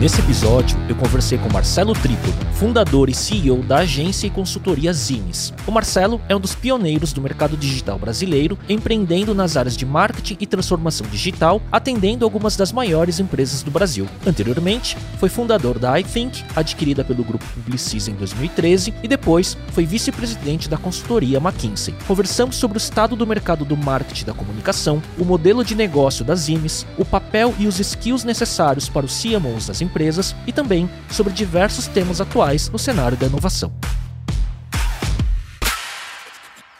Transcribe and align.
Nesse 0.00 0.20
episódio, 0.20 0.78
eu 0.88 0.94
conversei 0.94 1.38
com 1.38 1.52
Marcelo 1.52 1.92
Tripoli, 1.92 2.32
fundador 2.52 3.08
e 3.10 3.14
CEO 3.14 3.64
da 3.64 3.78
agência 3.78 4.28
e 4.28 4.30
consultoria 4.30 4.92
Zines. 4.92 5.52
O 5.66 5.72
Marcelo 5.72 6.20
é 6.28 6.36
um 6.36 6.40
dos 6.40 6.54
pioneiros 6.54 7.12
do 7.12 7.20
mercado 7.20 7.56
digital 7.56 7.98
brasileiro, 7.98 8.56
empreendendo 8.68 9.34
nas 9.34 9.56
áreas 9.56 9.76
de 9.76 9.84
marketing 9.84 10.36
e 10.38 10.46
transformação 10.46 11.04
digital, 11.08 11.60
atendendo 11.72 12.24
algumas 12.24 12.56
das 12.56 12.70
maiores 12.70 13.18
empresas 13.18 13.64
do 13.64 13.72
Brasil. 13.72 14.06
Anteriormente, 14.24 14.96
foi 15.18 15.28
fundador 15.28 15.80
da 15.80 15.98
iThink, 15.98 16.44
adquirida 16.54 17.02
pelo 17.02 17.24
grupo 17.24 17.44
Publicis 17.54 18.06
em 18.06 18.14
2013, 18.14 18.94
e 19.02 19.08
depois 19.08 19.56
foi 19.72 19.84
vice-presidente 19.84 20.68
da 20.68 20.76
consultoria 20.76 21.38
McKinsey. 21.38 21.92
Conversamos 22.06 22.54
sobre 22.54 22.76
o 22.76 22.78
estado 22.78 23.16
do 23.16 23.26
mercado 23.26 23.64
do 23.64 23.76
marketing 23.76 24.26
da 24.26 24.32
comunicação, 24.32 25.02
o 25.18 25.24
modelo 25.24 25.64
de 25.64 25.74
negócio 25.74 26.24
das 26.24 26.38
Zines, 26.38 26.86
o 26.96 27.04
papel 27.04 27.52
e 27.58 27.66
os 27.66 27.80
skills 27.80 28.22
necessários 28.22 28.88
para 28.88 29.04
os 29.04 29.20
CMOs 29.20 29.66
das 29.66 29.80
empresas 29.80 29.87
empresas 29.88 30.36
e 30.46 30.52
também 30.52 30.88
sobre 31.10 31.32
diversos 31.32 31.86
temas 31.86 32.20
atuais 32.20 32.68
no 32.68 32.78
cenário 32.78 33.16
da 33.16 33.26
inovação. 33.26 33.72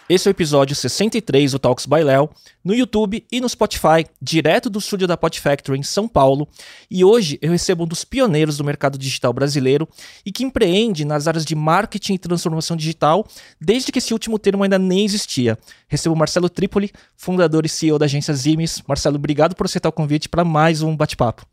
Esse 0.09 0.27
é 0.27 0.31
o 0.31 0.33
episódio 0.33 0.75
63 0.75 1.53
do 1.53 1.59
Talks 1.59 1.85
by 1.85 2.03
Léo, 2.03 2.31
no 2.65 2.75
YouTube 2.75 3.27
e 3.31 3.43
no 3.43 3.49
Spotify, 3.49 4.07
direto 4.23 4.71
do 4.71 4.79
estúdio 4.79 5.07
da 5.07 5.19
Pod 5.19 5.39
Factory 5.39 5.79
em 5.79 5.83
São 5.83 6.09
Paulo. 6.09 6.49
E 6.91 7.05
hoje 7.05 7.39
eu 7.43 7.51
recebo 7.51 7.85
um 7.85 7.87
dos 7.87 8.07
pioneiros 8.07 8.57
do 8.57 8.65
mercado 8.65 8.97
digital 8.97 9.35
brasileiro 9.35 9.87
e 10.25 10.33
que 10.33 10.43
empreende 10.43 11.05
nas 11.05 11.29
áreas 11.29 11.45
de 11.45 11.55
marketing 11.55 12.15
e 12.15 12.19
transformação 12.19 12.75
digital 12.75 13.27
desde 13.61 13.93
que 13.93 13.99
esse 13.99 14.15
último 14.15 14.39
termo 14.39 14.63
ainda 14.63 14.79
nem 14.79 15.05
existia. 15.05 15.59
Recebo 15.87 16.17
Marcelo 16.17 16.49
Tripoli, 16.49 16.91
fundador 17.15 17.67
e 17.67 17.69
CEO 17.69 17.99
da 17.99 18.07
agência 18.07 18.33
Zimes. 18.33 18.83
Marcelo, 18.89 19.17
obrigado 19.17 19.55
por 19.55 19.67
aceitar 19.67 19.91
o 19.91 19.93
convite 19.93 20.27
para 20.27 20.43
mais 20.43 20.81
um 20.81 20.97
bate-papo. 20.97 21.45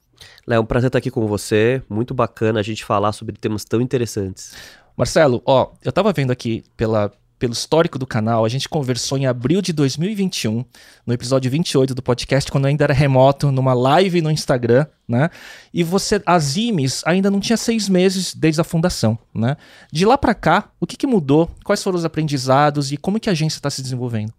Léo, 0.47 0.57
é 0.57 0.59
um 0.59 0.65
prazer 0.65 0.89
estar 0.89 0.99
aqui 0.99 1.09
com 1.09 1.25
você. 1.25 1.81
Muito 1.89 2.13
bacana 2.13 2.59
a 2.59 2.63
gente 2.63 2.85
falar 2.85 3.11
sobre 3.11 3.35
temas 3.35 3.65
tão 3.65 3.81
interessantes. 3.81 4.53
Marcelo, 4.95 5.41
ó, 5.45 5.71
eu 5.83 5.91
tava 5.91 6.13
vendo 6.13 6.31
aqui 6.31 6.63
pela, 6.77 7.11
pelo 7.37 7.51
histórico 7.51 7.99
do 7.99 8.07
canal, 8.07 8.45
a 8.45 8.49
gente 8.49 8.69
conversou 8.69 9.17
em 9.17 9.25
abril 9.25 9.61
de 9.61 9.73
2021, 9.73 10.63
no 11.05 11.13
episódio 11.13 11.51
28 11.51 11.93
do 11.93 12.01
podcast, 12.01 12.49
quando 12.49 12.65
ainda 12.65 12.83
era 12.85 12.93
remoto, 12.93 13.51
numa 13.51 13.73
live 13.73 14.21
no 14.21 14.31
Instagram, 14.31 14.85
né? 15.07 15.29
E 15.73 15.83
você, 15.83 16.21
a 16.25 16.39
Zimes 16.39 17.01
ainda 17.05 17.29
não 17.29 17.39
tinha 17.39 17.57
seis 17.57 17.89
meses 17.89 18.33
desde 18.33 18.61
a 18.61 18.63
fundação, 18.63 19.17
né? 19.33 19.57
De 19.91 20.05
lá 20.05 20.17
para 20.17 20.33
cá, 20.33 20.69
o 20.79 20.87
que, 20.87 20.95
que 20.95 21.07
mudou? 21.07 21.49
Quais 21.63 21.83
foram 21.83 21.97
os 21.97 22.05
aprendizados 22.05 22.91
e 22.91 22.97
como 22.97 23.19
que 23.19 23.29
a 23.29 23.33
agência 23.33 23.57
está 23.57 23.69
se 23.69 23.81
desenvolvendo? 23.81 24.31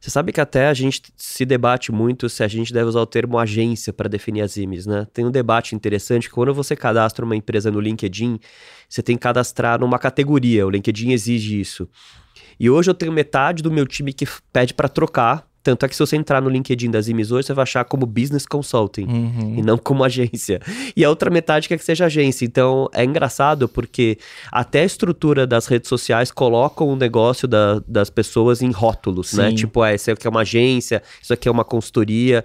Você 0.00 0.10
sabe 0.10 0.32
que 0.32 0.40
até 0.40 0.68
a 0.68 0.74
gente 0.74 1.02
se 1.16 1.44
debate 1.44 1.90
muito 1.90 2.28
se 2.28 2.42
a 2.44 2.48
gente 2.48 2.72
deve 2.72 2.86
usar 2.86 3.00
o 3.00 3.06
termo 3.06 3.38
agência 3.38 3.92
para 3.92 4.08
definir 4.08 4.42
as 4.42 4.56
IMEs, 4.56 4.86
né? 4.86 5.06
Tem 5.12 5.24
um 5.24 5.30
debate 5.30 5.74
interessante 5.74 6.28
que 6.28 6.34
quando 6.34 6.52
você 6.54 6.76
cadastra 6.76 7.24
uma 7.24 7.36
empresa 7.36 7.70
no 7.70 7.80
LinkedIn, 7.80 8.38
você 8.88 9.02
tem 9.02 9.16
que 9.16 9.22
cadastrar 9.22 9.80
numa 9.80 9.98
categoria, 9.98 10.66
o 10.66 10.70
LinkedIn 10.70 11.12
exige 11.12 11.60
isso. 11.60 11.88
E 12.58 12.70
hoje 12.70 12.90
eu 12.90 12.94
tenho 12.94 13.12
metade 13.12 13.62
do 13.62 13.70
meu 13.70 13.86
time 13.86 14.12
que 14.12 14.26
pede 14.52 14.72
para 14.72 14.88
trocar 14.88 15.46
tanto 15.66 15.84
é 15.84 15.88
que 15.88 15.96
se 15.96 15.98
você 15.98 16.14
entrar 16.14 16.40
no 16.40 16.48
LinkedIn 16.48 16.92
das 16.92 17.08
hoje, 17.08 17.48
você 17.48 17.52
vai 17.52 17.64
achar 17.64 17.84
como 17.84 18.06
business 18.06 18.46
consulting 18.46 19.04
uhum. 19.04 19.54
e 19.58 19.62
não 19.62 19.76
como 19.76 20.02
agência. 20.04 20.60
E 20.94 21.04
a 21.04 21.10
outra 21.10 21.28
metade 21.28 21.66
quer 21.66 21.76
que 21.76 21.84
seja 21.84 22.06
agência. 22.06 22.44
Então 22.44 22.88
é 22.94 23.04
engraçado 23.04 23.68
porque 23.68 24.16
até 24.52 24.82
a 24.82 24.84
estrutura 24.84 25.44
das 25.44 25.66
redes 25.66 25.88
sociais 25.88 26.30
colocam 26.30 26.88
o 26.88 26.94
negócio 26.94 27.48
da, 27.48 27.82
das 27.86 28.08
pessoas 28.08 28.62
em 28.62 28.70
rótulos, 28.70 29.32
né? 29.32 29.46
Sim. 29.46 29.50
né? 29.50 29.56
Tipo, 29.56 29.84
é, 29.84 29.96
isso 29.96 30.08
aqui 30.08 30.26
é 30.26 30.30
uma 30.30 30.42
agência, 30.42 31.02
isso 31.20 31.32
aqui 31.32 31.48
é 31.48 31.50
uma 31.50 31.64
consultoria. 31.64 32.44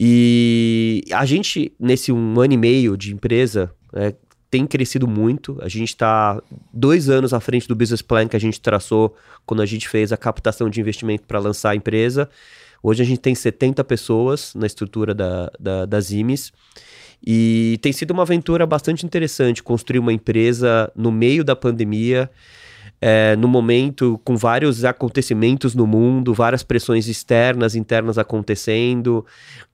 E 0.00 1.04
a 1.12 1.26
gente, 1.26 1.72
nesse 1.78 2.10
um 2.10 2.40
ano 2.40 2.54
e 2.54 2.56
meio 2.56 2.96
de 2.96 3.12
empresa, 3.12 3.70
é, 3.92 4.14
tem 4.50 4.66
crescido 4.66 5.06
muito. 5.06 5.58
A 5.60 5.68
gente 5.68 5.88
está 5.88 6.40
dois 6.72 7.08
anos 7.08 7.34
à 7.34 7.40
frente 7.40 7.68
do 7.68 7.76
business 7.76 8.02
plan 8.02 8.26
que 8.26 8.36
a 8.36 8.40
gente 8.40 8.60
traçou 8.60 9.14
quando 9.44 9.62
a 9.62 9.66
gente 9.66 9.88
fez 9.88 10.12
a 10.12 10.16
captação 10.16 10.70
de 10.70 10.80
investimento 10.80 11.24
para 11.26 11.38
lançar 11.38 11.70
a 11.70 11.76
empresa. 11.76 12.28
Hoje 12.82 13.02
a 13.02 13.06
gente 13.06 13.20
tem 13.20 13.34
70 13.34 13.82
pessoas 13.84 14.54
na 14.54 14.66
estrutura 14.66 15.14
da, 15.14 15.50
da, 15.58 15.86
das 15.86 16.10
IMES. 16.10 16.52
E 17.26 17.78
tem 17.82 17.92
sido 17.92 18.12
uma 18.12 18.22
aventura 18.22 18.64
bastante 18.64 19.04
interessante 19.04 19.62
construir 19.62 19.98
uma 19.98 20.12
empresa 20.12 20.90
no 20.94 21.10
meio 21.10 21.42
da 21.42 21.56
pandemia 21.56 22.30
é, 23.00 23.36
no 23.36 23.46
momento 23.46 24.20
com 24.24 24.36
vários 24.36 24.84
acontecimentos 24.84 25.74
no 25.74 25.86
mundo, 25.86 26.34
várias 26.34 26.62
pressões 26.62 27.08
externas, 27.08 27.74
internas 27.74 28.18
acontecendo 28.18 29.24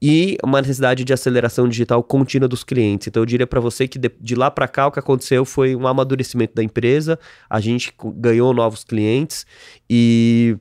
e 0.01 0.37
uma 0.43 0.61
necessidade 0.61 1.05
de 1.05 1.12
aceleração 1.12 1.69
digital 1.69 2.03
contínua 2.03 2.49
dos 2.49 2.62
clientes. 2.62 3.09
Então 3.09 3.23
eu 3.23 3.27
diria 3.27 3.47
para 3.47 3.61
você 3.61 3.89
que 3.89 3.99
de, 3.99 4.11
de 4.21 4.35
lá 4.35 4.51
para 4.51 4.69
cá 4.69 4.87
o 4.87 4.93
que 4.93 4.99
aconteceu 4.99 5.45
foi 5.45 5.75
um 5.75 5.87
amadurecimento 5.87 6.55
da 6.55 6.62
empresa, 6.62 7.19
a 7.49 7.61
gente 7.61 7.93
ganhou 8.17 8.53
novos 8.53 8.85
clientes 8.85 9.47
e 9.89 10.56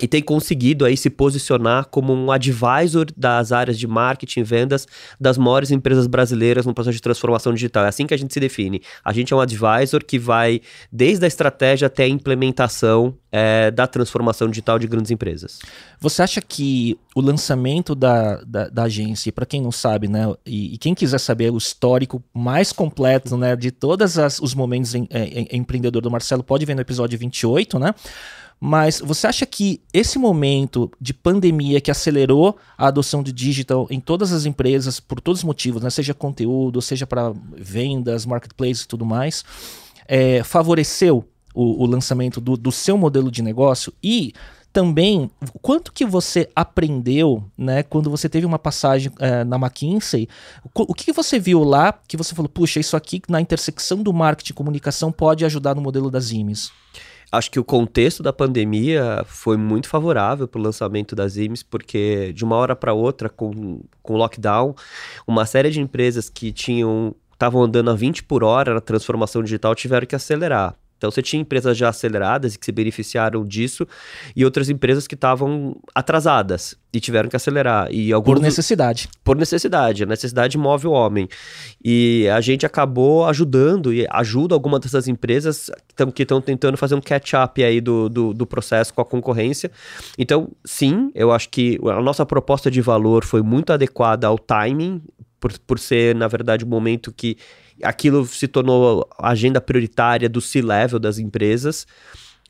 e 0.00 0.06
tem 0.06 0.22
conseguido 0.22 0.84
aí 0.84 0.96
se 0.96 1.08
posicionar 1.08 1.86
como 1.86 2.12
um 2.12 2.30
advisor 2.30 3.06
das 3.16 3.52
áreas 3.52 3.78
de 3.78 3.86
marketing 3.86 4.40
e 4.40 4.44
vendas 4.44 4.86
das 5.18 5.38
maiores 5.38 5.70
empresas 5.70 6.06
brasileiras 6.06 6.66
no 6.66 6.74
processo 6.74 6.96
de 6.96 7.02
transformação 7.02 7.52
digital. 7.54 7.84
É 7.84 7.88
assim 7.88 8.06
que 8.06 8.14
a 8.14 8.16
gente 8.16 8.32
se 8.32 8.40
define. 8.40 8.82
A 9.04 9.12
gente 9.12 9.32
é 9.32 9.36
um 9.36 9.40
advisor 9.40 10.04
que 10.04 10.18
vai 10.18 10.60
desde 10.92 11.24
a 11.24 11.28
estratégia 11.28 11.86
até 11.86 12.04
a 12.04 12.08
implementação 12.08 13.16
é, 13.32 13.70
da 13.70 13.86
transformação 13.86 14.48
digital 14.48 14.78
de 14.78 14.86
grandes 14.86 15.10
empresas. 15.10 15.58
Você 16.00 16.22
acha 16.22 16.40
que 16.40 16.98
o 17.14 17.20
lançamento 17.20 17.94
da, 17.94 18.36
da, 18.46 18.68
da 18.68 18.82
agência, 18.84 19.32
para 19.32 19.46
quem 19.46 19.60
não 19.60 19.72
sabe, 19.72 20.08
né, 20.08 20.26
e, 20.44 20.74
e, 20.74 20.78
quem 20.78 20.94
quiser 20.94 21.18
saber 21.18 21.50
o 21.50 21.56
histórico 21.56 22.22
mais 22.32 22.72
completo 22.72 23.36
né, 23.36 23.56
de 23.56 23.70
todos 23.70 24.16
os 24.40 24.54
momentos 24.54 24.94
em, 24.94 25.08
em, 25.10 25.48
em 25.50 25.58
empreendedor 25.58 26.02
do 26.02 26.10
Marcelo, 26.10 26.42
pode 26.42 26.64
ver 26.64 26.74
no 26.74 26.80
episódio 26.80 27.18
28, 27.18 27.78
né? 27.78 27.94
Mas 28.58 29.00
você 29.00 29.26
acha 29.26 29.44
que 29.44 29.82
esse 29.92 30.18
momento 30.18 30.90
de 31.00 31.12
pandemia 31.12 31.80
que 31.80 31.90
acelerou 31.90 32.56
a 32.76 32.86
adoção 32.86 33.22
de 33.22 33.32
digital 33.32 33.86
em 33.90 34.00
todas 34.00 34.32
as 34.32 34.46
empresas, 34.46 34.98
por 34.98 35.20
todos 35.20 35.40
os 35.40 35.44
motivos, 35.44 35.82
né? 35.82 35.90
seja 35.90 36.14
conteúdo, 36.14 36.80
seja 36.80 37.06
para 37.06 37.32
vendas, 37.54 38.24
marketplace 38.24 38.84
e 38.84 38.88
tudo 38.88 39.04
mais, 39.04 39.44
é, 40.08 40.42
favoreceu 40.42 41.24
o, 41.54 41.84
o 41.84 41.86
lançamento 41.86 42.40
do, 42.40 42.56
do 42.56 42.72
seu 42.72 42.96
modelo 42.96 43.30
de 43.30 43.42
negócio? 43.42 43.92
E 44.02 44.32
também 44.72 45.30
quanto 45.62 45.90
que 45.90 46.04
você 46.04 46.50
aprendeu, 46.54 47.42
né, 47.56 47.82
quando 47.82 48.10
você 48.10 48.28
teve 48.28 48.44
uma 48.44 48.58
passagem 48.58 49.10
é, 49.18 49.42
na 49.42 49.56
McKinsey, 49.56 50.28
o, 50.74 50.94
que 50.94 51.12
você 51.12 51.38
viu 51.38 51.64
lá 51.64 51.98
que 52.06 52.14
você 52.14 52.34
falou, 52.34 52.48
puxa, 52.48 52.78
isso 52.78 52.94
aqui 52.94 53.22
na 53.26 53.40
intersecção 53.40 54.02
do 54.02 54.12
marketing 54.12 54.52
e 54.52 54.54
comunicação 54.54 55.10
pode 55.10 55.46
ajudar 55.46 55.74
no 55.74 55.80
modelo 55.80 56.10
das 56.10 56.30
IMES? 56.30 56.70
Acho 57.30 57.50
que 57.50 57.58
o 57.58 57.64
contexto 57.64 58.22
da 58.22 58.32
pandemia 58.32 59.24
foi 59.26 59.56
muito 59.56 59.88
favorável 59.88 60.46
para 60.46 60.60
o 60.60 60.62
lançamento 60.62 61.16
das 61.16 61.36
IMES, 61.36 61.62
porque 61.62 62.32
de 62.32 62.44
uma 62.44 62.56
hora 62.56 62.76
para 62.76 62.92
outra, 62.92 63.28
com, 63.28 63.80
com 64.02 64.14
o 64.14 64.16
lockdown, 64.16 64.74
uma 65.26 65.44
série 65.44 65.70
de 65.70 65.80
empresas 65.80 66.28
que 66.28 66.52
tinham 66.52 67.14
estavam 67.32 67.62
andando 67.62 67.90
a 67.90 67.94
20 67.94 68.22
por 68.24 68.42
hora 68.42 68.72
na 68.74 68.80
transformação 68.80 69.42
digital 69.42 69.74
tiveram 69.74 70.06
que 70.06 70.16
acelerar. 70.16 70.74
Então 70.96 71.10
você 71.10 71.22
tinha 71.22 71.40
empresas 71.40 71.76
já 71.76 71.88
aceleradas 71.88 72.54
e 72.54 72.58
que 72.58 72.64
se 72.64 72.72
beneficiaram 72.72 73.44
disso, 73.44 73.86
e 74.34 74.44
outras 74.44 74.68
empresas 74.70 75.06
que 75.06 75.14
estavam 75.14 75.76
atrasadas 75.94 76.76
e 76.92 77.00
tiveram 77.00 77.28
que 77.28 77.36
acelerar. 77.36 77.92
E 77.92 78.12
alguns... 78.12 78.34
Por 78.34 78.42
necessidade. 78.42 79.08
Por 79.22 79.36
necessidade. 79.36 80.02
A 80.02 80.06
necessidade 80.06 80.56
move 80.56 80.86
o 80.86 80.92
homem. 80.92 81.28
E 81.84 82.26
a 82.28 82.40
gente 82.40 82.64
acabou 82.64 83.26
ajudando 83.26 83.92
e 83.92 84.06
ajuda 84.10 84.54
algumas 84.54 84.80
dessas 84.80 85.06
empresas 85.06 85.70
que 86.14 86.22
estão 86.22 86.40
tentando 86.40 86.78
fazer 86.78 86.94
um 86.94 87.00
catch-up 87.00 87.62
aí 87.62 87.80
do, 87.80 88.08
do, 88.08 88.32
do, 88.32 88.46
processo 88.46 88.94
com 88.94 89.02
a 89.02 89.04
concorrência. 89.04 89.70
Então, 90.16 90.50
sim, 90.64 91.10
eu 91.14 91.30
acho 91.32 91.50
que 91.50 91.78
a 91.84 92.00
nossa 92.00 92.24
proposta 92.24 92.70
de 92.70 92.80
valor 92.80 93.24
foi 93.24 93.42
muito 93.42 93.72
adequada 93.72 94.26
ao 94.26 94.38
timing, 94.38 95.02
por, 95.38 95.52
por 95.60 95.78
ser, 95.78 96.14
na 96.14 96.28
verdade, 96.28 96.64
o 96.64 96.66
um 96.66 96.70
momento 96.70 97.12
que 97.12 97.36
aquilo 97.82 98.26
se 98.26 98.48
tornou 98.48 99.08
agenda 99.18 99.60
prioritária 99.60 100.28
do 100.28 100.40
C-level 100.40 100.98
das 100.98 101.18
empresas. 101.18 101.86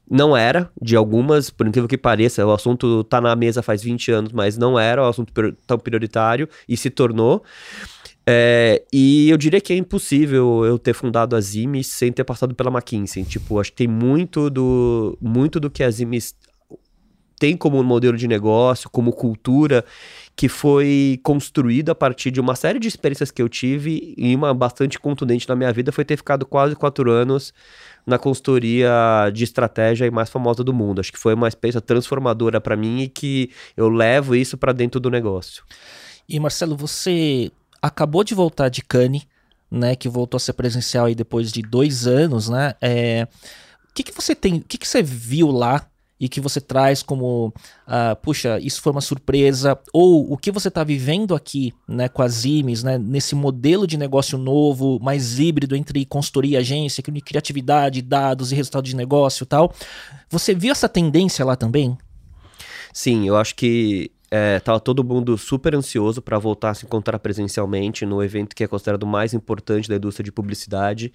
Não 0.09 0.37
era, 0.37 0.71
de 0.81 0.95
algumas, 0.95 1.51
por 1.51 1.67
incrível 1.67 1.89
que 1.89 1.99
pareça, 1.99 2.47
o 2.47 2.53
assunto 2.53 3.01
está 3.01 3.21
na 3.21 3.35
mesa 3.35 3.61
faz 3.61 3.83
20 3.83 4.13
anos, 4.13 4.33
mas 4.33 4.57
não 4.57 4.79
era 4.79 5.03
o 5.03 5.09
assunto 5.09 5.33
tão 5.67 5.79
prioritário 5.79 6.49
e 6.69 6.77
se 6.77 6.91
tornou. 6.91 7.43
É, 8.29 8.85
e 8.93 9.31
eu 9.31 9.37
diria 9.37 9.61
que 9.61 9.73
é 9.73 9.77
impossível 9.77 10.65
eu 10.65 10.79
ter 10.79 10.95
fundado 10.95 11.37
a 11.37 11.41
Zimes 11.41 11.87
sem 11.87 12.13
ter 12.13 12.25
passado 12.25 12.55
pela 12.55 12.71
McKinsey. 12.71 13.25
Tipo, 13.25 13.61
acho 13.61 13.71
que 13.71 13.79
tem 13.79 13.89
muito 13.89 14.51
do, 14.51 15.17
muito 15.21 15.61
do 15.61 15.71
que 15.71 15.83
a 15.83 15.91
Zimes 15.91 16.35
tem 17.39 17.57
como 17.57 17.83
modelo 17.83 18.17
de 18.17 18.27
negócio, 18.27 18.89
como 18.89 19.13
cultura, 19.13 19.85
que 20.35 20.49
foi 20.49 21.21
construída 21.23 21.93
a 21.93 21.95
partir 21.95 22.31
de 22.31 22.41
uma 22.41 22.55
série 22.57 22.79
de 22.79 22.89
experiências 22.89 23.31
que 23.31 23.43
eu 23.43 23.49
tive 23.49 24.15
e 24.17 24.35
uma 24.35 24.55
bastante 24.55 24.99
contundente 24.99 25.49
na 25.49 25.55
minha 25.55 25.73
vida 25.73 25.93
foi 25.93 26.05
ter 26.05 26.17
ficado 26.17 26.47
quase 26.47 26.75
quatro 26.75 27.11
anos 27.11 27.53
na 28.07 28.19
consultoria 28.19 28.91
de 29.33 29.45
estratégia 29.45 30.11
mais 30.11 30.31
famosa 30.31 30.63
do 30.63 30.73
mundo. 30.73 31.01
Acho 31.01 31.13
que 31.13 31.19
foi 31.19 31.35
uma 31.35 31.49
experiência 31.49 31.81
transformadora 31.81 32.61
para 32.61 32.77
mim 32.77 33.01
e 33.01 33.09
que 33.09 33.51
eu 33.77 33.89
levo 33.89 34.35
isso 34.35 34.57
para 34.57 34.73
dentro 34.73 35.01
do 35.01 35.11
negócio. 35.11 35.65
E 36.29 36.39
Marcelo, 36.41 36.77
você 36.77 37.51
acabou 37.83 38.25
de 38.25 38.35
voltar 38.35 38.69
de 38.69 38.83
Cannes, 38.83 39.27
né, 39.71 39.97
que 39.97 40.09
voltou 40.09 40.37
a 40.37 40.41
ser 40.41 40.53
presencial 40.53 41.07
aí 41.07 41.15
depois 41.15 41.53
de 41.53 41.61
dois 41.63 42.07
anos, 42.07 42.49
né? 42.49 42.75
É, 42.81 43.27
o 43.91 43.95
que, 43.95 44.03
que 44.03 44.13
você 44.13 44.35
tem, 44.35 44.57
o 44.57 44.61
que, 44.61 44.79
que 44.79 44.87
você 44.87 45.03
viu 45.03 45.51
lá 45.51 45.87
e 46.19 46.29
que 46.29 46.41
você 46.41 46.61
traz 46.61 47.03
como, 47.03 47.49
uh, 47.87 48.17
puxa, 48.23 48.59
isso 48.61 48.81
foi 48.81 48.93
uma 48.93 49.01
surpresa, 49.01 49.79
ou 49.93 50.33
o 50.33 50.37
que 50.37 50.51
você 50.51 50.69
está 50.69 50.83
vivendo 50.83 51.35
aqui 51.35 51.75
né, 51.87 52.09
com 52.09 52.23
as 52.23 52.45
IMES, 52.45 52.83
né, 52.83 52.99
nesse 52.99 53.35
modelo 53.35 53.87
de 53.87 53.97
negócio 53.97 54.39
novo, 54.39 54.99
mais 55.01 55.39
híbrido 55.39 55.77
entre 55.77 56.05
consultoria 56.07 56.61
agência, 56.61 57.03
criatividade, 57.03 58.01
dados 58.01 58.51
e 58.51 58.55
resultado 58.55 58.85
de 58.85 58.97
negócio 58.97 59.45
e 59.45 59.47
tal. 59.47 59.73
Você 60.31 60.55
viu 60.55 60.73
essa 60.73 60.89
tendência 60.89 61.45
lá 61.45 61.55
também? 61.55 61.97
Sim, 62.93 63.29
eu 63.29 63.37
acho 63.37 63.55
que 63.55 64.11
é, 64.31 64.59
tava 64.61 64.81
todo 64.81 65.05
mundo 65.05 65.37
super 65.39 65.75
ansioso 65.75 66.21
para 66.21 66.39
voltar 66.39 66.71
a 66.71 66.75
se 66.75 66.85
encontrar 66.85 67.19
presencialmente 67.19 68.05
no 68.05 68.23
evento 68.23 68.55
que 68.55 68.65
é 68.65 68.67
considerado 68.67 69.05
o 69.05 69.07
mais 69.07 69.35
importante 69.35 69.89
da 69.89 69.97
indústria 69.97 70.25
de 70.25 70.33
publicidade 70.33 71.13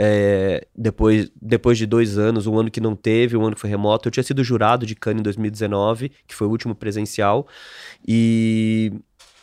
é, 0.00 0.64
depois, 0.76 1.28
depois 1.42 1.76
de 1.76 1.84
dois 1.84 2.16
anos, 2.16 2.46
um 2.46 2.56
ano 2.56 2.70
que 2.70 2.80
não 2.80 2.94
teve, 2.94 3.36
um 3.36 3.44
ano 3.44 3.56
que 3.56 3.60
foi 3.60 3.68
remoto. 3.68 4.06
Eu 4.06 4.12
tinha 4.12 4.22
sido 4.22 4.44
jurado 4.44 4.86
de 4.86 4.94
Cannes 4.94 5.18
em 5.18 5.24
2019, 5.24 6.12
que 6.24 6.36
foi 6.36 6.46
o 6.46 6.50
último 6.50 6.72
presencial. 6.72 7.48
E, 8.06 8.92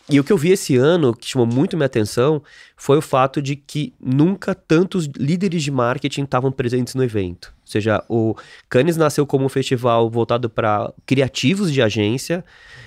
e 0.09 0.19
o 0.19 0.23
que 0.23 0.31
eu 0.31 0.37
vi 0.37 0.51
esse 0.51 0.75
ano, 0.75 1.15
que 1.15 1.27
chamou 1.27 1.47
muito 1.47 1.75
minha 1.75 1.87
atenção, 1.87 2.41
foi 2.77 2.97
o 2.97 3.01
fato 3.01 3.41
de 3.41 3.55
que 3.55 3.93
nunca 3.99 4.53
tantos 4.53 5.07
líderes 5.17 5.63
de 5.63 5.71
marketing 5.71 6.23
estavam 6.23 6.51
presentes 6.51 6.93
no 6.93 7.03
evento. 7.03 7.53
Ou 7.61 7.71
seja, 7.71 8.03
o 8.07 8.35
Cannes 8.69 8.97
nasceu 8.97 9.25
como 9.25 9.45
um 9.45 9.49
festival 9.49 10.09
voltado 10.09 10.49
para 10.49 10.93
criativos 11.05 11.71
de 11.73 11.81
agência 11.81 12.43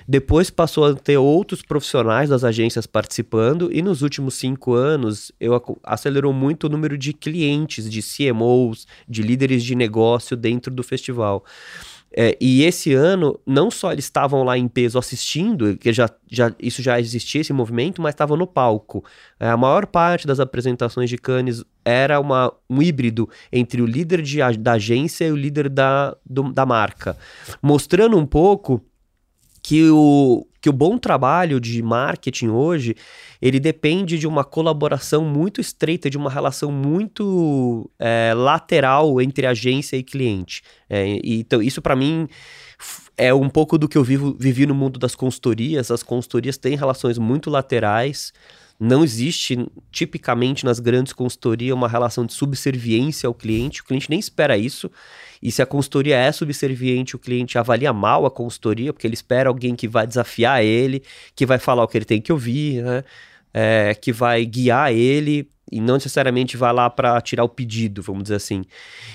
depois 0.09 0.49
passou 0.49 0.87
a 0.87 0.95
ter 0.95 1.19
outros 1.19 1.61
profissionais 1.61 2.31
das 2.31 2.43
agências 2.43 2.87
participando, 2.87 3.69
e 3.71 3.83
nos 3.83 4.01
últimos 4.01 4.37
cinco 4.37 4.73
anos 4.73 5.31
eu 5.39 5.63
acelerou 5.85 6.33
muito 6.33 6.65
o 6.65 6.71
número 6.71 6.97
de 6.97 7.13
clientes, 7.13 7.91
de 7.91 8.01
CMOs, 8.01 8.87
de 9.07 9.21
líderes 9.21 9.63
de 9.63 9.75
negócio 9.75 10.35
dentro 10.35 10.73
do 10.73 10.83
festival. 10.83 11.45
É, 12.17 12.37
e 12.41 12.63
esse 12.63 12.95
ano, 12.95 13.39
não 13.47 13.71
só 13.71 13.93
eles 13.93 14.07
estavam 14.07 14.43
lá 14.43 14.57
em 14.57 14.67
peso 14.67 14.99
assistindo, 14.99 15.77
que 15.77 15.93
já, 15.93 16.09
já, 16.31 16.53
isso 16.59 16.81
já 16.83 16.99
existia 16.99 17.43
esse 17.43 17.53
movimento, 17.53 18.01
mas 18.01 18.15
estavam 18.15 18.37
no 18.37 18.47
palco. 18.47 19.05
É, 19.39 19.49
a 19.49 19.57
maior 19.57 19.87
parte 19.87 20.27
das 20.27 20.41
apresentações 20.41 21.11
de 21.11 21.19
Cannes 21.19 21.65
era 21.85 22.19
uma, 22.19 22.53
um 22.69 22.81
híbrido 22.83 23.29
entre 23.53 23.83
o 23.83 23.87
líder 23.87 24.23
de, 24.23 24.39
da 24.59 24.73
agência 24.73 25.27
e 25.27 25.33
o 25.33 25.37
líder 25.37 25.69
da, 25.69 26.17
do, 26.25 26.53
da 26.53 26.65
marca, 26.65 27.17
mostrando 27.63 28.17
um 28.17 28.27
pouco 28.27 28.83
que 29.63 29.89
o, 29.91 30.47
que 30.61 30.69
o 30.69 30.73
bom 30.73 30.99
trabalho 30.99 31.61
de 31.61 31.83
marketing 31.83 32.49
hoje, 32.49 32.95
ele 33.41 33.61
depende 33.61 34.19
de 34.19 34.27
uma 34.27 34.45
colaboração 34.45 35.25
muito 35.25 35.61
estreita, 35.61 36.11
de 36.11 36.17
uma 36.17 36.31
relação 36.31 36.73
muito 36.73 37.91
é, 37.99 38.33
lateral 38.35 39.21
entre 39.21 39.47
agência 39.47 39.97
e 39.97 40.03
cliente. 40.03 40.63
É, 40.89 41.07
e, 41.23 41.41
então, 41.41 41.63
isso 41.63 41.81
para 41.81 41.95
mim 41.95 42.29
é 43.17 43.33
um 43.33 43.49
pouco 43.49 43.79
do 43.79 43.89
que 43.89 43.99
eu 43.99 44.05
vivo, 44.05 44.37
vivi 44.39 44.67
no 44.67 44.75
mundo 44.75 44.99
das 44.99 45.15
consultorias. 45.15 45.91
As 45.91 46.03
consultorias 46.03 46.57
têm 46.57 46.77
relações 46.77 47.19
muito 47.19 47.51
laterais, 47.51 48.33
não 48.81 49.03
existe, 49.03 49.59
tipicamente 49.91 50.65
nas 50.65 50.79
grandes 50.79 51.13
consultorias, 51.13 51.75
uma 51.75 51.89
relação 51.89 52.25
de 52.25 52.33
subserviência 52.33 53.27
ao 53.27 53.35
cliente. 53.35 53.81
O 53.81 53.85
cliente 53.85 54.09
nem 54.09 54.21
espera 54.21 54.57
isso. 54.57 54.89
E 55.43 55.51
se 55.51 55.63
a 55.63 55.67
consultoria 55.67 56.17
é 56.17 56.31
subserviente, 56.33 57.17
o 57.17 57.19
cliente 57.19 57.59
avalia 57.59 57.93
mal 57.93 58.27
a 58.27 58.31
consultoria, 58.31 58.93
porque 58.93 59.07
ele 59.07 59.15
espera 59.15 59.49
alguém 59.49 59.75
que 59.75 59.89
vai 59.89 60.07
desafiar 60.07 60.65
ele, 60.65 61.03
que 61.35 61.47
vai 61.47 61.59
falar 61.59 61.85
o 61.85 61.89
que 61.89 61.99
ele 61.99 62.05
tem 62.05 62.21
que 62.21 62.33
ouvir, 62.33 62.83
né? 62.83 63.05
É, 63.53 63.95
que 63.95 64.13
vai 64.13 64.45
guiar 64.45 64.93
ele 64.93 65.49
e 65.71 65.81
não 65.81 65.95
necessariamente 65.95 66.57
vai 66.57 66.73
lá 66.73 66.89
para 66.89 67.21
tirar 67.21 67.45
o 67.45 67.49
pedido, 67.49 68.03
vamos 68.03 68.25
dizer 68.25 68.37
assim. 68.37 68.65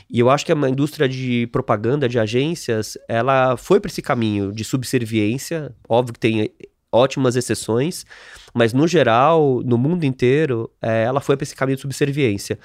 E 0.10 0.20
eu 0.20 0.30
acho 0.30 0.46
que 0.46 0.52
a 0.52 0.70
indústria 0.70 1.08
de 1.08 1.48
propaganda 1.52 2.08
de 2.08 2.20
agências, 2.20 2.98
ela 3.08 3.58
foi 3.58 3.80
para 3.80 3.90
esse 3.90 4.02
caminho 4.02 4.52
de 4.52 4.64
subserviência, 4.64 5.74
óbvio 5.88 6.14
que 6.14 6.20
tem 6.20 6.52
ótimas 6.92 7.36
exceções, 7.36 8.06
mas 8.54 8.72
no 8.72 8.88
geral, 8.88 9.62
no 9.66 9.78
mundo 9.80 10.04
inteiro, 10.04 10.70
é, 10.80 11.04
ela 11.04 11.20
foi 11.20 11.36
para 11.36 11.44
esse 11.44 11.56
caminho 11.56 11.76
de 11.76 11.82
subserviência. 11.82 12.60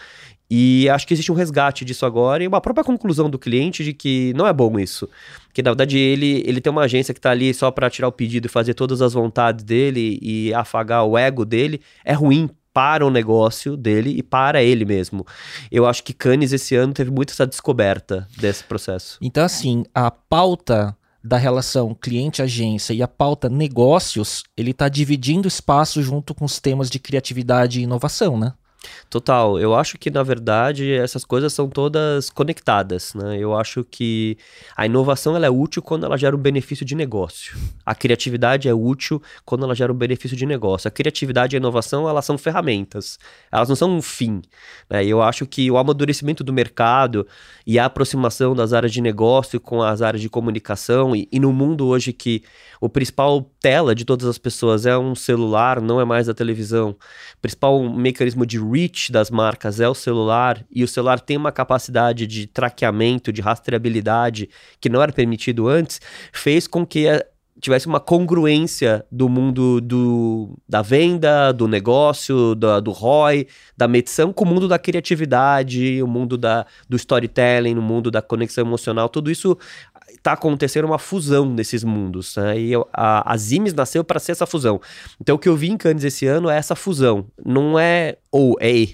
E 0.50 0.88
acho 0.88 1.06
que 1.06 1.12
existe 1.12 1.30
um 1.30 1.34
resgate 1.34 1.84
disso 1.84 2.06
agora 2.06 2.42
e 2.42 2.48
uma 2.48 2.60
própria 2.60 2.84
conclusão 2.84 3.28
do 3.28 3.38
cliente 3.38 3.84
de 3.84 3.92
que 3.92 4.32
não 4.34 4.46
é 4.46 4.52
bom 4.52 4.78
isso. 4.78 5.08
Que 5.52 5.62
na 5.62 5.70
verdade 5.70 5.98
ele, 5.98 6.42
ele 6.46 6.60
tem 6.60 6.70
uma 6.70 6.82
agência 6.82 7.12
que 7.12 7.18
está 7.18 7.30
ali 7.30 7.52
só 7.52 7.70
para 7.70 7.90
tirar 7.90 8.08
o 8.08 8.12
pedido 8.12 8.46
e 8.46 8.48
fazer 8.48 8.74
todas 8.74 9.02
as 9.02 9.12
vontades 9.12 9.64
dele 9.64 10.18
e 10.22 10.54
afagar 10.54 11.04
o 11.04 11.18
ego 11.18 11.44
dele, 11.44 11.80
é 12.04 12.14
ruim 12.14 12.48
para 12.72 13.04
o 13.04 13.10
negócio 13.10 13.76
dele 13.76 14.10
e 14.16 14.22
para 14.22 14.62
ele 14.62 14.84
mesmo. 14.84 15.26
Eu 15.70 15.84
acho 15.84 16.02
que 16.02 16.12
Cannes 16.12 16.52
esse 16.52 16.76
ano 16.76 16.92
teve 16.92 17.10
muito 17.10 17.32
essa 17.32 17.46
descoberta 17.46 18.26
desse 18.36 18.62
processo. 18.64 19.18
Então, 19.20 19.44
assim, 19.44 19.84
a 19.94 20.10
pauta 20.10 20.96
da 21.22 21.36
relação 21.36 21.94
cliente-agência 21.94 22.94
e 22.94 23.02
a 23.02 23.08
pauta 23.08 23.48
negócios, 23.48 24.44
ele 24.56 24.70
está 24.70 24.88
dividindo 24.88 25.48
espaço 25.48 26.00
junto 26.02 26.34
com 26.34 26.44
os 26.44 26.60
temas 26.60 26.88
de 26.88 26.98
criatividade 26.98 27.80
e 27.80 27.82
inovação, 27.82 28.38
né? 28.38 28.54
Total, 29.10 29.58
eu 29.58 29.74
acho 29.74 29.98
que 29.98 30.10
na 30.10 30.22
verdade 30.22 30.92
essas 30.92 31.24
coisas 31.24 31.52
são 31.52 31.68
todas 31.68 32.30
conectadas, 32.30 33.14
né? 33.14 33.38
Eu 33.38 33.56
acho 33.56 33.82
que 33.84 34.36
a 34.76 34.86
inovação 34.86 35.34
ela 35.34 35.46
é 35.46 35.50
útil 35.50 35.82
quando 35.82 36.04
ela 36.04 36.16
gera 36.16 36.36
um 36.36 36.38
benefício 36.38 36.84
de 36.84 36.94
negócio. 36.94 37.56
A 37.84 37.94
criatividade 37.94 38.68
é 38.68 38.74
útil 38.74 39.20
quando 39.44 39.64
ela 39.64 39.74
gera 39.74 39.92
um 39.92 39.96
benefício 39.96 40.36
de 40.36 40.46
negócio. 40.46 40.86
A 40.86 40.90
criatividade 40.90 41.54
e 41.54 41.56
a 41.56 41.58
inovação 41.58 42.08
elas 42.08 42.24
são 42.24 42.38
ferramentas, 42.38 43.18
elas 43.50 43.68
não 43.68 43.76
são 43.76 43.90
um 43.96 44.02
fim. 44.02 44.42
Né? 44.88 45.04
Eu 45.04 45.22
acho 45.22 45.46
que 45.46 45.70
o 45.70 45.78
amadurecimento 45.78 46.44
do 46.44 46.52
mercado 46.52 47.26
e 47.66 47.78
a 47.78 47.86
aproximação 47.86 48.54
das 48.54 48.72
áreas 48.72 48.92
de 48.92 49.00
negócio 49.00 49.58
com 49.58 49.82
as 49.82 50.02
áreas 50.02 50.20
de 50.20 50.28
comunicação 50.28 51.16
e, 51.16 51.26
e 51.32 51.40
no 51.40 51.52
mundo 51.52 51.86
hoje 51.86 52.12
que 52.12 52.42
o 52.80 52.88
principal 52.88 53.50
tela 53.60 53.94
de 53.94 54.04
todas 54.04 54.26
as 54.26 54.38
pessoas 54.38 54.86
é 54.86 54.96
um 54.96 55.14
celular, 55.14 55.80
não 55.80 56.00
é 56.00 56.04
mais 56.04 56.28
a 56.28 56.34
televisão. 56.34 56.94
Principal 57.40 57.82
mecanismo 57.82 58.46
de 58.46 58.58
reach 58.78 59.10
das 59.10 59.30
marcas 59.30 59.80
é 59.80 59.88
o 59.88 59.94
celular, 59.94 60.64
e 60.70 60.84
o 60.84 60.88
celular 60.88 61.20
tem 61.20 61.36
uma 61.36 61.50
capacidade 61.50 62.26
de 62.26 62.46
traqueamento, 62.46 63.32
de 63.32 63.40
rastreabilidade 63.40 64.48
que 64.80 64.88
não 64.88 65.02
era 65.02 65.12
permitido 65.12 65.68
antes, 65.68 66.00
fez 66.32 66.66
com 66.66 66.86
que 66.86 67.06
eh, 67.06 67.26
tivesse 67.60 67.86
uma 67.86 67.98
congruência 67.98 69.04
do 69.10 69.28
mundo 69.28 69.80
do, 69.80 70.56
da 70.68 70.80
venda, 70.80 71.52
do 71.52 71.66
negócio, 71.66 72.54
do, 72.54 72.80
do 72.80 72.92
ROI, 72.92 73.46
da 73.76 73.88
medição 73.88 74.32
com 74.32 74.44
o 74.44 74.46
mundo 74.46 74.68
da 74.68 74.78
criatividade, 74.78 76.02
o 76.02 76.06
mundo 76.06 76.38
da, 76.38 76.64
do 76.88 76.96
storytelling, 76.96 77.76
o 77.76 77.82
mundo 77.82 78.10
da 78.10 78.22
conexão 78.22 78.64
emocional, 78.64 79.08
tudo 79.08 79.30
isso 79.30 79.58
está 80.18 80.32
acontecendo 80.32 80.84
uma 80.84 80.98
fusão 80.98 81.54
desses 81.54 81.82
mundos. 81.82 82.36
Né? 82.36 82.60
E 82.60 82.72
eu, 82.72 82.86
a, 82.92 83.32
a 83.32 83.36
Zimes 83.36 83.72
nasceu 83.72 84.04
para 84.04 84.20
ser 84.20 84.32
essa 84.32 84.46
fusão. 84.46 84.80
Então 85.20 85.36
o 85.36 85.38
que 85.38 85.48
eu 85.48 85.56
vi 85.56 85.70
em 85.70 85.76
Cannes 85.76 86.04
esse 86.04 86.26
ano 86.26 86.50
é 86.50 86.56
essa 86.56 86.74
fusão. 86.74 87.26
Não 87.44 87.78
é 87.78 88.16
ou, 88.30 88.56
é. 88.60 88.88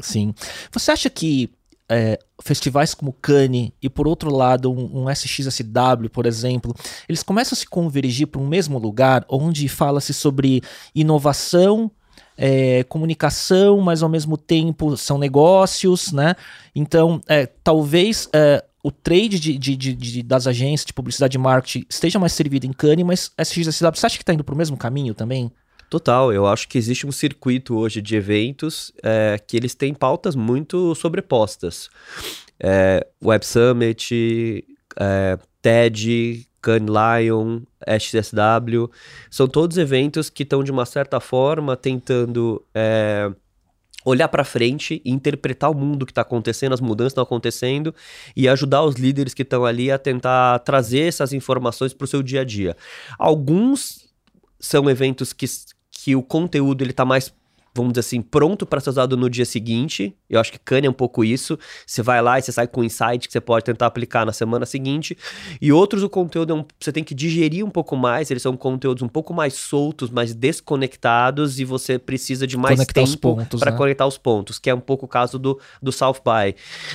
Sim. 0.00 0.32
Você 0.72 0.92
acha 0.92 1.10
que 1.10 1.50
é, 1.90 2.18
festivais 2.42 2.94
como 2.94 3.12
Cannes 3.12 3.72
e, 3.82 3.88
por 3.88 4.06
outro 4.06 4.34
lado, 4.34 4.70
um, 4.70 5.04
um, 5.04 5.10
SXSW, 5.10 6.10
por 6.12 6.26
exemplo, 6.26 6.74
eles 7.08 7.22
começam 7.22 7.56
a 7.56 7.58
se 7.58 7.66
convergir 7.66 8.26
para 8.26 8.40
um 8.40 8.46
mesmo 8.46 8.78
lugar 8.78 9.24
onde 9.28 9.68
fala-se 9.68 10.12
sobre 10.12 10.62
inovação, 10.94 11.90
é, 12.36 12.84
comunicação, 12.84 13.80
mas 13.80 14.02
ao 14.02 14.08
mesmo 14.08 14.36
tempo 14.36 14.96
são 14.96 15.18
negócios, 15.18 16.12
né? 16.12 16.36
Então, 16.74 17.20
é, 17.26 17.46
talvez 17.46 18.28
é, 18.32 18.64
o 18.82 18.90
trade 18.90 19.40
de, 19.40 19.58
de, 19.58 19.76
de, 19.76 20.22
das 20.22 20.46
agências 20.46 20.86
de 20.86 20.92
publicidade 20.92 21.36
e 21.36 21.40
marketing 21.40 21.86
esteja 21.88 22.18
mais 22.18 22.32
servido 22.32 22.66
em 22.66 22.72
Cannes, 22.72 23.04
mas 23.04 23.32
SXSW, 23.38 23.90
você 23.94 24.06
acha 24.06 24.16
que 24.16 24.22
está 24.22 24.32
indo 24.32 24.44
para 24.44 24.54
o 24.54 24.58
mesmo 24.58 24.76
caminho 24.76 25.14
também? 25.14 25.50
Total, 25.90 26.32
eu 26.32 26.46
acho 26.46 26.68
que 26.68 26.76
existe 26.76 27.06
um 27.06 27.12
circuito 27.12 27.76
hoje 27.76 28.02
de 28.02 28.14
eventos 28.14 28.92
é, 29.02 29.40
que 29.44 29.56
eles 29.56 29.74
têm 29.74 29.94
pautas 29.94 30.36
muito 30.36 30.94
sobrepostas. 30.94 31.88
É, 32.60 33.06
Web 33.24 33.46
Summit, 33.46 34.64
é, 35.00 35.38
TED, 35.62 36.46
Cannes 36.60 36.90
Lion, 36.90 37.60
SXSW, 37.86 38.90
são 39.30 39.48
todos 39.48 39.78
eventos 39.78 40.28
que 40.28 40.42
estão 40.42 40.62
de 40.62 40.70
uma 40.70 40.84
certa 40.84 41.20
forma 41.20 41.74
tentando 41.76 42.62
olhar 44.08 44.28
para 44.28 44.44
frente 44.44 45.02
e 45.04 45.10
interpretar 45.10 45.70
o 45.70 45.74
mundo 45.74 46.06
que 46.06 46.12
está 46.12 46.22
acontecendo, 46.22 46.72
as 46.72 46.80
mudanças 46.80 47.12
que 47.12 47.14
estão 47.14 47.24
acontecendo 47.24 47.94
e 48.36 48.48
ajudar 48.48 48.82
os 48.84 48.96
líderes 48.96 49.34
que 49.34 49.42
estão 49.42 49.64
ali 49.64 49.90
a 49.90 49.98
tentar 49.98 50.60
trazer 50.60 51.00
essas 51.00 51.32
informações 51.32 51.92
para 51.92 52.04
o 52.04 52.08
seu 52.08 52.22
dia 52.22 52.40
a 52.40 52.44
dia. 52.44 52.76
Alguns 53.18 54.08
são 54.58 54.88
eventos 54.88 55.32
que, 55.32 55.46
que 55.90 56.16
o 56.16 56.22
conteúdo 56.22 56.82
ele 56.82 56.90
está 56.90 57.04
mais 57.04 57.32
vamos 57.74 57.92
dizer 57.92 58.00
assim, 58.00 58.20
pronto 58.20 58.66
para 58.66 58.80
ser 58.80 58.90
usado 58.90 59.16
no 59.16 59.30
dia 59.30 59.44
seguinte. 59.44 60.16
Eu 60.28 60.40
acho 60.40 60.52
que 60.52 60.58
Kanye 60.58 60.86
é 60.86 60.90
um 60.90 60.94
pouco 60.94 61.24
isso. 61.24 61.58
Você 61.86 62.02
vai 62.02 62.20
lá 62.20 62.38
e 62.38 62.42
você 62.42 62.52
sai 62.52 62.66
com 62.66 62.82
um 62.82 62.84
insight 62.84 63.26
que 63.26 63.32
você 63.32 63.40
pode 63.40 63.64
tentar 63.64 63.86
aplicar 63.86 64.26
na 64.26 64.32
semana 64.32 64.66
seguinte. 64.66 65.16
E 65.60 65.72
outros, 65.72 66.02
o 66.02 66.08
conteúdo 66.08 66.52
é 66.52 66.56
um, 66.56 66.64
você 66.78 66.92
tem 66.92 67.02
que 67.02 67.14
digerir 67.14 67.64
um 67.64 67.70
pouco 67.70 67.96
mais. 67.96 68.30
Eles 68.30 68.42
são 68.42 68.56
conteúdos 68.56 69.02
um 69.02 69.08
pouco 69.08 69.32
mais 69.32 69.54
soltos, 69.54 70.10
mais 70.10 70.34
desconectados, 70.34 71.58
e 71.58 71.64
você 71.64 71.98
precisa 71.98 72.46
de 72.46 72.56
mais 72.56 72.76
conectar 72.76 73.04
tempo 73.04 73.36
para 73.58 73.70
né? 73.70 73.76
conectar 73.76 74.06
os 74.06 74.18
pontos, 74.18 74.58
que 74.58 74.68
é 74.68 74.74
um 74.74 74.80
pouco 74.80 75.06
o 75.06 75.08
caso 75.08 75.38
do, 75.38 75.58
do 75.82 75.90
South 75.90 76.16
By. 76.24 76.54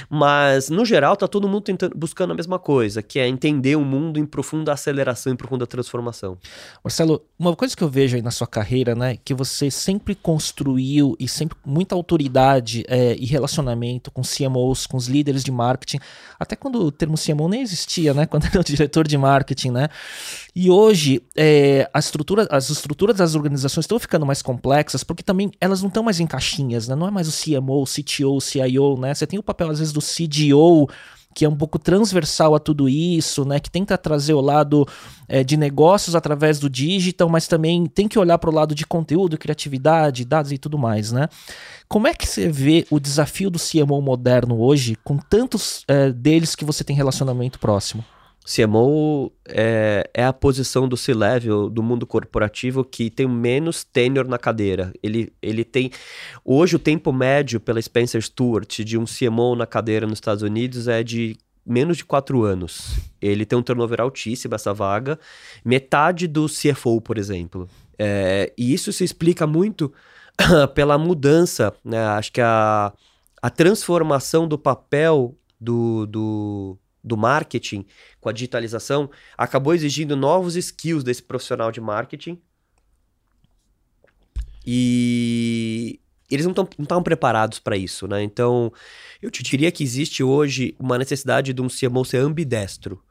Mas, 0.10 0.70
no 0.70 0.86
geral, 0.86 1.16
tá 1.16 1.28
todo 1.28 1.48
mundo 1.48 1.62
tentando, 1.62 1.98
buscando 1.98 2.32
a 2.32 2.36
mesma 2.36 2.60
coisa, 2.60 3.02
que 3.02 3.20
é 3.20 3.28
entender 3.28 3.76
o 3.76 3.84
mundo 3.84 4.20
em 4.20 4.26
profunda 4.26 4.74
aceleração, 4.74 5.34
em 5.34 5.36
profunda 5.36 5.66
transformação. 5.66 6.38
Marcelo, 6.84 7.24
uma 7.38 7.56
coisa 7.56 7.76
que 7.76 7.84
eu 7.84 7.90
vejo 7.90 8.16
aí 8.16 8.22
na 8.22 8.32
sua 8.32 8.48
carreira, 8.48 8.94
né, 8.94 9.18
que 9.24 9.34
você 9.34 9.72
sempre 9.72 10.14
construiu 10.16 11.16
e 11.20 11.28
sempre 11.28 11.58
muita 11.66 11.96
autoridade 11.96 12.84
é, 12.88 13.16
e 13.24 13.26
relacionamento 13.26 14.12
com 14.12 14.22
CMOs, 14.22 14.86
com 14.86 14.98
os 14.98 15.08
líderes 15.08 15.46
de 15.46 15.52
marketing, 15.52 16.00
até 16.38 16.58
quando 16.58 16.84
o 16.84 16.92
termo 16.92 17.16
CMO 17.18 17.48
nem 17.48 17.62
existia, 17.62 18.14
né? 18.14 18.26
Quando 18.34 18.46
era 18.46 18.60
o 18.60 18.64
diretor 18.64 19.08
de 19.08 19.18
marketing, 19.18 19.72
né? 19.72 19.88
E 20.54 20.70
hoje 20.70 21.22
é, 21.36 21.90
a 21.94 22.00
estrutura, 22.00 22.48
as 22.52 22.70
estruturas 22.70 23.16
das 23.16 23.36
organizações 23.36 23.86
estão 23.86 23.98
ficando 23.98 24.26
mais 24.26 24.42
complexas 24.42 25.04
porque 25.04 25.24
também 25.24 25.52
elas 25.62 25.82
não 25.82 25.88
estão 25.88 26.04
mais 26.04 26.20
em 26.20 26.28
caixinhas, 26.28 26.88
né? 26.88 26.96
Não 26.96 27.08
é 27.08 27.12
mais 27.12 27.28
o 27.28 27.32
CMO, 27.32 27.82
o 27.82 27.86
CTO, 27.86 28.36
o 28.36 28.42
CIO, 28.42 28.98
né? 28.98 29.14
Você 29.14 29.26
tem 29.26 29.40
o 29.40 29.44
papel 29.44 29.70
às 29.70 29.80
vezes 29.80 29.94
do 29.94 30.02
CDO 30.02 30.90
que 31.34 31.46
é 31.46 31.50
um 31.50 31.56
pouco 31.56 31.80
transversal 31.80 32.56
a 32.56 32.60
tudo 32.60 32.88
isso, 32.88 33.46
né? 33.46 33.60
Que 33.60 33.70
tenta 33.70 33.98
trazer 33.98 34.34
o 34.34 34.42
lado 34.42 34.88
é, 35.28 35.44
de 35.44 35.58
negócios 35.58 36.16
através 36.16 36.60
do 36.60 36.70
digital, 36.70 37.30
mas 37.30 37.48
também 37.48 37.86
tem 37.86 38.08
que 38.08 38.20
olhar 38.20 38.38
para 38.38 38.50
o 38.50 38.54
lado 38.54 38.76
de 38.76 38.86
conteúdo, 38.86 39.38
criatividade, 39.38 40.26
dados 40.26 40.52
e 40.52 40.58
tudo 40.58 40.78
mais, 40.78 41.12
né? 41.12 41.28
Como 41.88 42.08
é 42.08 42.14
que 42.14 42.28
você 42.28 42.48
vê 42.48 42.86
o 42.90 43.00
desafio 43.00 43.50
do 43.50 43.60
CMO 43.60 44.02
moderno 44.02 44.60
hoje, 44.60 44.98
com 45.04 45.18
tantos 45.18 45.84
é, 45.88 46.12
deles 46.12 46.56
que 46.56 46.66
você 46.66 46.84
tem 46.84 46.96
relacionamento 46.96 47.60
próximo? 47.60 48.04
CMO 48.46 49.32
é, 49.48 50.10
é 50.14 50.26
a 50.26 50.34
posição 50.34 50.88
do 50.88 50.98
C-level 50.98 51.70
do 51.70 51.82
mundo 51.82 52.06
corporativo 52.06 52.84
que 52.84 53.10
tem 53.10 53.28
menos 53.28 53.84
tenure 53.84 54.28
na 54.28 54.38
cadeira. 54.38 54.94
Ele, 55.02 55.32
ele 55.42 55.64
tem. 55.64 55.92
Hoje, 56.44 56.76
o 56.76 56.80
tempo 56.80 57.14
médio 57.14 57.60
pela 57.60 57.82
Spencer 57.82 58.22
Stewart 58.22 58.82
de 58.82 58.98
um 58.98 59.06
CMO 59.06 59.56
na 59.56 59.66
cadeira 59.66 60.06
nos 60.06 60.18
Estados 60.18 60.44
Unidos 60.44 60.88
é 60.88 61.02
de 61.04 61.38
menos 61.66 61.98
de 61.98 62.04
quatro 62.04 62.44
anos. 62.44 63.00
Ele 63.22 63.46
tem 63.46 63.58
um 63.58 63.64
turnover 63.64 64.02
altíssimo, 64.02 64.54
essa 64.54 64.74
vaga. 64.74 65.18
Metade 65.64 66.28
do 66.28 66.48
CFO, 66.48 67.00
por 67.00 67.18
exemplo. 67.18 67.70
É, 67.98 68.52
e 68.58 68.74
isso 68.74 68.92
se 68.92 69.06
explica 69.06 69.48
muito 69.48 69.94
pela 70.76 70.98
mudança, 70.98 71.74
né? 71.84 72.06
Acho 72.08 72.32
que 72.34 72.42
a, 72.42 72.92
a 73.42 73.50
transformação 73.50 74.48
do 74.48 74.58
papel 74.58 75.34
do, 75.60 76.06
do 76.06 76.78
do 77.04 77.18
marketing, 77.18 77.86
com 78.22 78.30
a 78.30 78.32
digitalização, 78.32 79.10
acabou 79.38 79.74
exigindo 79.74 80.16
novos 80.16 80.56
skills 80.56 81.04
desse 81.04 81.22
profissional 81.22 81.72
de 81.72 81.82
marketing. 81.82 82.42
E 84.66 86.00
eles 86.32 86.46
não 86.46 86.54
estavam 86.80 87.04
preparados 87.04 87.60
para 87.60 87.76
isso, 87.76 88.08
né? 88.08 88.24
Então, 88.24 88.72
eu 89.22 89.30
te 89.30 89.44
diria 89.44 89.72
que 89.72 89.84
existe 89.84 90.24
hoje 90.24 90.76
uma 90.80 90.98
necessidade 90.98 91.54
de 91.54 91.62
um 91.62 91.68
CMO 91.68 92.06
ser 92.06 92.18
ambidestro. 92.18 93.04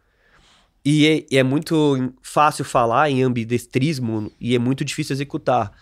E 0.85 1.07
é, 1.07 1.27
e 1.31 1.39
é 1.39 1.43
muito 1.43 2.13
fácil 2.23 2.65
falar 2.65 3.11
em 3.11 3.23
ambidestrismo 3.23 4.33
e 4.41 4.55
é 4.55 4.59
muito 4.59 4.85
difícil 4.85 5.15
executar. 5.15 5.73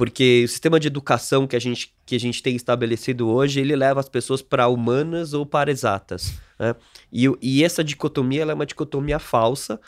Porque 0.00 0.44
o 0.46 0.48
sistema 0.48 0.80
de 0.80 0.86
educação 0.86 1.46
que 1.46 1.54
a 1.54 1.58
gente, 1.58 1.94
que 2.06 2.16
a 2.16 2.18
gente 2.18 2.42
tem 2.42 2.56
estabelecido 2.56 3.28
hoje, 3.28 3.60
ele 3.60 3.76
leva 3.76 4.00
as 4.00 4.08
pessoas 4.08 4.40
para 4.40 4.66
humanas 4.66 5.34
ou 5.34 5.44
para 5.44 5.70
exatas. 5.70 6.40
Né? 6.58 6.74
E, 7.12 7.30
e 7.42 7.62
essa 7.62 7.84
dicotomia 7.84 8.44
é 8.44 8.54
uma 8.54 8.64
dicotomia 8.64 9.18
falsa, 9.18 9.78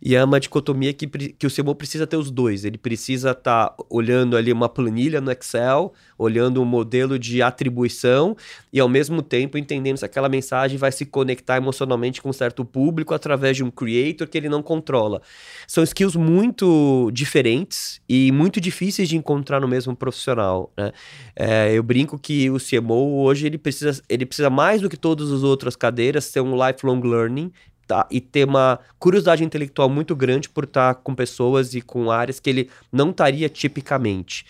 e 0.00 0.14
é 0.14 0.24
uma 0.24 0.40
dicotomia 0.40 0.92
que, 0.92 1.06
que 1.06 1.46
o 1.46 1.50
CMO 1.50 1.74
precisa 1.74 2.06
ter 2.06 2.16
os 2.16 2.30
dois. 2.30 2.64
Ele 2.64 2.78
precisa 2.78 3.30
estar 3.30 3.68
tá 3.68 3.84
olhando 3.88 4.36
ali 4.36 4.52
uma 4.52 4.68
planilha 4.68 5.20
no 5.20 5.30
Excel, 5.30 5.92
olhando 6.18 6.60
um 6.60 6.64
modelo 6.64 7.18
de 7.18 7.42
atribuição 7.42 8.36
e 8.72 8.80
ao 8.80 8.88
mesmo 8.88 9.22
tempo 9.22 9.58
entendendo 9.58 9.98
se 9.98 10.04
aquela 10.04 10.28
mensagem 10.28 10.76
vai 10.78 10.92
se 10.92 11.04
conectar 11.04 11.56
emocionalmente 11.56 12.20
com 12.22 12.28
um 12.28 12.32
certo 12.32 12.64
público 12.64 13.14
através 13.14 13.56
de 13.56 13.64
um 13.64 13.70
creator 13.70 14.28
que 14.28 14.38
ele 14.38 14.48
não 14.48 14.62
controla. 14.62 15.20
São 15.66 15.82
skills 15.84 16.16
muito 16.16 17.10
diferentes 17.12 18.00
e 18.08 18.30
muito 18.32 18.60
difíceis 18.60 19.08
de 19.08 19.16
encontrar 19.16 19.60
no 19.60 19.68
mesmo 19.68 19.94
profissional. 19.94 20.72
Né? 20.76 20.92
É, 21.36 21.72
eu 21.72 21.82
brinco 21.82 22.18
que 22.18 22.50
o 22.50 22.58
CMO 22.58 23.22
hoje 23.22 23.46
ele 23.46 23.58
precisa, 23.58 24.02
ele 24.08 24.26
precisa 24.26 24.50
mais 24.50 24.80
do 24.80 24.88
que 24.88 24.96
todas 24.96 25.30
as 25.30 25.42
outras 25.42 25.76
cadeiras 25.76 26.30
ter 26.30 26.40
um 26.40 26.54
lifelong 26.54 27.00
learning 27.00 27.52
tá, 27.86 28.06
e 28.10 28.20
ter 28.20 28.46
uma 28.46 28.78
curiosidade 28.98 29.44
intelectual 29.44 29.88
muito 29.88 30.14
grande 30.16 30.48
por 30.48 30.64
estar 30.64 30.94
com 30.96 31.14
pessoas 31.14 31.74
e 31.74 31.80
com 31.80 32.10
áreas 32.10 32.40
que 32.40 32.50
ele 32.50 32.70
não 32.92 33.10
estaria 33.10 33.48
tipicamente. 33.48 34.44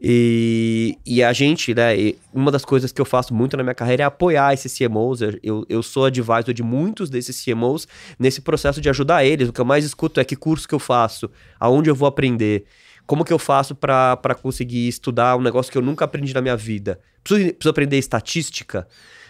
E, 0.00 0.96
e 1.04 1.24
a 1.24 1.32
gente, 1.32 1.74
né, 1.74 1.92
uma 2.32 2.52
das 2.52 2.64
coisas 2.64 2.92
que 2.92 3.00
eu 3.00 3.04
faço 3.04 3.34
muito 3.34 3.56
na 3.56 3.64
minha 3.64 3.74
carreira 3.74 4.04
é 4.04 4.06
apoiar 4.06 4.54
esses 4.54 4.76
CMOs. 4.76 5.20
Eu, 5.42 5.66
eu 5.68 5.82
sou 5.82 6.04
advisor 6.04 6.54
de 6.54 6.62
muitos 6.62 7.10
desses 7.10 7.44
CMOs 7.44 7.88
nesse 8.16 8.40
processo 8.40 8.80
de 8.80 8.88
ajudar 8.88 9.24
eles. 9.24 9.48
O 9.48 9.52
que 9.52 9.60
eu 9.60 9.64
mais 9.64 9.84
escuto 9.84 10.20
é 10.20 10.24
que 10.24 10.36
curso 10.36 10.68
que 10.68 10.74
eu 10.74 10.78
faço, 10.78 11.28
aonde 11.58 11.90
eu 11.90 11.96
vou 11.96 12.06
aprender, 12.06 12.64
como 13.06 13.24
que 13.24 13.32
eu 13.32 13.38
faço 13.38 13.74
para 13.74 14.36
conseguir 14.40 14.86
estudar 14.86 15.36
um 15.36 15.42
negócio 15.42 15.72
que 15.72 15.78
eu 15.78 15.82
nunca 15.82 16.04
aprendi 16.04 16.32
na 16.32 16.40
minha 16.40 16.56
vida. 16.56 17.00
Preciso, 17.24 17.54
preciso 17.54 17.70
aprender 17.70 17.98
estatística. 17.98 18.86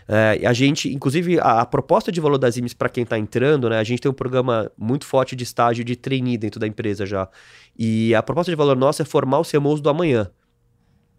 É, 0.08 0.46
a 0.46 0.54
gente, 0.54 0.92
inclusive, 0.92 1.38
a, 1.38 1.60
a, 1.60 1.66
proposta 1.66 2.10
de 2.10 2.18
valor 2.18 2.38
das 2.38 2.56
IMES 2.56 2.72
para 2.72 2.88
quem 2.88 3.04
está 3.04 3.18
entrando, 3.18 3.68
né? 3.68 3.78
A 3.78 3.84
gente 3.84 4.00
tem 4.00 4.10
um 4.10 4.14
programa 4.14 4.72
muito 4.76 5.04
forte 5.04 5.36
de 5.36 5.44
estágio 5.44 5.84
de 5.84 5.94
trainee 5.94 6.38
dentro 6.38 6.58
da 6.58 6.66
empresa 6.66 7.04
já. 7.04 7.28
E 7.78 8.14
a 8.14 8.22
proposta 8.22 8.50
de 8.50 8.56
valor 8.56 8.74
nossa 8.74 9.02
é 9.02 9.04
formar 9.04 9.38
os 9.38 9.50
CMOs 9.50 9.82
do 9.82 9.90
amanhã. 9.90 10.30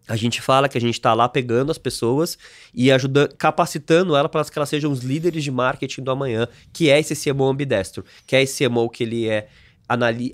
A 0.08 0.16
gente 0.16 0.42
fala 0.42 0.68
que 0.68 0.76
a 0.76 0.82
gente 0.82 0.96
está 0.96 1.14
lá 1.14 1.30
pegando 1.30 1.72
as 1.72 1.78
pessoas 1.78 2.36
e 2.74 2.92
ajudando, 2.92 3.36
capacitando 3.36 4.16
ela 4.16 4.28
para 4.28 4.44
que 4.44 4.58
elas 4.58 4.68
sejam 4.68 4.92
os 4.92 5.02
líderes 5.02 5.44
de 5.44 5.52
marketing 5.52 6.02
do 6.02 6.10
amanhã, 6.10 6.48
que 6.74 6.90
é 6.90 7.00
esse 7.00 7.16
CMO 7.16 7.48
ambidestro, 7.48 8.04
que 8.26 8.36
é 8.36 8.42
esse 8.42 8.66
CMO 8.66 8.90
que 8.90 9.04
ele 9.04 9.30
é 9.30 9.48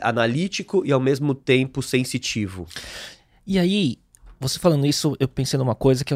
analítico 0.01 0.85
e 0.85 0.93
ao 0.93 1.00
mesmo 1.01 1.35
tempo 1.35 1.81
sensitivo. 1.81 2.65
E 3.45 3.59
aí, 3.59 3.97
você 4.39 4.59
falando 4.59 4.85
isso, 4.85 5.15
eu 5.19 5.27
pensei 5.27 5.59
numa 5.59 5.75
coisa 5.75 6.05
que 6.05 6.13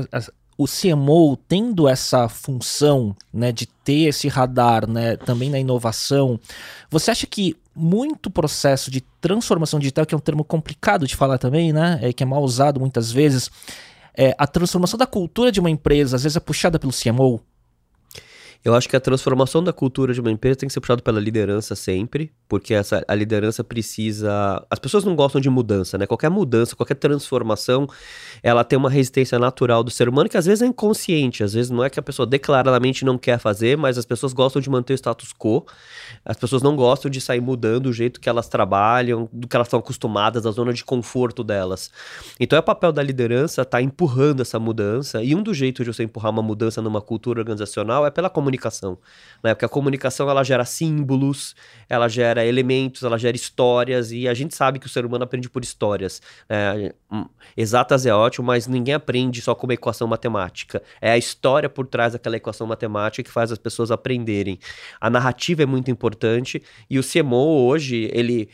o 0.60 0.66
CMO 0.68 1.38
tendo 1.48 1.88
essa 1.88 2.28
função 2.28 3.16
né, 3.34 3.50
de 3.50 3.66
ter 3.66 4.10
esse 4.10 4.28
radar 4.28 4.86
né, 4.86 5.16
também 5.16 5.50
na 5.50 5.58
inovação, 5.58 6.38
você 6.92 7.12
acha 7.12 7.26
que 7.26 7.56
muito 7.74 8.30
processo 8.30 8.92
de 8.92 9.00
transformação 9.22 9.80
digital, 9.80 10.06
que 10.06 10.14
é 10.14 10.18
um 10.18 10.22
termo 10.22 10.44
complicado 10.44 11.08
de 11.08 11.16
falar 11.16 11.38
também, 11.38 11.72
né, 11.72 11.98
é, 12.02 12.12
que 12.12 12.24
é 12.24 12.26
mal 12.26 12.44
usado 12.44 12.78
muitas 12.78 13.10
vezes, 13.10 13.50
é, 14.14 14.36
a 14.38 14.46
transformação 14.46 14.98
da 14.98 15.08
cultura 15.08 15.50
de 15.50 15.62
uma 15.62 15.70
empresa 15.70 16.18
às 16.18 16.24
vezes 16.24 16.36
é 16.36 16.42
puxada 16.42 16.78
pelo 16.78 16.92
CMO? 16.92 17.42
Eu 18.64 18.76
acho 18.76 18.90
que 18.90 18.96
a 18.96 19.00
transformação 19.00 19.64
da 19.64 19.72
cultura 19.72 20.14
de 20.14 20.20
uma 20.20 20.30
empresa 20.30 20.58
tem 20.58 20.68
que 20.68 20.74
ser 20.74 20.82
puxada 20.82 21.02
pela 21.02 21.18
liderança 21.18 21.76
sempre, 21.76 22.30
porque 22.46 22.74
essa, 22.74 23.06
a 23.08 23.16
liderança 23.16 23.64
precisa. 23.64 24.66
As 24.70 24.78
pessoas 24.78 25.06
não 25.06 25.16
gostam 25.16 25.40
de 25.40 25.50
mudança, 25.50 25.98
né? 25.98 26.06
Qualquer 26.06 26.30
mudança, 26.30 26.76
qualquer 26.76 26.96
transformação, 26.96 27.88
ela 28.44 28.66
tem 28.66 28.78
uma 28.78 28.90
resistência 28.90 29.40
natural 29.40 29.82
do 29.82 29.90
ser 29.90 30.10
humano 30.10 30.28
que 30.28 30.36
às 30.36 30.46
vezes 30.46 30.62
é 30.62 30.66
inconsciente, 30.66 31.42
às 31.42 31.54
vezes 31.54 31.72
não 31.72 31.86
é 31.86 31.90
que 31.90 32.02
a 32.02 32.04
pessoa 32.04 32.26
declaradamente 32.26 33.06
não 33.06 33.18
quer 33.18 33.40
fazer, 33.40 33.78
mas 33.78 33.98
as 33.98 34.06
pessoas 34.06 34.34
gostam 34.34 34.62
de 34.62 34.70
manter 34.70 34.92
o 34.92 34.98
status 34.98 35.32
quo, 35.32 35.66
as 36.26 36.36
pessoas 36.36 36.62
não 36.62 36.76
gostam 36.76 37.10
de 37.10 37.22
sair 37.22 37.40
mudando 37.40 37.86
o 37.86 37.94
jeito 37.94 38.20
que 38.20 38.28
elas 38.28 38.50
trabalham, 38.50 39.30
do 39.32 39.48
que 39.48 39.56
elas 39.56 39.68
estão 39.68 39.80
acostumadas, 39.80 40.44
da 40.44 40.52
zona 40.52 40.74
de 40.74 40.84
conforto 40.84 41.46
delas. 41.46 41.90
Então 42.38 42.58
é 42.58 42.60
o 42.60 42.64
papel 42.64 42.92
da 42.92 43.02
liderança 43.02 43.62
estar 43.62 43.78
tá 43.78 43.82
empurrando 43.82 44.42
essa 44.42 44.60
mudança, 44.60 45.24
e 45.24 45.34
um 45.34 45.42
dos 45.42 45.56
jeitos 45.56 45.86
de 45.86 45.94
você 45.94 46.04
empurrar 46.04 46.30
uma 46.30 46.42
mudança 46.42 46.82
numa 46.82 47.00
cultura 47.00 47.40
organizacional 47.40 48.06
é 48.06 48.12
pela 48.12 48.30
comunicação 48.30 48.49
comunicação, 48.50 48.98
né? 49.44 49.54
Porque 49.54 49.66
a 49.66 49.70
comunicação 49.70 50.30
ela 50.30 50.44
gera 50.44 50.66
símbolos, 50.66 51.56
ela 51.88 52.08
gera 52.08 52.46
elementos, 52.46 53.04
ela 53.04 53.18
gera 53.18 53.36
histórias 53.36 54.12
e 54.12 54.28
a 54.28 54.34
gente 54.34 54.56
sabe 54.56 54.80
que 54.80 54.88
o 54.88 54.90
ser 54.90 55.06
humano 55.06 55.24
aprende 55.24 55.50
por 55.50 55.64
histórias. 55.64 56.22
É, 56.50 56.94
exatas 57.56 58.06
é 58.06 58.14
ótimo, 58.14 58.48
mas 58.48 58.68
ninguém 58.68 58.96
aprende 58.96 59.42
só 59.42 59.54
com 59.54 59.68
uma 59.68 59.74
equação 59.74 60.08
matemática. 60.08 60.82
É 61.00 61.12
a 61.12 61.18
história 61.18 61.70
por 61.70 61.86
trás 61.86 62.14
daquela 62.14 62.38
equação 62.38 62.66
matemática 62.66 63.24
que 63.24 63.32
faz 63.32 63.52
as 63.52 63.58
pessoas 63.58 63.92
aprenderem. 63.92 64.60
A 65.00 65.10
narrativa 65.10 65.64
é 65.64 65.66
muito 65.66 65.92
importante 65.92 66.62
e 66.90 66.98
o 66.98 67.04
CMO 67.04 67.68
hoje 67.68 68.10
ele 68.14 68.50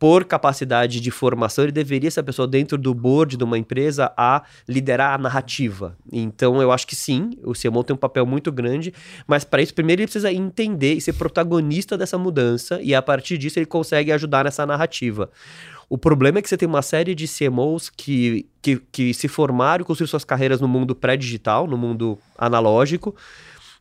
por 0.00 0.24
capacidade 0.24 0.98
de 0.98 1.10
formação, 1.10 1.62
ele 1.64 1.72
deveria 1.72 2.10
ser 2.10 2.20
a 2.20 2.22
pessoa 2.22 2.48
dentro 2.48 2.78
do 2.78 2.94
board 2.94 3.36
de 3.36 3.44
uma 3.44 3.58
empresa 3.58 4.10
a 4.16 4.42
liderar 4.66 5.12
a 5.12 5.18
narrativa. 5.18 5.94
Então, 6.10 6.62
eu 6.62 6.72
acho 6.72 6.86
que 6.86 6.96
sim, 6.96 7.32
o 7.44 7.52
CMO 7.52 7.84
tem 7.84 7.94
um 7.94 7.98
papel 7.98 8.24
muito 8.24 8.50
grande, 8.50 8.94
mas 9.26 9.44
para 9.44 9.60
isso, 9.60 9.74
primeiro 9.74 10.00
ele 10.00 10.06
precisa 10.06 10.32
entender 10.32 10.94
e 10.94 11.02
ser 11.02 11.12
protagonista 11.12 11.98
dessa 11.98 12.16
mudança, 12.16 12.80
e 12.80 12.94
a 12.94 13.02
partir 13.02 13.36
disso 13.36 13.58
ele 13.58 13.66
consegue 13.66 14.10
ajudar 14.10 14.44
nessa 14.44 14.64
narrativa. 14.64 15.30
O 15.86 15.98
problema 15.98 16.38
é 16.38 16.42
que 16.42 16.48
você 16.48 16.56
tem 16.56 16.68
uma 16.68 16.80
série 16.80 17.14
de 17.14 17.26
CMOs 17.28 17.90
que, 17.90 18.46
que, 18.62 18.80
que 18.90 19.12
se 19.12 19.28
formaram 19.28 19.82
e 19.82 19.84
construíram 19.84 20.08
suas 20.08 20.24
carreiras 20.24 20.62
no 20.62 20.68
mundo 20.68 20.94
pré-digital, 20.94 21.66
no 21.66 21.76
mundo 21.76 22.18
analógico, 22.38 23.14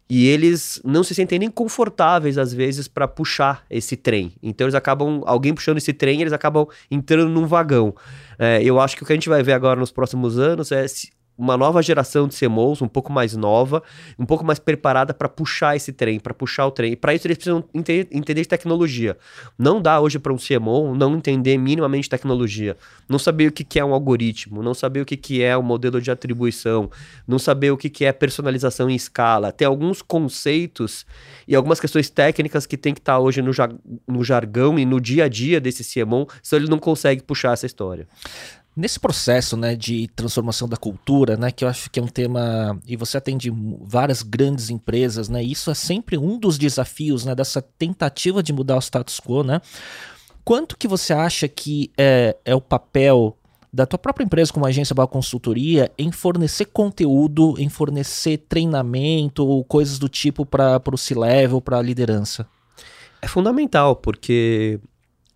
e 0.10 0.28
eles 0.28 0.82
não 0.84 1.04
se 1.04 1.14
sentem 1.14 1.38
nem 1.38 1.52
confortáveis, 1.52 2.38
às 2.38 2.52
vezes, 2.52 2.88
para 2.88 3.08
puxar 3.08 3.64
esse 3.70 3.96
trem. 3.96 4.34
Então, 4.42 4.66
eles 4.66 4.74
acabam, 4.74 5.22
alguém 5.26 5.54
puxando 5.54 5.78
esse 5.78 5.94
trem, 5.94 6.22
eles 6.22 6.34
acabam 6.34 6.66
entrando 6.90 7.30
num 7.30 7.46
vagão. 7.46 7.94
É, 8.40 8.60
eu 8.64 8.80
acho 8.80 8.98
que 8.98 9.04
o 9.04 9.06
que 9.06 9.14
a 9.14 9.16
gente 9.16 9.30
vai 9.30 9.44
ver 9.44 9.54
agora 9.54 9.80
nos 9.80 9.92
próximos 9.92 10.40
anos 10.40 10.72
é 10.72 10.84
uma 11.40 11.56
nova 11.56 11.82
geração 11.82 12.28
de 12.28 12.38
CMOs, 12.38 12.82
um 12.82 12.88
pouco 12.88 13.14
mais 13.14 13.34
nova, 13.34 13.82
um 14.20 14.26
pouco 14.26 14.44
mais 14.44 14.60
preparada 14.60 15.14
para 15.14 15.30
puxar 15.30 15.74
esse 15.74 15.94
trem, 15.94 16.20
para 16.20 16.34
puxar 16.34 16.68
o 16.68 16.72
trem. 16.72 16.92
E 16.92 16.96
para 16.98 17.16
isso 17.16 17.26
eles 17.26 17.38
precisam 17.38 17.64
entender, 17.74 18.10
de 18.12 18.46
tecnologia. 18.46 19.18
Não 19.58 19.82
dá 19.82 20.02
hoje 20.02 20.20
para 20.20 20.34
um 20.34 20.38
CMO 20.38 20.94
não 20.94 21.16
entender 21.16 21.58
minimamente 21.58 22.10
tecnologia, 22.10 22.76
não 23.08 23.18
saber 23.18 23.48
o 23.48 23.52
que, 23.54 23.64
que 23.64 23.80
é 23.80 23.86
um 23.86 23.94
algoritmo, 23.94 24.62
não 24.62 24.74
saber 24.74 25.00
o 25.00 25.06
que, 25.06 25.16
que 25.16 25.42
é 25.42 25.58
um 25.58 25.62
modelo 25.62 26.02
de 26.02 26.12
atribuição, 26.12 26.92
não 27.26 27.40
saber 27.40 27.72
o 27.72 27.78
que, 27.78 27.90
que 27.90 28.04
é 28.04 28.12
personalização 28.12 28.90
em 28.90 28.96
escala. 28.96 29.54
Tem 29.54 29.66
alguns 29.66 30.02
conceitos 30.02 31.06
e 31.48 31.56
algumas 31.56 31.80
questões 31.80 32.10
técnicas 32.10 32.66
que 32.66 32.76
tem 32.76 32.94
que 32.94 33.00
estar 33.00 33.14
tá 33.14 33.20
hoje 33.20 33.42
no, 33.42 33.52
no 34.06 34.24
jargão 34.26 34.78
e 34.78 34.86
no 34.86 35.00
dia 35.00 35.24
a 35.24 35.30
dia 35.30 35.62
desse 35.62 35.84
CMO, 35.86 36.28
senão 36.44 36.64
ele 36.64 36.70
não 36.70 36.80
consegue 36.80 37.24
puxar 37.24 37.54
essa 37.54 37.66
história. 37.66 38.06
Nesse 38.80 38.98
processo 38.98 39.58
né, 39.58 39.76
de 39.76 40.08
transformação 40.16 40.66
da 40.66 40.78
cultura, 40.78 41.36
né, 41.36 41.52
que 41.52 41.66
eu 41.66 41.68
acho 41.68 41.92
que 41.92 42.00
é 42.00 42.02
um 42.02 42.08
tema, 42.08 42.80
e 42.88 42.96
você 42.96 43.18
atende 43.18 43.52
várias 43.82 44.24
grandes 44.24 44.70
empresas, 44.70 45.28
né, 45.28 45.44
isso 45.44 45.70
é 45.70 45.74
sempre 45.74 46.18
um 46.18 46.40
dos 46.40 46.58
desafios 46.58 47.26
né, 47.26 47.36
dessa 47.36 47.62
tentativa 47.62 48.42
de 48.42 48.54
mudar 48.54 48.78
o 48.78 48.82
status 48.82 49.20
quo. 49.20 49.44
Né? 49.44 49.60
Quanto 50.46 50.78
que 50.78 50.88
você 50.88 51.12
acha 51.12 51.46
que 51.46 51.92
é, 51.98 52.38
é 52.46 52.56
o 52.56 52.62
papel 52.62 53.38
da 53.72 53.86
tua 53.86 54.00
própria 54.00 54.24
empresa 54.24 54.54
como 54.54 54.66
agência 54.66 54.96
Bal 54.96 55.10
Consultoria 55.10 55.92
em 55.98 56.10
fornecer 56.10 56.68
conteúdo, 56.68 57.56
em 57.58 57.68
fornecer 57.68 58.38
treinamento 58.48 59.46
ou 59.46 59.62
coisas 59.62 60.00
do 60.00 60.08
tipo 60.08 60.46
para 60.46 60.82
o 60.90 60.98
C-Level, 60.98 61.60
para 61.60 61.80
a 61.80 61.82
liderança? 61.82 62.48
É 63.22 63.28
fundamental, 63.28 63.98
porque 63.98 64.80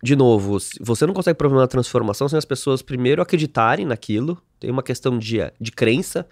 de 0.04 0.14
novo, 0.14 0.58
você 0.82 1.06
não 1.06 1.14
consegue 1.14 1.38
promover 1.38 1.62
uma 1.62 1.66
transformação 1.66 2.28
sem 2.28 2.36
as 2.36 2.44
pessoas 2.44 2.82
primeiro 2.82 3.22
acreditarem 3.22 3.86
naquilo. 3.86 4.36
Tem 4.60 4.70
uma 4.70 4.82
questão 4.82 5.18
de, 5.18 5.38
de 5.58 5.72
crença. 5.72 6.26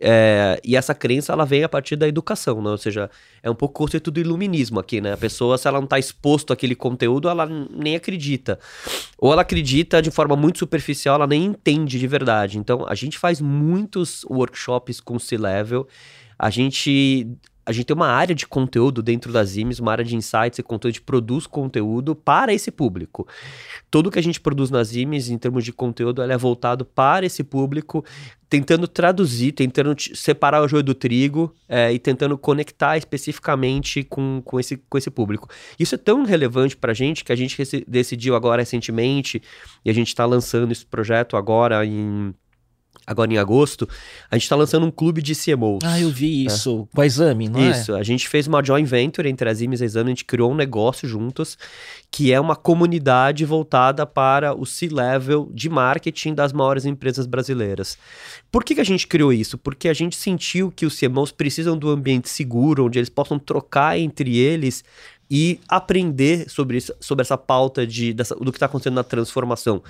É, 0.00 0.58
e 0.64 0.74
essa 0.74 0.94
crença 0.94 1.30
ela 1.34 1.44
vem 1.44 1.62
a 1.62 1.68
partir 1.68 1.96
da 1.96 2.08
educação, 2.08 2.62
né? 2.62 2.70
ou 2.70 2.78
seja, 2.78 3.10
é 3.42 3.50
um 3.50 3.54
pouco 3.54 3.74
o 3.74 3.84
conceito 3.84 4.10
do 4.10 4.18
iluminismo 4.18 4.80
aqui, 4.80 5.02
né? 5.02 5.12
A 5.12 5.18
pessoa, 5.18 5.58
se 5.58 5.68
ela 5.68 5.76
não 5.76 5.84
está 5.84 5.98
exposto 5.98 6.54
àquele 6.54 6.74
conteúdo, 6.74 7.28
ela 7.28 7.44
nem 7.44 7.94
acredita. 7.94 8.58
Ou 9.18 9.30
ela 9.30 9.42
acredita 9.42 10.00
de 10.00 10.10
forma 10.10 10.34
muito 10.34 10.58
superficial, 10.58 11.16
ela 11.16 11.26
nem 11.26 11.44
entende 11.44 11.98
de 11.98 12.06
verdade. 12.06 12.56
Então, 12.56 12.86
a 12.88 12.94
gente 12.94 13.18
faz 13.18 13.38
muitos 13.38 14.24
workshops 14.24 14.98
com 14.98 15.18
C-Level. 15.18 15.86
A 16.38 16.48
gente 16.48 17.28
a 17.64 17.72
gente 17.72 17.86
tem 17.86 17.94
uma 17.96 18.08
área 18.08 18.34
de 18.34 18.46
conteúdo 18.46 19.02
dentro 19.02 19.32
das 19.32 19.56
IMES, 19.56 19.78
uma 19.78 19.92
área 19.92 20.04
de 20.04 20.16
insights 20.16 20.58
e 20.58 20.62
conteúdo, 20.62 20.90
a 20.90 20.92
gente 20.92 21.02
produz 21.02 21.46
conteúdo 21.46 22.14
para 22.14 22.52
esse 22.52 22.70
público. 22.70 23.26
Tudo 23.90 24.10
que 24.10 24.18
a 24.18 24.22
gente 24.22 24.40
produz 24.40 24.70
nas 24.70 24.94
IMES, 24.94 25.28
em 25.28 25.38
termos 25.38 25.64
de 25.64 25.72
conteúdo, 25.72 26.22
é 26.22 26.36
voltado 26.36 26.84
para 26.84 27.26
esse 27.26 27.44
público, 27.44 28.04
tentando 28.48 28.88
traduzir, 28.88 29.52
tentando 29.52 29.94
separar 30.14 30.62
o 30.62 30.68
joio 30.68 30.82
do 30.82 30.94
trigo 30.94 31.54
é, 31.68 31.92
e 31.92 31.98
tentando 31.98 32.36
conectar 32.36 32.96
especificamente 32.96 34.02
com, 34.02 34.42
com, 34.44 34.58
esse, 34.58 34.76
com 34.76 34.98
esse 34.98 35.10
público. 35.10 35.48
Isso 35.78 35.94
é 35.94 35.98
tão 35.98 36.24
relevante 36.24 36.76
para 36.76 36.90
a 36.90 36.94
gente 36.94 37.24
que 37.24 37.32
a 37.32 37.36
gente 37.36 37.56
decidiu 37.86 38.34
agora 38.34 38.62
recentemente, 38.62 39.40
e 39.84 39.90
a 39.90 39.92
gente 39.92 40.08
está 40.08 40.24
lançando 40.24 40.72
esse 40.72 40.84
projeto 40.84 41.36
agora 41.36 41.84
em 41.86 42.34
agora 43.10 43.32
em 43.32 43.38
agosto, 43.38 43.88
a 44.30 44.36
gente 44.36 44.44
está 44.44 44.54
lançando 44.54 44.86
um 44.86 44.90
clube 44.90 45.20
de 45.20 45.34
CMOs. 45.34 45.80
Ah, 45.82 46.00
eu 46.00 46.10
vi 46.10 46.44
né? 46.44 46.52
isso, 46.52 46.88
é. 46.92 46.94
com 46.94 47.00
a 47.02 47.06
Exame, 47.06 47.48
não 47.48 47.58
isso, 47.58 47.68
é? 47.68 47.80
Isso, 47.80 47.94
a 47.96 48.02
gente 48.04 48.28
fez 48.28 48.46
uma 48.46 48.62
joint 48.64 48.88
venture 48.88 49.28
entre 49.28 49.50
as 49.50 49.60
IMES 49.60 49.80
e 49.80 49.82
a 49.82 49.86
Exame, 49.86 50.10
a 50.10 50.14
gente 50.14 50.24
criou 50.24 50.52
um 50.52 50.54
negócio 50.54 51.08
juntos, 51.08 51.58
que 52.08 52.32
é 52.32 52.40
uma 52.40 52.54
comunidade 52.54 53.44
voltada 53.44 54.06
para 54.06 54.54
o 54.54 54.64
C-level 54.64 55.50
de 55.52 55.68
marketing 55.68 56.34
das 56.34 56.52
maiores 56.52 56.84
empresas 56.84 57.26
brasileiras. 57.26 57.98
Por 58.50 58.62
que, 58.62 58.76
que 58.76 58.80
a 58.80 58.84
gente 58.84 59.08
criou 59.08 59.32
isso? 59.32 59.58
Porque 59.58 59.88
a 59.88 59.94
gente 59.94 60.14
sentiu 60.14 60.70
que 60.70 60.86
os 60.86 60.96
CMOs 60.96 61.32
precisam 61.32 61.76
do 61.76 61.90
ambiente 61.90 62.28
seguro, 62.28 62.86
onde 62.86 63.00
eles 63.00 63.08
possam 63.08 63.40
trocar 63.40 63.98
entre 63.98 64.38
eles 64.38 64.84
e 65.30 65.60
aprender 65.68 66.50
sobre, 66.50 66.76
isso, 66.78 66.92
sobre 66.98 67.22
essa 67.22 67.38
pauta 67.38 67.86
de, 67.86 68.12
dessa, 68.12 68.34
do 68.34 68.50
que 68.50 68.56
está 68.56 68.66
acontecendo 68.66 68.94
na 68.94 69.04
transformação. 69.04 69.82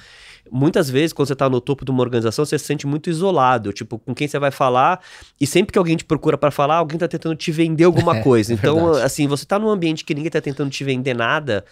Muitas 0.50 0.90
vezes, 0.90 1.12
quando 1.12 1.29
você 1.29 1.33
está 1.33 1.48
no 1.48 1.61
topo 1.61 1.85
de 1.85 1.90
uma 1.90 2.03
organização, 2.03 2.44
você 2.44 2.59
se 2.59 2.64
sente 2.64 2.87
muito 2.87 3.09
isolado, 3.09 3.72
tipo, 3.72 3.98
com 3.98 4.14
quem 4.14 4.29
você 4.29 4.38
vai 4.38 4.50
falar, 4.50 5.00
e 5.40 5.46
sempre 5.46 5.72
que 5.72 5.79
alguém 5.79 5.96
te 5.96 6.05
procura 6.05 6.37
para 6.37 6.50
falar, 6.50 6.76
alguém 6.76 6.96
está 6.96 7.09
tentando 7.09 7.37
te 7.37 7.50
vender 7.50 7.85
alguma 7.85 8.16
é, 8.18 8.22
coisa. 8.22 8.53
É, 8.53 8.55
então, 8.55 8.92
assim, 8.94 9.26
você 9.26 9.44
está 9.44 9.59
num 9.59 9.68
ambiente 9.68 10.05
que 10.05 10.14
ninguém 10.14 10.29
está 10.29 10.40
tentando 10.40 10.70
te 10.70 10.85
vender 10.85 11.14
nada, 11.14 11.64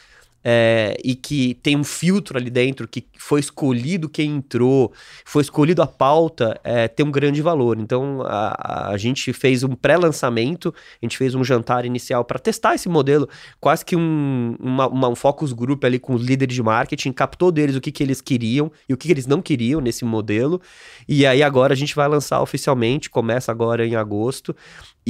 é, 0.44 0.96
e 1.04 1.14
que 1.14 1.54
tem 1.62 1.76
um 1.76 1.84
filtro 1.84 2.38
ali 2.38 2.50
dentro, 2.50 2.86
que 2.86 3.06
foi 3.18 3.40
escolhido 3.40 4.08
quem 4.08 4.36
entrou, 4.36 4.92
foi 5.24 5.42
escolhido 5.42 5.82
a 5.82 5.86
pauta, 5.86 6.58
é, 6.62 6.88
tem 6.88 7.04
um 7.04 7.10
grande 7.10 7.42
valor. 7.42 7.78
Então 7.78 8.22
a, 8.24 8.90
a 8.90 8.96
gente 8.96 9.32
fez 9.32 9.62
um 9.62 9.74
pré-lançamento, 9.74 10.74
a 11.02 11.04
gente 11.04 11.18
fez 11.18 11.34
um 11.34 11.44
jantar 11.44 11.84
inicial 11.84 12.24
para 12.24 12.38
testar 12.38 12.74
esse 12.74 12.88
modelo, 12.88 13.28
quase 13.60 13.84
que 13.84 13.96
um, 13.96 14.56
uma, 14.60 14.88
uma, 14.88 15.08
um 15.08 15.16
focus 15.16 15.52
group 15.52 15.84
ali 15.84 15.98
com 15.98 16.14
os 16.14 16.22
líderes 16.22 16.54
de 16.54 16.62
marketing, 16.62 17.12
captou 17.12 17.50
deles 17.50 17.76
o 17.76 17.80
que, 17.80 17.92
que 17.92 18.02
eles 18.02 18.20
queriam 18.20 18.70
e 18.88 18.94
o 18.94 18.96
que, 18.96 19.08
que 19.08 19.12
eles 19.12 19.26
não 19.26 19.42
queriam 19.42 19.80
nesse 19.80 20.04
modelo. 20.04 20.60
E 21.08 21.26
aí 21.26 21.42
agora 21.42 21.72
a 21.72 21.76
gente 21.76 21.94
vai 21.94 22.08
lançar 22.08 22.40
oficialmente, 22.40 23.10
começa 23.10 23.50
agora 23.50 23.86
em 23.86 23.96
agosto. 23.96 24.54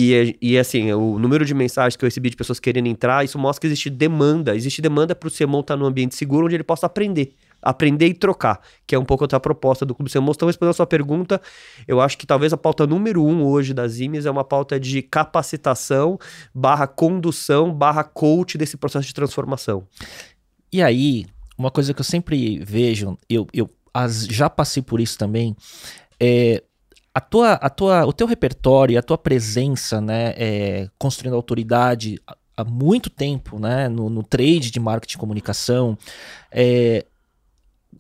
E, 0.01 0.39
e 0.41 0.57
assim, 0.57 0.93
o 0.93 1.19
número 1.19 1.45
de 1.45 1.53
mensagens 1.53 1.97
que 1.97 2.05
eu 2.05 2.07
recebi 2.07 2.31
de 2.31 2.37
pessoas 2.37 2.61
querendo 2.61 2.87
entrar, 2.87 3.25
isso 3.25 3.37
mostra 3.37 3.63
que 3.63 3.67
existe 3.67 3.91
demanda. 3.91 4.55
Existe 4.55 4.81
demanda 4.81 5.13
para 5.13 5.27
o 5.27 5.31
CMO 5.31 5.59
estar 5.59 5.75
tá 5.75 5.77
num 5.77 5.87
ambiente 5.87 6.15
seguro 6.15 6.47
onde 6.47 6.55
ele 6.55 6.63
possa 6.63 6.87
aprender. 6.87 7.35
Aprender 7.61 8.07
e 8.07 8.15
trocar, 8.15 8.61
que 8.87 8.95
é 8.95 8.99
um 8.99 9.05
pouco 9.05 9.25
outra 9.25 9.41
proposta 9.41 9.85
do 9.85 9.97
Clube 9.97 10.09
CMO. 10.09 10.31
Então, 10.31 10.47
respondendo 10.47 10.71
a 10.71 10.75
sua 10.75 10.87
pergunta, 10.87 11.43
eu 11.89 12.01
acho 12.01 12.17
que 12.17 12.25
talvez 12.25 12.53
a 12.53 12.57
pauta 12.57 12.87
número 12.87 13.25
um 13.25 13.45
hoje 13.45 13.75
das 13.75 13.99
IMES 13.99 14.25
é 14.25 14.31
uma 14.31 14.45
pauta 14.45 14.79
de 14.79 15.03
capacitação 15.03 16.17
barra 16.55 16.87
condução 16.87 17.75
barra 17.75 18.05
coach 18.05 18.57
desse 18.57 18.77
processo 18.77 19.09
de 19.09 19.13
transformação. 19.13 19.85
E 20.73 20.81
aí, 20.81 21.27
uma 21.59 21.73
coisa 21.73 21.93
que 21.93 22.01
eu 22.01 22.05
sempre 22.05 22.61
vejo, 22.61 23.19
eu, 23.29 23.49
eu 23.53 23.69
as, 23.93 24.27
já 24.27 24.49
passei 24.49 24.81
por 24.81 25.01
isso 25.01 25.19
também, 25.19 25.57
é 26.21 26.63
a 27.19 27.21
tua, 27.21 27.53
a 27.55 27.69
tua, 27.69 28.07
o 28.07 28.13
teu 28.13 28.29
repertório, 28.29 28.97
a 28.97 29.03
tua 29.03 29.19
presença, 29.19 30.01
né, 30.01 30.35
é, 30.37 30.89
construindo 30.97 31.35
autoridade 31.35 32.21
há 32.57 32.63
muito 32.63 33.11
tempo, 33.11 33.59
né, 33.59 33.89
no, 33.89 34.09
no 34.09 34.23
trade 34.23 34.71
de 34.71 34.79
marketing 34.79 35.17
e 35.17 35.19
comunicação, 35.19 35.99
é, 36.53 37.05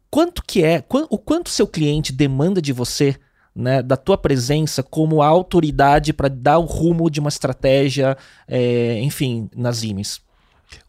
quanto 0.08 0.40
que 0.44 0.64
é, 0.64 0.84
o 1.10 1.18
quanto 1.18 1.50
seu 1.50 1.66
cliente 1.66 2.12
demanda 2.12 2.62
de 2.62 2.72
você, 2.72 3.16
né, 3.52 3.82
da 3.82 3.96
tua 3.96 4.16
presença 4.16 4.84
como 4.84 5.20
autoridade 5.20 6.12
para 6.12 6.28
dar 6.28 6.58
o 6.58 6.64
rumo 6.64 7.10
de 7.10 7.18
uma 7.18 7.28
estratégia, 7.28 8.16
é, 8.46 9.00
enfim, 9.00 9.50
nas 9.56 9.82
IMES? 9.82 10.20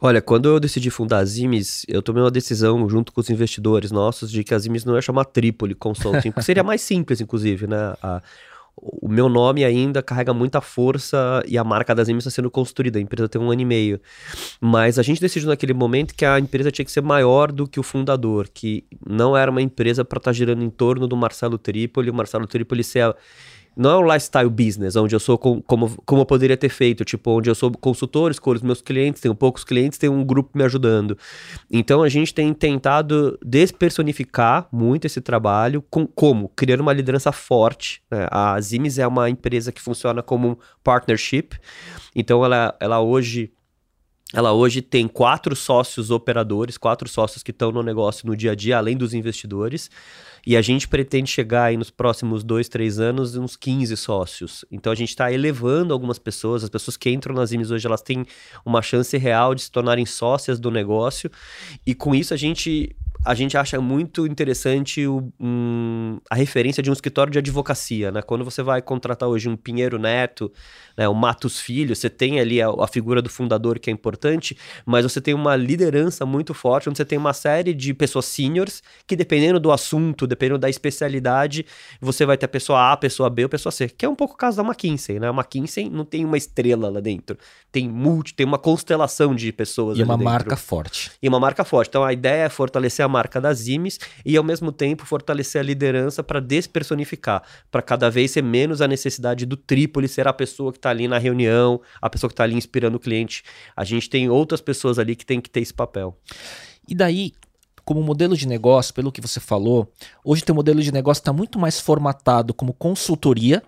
Olha, 0.01 0.21
quando 0.21 0.47
eu 0.47 0.59
decidi 0.59 0.89
fundar 0.89 1.19
a 1.19 1.25
Zimes, 1.25 1.85
eu 1.87 2.01
tomei 2.01 2.23
uma 2.23 2.31
decisão 2.31 2.87
junto 2.89 3.11
com 3.11 3.21
os 3.21 3.29
investidores 3.29 3.91
nossos 3.91 4.31
de 4.31 4.43
que 4.43 4.53
a 4.53 4.59
Zimes 4.59 4.85
não 4.85 4.95
ia 4.95 5.01
chamar 5.01 5.25
Tripoli 5.25 5.75
Consulting, 5.75 6.31
porque 6.31 6.45
seria 6.45 6.63
mais 6.63 6.81
simples, 6.81 7.21
inclusive, 7.21 7.67
né? 7.67 7.95
A, 8.01 8.21
o 8.81 9.09
meu 9.09 9.27
nome 9.27 9.65
ainda 9.65 10.01
carrega 10.01 10.33
muita 10.33 10.61
força 10.61 11.43
e 11.45 11.57
a 11.57 11.63
marca 11.63 11.93
da 11.93 12.03
Zimes 12.03 12.25
está 12.25 12.33
sendo 12.33 12.49
construída. 12.49 12.97
A 12.97 13.01
empresa 13.01 13.27
tem 13.27 13.41
um 13.41 13.51
ano 13.51 13.61
e 13.61 13.65
meio. 13.65 13.99
Mas 14.61 14.97
a 14.97 15.03
gente 15.03 15.19
decidiu 15.19 15.49
naquele 15.49 15.73
momento 15.73 16.15
que 16.15 16.23
a 16.23 16.39
empresa 16.39 16.71
tinha 16.71 16.85
que 16.85 16.91
ser 16.91 17.01
maior 17.01 17.51
do 17.51 17.67
que 17.67 17.79
o 17.79 17.83
fundador, 17.83 18.47
que 18.53 18.85
não 19.05 19.35
era 19.35 19.51
uma 19.51 19.61
empresa 19.61 20.05
para 20.05 20.17
estar 20.17 20.29
tá 20.29 20.33
girando 20.33 20.63
em 20.63 20.69
torno 20.69 21.07
do 21.07 21.17
Marcelo 21.17 21.57
Tripoli, 21.57 22.09
o 22.09 22.13
Marcelo 22.13 22.47
Tripoli 22.47 22.83
ser. 22.83 23.01
A, 23.01 23.15
não 23.75 23.91
é 23.91 23.97
um 23.97 24.05
lifestyle 24.05 24.49
business, 24.49 24.95
onde 24.95 25.15
eu 25.15 25.19
sou 25.19 25.37
com, 25.37 25.61
como, 25.61 26.01
como 26.05 26.21
eu 26.21 26.25
poderia 26.25 26.57
ter 26.57 26.69
feito, 26.69 27.05
tipo, 27.05 27.31
onde 27.31 27.49
eu 27.49 27.55
sou 27.55 27.71
consultor, 27.71 28.31
escolho 28.31 28.57
os 28.57 28.63
meus 28.63 28.81
clientes, 28.81 29.21
tenho 29.21 29.33
poucos 29.33 29.63
clientes, 29.63 29.97
tenho 29.97 30.13
um 30.13 30.23
grupo 30.23 30.57
me 30.57 30.63
ajudando. 30.63 31.17
Então 31.71 32.03
a 32.03 32.09
gente 32.09 32.33
tem 32.33 32.53
tentado 32.53 33.37
despersonificar 33.43 34.67
muito 34.71 35.05
esse 35.05 35.21
trabalho, 35.21 35.83
com, 35.89 36.05
como? 36.05 36.49
Criando 36.49 36.81
uma 36.81 36.93
liderança 36.93 37.31
forte. 37.31 38.01
Né? 38.11 38.27
A 38.31 38.59
Zimes 38.59 38.99
é 38.99 39.07
uma 39.07 39.29
empresa 39.29 39.71
que 39.71 39.81
funciona 39.81 40.21
como 40.21 40.49
um 40.49 40.57
partnership, 40.83 41.57
então 42.15 42.43
ela, 42.43 42.75
ela 42.79 42.99
hoje 42.99 43.51
ela 44.33 44.53
hoje 44.53 44.81
tem 44.81 45.07
quatro 45.07 45.55
sócios 45.55 46.11
operadores, 46.11 46.77
quatro 46.77 47.09
sócios 47.09 47.41
que 47.41 47.49
estão 47.49 47.71
no 47.71 47.81
negócio 47.81 48.27
no 48.27 48.35
dia 48.35 48.51
a 48.51 48.55
dia, 48.55 48.77
além 48.77 48.95
dos 48.95 49.13
investidores. 49.13 49.89
E 50.45 50.55
a 50.55 50.61
gente 50.61 50.87
pretende 50.87 51.29
chegar 51.29 51.65
aí 51.65 51.77
nos 51.77 51.89
próximos 51.89 52.43
dois, 52.43 52.69
três 52.69 52.99
anos 52.99 53.35
uns 53.35 53.55
15 53.55 53.97
sócios. 53.97 54.63
Então 54.71 54.91
a 54.91 54.95
gente 54.95 55.09
está 55.09 55.31
elevando 55.31 55.93
algumas 55.93 56.19
pessoas, 56.19 56.63
as 56.63 56.69
pessoas 56.69 56.95
que 56.95 57.09
entram 57.09 57.33
nas 57.33 57.51
IMES 57.51 57.71
hoje, 57.71 57.87
elas 57.87 58.01
têm 58.01 58.25
uma 58.63 58.81
chance 58.81 59.17
real 59.17 59.55
de 59.55 59.63
se 59.63 59.71
tornarem 59.71 60.05
sócias 60.05 60.59
do 60.59 60.69
negócio. 60.69 61.29
E 61.85 61.95
com 61.95 62.13
isso 62.13 62.33
a 62.33 62.37
gente 62.37 62.95
a 63.25 63.35
gente 63.35 63.57
acha 63.57 63.81
muito 63.81 64.25
interessante 64.25 65.05
o, 65.05 65.31
um, 65.39 66.19
a 66.29 66.35
referência 66.35 66.81
de 66.81 66.89
um 66.89 66.93
escritório 66.93 67.31
de 67.31 67.37
advocacia, 67.37 68.11
né? 68.11 68.21
Quando 68.21 68.45
você 68.45 68.63
vai 68.63 68.81
contratar 68.81 69.27
hoje 69.27 69.49
um 69.49 69.57
Pinheiro 69.57 69.99
Neto, 69.99 70.51
né, 70.97 71.07
o 71.07 71.13
Matos 71.13 71.59
Filho, 71.59 71.95
você 71.95 72.09
tem 72.09 72.39
ali 72.39 72.61
a, 72.61 72.69
a, 72.69 72.87
figura 72.87 73.21
do 73.21 73.29
fundador 73.29 73.77
que 73.77 73.89
é 73.89 73.93
importante, 73.93 74.18
mas 74.85 75.03
você 75.03 75.19
tem 75.21 75.33
uma 75.33 75.55
liderança 75.55 76.25
muito 76.25 76.53
forte, 76.53 76.89
onde 76.89 76.97
você 76.97 77.05
tem 77.05 77.17
uma 77.17 77.33
série 77.33 77.73
de 77.73 77.93
pessoas 77.93 78.25
seniors 78.25 78.81
que, 79.07 79.15
dependendo 79.15 79.59
do 79.59 79.71
assunto, 79.71 80.25
dependendo 80.27 80.59
da 80.59 80.69
especialidade, 80.69 81.65
você 82.01 82.25
vai 82.25 82.37
ter 82.37 82.45
a 82.45 82.49
pessoa 82.49 82.79
A, 82.79 82.93
a 82.93 82.97
pessoa 82.97 83.29
B 83.29 83.43
ou 83.43 83.47
a 83.47 83.49
pessoa 83.49 83.71
C, 83.71 83.87
que 83.89 84.05
é 84.05 84.09
um 84.09 84.15
pouco 84.15 84.33
o 84.33 84.37
caso 84.37 84.57
da 84.57 84.63
McKinsey, 84.63 85.19
né? 85.19 85.27
A 85.29 85.33
McKinsey 85.33 85.89
não 85.89 86.05
tem 86.05 86.25
uma 86.25 86.37
estrela 86.37 86.89
lá 86.89 86.99
dentro, 86.99 87.37
tem 87.71 87.87
multi, 87.87 88.33
tem 88.33 88.45
uma 88.45 88.57
constelação 88.57 89.33
de 89.35 89.51
pessoas 89.51 89.97
E 89.97 90.03
uma 90.03 90.15
dentro. 90.17 90.31
marca 90.31 90.55
forte. 90.57 91.11
E 91.21 91.27
uma 91.27 91.39
marca 91.39 91.63
forte. 91.63 91.89
Então 91.89 92.03
a 92.03 92.11
ideia 92.13 92.43
é 92.45 92.49
fortalecer 92.49 93.05
a 93.05 93.07
marca 93.07 93.39
das 93.39 93.67
IMES 93.67 93.99
e, 94.25 94.35
ao 94.35 94.43
mesmo 94.43 94.71
tempo, 94.71 95.05
fortalecer 95.05 95.61
a 95.61 95.63
liderança 95.63 96.23
para 96.23 96.39
despersonificar, 96.39 97.43
para 97.71 97.81
cada 97.81 98.09
vez 98.09 98.31
ser 98.31 98.41
menos 98.43 98.81
a 98.81 98.87
necessidade 98.87 99.45
do 99.45 99.55
Trípoli 99.55 100.07
ser 100.07 100.27
a 100.27 100.33
pessoa 100.33 100.71
que 100.71 100.77
está 100.77 100.89
ali 100.89 101.07
na 101.07 101.17
reunião, 101.17 101.79
a 102.01 102.09
pessoa 102.09 102.29
que 102.29 102.33
está 102.33 102.43
ali 102.43 102.55
inspirando 102.55 102.97
o 102.97 102.99
cliente. 102.99 103.43
A 103.75 103.83
gente 103.83 104.08
tem 104.09 104.29
outras 104.29 104.61
pessoas 104.61 104.99
ali 104.99 105.15
que 105.15 105.25
tem 105.25 105.39
que 105.39 105.49
ter 105.49 105.61
esse 105.61 105.73
papel. 105.73 106.17
E 106.87 106.95
daí, 106.95 107.33
como 107.85 108.01
modelo 108.01 108.35
de 108.35 108.47
negócio, 108.47 108.93
pelo 108.93 109.11
que 109.11 109.21
você 109.21 109.39
falou, 109.39 109.91
hoje 110.23 110.43
teu 110.43 110.55
modelo 110.55 110.81
de 110.81 110.91
negócio 110.91 111.21
está 111.21 111.33
muito 111.33 111.57
mais 111.59 111.79
formatado 111.79 112.53
como 112.53 112.73
consultoria, 112.73 113.63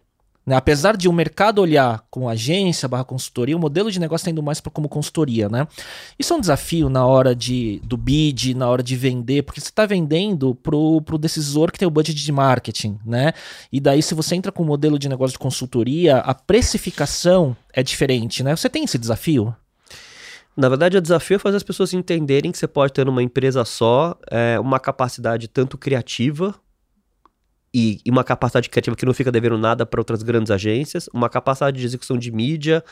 né? 0.45 0.55
Apesar 0.55 0.97
de 0.97 1.07
o 1.07 1.13
mercado 1.13 1.61
olhar 1.61 2.03
como 2.09 2.27
agência 2.27 2.87
barra 2.87 3.03
consultoria, 3.03 3.55
o 3.55 3.59
modelo 3.59 3.91
de 3.91 3.99
negócio 3.99 4.23
está 4.23 4.31
indo 4.31 4.41
mais 4.41 4.59
para 4.59 4.71
como 4.71 4.89
consultoria. 4.89 5.47
Né? 5.47 5.67
Isso 6.17 6.33
é 6.33 6.35
um 6.35 6.39
desafio 6.39 6.89
na 6.89 7.05
hora 7.05 7.35
de, 7.35 7.79
do 7.83 7.95
bid, 7.95 8.55
na 8.55 8.67
hora 8.67 8.81
de 8.81 8.95
vender, 8.95 9.43
porque 9.43 9.61
você 9.61 9.69
está 9.69 9.85
vendendo 9.85 10.55
para 10.55 10.75
o 10.75 11.17
decisor 11.19 11.71
que 11.71 11.77
tem 11.77 11.87
o 11.87 11.91
budget 11.91 12.15
de 12.23 12.31
marketing. 12.31 12.99
Né? 13.05 13.33
E 13.71 13.79
daí, 13.79 14.01
se 14.01 14.15
você 14.15 14.35
entra 14.35 14.51
com 14.51 14.63
o 14.63 14.65
modelo 14.65 14.97
de 14.97 15.07
negócio 15.07 15.33
de 15.33 15.39
consultoria, 15.39 16.17
a 16.17 16.33
precificação 16.33 17.55
é 17.71 17.83
diferente. 17.83 18.43
Né? 18.43 18.55
Você 18.55 18.69
tem 18.69 18.83
esse 18.83 18.97
desafio? 18.97 19.55
Na 20.55 20.67
verdade, 20.67 20.97
o 20.97 21.01
desafio 21.01 21.35
é 21.35 21.39
fazer 21.39 21.57
as 21.57 21.63
pessoas 21.63 21.93
entenderem 21.93 22.51
que 22.51 22.57
você 22.57 22.67
pode 22.67 22.93
ter 22.93 23.05
numa 23.05 23.23
empresa 23.23 23.63
só 23.63 24.17
é, 24.29 24.59
uma 24.59 24.79
capacidade 24.79 25.47
tanto 25.47 25.77
criativa 25.77 26.53
e, 27.73 28.01
e, 28.05 28.11
uma 28.11 28.23
capacidade 28.23 28.69
criativa 28.69 28.95
que 28.95 29.05
não 29.05 29.13
fica 29.13 29.31
devendo 29.31 29.57
nada 29.57 29.85
para 29.85 30.01
outras 30.01 30.21
grandes 30.23 30.51
agências, 30.51 31.07
uma 31.13 31.29
capacidade 31.29 31.79
de 31.79 31.85
execução 31.85 32.17
de 32.17 32.31
mídia, 32.31 32.83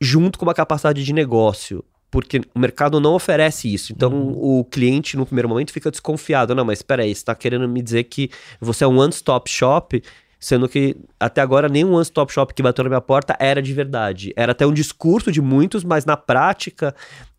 junto 0.00 0.38
com 0.38 0.46
uma 0.46 0.54
capacidade 0.54 1.04
de 1.04 1.12
negócio. 1.12 1.84
Porque 2.10 2.42
o 2.54 2.58
mercado 2.58 3.00
não 3.00 3.14
oferece 3.14 3.72
isso. 3.72 3.90
Então, 3.92 4.12
uhum. 4.12 4.60
o 4.60 4.64
cliente, 4.64 5.16
no 5.16 5.24
primeiro 5.24 5.48
momento, 5.48 5.72
fica 5.72 5.90
desconfiado. 5.90 6.54
Não, 6.54 6.64
mas 6.64 6.80
espera 6.80 7.02
aí, 7.02 7.14
você 7.14 7.20
está 7.20 7.34
querendo 7.34 7.66
me 7.66 7.80
dizer 7.80 8.04
que 8.04 8.30
você 8.60 8.84
é 8.84 8.86
um 8.86 8.98
one-stop 8.98 9.50
shop, 9.50 10.02
sendo 10.42 10.68
que 10.68 10.96
até 11.20 11.40
agora 11.40 11.68
nenhum 11.68 11.94
one-stop 11.94 12.32
shop 12.32 12.52
que 12.52 12.62
bateu 12.62 12.82
na 12.82 12.90
minha 12.90 13.00
porta 13.00 13.36
era 13.38 13.62
de 13.62 13.72
verdade. 13.72 14.32
Era 14.36 14.50
até 14.50 14.66
um 14.66 14.72
discurso 14.72 15.30
de 15.30 15.40
muitos, 15.40 15.84
mas 15.84 16.04
na 16.04 16.16
prática 16.16 16.92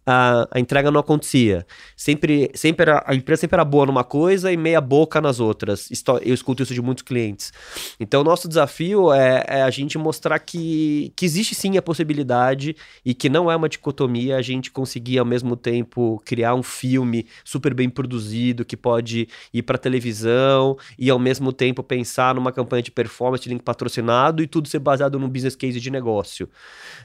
a, 0.06 0.48
a, 0.52 0.60
entrega 0.60 0.92
não 0.92 1.00
acontecia. 1.00 1.66
Sempre, 1.96 2.52
sempre 2.54 2.89
era, 2.89 3.04
a 3.06 3.16
empresa 3.16 3.42
sempre 3.42 3.56
era 3.56 3.66
boa 3.66 3.86
numa 3.86 4.04
coisa 4.04 4.52
e 4.52 4.58
meia 4.58 4.82
boca 4.82 5.22
nas 5.22 5.39
outras. 5.39 5.89
Eu 6.24 6.34
escuto 6.34 6.63
isso 6.63 6.74
de 6.74 6.82
muitos 6.82 7.04
clientes. 7.04 7.54
Então, 8.00 8.22
o 8.22 8.24
nosso 8.24 8.48
desafio 8.48 9.13
é, 9.13 9.44
é, 9.48 9.62
a 9.62 9.70
gente 9.70 9.98
mostrar 9.98 10.39
que, 10.39 11.12
que 11.16 11.26
existe 11.26 11.56
sim 11.56 11.78
a 11.78 11.82
possibilidade 11.82 12.76
e 13.06 13.13
que 13.13 13.30
não 13.30 13.50
é 13.50 13.56
uma 13.56 13.70
dicotomia 13.70 14.38
a 14.38 14.42
gente 14.42 14.72
conseguir 14.72 15.20
ao 15.20 15.26
mesmo 15.26 15.56
tempo 15.56 16.22
criar 16.26 16.54
um 16.56 16.63
filme 16.63 17.26
super 17.44 17.74
bem 17.74 17.89
produzido 17.89 18.66
que 18.66 18.76
pode 18.76 19.28
ir 19.54 19.63
para 19.63 19.78
televisão 19.78 20.78
e 20.98 21.10
ao 21.10 21.20
mesmo 21.20 21.54
tempo 21.54 21.82
pensar 21.82 22.36
numa 22.36 22.52
campanha 22.52 22.84
de 22.84 22.92
performance, 22.92 23.44
de 23.44 23.50
link 23.50 23.62
patrocinado 23.62 24.44
e 24.44 24.48
tudo 24.48 24.68
ser 24.68 24.80
baseado 24.80 25.18
num 25.18 25.30
business 25.30 25.56
case 25.56 25.80
de 25.80 25.89
negócio. 25.89 26.50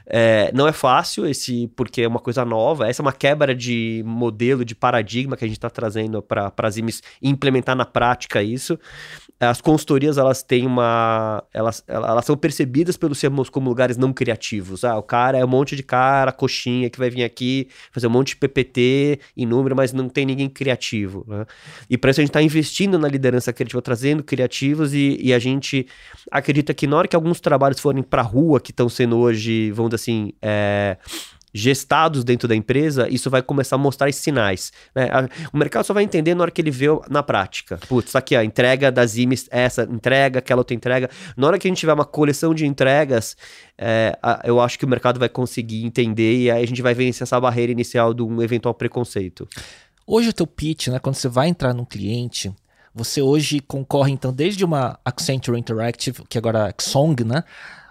É, 0.05 0.51
não 0.53 0.67
é 0.67 0.71
fácil 0.73 1.25
esse 1.25 1.67
porque 1.75 2.01
é 2.01 2.07
uma 2.07 2.19
coisa 2.19 2.43
nova 2.43 2.88
essa 2.89 3.01
é 3.01 3.03
uma 3.03 3.13
quebra 3.13 3.55
de 3.55 4.03
modelo, 4.05 4.65
de 4.65 4.75
paradigma 4.75 5.37
que 5.37 5.45
a 5.45 5.47
gente 5.47 5.57
está 5.57 5.69
trazendo 5.69 6.21
para 6.21 6.51
as 6.57 6.77
IMES 6.77 7.01
implementar 7.21 7.75
na 7.75 7.85
prática 7.85 8.41
isso. 8.41 8.77
As 9.39 9.61
consultorias, 9.61 10.17
elas 10.17 10.43
têm 10.43 10.67
uma... 10.67 11.41
Elas, 11.53 11.81
elas 11.87 12.25
são 12.25 12.35
percebidas 12.35 12.97
pelos 12.97 13.21
CMOs 13.21 13.49
como 13.49 13.69
lugares 13.69 13.95
não 13.95 14.11
criativos. 14.11 14.83
Ah, 14.83 14.97
o 14.97 15.03
cara 15.03 15.37
é 15.37 15.45
um 15.45 15.47
monte 15.47 15.77
de 15.77 15.83
cara, 15.83 16.33
coxinha, 16.33 16.89
que 16.89 16.99
vai 16.99 17.09
vir 17.09 17.23
aqui 17.23 17.69
fazer 17.93 18.07
um 18.07 18.09
monte 18.09 18.29
de 18.29 18.35
PPT 18.35 19.19
em 19.37 19.45
número, 19.45 19.77
mas 19.77 19.93
não 19.93 20.09
tem 20.09 20.25
ninguém 20.25 20.49
criativo. 20.49 21.25
Né? 21.25 21.45
E 21.89 21.97
para 21.97 22.11
isso 22.11 22.19
a 22.19 22.23
gente 22.23 22.31
está 22.31 22.41
investindo 22.41 22.99
na 22.99 23.07
liderança 23.07 23.53
criativa, 23.53 23.81
trazendo 23.81 24.23
criativos 24.23 24.93
e, 24.93 25.17
e, 25.21 25.33
a 25.33 25.39
gente 25.39 25.87
acredita 26.29 26.73
que 26.73 26.85
na 26.85 26.97
hora 26.97 27.07
que 27.07 27.15
alguns 27.15 27.39
trabalhos 27.39 27.79
forem 27.79 28.03
para 28.03 28.21
rua, 28.21 28.59
que 28.59 28.71
estão 28.71 28.89
sendo 28.89 29.17
hoje, 29.17 29.71
vamos 29.71 29.91
dizer 29.91 30.03
assim... 30.03 30.33
É, 30.41 30.97
gestados 31.53 32.23
dentro 32.23 32.47
da 32.47 32.55
empresa, 32.55 33.07
isso 33.09 33.29
vai 33.29 33.41
começar 33.41 33.75
a 33.75 33.79
mostrar 33.79 34.11
sinais. 34.13 34.71
Né? 34.93 35.09
O 35.53 35.57
mercado 35.57 35.85
só 35.85 35.93
vai 35.93 36.03
entender 36.03 36.35
na 36.35 36.43
hora 36.43 36.51
que 36.51 36.61
ele 36.61 36.71
vê 36.71 36.87
na 37.09 37.23
prática. 37.23 37.79
Putz, 37.87 38.11
tá 38.11 38.19
aqui, 38.19 38.35
a 38.35 38.43
entrega 38.43 38.91
das 38.91 39.17
IMES, 39.17 39.47
essa 39.51 39.83
entrega, 39.83 40.39
aquela 40.39 40.61
outra 40.61 40.75
entrega. 40.75 41.09
Na 41.35 41.47
hora 41.47 41.59
que 41.59 41.67
a 41.67 41.69
gente 41.69 41.79
tiver 41.79 41.93
uma 41.93 42.05
coleção 42.05 42.53
de 42.53 42.65
entregas, 42.65 43.35
é, 43.77 44.17
eu 44.43 44.59
acho 44.59 44.77
que 44.77 44.85
o 44.85 44.87
mercado 44.87 45.19
vai 45.19 45.29
conseguir 45.29 45.85
entender 45.85 46.43
e 46.43 46.51
aí 46.51 46.63
a 46.63 46.67
gente 46.67 46.81
vai 46.81 46.93
vencer 46.93 47.23
essa 47.23 47.39
barreira 47.39 47.71
inicial 47.71 48.13
de 48.13 48.21
um 48.21 48.41
eventual 48.41 48.73
preconceito. 48.73 49.47
Hoje 50.05 50.29
o 50.29 50.33
teu 50.33 50.47
pitch, 50.47 50.87
né, 50.87 50.99
quando 50.99 51.15
você 51.15 51.27
vai 51.27 51.47
entrar 51.47 51.73
num 51.73 51.85
cliente, 51.85 52.51
você 52.93 53.21
hoje 53.21 53.59
concorre 53.59 54.11
então 54.11 54.33
desde 54.33 54.65
uma 54.65 54.99
Accenture 55.05 55.59
Interactive, 55.59 56.23
que 56.27 56.37
agora 56.37 56.69
é 56.69 56.81
Song, 56.81 57.23
né, 57.23 57.43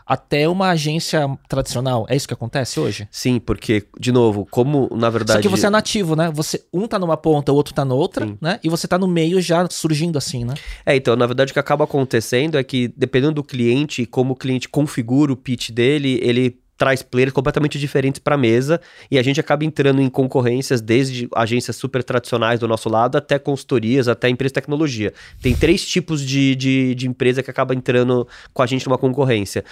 até 0.08 0.48
uma 0.48 0.70
agência 0.70 1.28
tradicional. 1.46 2.06
É 2.08 2.16
isso 2.16 2.26
que 2.26 2.32
acontece 2.32 2.80
hoje? 2.80 3.06
Sim, 3.10 3.38
porque, 3.38 3.84
de 4.00 4.10
novo, 4.10 4.46
como 4.50 4.88
na 4.90 5.10
verdade. 5.10 5.42
Só 5.42 5.42
que 5.42 5.48
você 5.48 5.66
é 5.66 5.70
nativo, 5.70 6.16
né? 6.16 6.30
Você, 6.34 6.64
um 6.72 6.88
tá 6.88 6.98
numa 6.98 7.16
ponta, 7.16 7.52
o 7.52 7.54
outro 7.54 7.74
tá 7.74 7.84
noutra, 7.84 8.26
Sim. 8.26 8.38
né? 8.40 8.58
E 8.64 8.70
você 8.70 8.88
tá 8.88 8.96
no 8.96 9.06
meio 9.06 9.38
já 9.42 9.68
surgindo 9.70 10.16
assim, 10.16 10.46
né? 10.46 10.54
É, 10.86 10.96
então, 10.96 11.14
na 11.14 11.26
verdade, 11.26 11.50
o 11.50 11.52
que 11.52 11.60
acaba 11.60 11.84
acontecendo 11.84 12.56
é 12.56 12.64
que, 12.64 12.88
dependendo 12.96 13.34
do 13.34 13.44
cliente, 13.44 14.06
como 14.06 14.32
o 14.32 14.36
cliente 14.36 14.66
configura 14.66 15.30
o 15.30 15.36
pitch 15.36 15.70
dele, 15.70 16.18
ele 16.22 16.58
traz 16.78 17.02
players 17.02 17.32
completamente 17.32 17.78
diferentes 17.78 18.20
para 18.20 18.36
a 18.36 18.38
mesa 18.38 18.80
e 19.10 19.18
a 19.18 19.22
gente 19.22 19.40
acaba 19.40 19.64
entrando 19.64 20.00
em 20.00 20.08
concorrências 20.08 20.80
desde 20.80 21.28
agências 21.34 21.74
super 21.74 22.04
tradicionais 22.04 22.60
do 22.60 22.68
nosso 22.68 22.88
lado 22.88 23.18
até 23.18 23.36
consultorias, 23.38 24.06
até 24.06 24.28
empresas 24.28 24.52
de 24.52 24.54
tecnologia. 24.54 25.12
Tem 25.42 25.54
três 25.54 25.84
tipos 25.84 26.24
de, 26.24 26.54
de, 26.54 26.94
de 26.94 27.08
empresa 27.08 27.42
que 27.42 27.50
acaba 27.50 27.74
entrando 27.74 28.26
com 28.54 28.62
a 28.62 28.66
gente 28.66 28.86
numa 28.86 28.96
concorrência. 28.96 29.64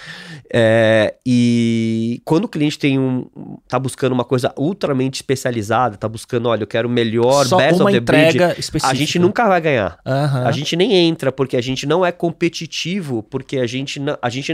É, 0.53 1.15
e 1.25 2.21
quando 2.25 2.43
o 2.43 2.47
cliente 2.49 2.77
tem 2.77 2.99
um 2.99 3.25
tá 3.69 3.79
buscando 3.79 4.11
uma 4.11 4.25
coisa 4.25 4.53
ultramente 4.57 5.15
especializada, 5.21 5.95
tá 5.95 6.09
buscando, 6.09 6.49
olha, 6.49 6.63
eu 6.63 6.67
quero 6.67 6.89
o 6.89 6.91
melhor, 6.91 7.45
Só 7.45 7.57
best 7.57 7.79
uma 7.79 7.85
of 7.85 7.93
the 7.93 7.97
entrega 7.99 8.47
breed, 8.47 8.59
específica. 8.59 8.91
a 8.91 8.93
gente 8.93 9.17
nunca 9.17 9.47
vai 9.47 9.61
ganhar. 9.61 9.97
Uhum. 10.05 10.47
A 10.47 10.51
gente 10.51 10.75
nem 10.75 10.93
entra 10.93 11.31
porque 11.31 11.55
a 11.55 11.61
gente 11.61 11.85
não 11.85 12.05
é 12.05 12.11
competitivo, 12.11 13.23
porque 13.23 13.57
a 13.59 13.67
gente, 13.67 14.01
a 14.21 14.29
gente, 14.29 14.53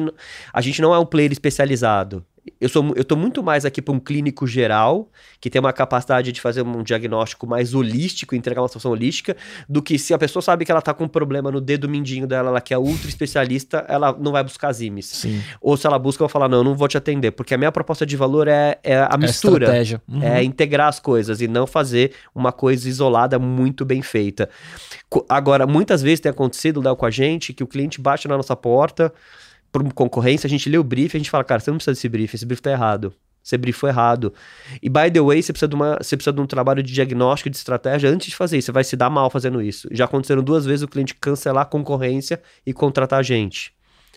a 0.54 0.62
gente 0.62 0.82
não 0.82 0.94
é 0.94 1.00
um 1.00 1.06
player 1.06 1.32
especializado 1.32 2.24
eu, 2.60 2.68
sou, 2.68 2.94
eu 2.96 3.04
tô 3.04 3.16
muito 3.16 3.42
mais 3.42 3.66
aqui 3.66 3.82
para 3.82 3.94
um 3.94 4.00
clínico 4.00 4.46
geral, 4.46 5.10
que 5.40 5.50
tem 5.50 5.60
uma 5.60 5.72
capacidade 5.72 6.32
de 6.32 6.42
fazer 6.42 6.62
um 6.62 6.84
diagnóstico 6.84 7.48
mais 7.48 7.74
holístico, 7.74 8.36
entregar 8.36 8.62
uma 8.62 8.68
solução 8.68 8.92
holística, 8.92 9.36
do 9.68 9.82
que 9.82 9.98
se 9.98 10.14
a 10.14 10.18
pessoa 10.18 10.42
sabe 10.42 10.66
que 10.66 10.72
ela 10.72 10.82
tá 10.82 10.94
com 10.94 11.06
um 11.06 11.08
problema 11.08 11.52
no 11.52 11.62
dedo 11.62 11.88
mindinho 11.88 12.28
dela, 12.28 12.50
ela 12.50 12.62
que 12.62 12.74
é 12.74 12.78
ultra 12.78 13.08
especialista, 13.08 13.86
ela 13.88 14.16
não 14.20 14.32
vai 14.32 14.44
buscar 14.44 14.72
zimes. 14.74 15.06
Sim. 15.06 15.42
Ou 15.62 15.78
se 15.78 15.88
ela 15.88 15.98
busca, 15.98 16.24
eu 16.24 16.28
vou 16.28 16.32
falar, 16.32 16.50
não, 16.50 16.64
não 16.64 16.76
vou 16.76 16.88
te 16.88 16.98
atender, 16.98 17.32
porque 17.32 17.54
a 17.54 17.58
minha 17.58 17.72
proposta 17.72 18.06
de 18.06 18.18
valor 18.18 18.48
é, 18.48 18.78
é 18.84 19.08
a 19.10 19.18
mistura. 19.18 19.76
É, 19.76 19.82
uhum. 20.08 20.24
é 20.24 20.44
integrar 20.44 20.88
as 20.88 21.00
coisas 21.00 21.42
e 21.42 21.48
não 21.48 21.66
fazer 21.66 22.14
uma 22.36 22.52
coisa 22.52 22.88
isolada 22.88 23.40
muito 23.40 23.86
bem 23.86 24.02
feita. 24.02 24.50
Agora, 25.30 25.66
muitas 25.66 26.02
vezes 26.02 26.20
tem 26.20 26.30
acontecido, 26.30 26.82
Léo, 26.82 26.96
com 26.96 27.06
a 27.06 27.12
gente, 27.12 27.54
que 27.54 27.64
o 27.64 27.68
cliente 27.68 28.02
bate 28.02 28.28
na 28.28 28.36
nossa 28.36 28.56
porta, 28.56 29.14
por 29.74 29.92
concorrência, 29.92 30.46
a 30.46 30.50
gente 30.50 30.70
lê 30.70 30.78
o 30.78 30.84
brief 30.84 31.16
e 31.16 31.18
a 31.18 31.20
gente 31.20 31.32
fala, 31.32 31.44
cara, 31.44 31.60
você 31.60 31.72
não 31.72 31.78
precisa 31.78 31.94
desse 31.94 32.08
brief, 32.08 32.36
esse 32.36 32.46
brief 32.46 32.62
tá 32.62 32.72
errado. 32.72 33.12
Você 33.44 33.58
briefou 33.58 33.90
errado. 33.90 34.34
E 34.82 34.88
by 34.88 35.12
the 35.12 35.20
way, 35.20 35.42
você 35.42 35.52
precisa, 35.52 35.68
de 35.68 35.76
uma, 35.76 35.98
você 36.00 36.16
precisa 36.16 36.32
de 36.32 36.40
um 36.40 36.46
trabalho 36.46 36.82
de 36.82 36.94
diagnóstico, 36.94 37.50
de 37.50 37.58
estratégia 37.58 38.10
antes 38.10 38.28
de 38.28 38.36
fazer 38.36 38.58
isso. 38.58 38.68
Você 38.68 38.72
vai 38.72 38.86
se 38.86 38.96
dar 38.96 39.10
mal 39.10 39.30
fazendo 39.30 39.62
isso. 39.62 39.90
Já 39.92 40.06
aconteceram 40.06 40.42
duas 40.42 40.66
vezes 40.66 40.84
o 40.84 40.88
cliente 40.88 41.14
cancelar 41.16 41.64
a 41.64 41.66
concorrência 41.66 42.42
e 42.66 42.72
contratar 42.72 43.20
a 43.20 43.24
gente. 43.24 43.74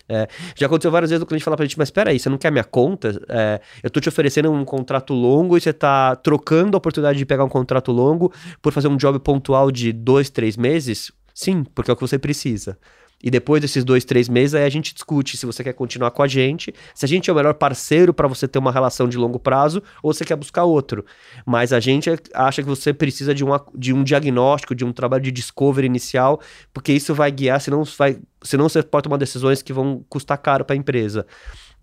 É, 0.07 0.29
já 0.55 0.67
aconteceu 0.67 0.89
várias 0.89 1.09
vezes 1.09 1.21
o 1.21 1.25
cliente 1.25 1.43
falar 1.43 1.57
pra 1.57 1.65
gente, 1.65 1.77
mas 1.77 1.89
espera 1.89 2.11
aí, 2.11 2.19
você 2.19 2.29
não 2.29 2.37
quer 2.37 2.49
minha 2.49 2.63
conta? 2.63 3.21
É, 3.27 3.59
eu 3.83 3.89
tô 3.89 3.99
te 3.99 4.07
oferecendo 4.07 4.49
um 4.49 4.63
contrato 4.63 5.13
longo 5.13 5.57
e 5.57 5.59
você 5.59 5.73
tá 5.73 6.15
trocando 6.15 6.77
a 6.77 6.79
oportunidade 6.79 7.17
de 7.17 7.25
pegar 7.25 7.43
um 7.43 7.49
contrato 7.49 7.91
longo 7.91 8.31
por 8.61 8.71
fazer 8.71 8.87
um 8.87 8.95
job 8.95 9.19
pontual 9.19 9.69
de 9.69 9.91
dois, 9.91 10.29
três 10.29 10.55
meses? 10.55 11.11
Sim, 11.33 11.65
porque 11.75 11.91
é 11.91 11.93
o 11.93 11.97
que 11.97 12.01
você 12.01 12.17
precisa. 12.17 12.77
E 13.23 13.31
depois 13.31 13.61
desses 13.61 13.83
dois, 13.83 14.05
três 14.05 14.29
meses, 14.29 14.53
aí 14.53 14.63
a 14.63 14.69
gente 14.69 14.93
discute 14.93 15.37
se 15.37 15.45
você 15.45 15.63
quer 15.63 15.73
continuar 15.73 16.11
com 16.11 16.21
a 16.21 16.27
gente, 16.27 16.73
se 16.93 17.03
a 17.03 17.07
gente 17.07 17.29
é 17.29 17.33
o 17.33 17.35
melhor 17.35 17.55
parceiro 17.55 18.13
para 18.13 18.27
você 18.27 18.47
ter 18.47 18.59
uma 18.59 18.71
relação 18.71 19.09
de 19.09 19.17
longo 19.17 19.39
prazo 19.39 19.81
ou 20.03 20.13
você 20.13 20.23
quer 20.23 20.35
buscar 20.35 20.65
outro. 20.65 21.03
Mas 21.45 21.73
a 21.73 21.79
gente 21.79 22.09
acha 22.33 22.61
que 22.61 22.69
você 22.69 22.93
precisa 22.93 23.33
de, 23.33 23.43
uma, 23.43 23.65
de 23.73 23.91
um 23.91 24.03
diagnóstico, 24.03 24.75
de 24.75 24.85
um 24.85 24.93
trabalho 24.93 25.23
de 25.23 25.31
discovery 25.31 25.87
inicial, 25.87 26.39
porque 26.71 26.93
isso 26.93 27.15
vai 27.15 27.31
guiar, 27.31 27.59
senão, 27.59 27.83
vai, 27.97 28.19
senão 28.43 28.69
você 28.69 28.83
pode 28.83 29.05
tomar 29.05 29.17
decisões 29.17 29.63
que 29.63 29.73
vão 29.73 30.05
custar 30.07 30.37
caro 30.37 30.63
para 30.63 30.75
a 30.75 30.77
empresa. 30.77 31.25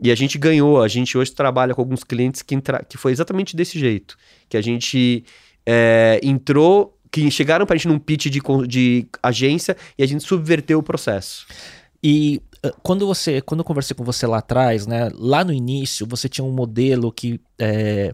E 0.00 0.12
a 0.12 0.14
gente 0.14 0.38
ganhou, 0.38 0.82
a 0.82 0.88
gente 0.88 1.18
hoje 1.18 1.32
trabalha 1.32 1.74
com 1.74 1.80
alguns 1.80 2.04
clientes 2.04 2.42
que, 2.42 2.54
entra, 2.54 2.84
que 2.84 2.96
foi 2.96 3.10
exatamente 3.10 3.56
desse 3.56 3.78
jeito, 3.78 4.16
que 4.48 4.56
a 4.56 4.60
gente 4.60 5.24
é, 5.66 6.20
entrou 6.22 6.93
que 7.14 7.30
chegaram 7.30 7.64
pra 7.64 7.76
gente 7.76 7.86
num 7.86 7.98
pitch 7.98 8.26
de, 8.26 8.40
de 8.66 9.06
agência 9.22 9.76
e 9.96 10.02
a 10.02 10.06
gente 10.06 10.24
subverteu 10.24 10.80
o 10.80 10.82
processo. 10.82 11.46
E 12.02 12.42
eh, 12.60 12.72
quando 12.82 13.06
você, 13.06 13.40
quando 13.40 13.60
eu 13.60 13.64
conversei 13.64 13.94
com 13.94 14.02
você 14.02 14.26
lá 14.26 14.38
atrás, 14.38 14.84
né, 14.84 15.08
lá 15.14 15.44
no 15.44 15.52
início, 15.52 16.08
você 16.08 16.28
tinha 16.28 16.44
um 16.44 16.50
modelo 16.50 17.12
que 17.12 17.40
é, 17.56 18.12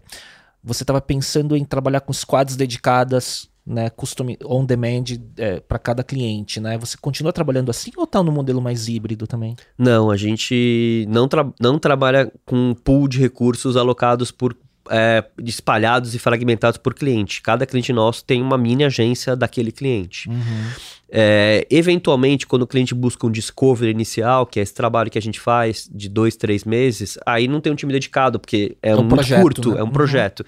você 0.63 0.83
estava 0.83 1.01
pensando 1.01 1.57
em 1.57 1.65
trabalhar 1.65 2.01
com 2.01 2.13
squads 2.13 2.55
dedicadas, 2.55 3.49
né, 3.65 3.89
custom 3.89 4.35
on 4.45 4.65
demand 4.65 5.05
é, 5.35 5.59
para 5.59 5.79
cada 5.79 6.03
cliente, 6.03 6.59
né? 6.59 6.77
Você 6.77 6.95
continua 6.95 7.33
trabalhando 7.33 7.71
assim 7.71 7.89
ou 7.97 8.03
está 8.03 8.21
no 8.21 8.31
modelo 8.31 8.61
mais 8.61 8.87
híbrido 8.87 9.25
também? 9.25 9.55
Não, 9.75 10.11
a 10.11 10.17
gente 10.17 11.07
não, 11.09 11.27
tra 11.27 11.51
não 11.59 11.79
trabalha 11.79 12.31
com 12.45 12.55
um 12.55 12.75
pool 12.75 13.07
de 13.07 13.17
recursos 13.17 13.75
alocados 13.75 14.29
por 14.29 14.55
é, 14.91 15.23
espalhados 15.43 16.13
e 16.13 16.19
fragmentados 16.19 16.77
por 16.77 16.93
cliente. 16.93 17.41
Cada 17.41 17.65
cliente 17.65 17.93
nosso 17.93 18.23
tem 18.25 18.41
uma 18.41 18.57
mini 18.57 18.83
agência 18.83 19.35
daquele 19.35 19.71
cliente. 19.71 20.29
Uhum. 20.29 20.71
É, 21.13 21.67
eventualmente, 21.69 22.47
quando 22.47 22.61
o 22.61 22.67
cliente 22.67 22.95
busca 22.95 23.27
um 23.27 23.31
discovery 23.31 23.91
inicial, 23.91 24.45
que 24.45 24.59
é 24.59 24.63
esse 24.63 24.73
trabalho 24.73 25.11
que 25.11 25.17
a 25.17 25.21
gente 25.21 25.39
faz 25.39 25.89
de 25.93 26.07
dois, 26.07 26.37
três 26.37 26.63
meses, 26.63 27.17
aí 27.25 27.49
não 27.49 27.59
tem 27.59 27.73
um 27.73 27.75
time 27.75 27.91
dedicado, 27.91 28.39
porque 28.39 28.77
é, 28.81 28.91
é 28.91 28.95
um, 28.95 29.07
projeto, 29.07 29.41
curto, 29.41 29.71
né? 29.71 29.79
é 29.79 29.83
um 29.83 29.87
uhum. 29.87 29.91
projeto. 29.91 30.45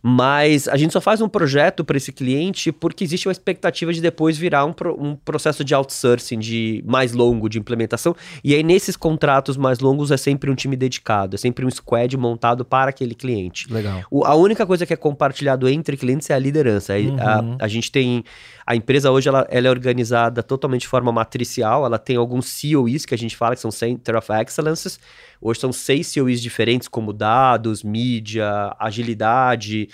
Mas 0.00 0.68
a 0.68 0.76
gente 0.76 0.92
só 0.92 1.00
faz 1.00 1.20
um 1.20 1.28
projeto 1.28 1.84
para 1.84 1.96
esse 1.96 2.12
cliente 2.12 2.70
porque 2.70 3.02
existe 3.02 3.26
uma 3.26 3.32
expectativa 3.32 3.92
de 3.92 4.00
depois 4.00 4.38
virar 4.38 4.64
um, 4.64 4.72
pro, 4.72 4.96
um 5.02 5.16
processo 5.16 5.64
de 5.64 5.74
outsourcing 5.74 6.38
de 6.38 6.84
mais 6.86 7.12
longo 7.12 7.48
de 7.48 7.58
implementação. 7.58 8.14
E 8.44 8.54
aí, 8.54 8.62
nesses 8.62 8.96
contratos 8.96 9.56
mais 9.56 9.80
longos, 9.80 10.12
é 10.12 10.16
sempre 10.16 10.50
um 10.50 10.54
time 10.54 10.76
dedicado, 10.76 11.34
é 11.34 11.38
sempre 11.38 11.66
um 11.66 11.70
squad 11.70 12.16
montado 12.16 12.64
para 12.64 12.90
aquele 12.90 13.14
cliente. 13.14 13.72
Legal. 13.72 14.04
O, 14.08 14.24
a 14.24 14.36
única 14.36 14.64
coisa 14.64 14.86
que 14.86 14.92
é 14.92 14.96
compartilhado 14.96 15.68
entre 15.68 15.96
clientes 15.96 16.30
é 16.30 16.34
a 16.34 16.38
liderança. 16.38 16.94
Uhum. 16.96 17.16
A, 17.18 17.64
a, 17.64 17.68
gente 17.68 17.90
tem. 17.90 18.22
A 18.66 18.74
empresa 18.74 19.12
hoje 19.12 19.28
ela, 19.28 19.46
ela 19.48 19.68
é 19.68 19.70
organizada 19.70 20.42
totalmente 20.42 20.82
de 20.82 20.88
forma 20.88 21.12
matricial, 21.12 21.86
ela 21.86 21.98
tem 21.98 22.16
alguns 22.16 22.60
COEs 22.60 23.06
que 23.06 23.14
a 23.14 23.18
gente 23.18 23.36
fala 23.36 23.54
que 23.54 23.60
são 23.60 23.70
Center 23.70 24.16
of 24.16 24.28
Excellences. 24.32 24.98
Hoje 25.40 25.60
são 25.60 25.72
seis 25.72 26.12
COEs 26.12 26.42
diferentes, 26.42 26.88
como 26.88 27.12
dados, 27.12 27.84
mídia, 27.84 28.74
agilidade, 28.78 29.88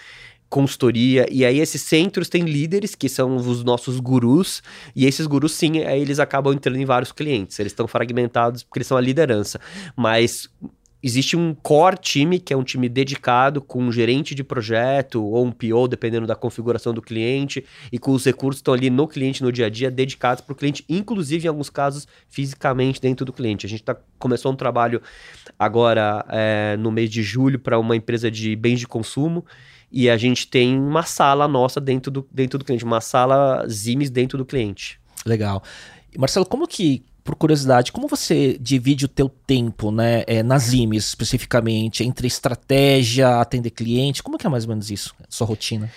consultoria, 0.48 1.26
e 1.30 1.46
aí 1.46 1.60
esses 1.60 1.80
centros 1.80 2.28
têm 2.28 2.44
líderes, 2.44 2.94
que 2.94 3.08
são 3.08 3.36
os 3.36 3.64
nossos 3.64 3.98
gurus, 3.98 4.62
e 4.94 5.06
esses 5.06 5.26
gurus, 5.26 5.52
sim, 5.52 5.80
aí 5.80 6.00
eles 6.00 6.18
acabam 6.18 6.52
entrando 6.52 6.76
em 6.76 6.84
vários 6.84 7.10
clientes, 7.10 7.58
eles 7.58 7.72
estão 7.72 7.88
fragmentados 7.88 8.62
porque 8.62 8.80
eles 8.80 8.86
são 8.86 8.98
a 8.98 9.00
liderança, 9.00 9.58
mas 9.96 10.50
existe 11.02 11.36
um 11.36 11.54
core 11.54 11.96
time, 12.00 12.38
que 12.38 12.52
é 12.52 12.56
um 12.56 12.62
time 12.62 12.88
dedicado 12.88 13.60
com 13.60 13.82
um 13.82 13.92
gerente 13.92 14.34
de 14.34 14.44
projeto 14.44 15.24
ou 15.24 15.44
um 15.44 15.50
PO, 15.50 15.88
dependendo 15.88 16.26
da 16.26 16.36
configuração 16.36 16.94
do 16.94 17.02
cliente, 17.02 17.64
e 17.90 17.98
com 17.98 18.12
os 18.12 18.24
recursos 18.24 18.60
que 18.60 18.62
estão 18.62 18.74
ali 18.74 18.88
no 18.88 19.08
cliente, 19.08 19.42
no 19.42 19.50
dia 19.50 19.66
a 19.66 19.70
dia, 19.70 19.90
dedicados 19.90 20.42
para 20.42 20.52
o 20.52 20.56
cliente, 20.56 20.84
inclusive 20.88 21.46
em 21.46 21.48
alguns 21.48 21.68
casos 21.68 22.06
fisicamente 22.28 23.00
dentro 23.00 23.26
do 23.26 23.32
cliente. 23.32 23.66
A 23.66 23.68
gente 23.68 23.82
tá, 23.82 23.96
começou 24.18 24.52
um 24.52 24.56
trabalho 24.56 25.02
agora 25.58 26.24
é, 26.28 26.76
no 26.76 26.92
mês 26.92 27.10
de 27.10 27.22
julho 27.22 27.58
para 27.58 27.78
uma 27.78 27.96
empresa 27.96 28.30
de 28.30 28.54
bens 28.54 28.78
de 28.78 28.86
consumo. 28.86 29.44
E 29.94 30.08
a 30.08 30.16
gente 30.16 30.46
tem 30.46 30.78
uma 30.78 31.02
sala 31.02 31.46
nossa 31.46 31.78
dentro 31.78 32.10
do, 32.10 32.26
dentro 32.32 32.58
do 32.58 32.64
cliente, 32.64 32.82
uma 32.82 33.02
sala 33.02 33.66
Zimes 33.68 34.08
dentro 34.08 34.38
do 34.38 34.44
cliente. 34.44 34.98
Legal. 35.26 35.62
Marcelo, 36.16 36.46
como 36.46 36.66
que 36.66 37.04
por 37.24 37.36
curiosidade, 37.36 37.92
como 37.92 38.08
você 38.08 38.56
divide 38.60 39.04
o 39.04 39.08
teu 39.08 39.28
tempo, 39.28 39.90
né, 39.90 40.24
é, 40.26 40.42
nas 40.42 40.72
IMES 40.72 41.06
especificamente, 41.06 42.02
entre 42.02 42.26
estratégia, 42.26 43.40
atender 43.40 43.70
cliente, 43.70 44.22
como 44.22 44.36
que 44.36 44.46
é 44.46 44.50
mais 44.50 44.64
ou 44.64 44.70
menos 44.70 44.90
isso, 44.90 45.14
sua 45.28 45.46
rotina? 45.46 45.90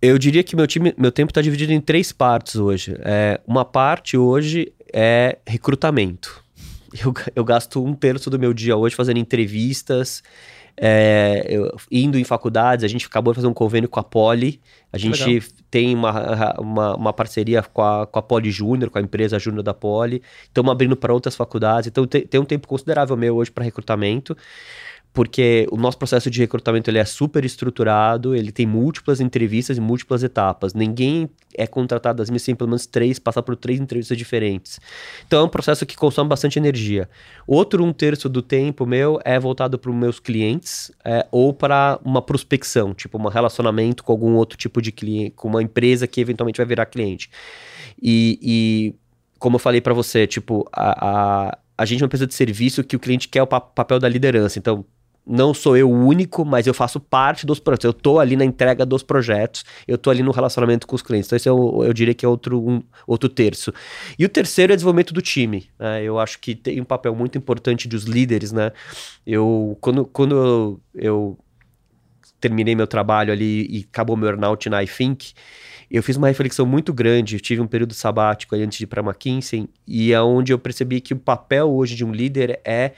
Eu 0.00 0.18
diria 0.18 0.42
que 0.42 0.56
meu, 0.56 0.66
time, 0.66 0.92
meu 0.98 1.12
tempo 1.12 1.30
está 1.30 1.40
dividido 1.40 1.72
em 1.72 1.80
três 1.80 2.10
partes 2.10 2.56
hoje. 2.56 2.96
É, 3.04 3.40
uma 3.46 3.64
parte 3.64 4.16
hoje 4.16 4.72
é 4.92 5.38
recrutamento. 5.46 6.42
Eu, 7.02 7.14
eu 7.34 7.42
gasto 7.42 7.82
um 7.82 7.94
terço 7.94 8.28
do 8.28 8.38
meu 8.38 8.52
dia 8.52 8.76
hoje 8.76 8.94
fazendo 8.94 9.16
entrevistas, 9.16 10.22
é, 10.76 11.44
eu, 11.48 11.74
indo 11.90 12.18
em 12.18 12.24
faculdades, 12.24 12.84
a 12.84 12.88
gente 12.88 13.06
acabou 13.06 13.32
de 13.32 13.36
fazer 13.36 13.46
um 13.46 13.54
convênio 13.54 13.88
com 13.88 14.00
a 14.00 14.02
Poli. 14.02 14.60
A 14.92 14.98
gente 14.98 15.24
Legal. 15.24 15.48
tem 15.70 15.94
uma, 15.94 16.60
uma, 16.60 16.96
uma, 16.96 17.12
parceria 17.12 17.62
com 17.62 17.82
a, 17.82 18.06
com 18.06 18.18
a 18.18 18.22
Poli 18.22 18.50
Júnior, 18.50 18.90
com 18.90 18.98
a 18.98 19.02
empresa 19.02 19.38
Júnior 19.38 19.62
da 19.62 19.74
Poli. 19.74 20.22
Estamos 20.44 20.70
abrindo 20.70 20.96
para 20.96 21.12
outras 21.12 21.36
faculdades. 21.36 21.88
Então 21.88 22.06
tem, 22.06 22.26
tem 22.26 22.40
um 22.40 22.44
tempo 22.44 22.66
considerável 22.66 23.16
meu 23.16 23.36
hoje 23.36 23.50
para 23.50 23.64
recrutamento 23.64 24.36
porque 25.12 25.66
o 25.70 25.76
nosso 25.76 25.98
processo 25.98 26.30
de 26.30 26.40
recrutamento 26.40 26.90
ele 26.90 26.98
é 26.98 27.04
super 27.04 27.44
estruturado, 27.44 28.34
ele 28.34 28.50
tem 28.50 28.66
múltiplas 28.66 29.20
entrevistas 29.20 29.76
e 29.76 29.80
múltiplas 29.80 30.22
etapas. 30.22 30.72
Ninguém 30.72 31.28
é 31.54 31.66
contratado 31.66 32.18
das 32.18 32.30
minhas 32.30 32.42
sem 32.42 32.54
pelo 32.54 32.70
menos 32.70 32.86
três, 32.86 33.18
passar 33.18 33.42
por 33.42 33.54
três 33.54 33.78
entrevistas 33.78 34.16
diferentes. 34.16 34.80
Então 35.26 35.40
é 35.40 35.44
um 35.44 35.48
processo 35.48 35.84
que 35.84 35.96
consome 35.96 36.28
bastante 36.28 36.58
energia. 36.58 37.08
Outro 37.46 37.84
um 37.84 37.92
terço 37.92 38.28
do 38.28 38.40
tempo 38.40 38.86
meu 38.86 39.20
é 39.24 39.38
voltado 39.38 39.78
para 39.78 39.90
os 39.90 39.96
meus 39.96 40.18
clientes 40.18 40.90
é, 41.04 41.26
ou 41.30 41.52
para 41.52 42.00
uma 42.02 42.22
prospecção, 42.22 42.94
tipo 42.94 43.18
um 43.18 43.28
relacionamento 43.28 44.02
com 44.02 44.12
algum 44.12 44.34
outro 44.34 44.56
tipo 44.56 44.80
de 44.80 44.90
cliente, 44.90 45.32
com 45.32 45.48
uma 45.48 45.62
empresa 45.62 46.06
que 46.06 46.20
eventualmente 46.20 46.56
vai 46.56 46.66
virar 46.66 46.86
cliente. 46.86 47.30
E, 48.00 48.38
e 48.40 48.94
como 49.38 49.56
eu 49.56 49.58
falei 49.60 49.80
para 49.80 49.92
você, 49.92 50.26
tipo, 50.26 50.66
a, 50.72 51.48
a, 51.50 51.58
a 51.76 51.84
gente 51.84 52.00
é 52.00 52.04
uma 52.04 52.06
empresa 52.06 52.26
de 52.26 52.34
serviço 52.34 52.84
que 52.84 52.96
o 52.96 52.98
cliente 52.98 53.28
quer 53.28 53.42
o 53.42 53.46
pa 53.46 53.60
papel 53.60 53.98
da 53.98 54.08
liderança. 54.08 54.58
Então, 54.58 54.84
não 55.26 55.54
sou 55.54 55.76
eu 55.76 55.88
o 55.88 56.06
único, 56.06 56.44
mas 56.44 56.66
eu 56.66 56.74
faço 56.74 56.98
parte 56.98 57.46
dos 57.46 57.60
projetos. 57.60 57.84
Eu 57.84 57.92
tô 57.92 58.18
ali 58.18 58.36
na 58.36 58.44
entrega 58.44 58.84
dos 58.84 59.02
projetos, 59.02 59.64
eu 59.86 59.96
tô 59.96 60.10
ali 60.10 60.22
no 60.22 60.32
relacionamento 60.32 60.86
com 60.86 60.96
os 60.96 61.02
clientes. 61.02 61.28
Então, 61.28 61.36
esse 61.36 61.48
é 61.48 61.52
o, 61.52 61.84
eu 61.84 61.92
diria 61.92 62.12
que 62.12 62.26
é 62.26 62.28
outro, 62.28 62.60
um, 62.60 62.82
outro 63.06 63.28
terço. 63.28 63.72
E 64.18 64.24
o 64.24 64.28
terceiro 64.28 64.72
é 64.72 64.74
o 64.74 64.76
desenvolvimento 64.76 65.14
do 65.14 65.22
time. 65.22 65.68
Né? 65.78 66.02
Eu 66.02 66.18
acho 66.18 66.38
que 66.40 66.54
tem 66.54 66.80
um 66.80 66.84
papel 66.84 67.14
muito 67.14 67.38
importante 67.38 67.86
dos 67.86 68.04
líderes, 68.04 68.52
né? 68.52 68.72
Eu, 69.26 69.78
quando, 69.80 70.04
quando 70.06 70.34
eu, 70.34 70.80
eu 70.94 71.38
terminei 72.40 72.74
meu 72.74 72.86
trabalho 72.86 73.32
ali 73.32 73.66
e 73.70 73.86
acabou 73.88 74.16
meu 74.16 74.28
burnout 74.28 74.68
na 74.68 74.82
iThink, 74.82 75.32
eu 75.88 76.02
fiz 76.02 76.16
uma 76.16 76.26
reflexão 76.26 76.66
muito 76.66 76.92
grande. 76.92 77.36
Eu 77.36 77.40
tive 77.40 77.60
um 77.60 77.66
período 77.66 77.94
sabático 77.94 78.56
antes 78.56 78.78
de 78.78 78.84
ir 78.84 78.86
para 78.88 79.02
McKinsey 79.02 79.68
e 79.86 80.12
é 80.12 80.20
onde 80.20 80.52
eu 80.52 80.58
percebi 80.58 81.00
que 81.00 81.14
o 81.14 81.18
papel 81.18 81.70
hoje 81.70 81.94
de 81.94 82.04
um 82.04 82.10
líder 82.10 82.60
é 82.64 82.92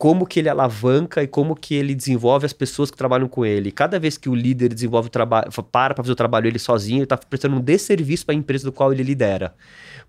como 0.00 0.26
que 0.26 0.40
ele 0.40 0.48
alavanca 0.48 1.22
e 1.22 1.26
como 1.26 1.54
que 1.54 1.74
ele 1.74 1.94
desenvolve 1.94 2.46
as 2.46 2.54
pessoas 2.54 2.90
que 2.90 2.96
trabalham 2.96 3.28
com 3.28 3.44
ele. 3.44 3.70
Cada 3.70 4.00
vez 4.00 4.16
que 4.16 4.30
o 4.30 4.34
líder 4.34 4.72
desenvolve 4.72 5.08
o 5.08 5.10
trabalho, 5.10 5.52
para 5.70 5.90
para 5.90 6.02
fazer 6.02 6.12
o 6.12 6.16
trabalho 6.16 6.46
ele 6.46 6.58
sozinho, 6.58 6.96
ele 6.96 7.04
está 7.04 7.18
prestando 7.18 7.56
um 7.56 7.60
desserviço 7.60 8.24
para 8.24 8.34
a 8.34 8.38
empresa 8.38 8.64
do 8.64 8.72
qual 8.72 8.94
ele 8.94 9.02
lidera 9.02 9.52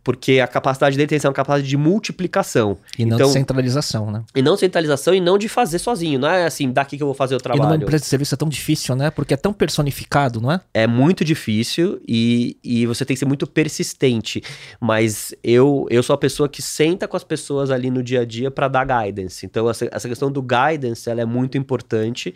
porque 0.04 0.40
a 0.40 0.48
capacidade 0.48 0.98
dele 0.98 1.08
tem 1.08 1.18
que 1.18 1.22
ser 1.22 1.28
uma 1.28 1.34
capacidade 1.34 1.68
de 1.68 1.78
multiplicação. 1.78 2.78
E 2.98 3.06
não 3.06 3.18
então, 3.18 3.28
de 3.28 3.34
centralização, 3.34 4.12
né? 4.12 4.24
E 4.36 4.42
não 4.42 4.58
centralização 4.58 5.14
e 5.14 5.22
não 5.22 5.38
de 5.38 5.48
fazer 5.48 5.80
sozinho, 5.80 6.20
não 6.20 6.28
é 6.28 6.46
assim, 6.46 6.72
daqui 6.72 6.98
que 6.98 7.04
eu 7.04 7.08
vou 7.08 7.14
fazer 7.14 7.36
o 7.36 7.38
trabalho. 7.38 7.64
E 7.64 7.66
numa 7.66 7.84
empresa 7.84 8.04
de 8.04 8.08
serviço 8.08 8.34
é 8.34 8.38
tão 8.38 8.50
difícil, 8.50 8.96
né? 8.96 9.12
Porque 9.12 9.34
é 9.34 9.38
tão 9.38 9.54
personificado, 9.54 10.42
não 10.42 10.52
é? 10.52 10.60
É 10.74 10.88
muito 10.88 11.24
difícil 11.24 12.02
e, 12.08 12.58
e 12.64 12.86
você 12.86 13.06
tem 13.06 13.16
que 13.16 13.20
ser 13.20 13.26
muito 13.26 13.46
persistente, 13.46 14.44
mas 14.80 15.36
eu, 15.44 15.86
eu 15.90 16.02
sou 16.02 16.14
a 16.14 16.18
pessoa 16.18 16.50
que 16.50 16.62
senta 16.62 17.08
com 17.08 17.16
as 17.16 17.24
pessoas 17.24 17.70
ali 17.70 17.90
no 17.92 18.02
dia 18.02 18.22
a 18.22 18.26
dia 18.26 18.50
para 18.50 18.68
dar 18.68 18.86
guidance. 18.86 19.46
Então 19.46 19.68
essa, 19.82 19.90
essa 19.92 20.10
questão 20.10 20.32
do 20.32 20.42
guidance, 20.42 21.10
ela 21.10 21.22
é 21.22 21.26
muito 21.26 21.58
importante 21.58 22.34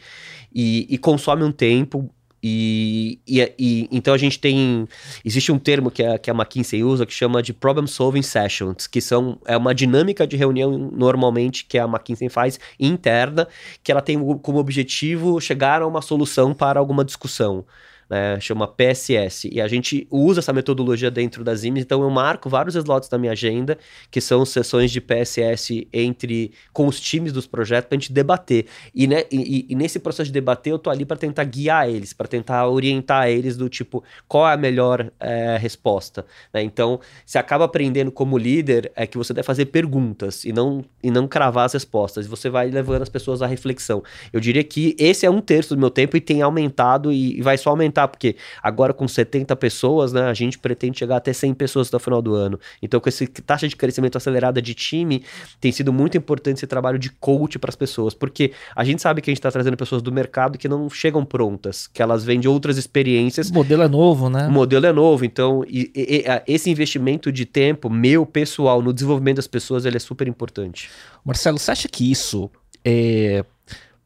e, 0.53 0.87
e 0.89 0.97
consome 0.97 1.43
um 1.43 1.51
tempo 1.51 2.09
e, 2.47 3.19
e, 3.27 3.53
e, 3.57 3.89
então 3.91 4.13
a 4.13 4.17
gente 4.19 4.39
tem. 4.39 4.87
Existe 5.23 5.51
um 5.51 5.57
termo 5.57 5.89
que 5.89 6.03
a, 6.03 6.19
que 6.19 6.29
a 6.29 6.33
McKinsey 6.33 6.83
usa 6.83 7.03
que 7.03 7.11
chama 7.11 7.41
de 7.41 7.51
Problem 7.51 7.87
Solving 7.87 8.21
Sessions, 8.21 8.85
que 8.85 9.01
são, 9.01 9.39
é 9.47 9.57
uma 9.57 9.73
dinâmica 9.73 10.27
de 10.27 10.35
reunião 10.35 10.77
normalmente 10.77 11.65
que 11.65 11.75
a 11.79 11.85
McKinsey 11.85 12.29
faz 12.29 12.59
interna, 12.79 13.47
que 13.83 13.91
ela 13.91 13.99
tem 13.99 14.19
como 14.43 14.59
objetivo 14.59 15.41
chegar 15.41 15.81
a 15.81 15.87
uma 15.87 16.03
solução 16.03 16.53
para 16.53 16.79
alguma 16.79 17.03
discussão. 17.03 17.65
Né, 18.09 18.39
chama 18.39 18.67
PSS, 18.67 19.49
e 19.51 19.59
a 19.59 19.67
gente 19.67 20.07
usa 20.11 20.39
essa 20.39 20.53
metodologia 20.53 21.09
dentro 21.09 21.43
das 21.43 21.63
IMES, 21.63 21.83
então 21.83 22.01
eu 22.01 22.09
marco 22.09 22.49
vários 22.49 22.75
slots 22.75 23.09
da 23.09 23.17
minha 23.17 23.31
agenda, 23.31 23.77
que 24.11 24.21
são 24.21 24.45
sessões 24.45 24.91
de 24.91 25.01
PSS 25.01 25.87
entre 25.91 26.51
com 26.73 26.87
os 26.87 26.99
times 26.99 27.31
dos 27.31 27.47
projetos 27.47 27.89
para 27.89 27.97
a 27.97 27.99
gente 27.99 28.13
debater. 28.13 28.65
E, 28.93 29.07
né, 29.07 29.23
e, 29.31 29.65
e, 29.69 29.75
nesse 29.75 29.99
processo 29.99 30.27
de 30.27 30.33
debater, 30.33 30.73
eu 30.73 30.79
tô 30.79 30.89
ali 30.89 31.05
para 31.05 31.17
tentar 31.17 31.43
guiar 31.43 31.89
eles, 31.89 32.13
para 32.13 32.27
tentar 32.27 32.67
orientar 32.67 33.29
eles 33.29 33.57
do 33.57 33.67
tipo, 33.69 34.03
qual 34.27 34.47
é 34.47 34.53
a 34.53 34.57
melhor 34.57 35.11
é, 35.19 35.57
resposta. 35.57 36.25
Né? 36.53 36.61
Então, 36.61 36.99
se 37.25 37.37
acaba 37.37 37.65
aprendendo 37.65 38.11
como 38.11 38.37
líder, 38.37 38.91
é 38.95 39.07
que 39.07 39.17
você 39.17 39.33
deve 39.33 39.45
fazer 39.45 39.65
perguntas 39.65 40.45
e 40.45 40.51
não, 40.51 40.83
e 41.01 41.09
não 41.09 41.27
cravar 41.27 41.65
as 41.65 41.73
respostas. 41.73 42.27
Você 42.27 42.49
vai 42.49 42.69
levando 42.69 43.01
as 43.01 43.09
pessoas 43.09 43.41
à 43.41 43.47
reflexão. 43.47 44.03
Eu 44.31 44.39
diria 44.39 44.63
que 44.63 44.95
esse 44.99 45.25
é 45.25 45.29
um 45.29 45.41
terço 45.41 45.75
do 45.75 45.79
meu 45.79 45.89
tempo 45.89 46.15
e 46.17 46.21
tem 46.21 46.41
aumentado 46.41 47.11
e, 47.11 47.37
e 47.37 47.41
vai 47.41 47.57
só 47.57 47.71
aumentar 47.71 47.94
aumentar, 47.95 48.07
porque 48.07 48.35
agora 48.61 48.93
com 48.93 49.07
70 49.07 49.55
pessoas, 49.55 50.11
né, 50.11 50.23
a 50.23 50.33
gente 50.33 50.59
pretende 50.59 50.99
chegar 50.99 51.17
até 51.17 51.31
100 51.31 51.53
pessoas 51.53 51.87
até 51.87 51.97
o 51.97 51.99
final 51.99 52.21
do 52.21 52.35
ano. 52.35 52.59
Então, 52.81 52.99
com 52.99 53.07
essa 53.07 53.25
taxa 53.45 53.67
de 53.67 53.75
crescimento 53.75 54.17
acelerada 54.17 54.61
de 54.61 54.73
time, 54.73 55.23
tem 55.61 55.71
sido 55.71 55.93
muito 55.93 56.17
importante 56.17 56.57
esse 56.57 56.67
trabalho 56.67 56.99
de 56.99 57.09
coach 57.09 57.57
para 57.57 57.69
as 57.69 57.75
pessoas, 57.75 58.13
porque 58.13 58.51
a 58.75 58.83
gente 58.83 59.01
sabe 59.01 59.21
que 59.21 59.29
a 59.29 59.31
gente 59.31 59.39
está 59.39 59.51
trazendo 59.51 59.77
pessoas 59.77 60.01
do 60.01 60.11
mercado 60.11 60.57
que 60.57 60.67
não 60.67 60.89
chegam 60.89 61.23
prontas, 61.23 61.87
que 61.87 62.01
elas 62.01 62.23
vêm 62.23 62.39
de 62.39 62.47
outras 62.47 62.77
experiências. 62.77 63.49
O 63.49 63.53
modelo 63.53 63.83
é 63.83 63.87
novo, 63.87 64.29
né? 64.29 64.47
O 64.47 64.51
modelo 64.51 64.85
é 64.85 64.91
novo, 64.91 65.23
então 65.25 65.63
e, 65.67 65.91
e, 65.95 66.23
e, 66.25 66.53
esse 66.53 66.69
investimento 66.69 67.31
de 67.31 67.45
tempo 67.45 67.89
meu, 67.89 68.25
pessoal, 68.25 68.81
no 68.81 68.93
desenvolvimento 68.93 69.37
das 69.37 69.47
pessoas, 69.47 69.85
ele 69.85 69.97
é 69.97 69.99
super 69.99 70.27
importante. 70.27 70.89
Marcelo, 71.23 71.57
você 71.57 71.71
acha 71.71 71.87
que 71.87 72.11
isso 72.11 72.49
é... 72.83 73.43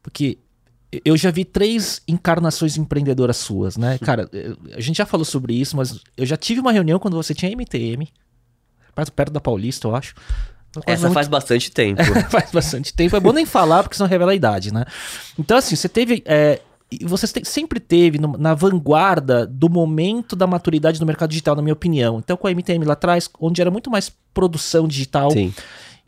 Porque 0.02 0.38
eu 1.04 1.16
já 1.16 1.30
vi 1.30 1.44
três 1.44 2.02
encarnações 2.08 2.76
empreendedoras 2.76 3.36
suas, 3.36 3.76
né? 3.76 3.98
Cara, 3.98 4.28
a 4.74 4.80
gente 4.80 4.96
já 4.96 5.06
falou 5.06 5.24
sobre 5.24 5.54
isso, 5.54 5.76
mas 5.76 6.00
eu 6.16 6.26
já 6.26 6.36
tive 6.36 6.60
uma 6.60 6.72
reunião 6.72 6.98
quando 6.98 7.16
você 7.16 7.32
tinha 7.32 7.50
MTM, 7.54 8.08
perto 9.14 9.32
da 9.32 9.40
Paulista, 9.40 9.86
eu 9.86 9.94
acho. 9.94 10.14
Essa 10.86 11.02
muito... 11.02 11.14
faz 11.14 11.28
bastante 11.28 11.70
tempo. 11.70 12.02
faz 12.30 12.50
bastante 12.50 12.92
tempo. 12.92 13.16
É 13.16 13.20
bom 13.20 13.32
nem 13.32 13.46
falar, 13.46 13.82
porque 13.82 13.96
senão 13.96 14.08
revela 14.08 14.32
a 14.32 14.34
idade, 14.34 14.72
né? 14.72 14.84
Então, 15.38 15.56
assim, 15.56 15.76
você 15.76 15.88
teve. 15.88 16.22
É, 16.26 16.60
você 17.02 17.26
sempre 17.44 17.78
teve 17.78 18.18
no, 18.18 18.36
na 18.36 18.52
vanguarda 18.52 19.46
do 19.46 19.68
momento 19.68 20.34
da 20.34 20.46
maturidade 20.46 20.98
do 20.98 21.06
mercado 21.06 21.30
digital, 21.30 21.54
na 21.54 21.62
minha 21.62 21.72
opinião. 21.72 22.18
Então, 22.18 22.36
com 22.36 22.46
a 22.46 22.50
MTM 22.50 22.84
lá 22.84 22.94
atrás, 22.94 23.28
onde 23.40 23.60
era 23.60 23.70
muito 23.70 23.90
mais 23.90 24.12
produção 24.34 24.88
digital. 24.88 25.30
Sim. 25.30 25.52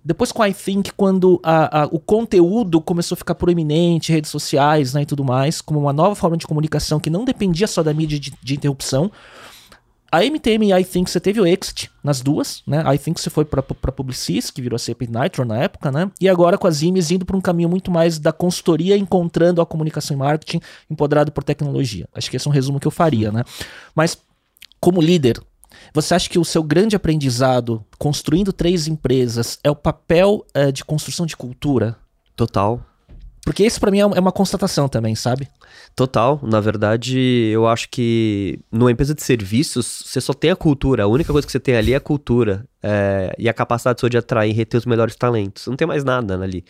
Depois 0.04 0.32
com 0.32 0.44
I 0.44 0.52
Think, 0.52 0.92
quando 0.92 1.40
a, 1.42 1.82
a, 1.82 1.84
o 1.86 1.98
conteúdo 1.98 2.80
começou 2.80 3.14
a 3.14 3.18
ficar 3.18 3.34
proeminente, 3.36 4.12
redes 4.12 4.30
sociais 4.30 4.94
né, 4.94 5.02
e 5.02 5.06
tudo 5.06 5.24
mais, 5.24 5.60
como 5.60 5.78
uma 5.78 5.92
nova 5.92 6.14
forma 6.14 6.36
de 6.36 6.46
comunicação 6.46 6.98
que 6.98 7.08
não 7.08 7.24
dependia 7.24 7.66
só 7.68 7.82
da 7.82 7.94
mídia 7.94 8.18
de, 8.18 8.32
de 8.42 8.54
interrupção. 8.54 9.10
A 10.10 10.22
MTM 10.22 10.66
e 10.66 10.72
I 10.74 10.84
Think 10.84 11.10
você 11.10 11.18
teve 11.18 11.40
o 11.40 11.46
exit 11.46 11.90
nas 12.04 12.20
duas, 12.20 12.62
né? 12.66 12.84
I 12.94 12.98
Think 12.98 13.18
você 13.18 13.30
foi 13.30 13.46
para 13.46 13.62
Publicis, 13.62 14.50
que 14.50 14.60
virou 14.60 14.76
a 14.76 14.78
CP 14.78 15.06
Nitro 15.06 15.42
na 15.46 15.56
época, 15.56 15.90
né? 15.90 16.10
E 16.20 16.28
agora 16.28 16.58
com 16.58 16.66
as 16.66 16.82
IMES 16.82 17.12
indo 17.12 17.24
para 17.24 17.34
um 17.34 17.40
caminho 17.40 17.70
muito 17.70 17.90
mais 17.90 18.18
da 18.18 18.30
consultoria, 18.30 18.94
encontrando 18.94 19.62
a 19.62 19.64
comunicação 19.64 20.14
e 20.14 20.18
marketing 20.18 20.60
empoderado 20.90 21.32
por 21.32 21.42
tecnologia. 21.42 22.06
Acho 22.14 22.30
que 22.30 22.36
esse 22.36 22.46
é 22.46 22.50
um 22.50 22.52
resumo 22.52 22.78
que 22.78 22.86
eu 22.86 22.90
faria, 22.90 23.32
né? 23.32 23.42
Mas 23.94 24.18
como 24.78 25.00
líder, 25.00 25.40
você 25.92 26.14
acha 26.14 26.28
que 26.28 26.38
o 26.38 26.44
seu 26.44 26.62
grande 26.62 26.96
aprendizado 26.96 27.84
construindo 27.98 28.52
três 28.52 28.86
empresas 28.86 29.58
é 29.62 29.70
o 29.70 29.76
papel 29.76 30.44
é, 30.54 30.72
de 30.72 30.84
construção 30.84 31.26
de 31.26 31.36
cultura? 31.36 31.96
Total. 32.34 32.84
Porque 33.44 33.64
isso 33.64 33.80
para 33.80 33.90
mim 33.90 33.98
é, 33.98 34.02
é 34.02 34.20
uma 34.20 34.30
constatação 34.30 34.88
também, 34.88 35.14
sabe? 35.14 35.48
Total. 35.96 36.40
Na 36.42 36.60
verdade, 36.60 37.18
eu 37.52 37.66
acho 37.66 37.88
que 37.90 38.60
numa 38.70 38.90
empresa 38.90 39.14
de 39.14 39.22
serviços, 39.22 40.04
você 40.06 40.20
só 40.20 40.32
tem 40.32 40.50
a 40.50 40.56
cultura. 40.56 41.02
A 41.02 41.06
única 41.08 41.32
coisa 41.32 41.44
que 41.44 41.52
você 41.52 41.58
tem 41.58 41.74
ali 41.74 41.92
é 41.92 41.96
a 41.96 42.00
cultura. 42.00 42.64
É, 42.84 43.34
e 43.38 43.48
a 43.48 43.52
capacidade 43.52 44.00
sua 44.00 44.10
de 44.10 44.16
atrair 44.16 44.50
e 44.50 44.54
reter 44.54 44.78
os 44.78 44.86
melhores 44.86 45.16
talentos. 45.16 45.66
Não 45.66 45.76
tem 45.76 45.86
mais 45.86 46.04
nada 46.04 46.34
ali. 46.40 46.64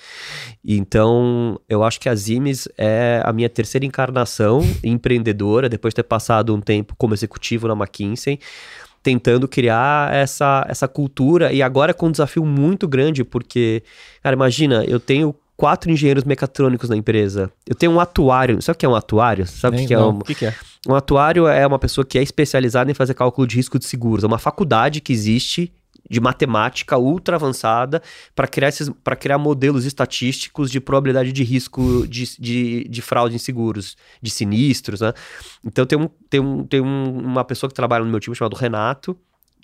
Então, 0.64 1.60
eu 1.68 1.84
acho 1.84 2.00
que 2.00 2.08
a 2.08 2.14
Zimes 2.14 2.68
é 2.76 3.22
a 3.24 3.32
minha 3.32 3.48
terceira 3.48 3.84
encarnação 3.84 4.62
empreendedora, 4.82 5.68
depois 5.68 5.92
de 5.92 5.96
ter 5.96 6.02
passado 6.02 6.54
um 6.54 6.60
tempo 6.60 6.94
como 6.98 7.14
executivo 7.14 7.68
na 7.68 7.74
McKinsey 7.74 8.38
tentando 9.02 9.48
criar 9.48 10.14
essa, 10.14 10.64
essa 10.68 10.86
cultura 10.86 11.52
e 11.52 11.62
agora 11.62 11.92
com 11.92 12.06
um 12.06 12.10
desafio 12.10 12.44
muito 12.44 12.86
grande, 12.86 13.24
porque, 13.24 13.82
cara, 14.22 14.34
imagina, 14.34 14.84
eu 14.84 15.00
tenho 15.00 15.34
quatro 15.56 15.90
engenheiros 15.90 16.24
mecatrônicos 16.24 16.88
na 16.88 16.96
empresa. 16.96 17.50
Eu 17.68 17.74
tenho 17.74 17.92
um 17.92 18.00
atuário. 18.00 18.60
Sabe 18.62 18.76
o 18.76 18.78
que 18.78 18.86
é 18.86 18.88
um 18.88 18.94
atuário? 18.94 19.46
Sabe 19.46 19.82
o 19.82 19.86
que, 19.86 19.94
é 19.94 19.98
um... 19.98 20.18
que, 20.20 20.34
que 20.34 20.46
é? 20.46 20.54
Um 20.88 20.94
atuário 20.94 21.46
é 21.46 21.64
uma 21.66 21.78
pessoa 21.78 22.04
que 22.04 22.18
é 22.18 22.22
especializada 22.22 22.90
em 22.90 22.94
fazer 22.94 23.14
cálculo 23.14 23.46
de 23.46 23.56
risco 23.56 23.78
de 23.78 23.84
seguros. 23.84 24.24
É 24.24 24.26
uma 24.26 24.38
faculdade 24.38 25.00
que 25.00 25.12
existe 25.12 25.72
de 26.08 26.20
matemática 26.20 26.98
ultra 26.98 27.36
avançada 27.36 28.02
para 28.34 28.46
criar, 28.46 28.68
esses, 28.68 28.90
criar 29.18 29.38
modelos 29.38 29.84
estatísticos 29.84 30.70
de 30.70 30.80
probabilidade 30.80 31.32
de 31.32 31.42
risco 31.42 32.06
de, 32.06 32.24
de, 32.38 32.84
de 32.88 33.02
fraude 33.02 33.34
em 33.34 33.38
seguros, 33.38 33.96
de 34.20 34.30
sinistros, 34.30 35.00
né? 35.00 35.12
Então 35.64 35.86
tem, 35.86 35.98
um, 35.98 36.08
tem, 36.28 36.40
um, 36.40 36.64
tem 36.64 36.80
um, 36.80 37.18
uma 37.18 37.44
pessoa 37.44 37.68
que 37.68 37.74
trabalha 37.74 38.04
no 38.04 38.10
meu 38.10 38.20
time 38.20 38.36
chamado 38.36 38.56
Renato, 38.56 39.16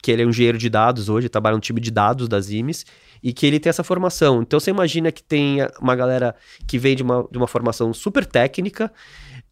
que 0.03 0.11
ele 0.11 0.23
é 0.23 0.27
um 0.27 0.31
engenheiro 0.31 0.59
de 0.59 0.69
dados 0.69 1.09
hoje, 1.09 1.29
trabalha 1.29 1.57
no 1.57 1.61
time 1.61 1.81
de 1.81 1.91
dados 1.91 2.29
das 2.29 2.51
IMES, 2.51 2.87
e 3.23 3.33
que 3.33 3.45
ele 3.47 3.59
tem 3.59 3.69
essa 3.69 3.83
formação. 3.83 4.43
Então 4.43 4.61
você 4.61 4.71
imagina 4.71 5.11
que 5.11 5.23
tem 5.23 5.59
uma 5.81 5.97
galera 5.97 6.35
que 6.67 6.79
vem 6.79 6.95
de 6.95 7.03
uma, 7.03 7.27
de 7.31 7.37
uma 7.37 7.49
formação 7.49 7.93
super 7.93 8.25
técnica, 8.25 8.93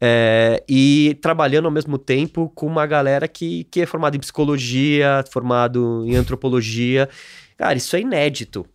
é, 0.01 0.63
e 0.69 1.19
trabalhando 1.23 1.67
ao 1.67 1.71
mesmo 1.71 1.99
tempo 1.99 2.51
com 2.55 2.67
uma 2.67 2.87
galera 2.87 3.27
que, 3.27 3.65
que 3.65 3.81
é 3.81 3.87
formada 3.87 4.17
em 4.17 4.21
psicologia, 4.21 5.25
formado 5.31 6.05
em 6.07 6.17
antropologia. 6.17 7.09
Cara, 7.57 7.77
isso 7.77 7.97
é 7.97 8.01
inédito. 8.01 8.67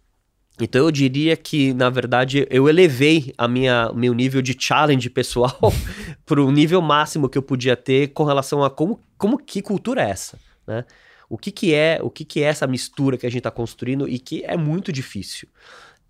Então 0.60 0.86
eu 0.86 0.92
diria 0.92 1.36
que, 1.36 1.74
na 1.74 1.90
verdade, 1.90 2.46
eu 2.50 2.70
elevei 2.70 3.34
a 3.38 3.48
minha 3.48 3.92
meu 3.94 4.14
nível 4.14 4.42
de 4.42 4.56
challenge 4.58 5.10
pessoal 5.10 5.58
para 6.26 6.42
o 6.42 6.52
nível 6.52 6.82
máximo 6.82 7.30
que 7.30 7.38
eu 7.38 7.42
podia 7.42 7.76
ter 7.76 8.10
com 8.10 8.24
relação 8.24 8.64
a 8.64 8.70
como, 8.70 9.00
como 9.18 9.38
que 9.38 9.62
cultura 9.62 10.04
é 10.04 10.10
essa, 10.10 10.38
né? 10.68 10.86
O 11.30 11.38
que, 11.38 11.50
que 11.50 11.74
é 11.74 11.98
o 12.04 12.10
que, 12.10 12.26
que 12.26 12.44
é 12.44 12.48
essa 12.48 12.68
mistura 12.68 13.18
que 13.18 13.26
a 13.26 13.30
gente 13.30 13.40
está 13.40 13.50
construindo 13.50 14.08
e 14.08 14.20
que 14.20 14.44
é 14.44 14.58
muito 14.58 14.92
difícil. 14.92 15.48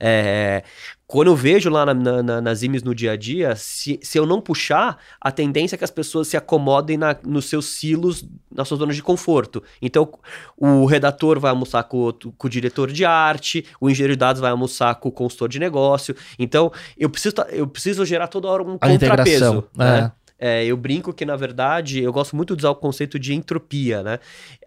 É, 0.04 0.64
quando 1.06 1.28
eu 1.28 1.36
vejo 1.36 1.70
lá 1.70 1.86
na, 1.86 2.24
na, 2.24 2.42
nas 2.42 2.64
IMES 2.64 2.82
no 2.82 2.96
dia 2.96 3.12
a 3.12 3.16
dia, 3.18 3.54
se, 3.56 4.00
se 4.02 4.18
eu 4.18 4.26
não 4.26 4.42
puxar, 4.42 4.98
a 5.20 5.30
tendência 5.30 5.76
é 5.76 5.78
que 5.78 5.84
as 5.84 5.92
pessoas 5.92 6.28
se 6.28 6.36
acomodem 6.36 6.98
na, 6.98 7.16
nos 7.24 7.46
seus 7.46 7.66
silos, 7.66 8.26
nas 8.50 8.68
suas 8.68 8.80
zonas 8.80 8.96
de 8.96 9.04
conforto. 9.04 9.62
Então, 9.82 10.10
o 10.58 10.86
redator 10.86 11.40
vai 11.40 11.52
almoçar 11.52 11.84
com, 11.84 12.12
com 12.38 12.48
o 12.48 12.50
diretor 12.50 12.92
de 12.92 13.06
arte, 13.06 13.66
o 13.80 13.90
engenheiro 13.90 14.14
de 14.14 14.20
dados 14.20 14.42
vai 14.42 14.50
almoçar 14.52 14.96
com 14.96 15.10
o 15.10 15.12
consultor 15.12 15.50
de 15.50 15.60
negócio. 15.60 16.16
Então, 16.40 16.72
eu 16.98 17.10
preciso, 17.10 17.36
eu 17.50 17.68
preciso 17.68 18.06
gerar 18.06 18.28
toda 18.28 18.48
hora 18.48 18.64
um 18.64 18.78
a 18.80 18.88
contrapeso. 18.88 19.66
Né? 19.76 20.00
É. 20.00 20.20
É, 20.43 20.65
eu 20.65 20.75
brinco 20.75 21.13
que, 21.13 21.23
na 21.23 21.36
verdade, 21.36 22.01
eu 22.01 22.12
gosto 22.12 22.36
muito 22.36 22.56
de 22.56 22.62
usar 22.62 22.71
o 22.71 22.75
conceito 22.75 23.19
de 23.19 23.32
entropia, 23.32 24.01
né? 24.01 24.17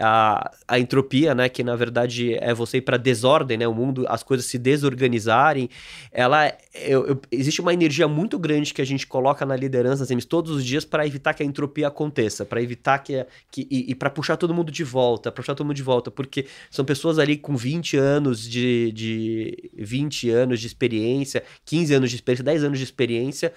A, 0.00 0.52
a 0.68 0.78
entropia, 0.78 1.34
né, 1.34 1.48
que 1.48 1.64
na 1.64 1.74
verdade 1.74 2.34
é 2.34 2.54
você 2.54 2.78
ir 2.78 2.82
para 2.82 2.96
desordem, 2.96 3.58
né? 3.58 3.66
O 3.66 3.74
mundo, 3.74 4.04
as 4.08 4.22
coisas 4.22 4.46
se 4.46 4.56
desorganizarem. 4.56 5.68
Ela, 6.12 6.56
eu, 6.72 7.08
eu, 7.08 7.20
existe 7.28 7.60
uma 7.60 7.74
energia 7.74 8.06
muito 8.06 8.38
grande 8.38 8.72
que 8.72 8.80
a 8.80 8.87
gente 8.87 9.04
coloca 9.04 9.44
na 9.44 9.56
liderança 9.56 10.04
assim, 10.04 10.16
todos 10.20 10.52
os 10.52 10.64
dias 10.64 10.84
para 10.84 11.04
evitar 11.04 11.34
que 11.34 11.42
a 11.42 11.46
entropia 11.46 11.88
aconteça, 11.88 12.44
para 12.44 12.62
evitar 12.62 13.00
que, 13.00 13.26
que 13.50 13.66
e, 13.68 13.90
e 13.90 13.94
para 13.96 14.10
puxar 14.10 14.37
todo 14.37 14.54
mundo 14.54 14.70
de 14.70 14.84
volta, 14.84 15.32
para 15.32 15.42
puxar 15.42 15.56
todo 15.56 15.66
mundo 15.66 15.76
de 15.76 15.82
volta, 15.82 16.08
porque 16.08 16.46
são 16.70 16.84
pessoas 16.84 17.18
ali 17.18 17.37
com 17.37 17.56
20 17.56 17.96
anos 17.96 18.48
de, 18.48 18.92
de 18.92 19.70
20 19.76 20.30
anos 20.30 20.60
de 20.60 20.68
experiência, 20.68 21.42
15 21.64 21.94
anos 21.94 22.10
de 22.10 22.16
experiência, 22.16 22.44
10 22.44 22.62
anos 22.62 22.78
de 22.78 22.84
experiência 22.84 23.52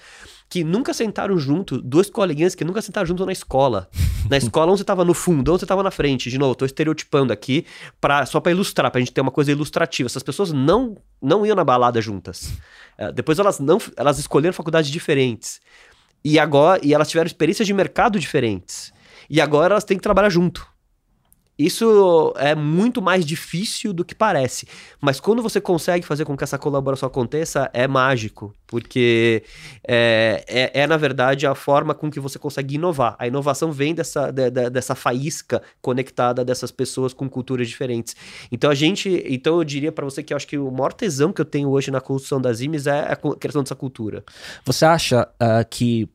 que 0.50 0.64
nunca 0.64 0.94
sentaram 0.94 1.38
junto, 1.38 1.82
duas 1.82 2.10
coleguinhas 2.10 2.56
que 2.56 2.64
nunca 2.64 2.82
sentaram 2.82 3.06
junto 3.06 3.26
na 3.26 3.32
escola. 3.32 3.90
Na 4.30 4.38
escola, 4.38 4.72
um 4.72 4.78
você 4.78 4.84
tava 4.84 5.04
no 5.04 5.14
fundo, 5.14 5.50
outro 5.52 5.66
você 5.66 5.66
tava 5.66 5.84
na 5.84 5.92
frente. 5.92 6.30
De 6.30 6.38
novo, 6.38 6.56
tô 6.56 6.66
estereotipando 6.66 7.34
aqui 7.34 7.66
pra, 8.00 8.26
só 8.26 8.40
para 8.40 8.52
ilustrar, 8.52 8.90
pra 8.90 9.00
gente 9.00 9.12
ter 9.12 9.22
uma 9.22 9.32
coisa 9.32 9.52
ilustrativa. 9.52 10.08
Essas 10.08 10.24
pessoas 10.24 10.52
não, 10.54 10.96
não 11.22 11.46
iam 11.46 11.56
na 11.56 11.64
balada 11.64 12.02
juntas. 12.02 12.54
É, 12.98 13.12
depois 13.12 13.40
elas 13.40 13.60
não 13.60 13.78
elas 13.96 14.20
escolheram 14.20 14.54
faculdades 14.54 14.90
diferentes. 14.90 15.60
E 16.24 16.40
agora 16.40 16.80
e 16.84 16.94
elas 16.94 17.10
tiveram 17.10 17.28
experiências 17.28 17.68
de 17.68 17.74
mercado 17.74 18.20
diferentes. 18.20 18.94
E 19.30 19.42
agora 19.42 19.74
elas 19.74 19.84
têm 19.84 19.98
que 19.98 20.04
trabalhar 20.04 20.30
junto. 20.30 20.66
Isso 21.58 22.34
é 22.38 22.54
muito 22.54 23.02
mais 23.02 23.26
difícil 23.26 23.92
do 23.92 24.06
que 24.06 24.14
parece. 24.14 24.68
Mas 25.02 25.20
quando 25.20 25.42
você 25.42 25.60
consegue 25.60 26.06
fazer 26.06 26.24
com 26.24 26.38
que 26.38 26.44
essa 26.44 26.58
colaboração 26.58 27.08
aconteça, 27.08 27.70
é 27.74 27.88
mágico. 27.88 28.54
Porque 28.68 29.44
é, 29.88 30.44
é, 30.48 30.82
é 30.82 30.88
na 30.88 30.98
verdade, 30.98 31.48
a 31.48 31.56
forma 31.56 31.96
com 31.96 32.12
que 32.12 32.20
você 32.20 32.38
consegue 32.38 32.76
inovar. 32.76 33.16
A 33.18 33.26
inovação 33.26 33.72
vem 33.72 33.96
dessa, 33.96 34.30
de, 34.30 34.52
de, 34.52 34.70
dessa 34.70 34.94
faísca 34.94 35.62
conectada 35.82 36.46
dessas 36.46 36.70
pessoas 36.70 37.14
com 37.14 37.28
culturas 37.28 37.68
diferentes. 37.68 38.16
Então, 38.52 38.70
a 38.70 38.76
gente. 38.76 39.24
Então, 39.28 39.58
eu 39.58 39.64
diria 39.64 39.92
para 39.92 40.06
você 40.06 40.22
que 40.22 40.34
eu 40.34 40.38
acho 40.38 40.48
que 40.48 40.58
o 40.58 40.70
maior 40.70 40.94
tesão 40.94 41.34
que 41.34 41.42
eu 41.42 41.46
tenho 41.46 41.70
hoje 41.70 41.90
na 41.90 42.02
construção 42.02 42.40
das 42.40 42.62
IMES 42.62 42.86
é 42.86 43.12
a 43.12 43.16
questão 43.36 43.64
dessa 43.64 43.76
cultura. 43.76 44.24
Você 44.64 44.86
acha 44.86 45.28
uh, 45.42 45.68
que 45.68 46.08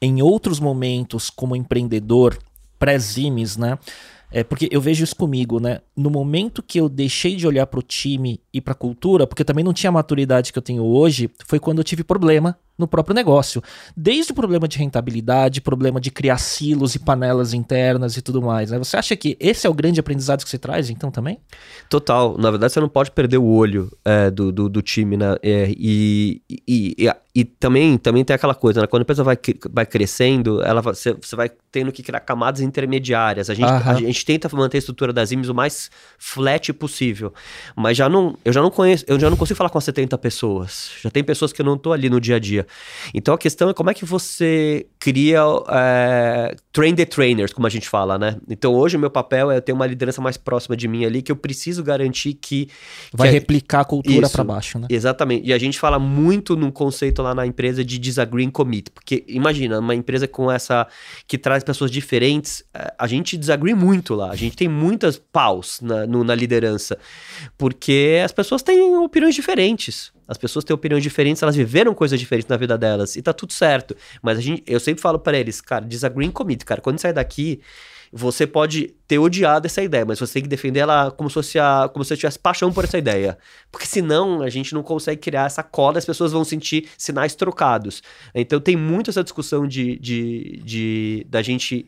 em 0.00 0.22
outros 0.22 0.60
momentos 0.60 1.30
como 1.30 1.56
empreendedor, 1.56 2.38
pré-Zimes, 2.78 3.56
né? 3.56 3.78
É, 4.30 4.42
porque 4.42 4.68
eu 4.70 4.80
vejo 4.80 5.04
isso 5.04 5.14
comigo, 5.14 5.60
né? 5.60 5.80
No 5.96 6.10
momento 6.10 6.62
que 6.62 6.80
eu 6.80 6.88
deixei 6.88 7.36
de 7.36 7.46
olhar 7.46 7.66
para 7.66 7.80
o 7.80 7.82
time 7.82 8.40
e 8.52 8.60
para 8.60 8.72
a 8.72 8.76
cultura, 8.76 9.26
porque 9.26 9.44
também 9.44 9.64
não 9.64 9.72
tinha 9.72 9.88
a 9.88 9.92
maturidade 9.92 10.52
que 10.52 10.58
eu 10.58 10.62
tenho 10.62 10.82
hoje, 10.84 11.30
foi 11.46 11.58
quando 11.58 11.78
eu 11.78 11.84
tive 11.84 12.02
problema 12.02 12.58
no 12.78 12.86
próprio 12.86 13.14
negócio. 13.14 13.62
Desde 13.96 14.32
o 14.32 14.34
problema 14.34 14.68
de 14.68 14.78
rentabilidade, 14.78 15.60
problema 15.60 16.00
de 16.00 16.10
criar 16.10 16.38
silos 16.38 16.94
e 16.94 16.98
panelas 16.98 17.54
internas 17.54 18.16
e 18.16 18.22
tudo 18.22 18.42
mais. 18.42 18.70
Né? 18.70 18.78
Você 18.78 18.96
acha 18.96 19.16
que 19.16 19.36
esse 19.40 19.66
é 19.66 19.70
o 19.70 19.74
grande 19.74 20.00
aprendizado 20.00 20.44
que 20.44 20.50
você 20.50 20.58
traz, 20.58 20.90
então, 20.90 21.10
também? 21.10 21.38
Total. 21.88 22.36
Na 22.38 22.50
verdade, 22.50 22.72
você 22.72 22.80
não 22.80 22.88
pode 22.88 23.10
perder 23.10 23.38
o 23.38 23.46
olho 23.46 23.90
é, 24.04 24.30
do, 24.30 24.52
do, 24.52 24.68
do, 24.68 24.82
time, 24.82 25.16
né? 25.16 25.36
É, 25.42 25.72
e, 25.76 26.42
e, 26.48 26.94
e, 26.98 27.12
e, 27.34 27.44
também, 27.44 27.96
também 27.96 28.24
tem 28.24 28.34
aquela 28.34 28.54
coisa, 28.54 28.80
né? 28.80 28.86
Quando 28.86 29.02
a 29.02 29.04
empresa 29.04 29.24
vai, 29.24 29.38
vai 29.70 29.86
crescendo, 29.86 30.62
ela 30.62 30.80
você, 30.80 31.14
você 31.14 31.34
vai 31.34 31.50
tendo 31.70 31.90
que 31.92 32.02
criar 32.02 32.20
camadas 32.20 32.60
intermediárias. 32.60 33.48
A 33.48 33.54
gente, 33.54 33.68
a, 33.68 33.90
a, 33.90 33.94
gente 33.94 34.24
tenta 34.24 34.48
manter 34.54 34.76
a 34.76 34.80
estrutura 34.80 35.12
das 35.12 35.32
IMES 35.32 35.48
o 35.48 35.54
mais 35.54 35.90
flat 36.18 36.72
possível. 36.72 37.32
Mas 37.74 37.96
já 37.96 38.08
não, 38.08 38.36
eu 38.44 38.52
já 38.52 38.60
não 38.60 38.70
conheço, 38.70 39.04
eu 39.08 39.18
já 39.18 39.30
não 39.30 39.36
consigo 39.36 39.56
falar 39.56 39.70
com 39.70 39.78
as 39.78 39.84
70 39.84 40.16
pessoas. 40.18 40.90
Já 41.02 41.10
tem 41.10 41.24
pessoas 41.24 41.52
que 41.52 41.60
eu 41.60 41.66
não 41.66 41.74
estou 41.74 41.92
ali 41.92 42.10
no 42.10 42.20
dia 42.20 42.36
a 42.36 42.38
dia. 42.38 42.65
Então 43.14 43.34
a 43.34 43.38
questão 43.38 43.68
é 43.70 43.74
como 43.74 43.90
é 43.90 43.94
que 43.94 44.04
você 44.04 44.86
cria 44.98 45.42
é, 45.68 46.56
train 46.76 46.94
the 46.94 47.06
trainers, 47.06 47.54
como 47.54 47.66
a 47.66 47.70
gente 47.70 47.88
fala, 47.88 48.18
né? 48.18 48.36
Então 48.50 48.74
hoje 48.74 48.98
o 48.98 49.00
meu 49.00 49.10
papel 49.10 49.50
é 49.50 49.62
ter 49.62 49.72
uma 49.72 49.86
liderança 49.86 50.20
mais 50.20 50.36
próxima 50.36 50.76
de 50.76 50.86
mim 50.86 51.06
ali, 51.06 51.22
que 51.22 51.32
eu 51.32 51.36
preciso 51.36 51.82
garantir 51.82 52.34
que. 52.34 52.68
Vai 53.14 53.28
que 53.28 53.34
replicar 53.34 53.80
a 53.80 53.84
cultura 53.86 54.28
para 54.28 54.44
baixo, 54.44 54.78
né? 54.78 54.86
Exatamente. 54.90 55.48
E 55.48 55.54
a 55.54 55.58
gente 55.58 55.78
fala 55.78 55.98
muito 55.98 56.54
num 56.54 56.70
conceito 56.70 57.22
lá 57.22 57.34
na 57.34 57.46
empresa 57.46 57.82
de 57.82 57.98
disagree 57.98 58.44
and 58.44 58.50
commit. 58.50 58.90
Porque 58.90 59.24
imagina, 59.26 59.78
uma 59.80 59.94
empresa 59.94 60.28
com 60.28 60.52
essa. 60.52 60.86
que 61.26 61.38
traz 61.38 61.64
pessoas 61.64 61.90
diferentes, 61.90 62.62
é, 62.74 62.92
a 62.98 63.06
gente 63.06 63.38
desagree 63.38 63.74
muito 63.74 64.14
lá. 64.14 64.30
A 64.30 64.36
gente 64.36 64.54
tem 64.54 64.68
muitas 64.68 65.16
paus 65.16 65.80
na, 65.80 66.06
no, 66.06 66.22
na 66.22 66.34
liderança. 66.34 66.98
Porque 67.56 68.20
as 68.22 68.32
pessoas 68.32 68.62
têm 68.62 68.98
opiniões 68.98 69.34
diferentes. 69.34 70.12
As 70.28 70.36
pessoas 70.36 70.64
têm 70.64 70.74
opiniões 70.74 71.02
diferentes, 71.02 71.42
elas 71.42 71.54
viveram 71.54 71.94
coisas 71.94 72.18
diferentes 72.18 72.48
na 72.48 72.56
vida 72.56 72.76
delas 72.76 73.14
e 73.14 73.22
tá 73.22 73.32
tudo 73.32 73.52
certo. 73.52 73.96
Mas 74.20 74.38
a 74.38 74.40
gente, 74.40 74.62
eu 74.66 74.80
sempre 74.80 75.00
falo 75.00 75.18
para 75.18 75.38
eles, 75.38 75.60
cara, 75.60 75.84
disagree 75.84 76.26
commit, 76.30 76.64
cara. 76.66 76.80
Quando 76.80 76.98
sair 76.98 77.12
daqui, 77.12 77.60
você 78.12 78.46
pode 78.46 78.94
ter 79.06 79.18
odiado 79.18 79.66
essa 79.66 79.82
ideia, 79.82 80.04
mas 80.04 80.18
você 80.18 80.34
tem 80.34 80.42
que 80.42 80.48
defender 80.48 80.80
ela 80.80 81.10
como 81.10 81.28
se 81.28 81.34
fosse 81.34 81.58
a, 81.58 81.88
como 81.92 82.04
se 82.04 82.08
você 82.08 82.16
tivesse 82.16 82.38
paixão 82.38 82.72
por 82.72 82.84
essa 82.84 82.98
ideia. 82.98 83.36
Porque 83.70 83.86
senão 83.86 84.42
a 84.42 84.48
gente 84.48 84.74
não 84.74 84.82
consegue 84.82 85.20
criar 85.20 85.46
essa 85.46 85.62
cola, 85.62 85.98
as 85.98 86.04
pessoas 86.04 86.32
vão 86.32 86.44
sentir 86.44 86.88
sinais 86.96 87.34
trocados. 87.34 88.02
Então 88.34 88.60
tem 88.60 88.76
muito 88.76 89.10
essa 89.10 89.22
discussão 89.22 89.66
de, 89.66 89.98
de, 89.98 90.60
de 90.64 91.26
da 91.28 91.42
gente 91.42 91.86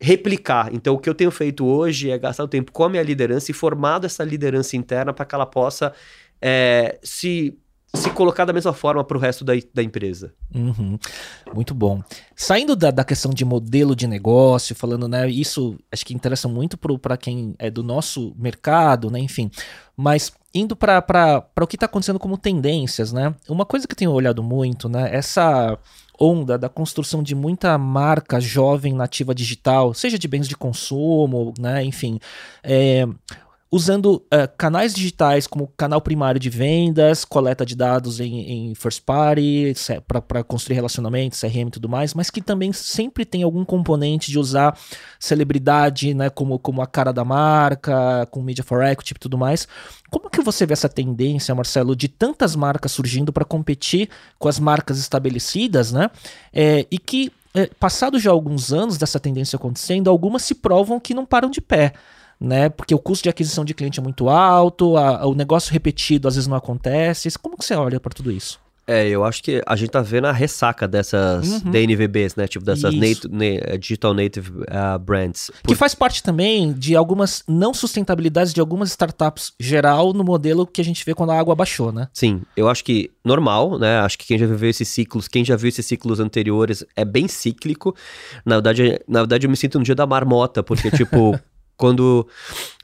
replicar. 0.00 0.70
Então 0.72 0.94
o 0.94 0.98
que 0.98 1.08
eu 1.08 1.14
tenho 1.14 1.30
feito 1.30 1.64
hoje 1.64 2.10
é 2.10 2.18
gastar 2.18 2.44
o 2.44 2.48
tempo 2.48 2.72
com 2.72 2.84
a 2.84 2.88
minha 2.88 3.02
liderança 3.02 3.50
e 3.50 3.54
formado 3.54 4.04
essa 4.04 4.24
liderança 4.24 4.76
interna 4.76 5.12
para 5.12 5.24
que 5.24 5.34
ela 5.34 5.46
possa 5.46 5.92
é, 6.40 6.98
se 7.02 7.56
se 7.94 8.10
colocar 8.10 8.44
da 8.44 8.52
mesma 8.52 8.72
forma 8.72 9.04
para 9.04 9.16
o 9.16 9.20
resto 9.20 9.44
da, 9.44 9.52
da 9.74 9.82
empresa. 9.82 10.32
Uhum. 10.54 10.98
Muito 11.54 11.74
bom. 11.74 12.02
Saindo 12.34 12.74
da, 12.74 12.90
da 12.90 13.04
questão 13.04 13.32
de 13.32 13.44
modelo 13.44 13.94
de 13.94 14.06
negócio, 14.06 14.74
falando, 14.74 15.06
né, 15.06 15.28
isso 15.28 15.78
acho 15.90 16.04
que 16.04 16.14
interessa 16.14 16.48
muito 16.48 16.78
para 16.98 17.16
quem 17.16 17.54
é 17.58 17.70
do 17.70 17.82
nosso 17.82 18.34
mercado, 18.38 19.10
né, 19.10 19.18
enfim. 19.18 19.50
Mas 19.96 20.32
indo 20.54 20.74
para 20.74 21.46
o 21.60 21.66
que 21.66 21.76
está 21.76 21.86
acontecendo 21.86 22.18
como 22.18 22.36
tendências, 22.36 23.12
né? 23.12 23.34
Uma 23.48 23.64
coisa 23.64 23.86
que 23.86 23.92
eu 23.92 23.96
tenho 23.96 24.10
olhado 24.10 24.42
muito, 24.42 24.88
né, 24.88 25.14
essa 25.14 25.78
onda 26.18 26.56
da 26.56 26.68
construção 26.68 27.22
de 27.22 27.34
muita 27.34 27.76
marca 27.76 28.40
jovem 28.40 28.92
nativa 28.92 29.34
digital, 29.34 29.92
seja 29.92 30.18
de 30.18 30.28
bens 30.28 30.46
de 30.46 30.56
consumo, 30.56 31.52
né, 31.58 31.84
enfim. 31.84 32.18
É, 32.62 33.06
usando 33.72 34.16
uh, 34.16 34.46
canais 34.58 34.92
digitais 34.92 35.46
como 35.46 35.66
canal 35.78 35.98
primário 35.98 36.38
de 36.38 36.50
vendas, 36.50 37.24
coleta 37.24 37.64
de 37.64 37.74
dados 37.74 38.20
em, 38.20 38.70
em 38.70 38.74
first 38.74 39.02
party, 39.02 39.72
para 40.06 40.44
construir 40.44 40.74
relacionamentos, 40.74 41.40
CRM 41.40 41.68
e 41.68 41.70
tudo 41.70 41.88
mais, 41.88 42.12
mas 42.12 42.28
que 42.28 42.42
também 42.42 42.70
sempre 42.70 43.24
tem 43.24 43.42
algum 43.42 43.64
componente 43.64 44.30
de 44.30 44.38
usar 44.38 44.78
celebridade, 45.18 46.12
né, 46.12 46.28
como, 46.28 46.58
como 46.58 46.82
a 46.82 46.86
cara 46.86 47.14
da 47.14 47.24
marca, 47.24 48.28
com 48.30 48.42
media 48.42 48.62
for 48.62 48.84
equity 48.84 49.14
e 49.16 49.18
tudo 49.18 49.38
mais. 49.38 49.66
Como 50.10 50.28
que 50.28 50.42
você 50.42 50.66
vê 50.66 50.74
essa 50.74 50.88
tendência, 50.90 51.54
Marcelo, 51.54 51.96
de 51.96 52.08
tantas 52.08 52.54
marcas 52.54 52.92
surgindo 52.92 53.32
para 53.32 53.46
competir 53.46 54.10
com 54.38 54.48
as 54.48 54.60
marcas 54.60 54.98
estabelecidas, 54.98 55.90
né? 55.92 56.10
É, 56.52 56.86
e 56.90 56.98
que, 56.98 57.32
é, 57.54 57.70
passados 57.80 58.20
já 58.20 58.30
alguns 58.30 58.70
anos 58.70 58.98
dessa 58.98 59.18
tendência 59.18 59.56
acontecendo, 59.56 60.10
algumas 60.10 60.42
se 60.42 60.56
provam 60.56 61.00
que 61.00 61.14
não 61.14 61.24
param 61.24 61.48
de 61.48 61.62
pé 61.62 61.94
né? 62.42 62.68
Porque 62.68 62.94
o 62.94 62.98
custo 62.98 63.22
de 63.22 63.28
aquisição 63.28 63.64
de 63.64 63.72
cliente 63.72 64.00
é 64.00 64.02
muito 64.02 64.28
alto, 64.28 64.96
a, 64.96 65.24
o 65.26 65.34
negócio 65.34 65.72
repetido 65.72 66.26
às 66.26 66.34
vezes 66.34 66.48
não 66.48 66.56
acontece. 66.56 67.30
Como 67.38 67.56
que 67.56 67.64
você 67.64 67.74
olha 67.74 68.00
para 68.00 68.12
tudo 68.12 68.30
isso? 68.30 68.60
É, 68.84 69.08
eu 69.08 69.24
acho 69.24 69.44
que 69.44 69.62
a 69.64 69.76
gente 69.76 69.90
tá 69.90 70.02
vendo 70.02 70.26
a 70.26 70.32
ressaca 70.32 70.88
dessas 70.88 71.62
uhum. 71.62 71.70
DNVBs, 71.70 72.34
né? 72.34 72.48
Tipo, 72.48 72.64
dessas 72.64 72.92
nat 72.92 73.24
na 73.30 73.76
digital 73.76 74.12
native 74.12 74.50
uh, 74.50 74.98
brands. 74.98 75.52
Por... 75.62 75.68
Que 75.68 75.74
faz 75.76 75.94
parte 75.94 76.20
também 76.20 76.72
de 76.72 76.96
algumas 76.96 77.44
não 77.46 77.72
sustentabilidades 77.72 78.52
de 78.52 78.60
algumas 78.60 78.90
startups 78.90 79.52
geral 79.58 80.12
no 80.12 80.24
modelo 80.24 80.66
que 80.66 80.80
a 80.80 80.84
gente 80.84 81.04
vê 81.04 81.14
quando 81.14 81.30
a 81.30 81.38
água 81.38 81.54
baixou, 81.54 81.92
né? 81.92 82.08
Sim, 82.12 82.42
eu 82.56 82.68
acho 82.68 82.82
que 82.82 83.10
normal, 83.24 83.78
né? 83.78 84.00
Acho 84.00 84.18
que 84.18 84.26
quem 84.26 84.36
já 84.36 84.46
viveu 84.46 84.68
esses 84.68 84.88
ciclos, 84.88 85.28
quem 85.28 85.44
já 85.44 85.54
viu 85.54 85.68
esses 85.68 85.86
ciclos 85.86 86.18
anteriores 86.18 86.84
é 86.96 87.04
bem 87.04 87.28
cíclico. 87.28 87.94
Na 88.44 88.56
verdade, 88.56 89.00
na 89.06 89.20
verdade 89.20 89.46
eu 89.46 89.50
me 89.50 89.56
sinto 89.56 89.78
no 89.78 89.84
dia 89.84 89.94
da 89.94 90.06
marmota, 90.06 90.60
porque, 90.60 90.90
tipo, 90.90 91.38
quando 91.82 92.28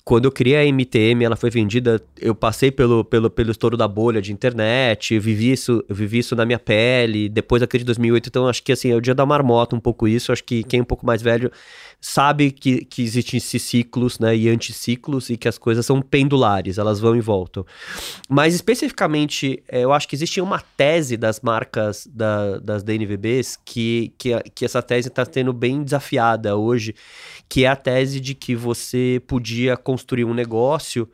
quando 0.02 0.24
eu 0.24 0.32
criei 0.32 0.56
a 0.56 0.64
MTM, 0.72 1.22
ela 1.22 1.36
foi 1.36 1.50
vendida, 1.50 2.02
eu 2.18 2.34
passei 2.34 2.70
pelo, 2.70 3.04
pelo, 3.04 3.28
pelo 3.28 3.50
estouro 3.50 3.76
da 3.76 3.86
bolha 3.86 4.22
de 4.22 4.32
internet, 4.32 5.18
vivi 5.18 5.52
isso, 5.52 5.84
vivi 5.86 6.20
isso 6.20 6.34
na 6.34 6.46
minha 6.46 6.58
pele, 6.58 7.28
depois 7.28 7.60
da 7.60 7.66
de 7.66 7.84
2008, 7.84 8.28
então 8.28 8.48
acho 8.48 8.62
que 8.62 8.72
assim, 8.72 8.90
é 8.90 8.96
o 8.96 9.02
dia 9.02 9.14
da 9.14 9.26
marmota 9.26 9.76
um 9.76 9.80
pouco 9.80 10.08
isso, 10.08 10.32
acho 10.32 10.42
que 10.42 10.64
quem 10.64 10.80
é 10.80 10.82
um 10.82 10.86
pouco 10.86 11.04
mais 11.04 11.20
velho 11.20 11.52
sabe 12.00 12.52
que, 12.52 12.84
que 12.84 13.02
existem 13.02 13.40
ciclos, 13.40 14.18
né, 14.18 14.36
e 14.36 14.48
anticiclos, 14.48 15.30
e 15.30 15.36
que 15.36 15.48
as 15.48 15.58
coisas 15.58 15.84
são 15.84 16.00
pendulares, 16.00 16.78
elas 16.78 17.00
vão 17.00 17.16
e 17.16 17.20
voltam. 17.20 17.66
Mas 18.28 18.54
especificamente, 18.54 19.62
é, 19.68 19.84
eu 19.84 19.92
acho 19.92 20.06
que 20.06 20.14
existe 20.14 20.40
uma 20.40 20.60
tese 20.60 21.16
das 21.16 21.40
marcas 21.40 22.06
da, 22.06 22.58
das 22.58 22.82
DNVBs 22.82 23.58
que, 23.64 24.12
que, 24.16 24.30
que 24.54 24.64
essa 24.64 24.80
tese 24.80 25.08
está 25.08 25.24
sendo 25.24 25.52
bem 25.52 25.82
desafiada 25.82 26.56
hoje, 26.56 26.94
que 27.48 27.64
é 27.64 27.68
a 27.68 27.76
tese 27.76 28.20
de 28.20 28.34
que 28.34 28.54
você 28.54 29.20
podia 29.26 29.76
construir 29.76 30.24
um 30.24 30.34
negócio 30.34 31.08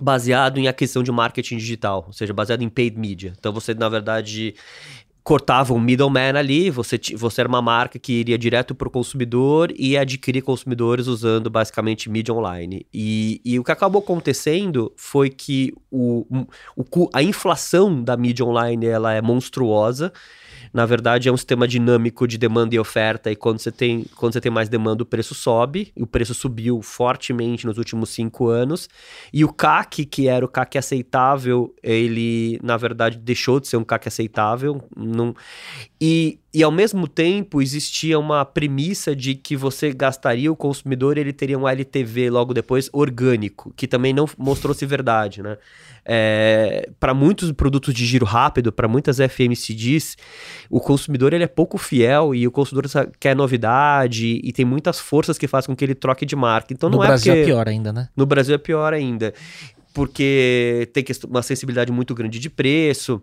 baseado 0.00 0.58
em 0.58 0.66
aquisição 0.66 1.02
de 1.02 1.12
marketing 1.12 1.58
digital, 1.58 2.04
ou 2.06 2.12
seja, 2.12 2.32
baseado 2.32 2.62
em 2.62 2.68
paid 2.68 2.98
media. 2.98 3.32
Então 3.38 3.52
você, 3.52 3.74
na 3.74 3.88
verdade, 3.88 4.54
cortava 5.22 5.72
um 5.72 5.78
middleman 5.78 6.36
ali, 6.36 6.68
você, 6.68 6.98
você 7.16 7.40
era 7.40 7.48
uma 7.48 7.62
marca 7.62 7.98
que 7.98 8.12
iria 8.12 8.36
direto 8.36 8.74
para 8.74 8.88
o 8.88 8.90
consumidor 8.90 9.72
e 9.76 9.96
adquirir 9.96 10.42
consumidores 10.42 11.06
usando 11.06 11.48
basicamente 11.48 12.10
mídia 12.10 12.34
online. 12.34 12.84
E, 12.92 13.40
e 13.44 13.58
o 13.58 13.64
que 13.64 13.70
acabou 13.70 14.02
acontecendo 14.02 14.92
foi 14.96 15.30
que 15.30 15.72
o, 15.90 16.26
o, 16.76 17.08
a 17.12 17.22
inflação 17.22 18.02
da 18.02 18.16
mídia 18.16 18.44
online 18.44 18.86
ela 18.86 19.12
é 19.12 19.22
monstruosa, 19.22 20.12
na 20.72 20.86
verdade, 20.86 21.28
é 21.28 21.32
um 21.32 21.36
sistema 21.36 21.68
dinâmico 21.68 22.26
de 22.26 22.38
demanda 22.38 22.74
e 22.74 22.78
oferta, 22.78 23.30
e 23.30 23.36
quando 23.36 23.58
você 23.58 23.70
tem, 23.70 24.04
quando 24.16 24.32
você 24.32 24.40
tem 24.40 24.50
mais 24.50 24.68
demanda, 24.68 25.02
o 25.02 25.06
preço 25.06 25.34
sobe, 25.34 25.92
e 25.96 26.02
o 26.02 26.06
preço 26.06 26.34
subiu 26.34 26.80
fortemente 26.80 27.66
nos 27.66 27.78
últimos 27.78 28.10
cinco 28.10 28.48
anos, 28.48 28.88
e 29.32 29.44
o 29.44 29.52
CAC, 29.52 30.06
que 30.06 30.28
era 30.28 30.44
o 30.44 30.48
CAC 30.48 30.78
aceitável, 30.78 31.74
ele, 31.82 32.58
na 32.62 32.76
verdade, 32.76 33.18
deixou 33.18 33.60
de 33.60 33.68
ser 33.68 33.76
um 33.76 33.84
CAC 33.84 34.08
aceitável, 34.08 34.82
não... 34.96 35.34
e, 36.00 36.38
e 36.54 36.62
ao 36.62 36.70
mesmo 36.70 37.08
tempo 37.08 37.62
existia 37.62 38.18
uma 38.18 38.44
premissa 38.44 39.16
de 39.16 39.34
que 39.34 39.56
você 39.56 39.90
gastaria 39.90 40.52
o 40.52 40.56
consumidor 40.56 41.16
e 41.16 41.20
ele 41.22 41.32
teria 41.32 41.58
um 41.58 41.66
LTV 41.66 42.28
logo 42.28 42.52
depois 42.52 42.90
orgânico, 42.92 43.72
que 43.74 43.86
também 43.86 44.12
não 44.12 44.26
mostrou-se 44.36 44.84
verdade, 44.84 45.42
né? 45.42 45.56
É, 46.04 46.90
para 47.00 47.14
muitos 47.14 47.50
produtos 47.52 47.94
de 47.94 48.04
giro 48.04 48.26
rápido, 48.26 48.70
para 48.70 48.86
muitas 48.86 49.18
FMCDs, 49.18 50.16
o 50.68 50.78
consumidor 50.78 51.32
ele 51.32 51.44
é 51.44 51.48
pouco 51.48 51.78
fiel 51.78 52.34
e 52.34 52.46
o 52.46 52.50
consumidor 52.50 52.90
quer 53.18 53.34
novidade 53.34 54.40
e 54.42 54.52
tem 54.52 54.64
muitas 54.64 54.98
forças 54.98 55.38
que 55.38 55.46
fazem 55.46 55.68
com 55.68 55.76
que 55.76 55.84
ele 55.84 55.94
troque 55.94 56.26
de 56.26 56.36
marca. 56.36 56.74
Então 56.74 56.90
no 56.90 56.96
não 56.96 57.04
é 57.04 57.06
Brasil 57.06 57.32
é 57.32 57.36
porque... 57.36 57.50
é 57.50 57.54
pior 57.54 57.68
ainda, 57.68 57.92
né? 57.92 58.08
No 58.14 58.26
Brasil 58.26 58.54
é 58.54 58.58
pior 58.58 58.92
ainda, 58.92 59.32
porque 59.94 60.90
tem 60.92 61.02
uma 61.26 61.42
sensibilidade 61.42 61.90
muito 61.90 62.14
grande 62.14 62.38
de 62.38 62.50
preço. 62.50 63.22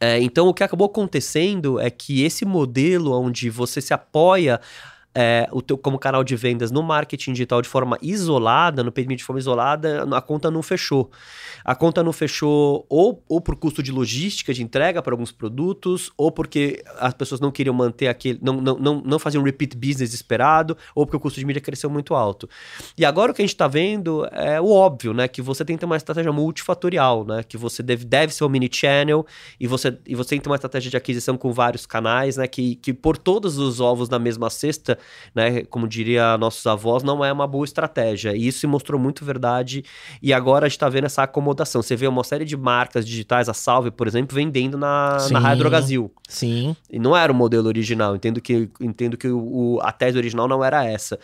É, 0.00 0.20
então 0.20 0.48
o 0.48 0.54
que 0.54 0.64
acabou 0.64 0.86
acontecendo 0.86 1.80
é 1.80 1.90
que 1.90 2.24
esse 2.24 2.44
modelo 2.44 3.12
onde 3.12 3.48
você 3.48 3.80
se 3.80 3.94
apoia 3.94 4.60
é, 5.14 5.48
o 5.52 5.62
teu 5.62 5.78
como 5.78 5.98
canal 5.98 6.24
de 6.24 6.34
vendas 6.34 6.70
no 6.70 6.82
marketing 6.82 7.32
digital 7.32 7.62
de 7.62 7.68
forma 7.68 7.96
isolada, 8.02 8.82
no 8.82 8.92
media 8.94 9.16
de 9.16 9.24
forma 9.24 9.38
isolada, 9.38 10.04
a 10.12 10.20
conta 10.20 10.50
não 10.50 10.62
fechou. 10.62 11.10
A 11.64 11.74
conta 11.74 12.02
não 12.02 12.12
fechou 12.12 12.84
ou, 12.88 13.22
ou 13.28 13.40
por 13.40 13.54
custo 13.56 13.82
de 13.82 13.92
logística 13.92 14.52
de 14.52 14.62
entrega 14.62 15.00
para 15.00 15.14
alguns 15.14 15.30
produtos, 15.30 16.10
ou 16.16 16.32
porque 16.32 16.82
as 16.98 17.14
pessoas 17.14 17.40
não 17.40 17.52
queriam 17.52 17.74
manter 17.74 18.08
aquele, 18.08 18.38
não, 18.42 18.54
não, 18.60 18.76
não, 18.76 19.02
não 19.04 19.18
faziam 19.18 19.42
repeat 19.42 19.76
business 19.76 20.12
esperado, 20.12 20.76
ou 20.94 21.06
porque 21.06 21.16
o 21.16 21.20
custo 21.20 21.38
de 21.38 21.46
mídia 21.46 21.60
cresceu 21.60 21.88
muito 21.88 22.14
alto. 22.14 22.48
E 22.98 23.04
agora 23.04 23.30
o 23.30 23.34
que 23.34 23.42
a 23.42 23.44
gente 23.44 23.54
está 23.54 23.68
vendo 23.68 24.26
é 24.32 24.60
o 24.60 24.70
óbvio, 24.70 25.14
né? 25.14 25.28
Que 25.28 25.40
você 25.40 25.64
tem 25.64 25.76
que 25.76 25.80
ter 25.80 25.86
uma 25.86 25.96
estratégia 25.96 26.32
multifatorial, 26.32 27.24
né? 27.24 27.42
Que 27.42 27.56
você 27.56 27.82
deve, 27.82 28.04
deve 28.04 28.34
ser 28.34 28.44
um 28.44 28.48
mini 28.48 28.68
channel 28.70 29.24
e 29.60 29.66
você, 29.66 29.96
e 30.06 30.14
você 30.14 30.30
tem 30.30 30.38
que 30.38 30.44
ter 30.44 30.50
uma 30.50 30.56
estratégia 30.56 30.90
de 30.90 30.96
aquisição 30.96 31.36
com 31.36 31.52
vários 31.52 31.86
canais, 31.86 32.36
né? 32.36 32.48
Que, 32.48 32.74
que 32.76 32.92
por 32.92 33.16
todos 33.16 33.58
os 33.58 33.80
ovos 33.80 34.08
na 34.08 34.18
mesma 34.18 34.50
cesta 34.50 34.98
né, 35.34 35.64
como 35.64 35.88
diria 35.88 36.36
nossos 36.38 36.66
avós, 36.66 37.02
não 37.02 37.24
é 37.24 37.32
uma 37.32 37.46
boa 37.46 37.64
estratégia. 37.64 38.34
E 38.36 38.46
isso 38.46 38.60
se 38.60 38.66
mostrou 38.66 39.00
muito 39.00 39.24
verdade. 39.24 39.84
E 40.22 40.32
agora 40.32 40.66
a 40.66 40.68
gente 40.68 40.76
está 40.76 40.88
vendo 40.88 41.04
essa 41.04 41.22
acomodação. 41.22 41.82
Você 41.82 41.96
vê 41.96 42.06
uma 42.06 42.24
série 42.24 42.44
de 42.44 42.56
marcas 42.56 43.06
digitais, 43.06 43.48
a 43.48 43.54
Salve, 43.54 43.90
por 43.90 44.06
exemplo, 44.06 44.34
vendendo 44.34 44.78
na, 44.78 45.18
Sim. 45.18 45.32
na 45.32 45.40
Brasil. 45.68 46.10
Sim. 46.28 46.76
E 46.90 46.98
não 46.98 47.16
era 47.16 47.32
o 47.32 47.34
modelo 47.34 47.68
original. 47.68 48.16
Entendo 48.16 48.40
que, 48.40 48.68
entendo 48.80 49.16
que 49.16 49.28
o, 49.28 49.78
a 49.82 49.92
tese 49.92 50.16
original 50.16 50.48
não 50.48 50.64
era 50.64 50.84
essa. 50.84 51.18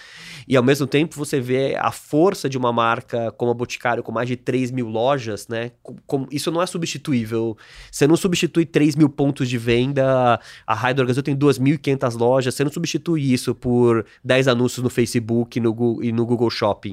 E 0.47 0.57
ao 0.57 0.63
mesmo 0.63 0.87
tempo 0.87 1.17
você 1.17 1.41
vê 1.41 1.77
a 1.77 1.91
força 1.91 2.49
de 2.49 2.59
uma 2.59 2.73
marca 2.73 3.33
como 3.33 3.51
a 3.51 3.55
Boticário, 3.55 4.03
com 4.03 4.13
mais 4.13 4.29
de 4.29 4.37
3 4.37 4.71
mil 4.71 4.89
lojas, 4.89 5.49
né? 5.49 5.73
Com, 5.83 5.97
com, 6.07 6.27
isso 6.31 6.51
não 6.51 6.61
é 6.61 6.67
substituível. 6.67 7.57
Você 7.91 8.07
não 8.07 8.17
substitui 8.17 8.67
3 8.67 8.97
mil 8.97 9.09
pontos 9.09 9.49
de 9.49 9.59
venda. 9.59 10.39
A 10.67 10.93
Brasil 10.93 11.23
tem 11.23 11.37
2.500 11.37 12.19
lojas. 12.19 12.55
Você 12.55 12.65
não 12.65 12.73
substitui 12.73 13.33
isso 13.33 13.55
por 13.55 13.70
por 13.71 14.05
10 14.25 14.49
anúncios 14.49 14.83
no 14.83 14.91
Facebook 14.91 15.61
no 15.61 15.73
Google, 15.73 16.03
e 16.03 16.11
no 16.11 16.27
Google 16.27 16.51
Shopping. 16.51 16.93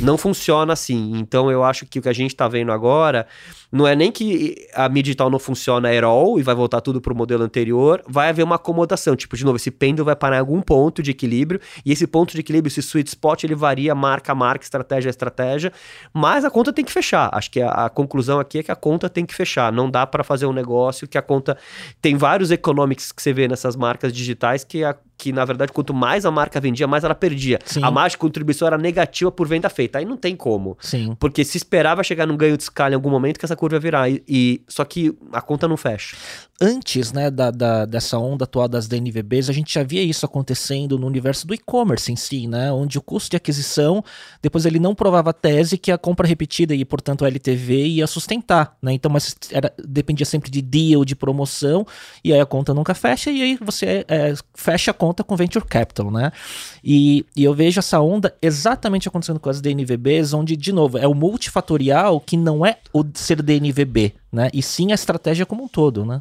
Não 0.00 0.18
funciona 0.18 0.74
assim. 0.74 1.12
Então 1.14 1.50
eu 1.50 1.64
acho 1.64 1.86
que 1.86 1.98
o 1.98 2.02
que 2.02 2.10
a 2.10 2.12
gente 2.12 2.32
está 2.32 2.46
vendo 2.46 2.70
agora 2.70 3.26
não 3.72 3.88
é 3.88 3.96
nem 3.96 4.12
que 4.12 4.68
a 4.74 4.86
mídia 4.86 5.04
digital 5.04 5.30
não 5.30 5.38
funciona 5.38 5.88
at 5.88 6.04
all 6.04 6.38
e 6.38 6.42
vai 6.42 6.54
voltar 6.54 6.82
tudo 6.82 7.00
para 7.00 7.10
o 7.10 7.16
modelo 7.16 7.42
anterior, 7.42 8.02
vai 8.06 8.28
haver 8.28 8.42
uma 8.42 8.56
acomodação. 8.56 9.16
Tipo, 9.16 9.34
de 9.34 9.46
novo, 9.46 9.56
esse 9.56 9.70
pêndulo 9.70 10.04
vai 10.04 10.14
parar 10.14 10.36
em 10.36 10.40
algum 10.40 10.60
ponto 10.60 11.02
de 11.02 11.10
equilíbrio 11.10 11.58
e 11.86 11.90
esse 11.90 12.06
ponto 12.06 12.34
de 12.34 12.40
equilíbrio, 12.40 12.68
esse 12.68 12.82
sweet 12.82 13.08
spot, 13.08 13.44
ele 13.44 13.54
varia 13.54 13.94
marca 13.94 14.32
a 14.32 14.34
marca, 14.34 14.62
estratégia 14.62 15.08
a 15.08 15.10
estratégia, 15.10 15.72
mas 16.12 16.44
a 16.44 16.50
conta 16.50 16.70
tem 16.70 16.84
que 16.84 16.92
fechar. 16.92 17.30
Acho 17.32 17.50
que 17.50 17.62
a, 17.62 17.86
a 17.86 17.88
conclusão 17.88 18.38
aqui 18.38 18.58
é 18.58 18.62
que 18.62 18.70
a 18.70 18.76
conta 18.76 19.08
tem 19.08 19.24
que 19.24 19.34
fechar. 19.34 19.72
Não 19.72 19.90
dá 19.90 20.06
para 20.06 20.22
fazer 20.22 20.44
um 20.44 20.52
negócio 20.52 21.08
que 21.08 21.16
a 21.16 21.22
conta. 21.22 21.56
Tem 22.02 22.14
vários 22.14 22.50
economics 22.50 23.10
que 23.10 23.22
você 23.22 23.32
vê 23.32 23.48
nessas 23.48 23.74
marcas 23.74 24.12
digitais 24.12 24.64
que 24.64 24.84
a, 24.84 24.94
que, 25.20 25.32
na 25.32 25.44
verdade, 25.44 25.70
quanto 25.70 25.92
mais 25.92 26.24
a 26.24 26.30
marca 26.30 26.58
vendia, 26.58 26.86
mais 26.86 27.04
ela 27.04 27.14
perdia. 27.14 27.58
Sim. 27.64 27.84
A 27.84 27.90
margem 27.90 28.16
de 28.16 28.18
contribuição 28.18 28.66
era 28.66 28.78
negativa 28.78 29.30
por 29.30 29.46
venda 29.46 29.68
feita. 29.68 29.98
Aí 29.98 30.06
não 30.06 30.16
tem 30.16 30.34
como. 30.34 30.78
Sim. 30.80 31.14
Porque 31.20 31.44
se 31.44 31.58
esperava 31.58 32.02
chegar 32.02 32.26
num 32.26 32.36
ganho 32.36 32.56
de 32.56 32.62
escala 32.62 32.92
em 32.92 32.94
algum 32.94 33.10
momento 33.10 33.38
que 33.38 33.44
essa 33.44 33.54
curva 33.54 33.76
ia 33.76 33.80
virar. 33.80 34.08
E, 34.08 34.24
e 34.26 34.62
só 34.66 34.82
que 34.82 35.14
a 35.30 35.42
conta 35.42 35.68
não 35.68 35.76
fecha 35.76 36.16
antes 36.60 37.10
né, 37.12 37.30
da, 37.30 37.50
da, 37.50 37.86
dessa 37.86 38.18
onda 38.18 38.44
atual 38.44 38.68
das 38.68 38.86
DNVBs, 38.86 39.48
a 39.48 39.52
gente 39.52 39.72
já 39.72 39.82
via 39.82 40.02
isso 40.02 40.26
acontecendo 40.26 40.98
no 40.98 41.06
universo 41.06 41.46
do 41.46 41.54
e-commerce 41.54 42.12
em 42.12 42.16
si, 42.16 42.46
né, 42.46 42.70
onde 42.70 42.98
o 42.98 43.02
custo 43.02 43.30
de 43.30 43.36
aquisição, 43.36 44.04
depois 44.42 44.66
ele 44.66 44.78
não 44.78 44.94
provava 44.94 45.30
a 45.30 45.32
tese 45.32 45.78
que 45.78 45.90
a 45.90 45.96
compra 45.96 46.28
repetida 46.28 46.74
e, 46.74 46.84
portanto, 46.84 47.24
a 47.24 47.28
LTV 47.28 47.86
ia 47.86 48.06
sustentar. 48.06 48.76
Né, 48.82 48.92
então, 48.92 49.10
mas 49.10 49.34
era, 49.50 49.72
dependia 49.82 50.26
sempre 50.26 50.50
de 50.50 50.60
deal, 50.60 51.02
de 51.04 51.16
promoção, 51.16 51.86
e 52.22 52.32
aí 52.32 52.40
a 52.40 52.46
conta 52.46 52.74
nunca 52.74 52.94
fecha, 52.94 53.30
e 53.30 53.42
aí 53.42 53.58
você 53.60 54.04
é, 54.06 54.34
fecha 54.54 54.90
a 54.90 54.94
conta 54.94 55.24
com 55.24 55.36
Venture 55.36 55.64
Capital. 55.64 56.10
Né? 56.10 56.30
E, 56.84 57.24
e 57.34 57.42
eu 57.42 57.54
vejo 57.54 57.78
essa 57.78 58.00
onda 58.00 58.34
exatamente 58.42 59.08
acontecendo 59.08 59.40
com 59.40 59.48
as 59.48 59.62
DNVBs, 59.62 60.34
onde, 60.34 60.56
de 60.56 60.72
novo, 60.72 60.98
é 60.98 61.08
o 61.08 61.14
multifatorial 61.14 62.20
que 62.20 62.36
não 62.36 62.66
é 62.66 62.76
o 62.92 63.02
ser 63.14 63.40
DNVB, 63.40 64.12
né, 64.30 64.50
e 64.52 64.62
sim 64.62 64.92
a 64.92 64.94
estratégia 64.94 65.46
como 65.46 65.64
um 65.64 65.68
todo. 65.68 66.04
Né? 66.04 66.20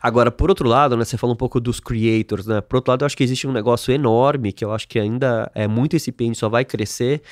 Agora, 0.00 0.30
por 0.30 0.50
outro 0.50 0.68
lado, 0.68 0.96
né, 0.96 1.04
você 1.04 1.16
fala 1.16 1.32
um 1.32 1.36
pouco 1.36 1.60
dos 1.60 1.80
creators, 1.80 2.46
né? 2.46 2.60
Por 2.60 2.76
outro 2.76 2.92
lado, 2.92 3.02
eu 3.02 3.06
acho 3.06 3.16
que 3.16 3.24
existe 3.24 3.46
um 3.46 3.52
negócio 3.52 3.92
enorme 3.92 4.52
que 4.52 4.64
eu 4.64 4.72
acho 4.72 4.88
que 4.88 4.98
ainda 4.98 5.50
é 5.54 5.66
muito 5.66 5.96
incipiente, 5.96 6.38
só 6.38 6.48
vai 6.48 6.64
crescer, 6.64 7.22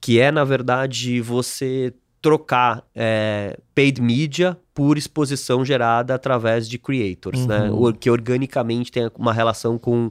que 0.00 0.20
é, 0.20 0.30
na 0.30 0.44
verdade, 0.44 1.20
você 1.20 1.94
trocar 2.20 2.84
é, 2.94 3.58
paid 3.74 4.00
media 4.00 4.58
por 4.76 4.98
exposição 4.98 5.64
gerada 5.64 6.14
através 6.14 6.68
de 6.68 6.78
creators, 6.78 7.46
né? 7.46 7.70
uhum. 7.70 7.86
né? 7.86 7.96
Que 7.98 8.10
organicamente 8.10 8.92
tem 8.92 9.10
uma 9.16 9.32
relação 9.32 9.78
com 9.78 10.10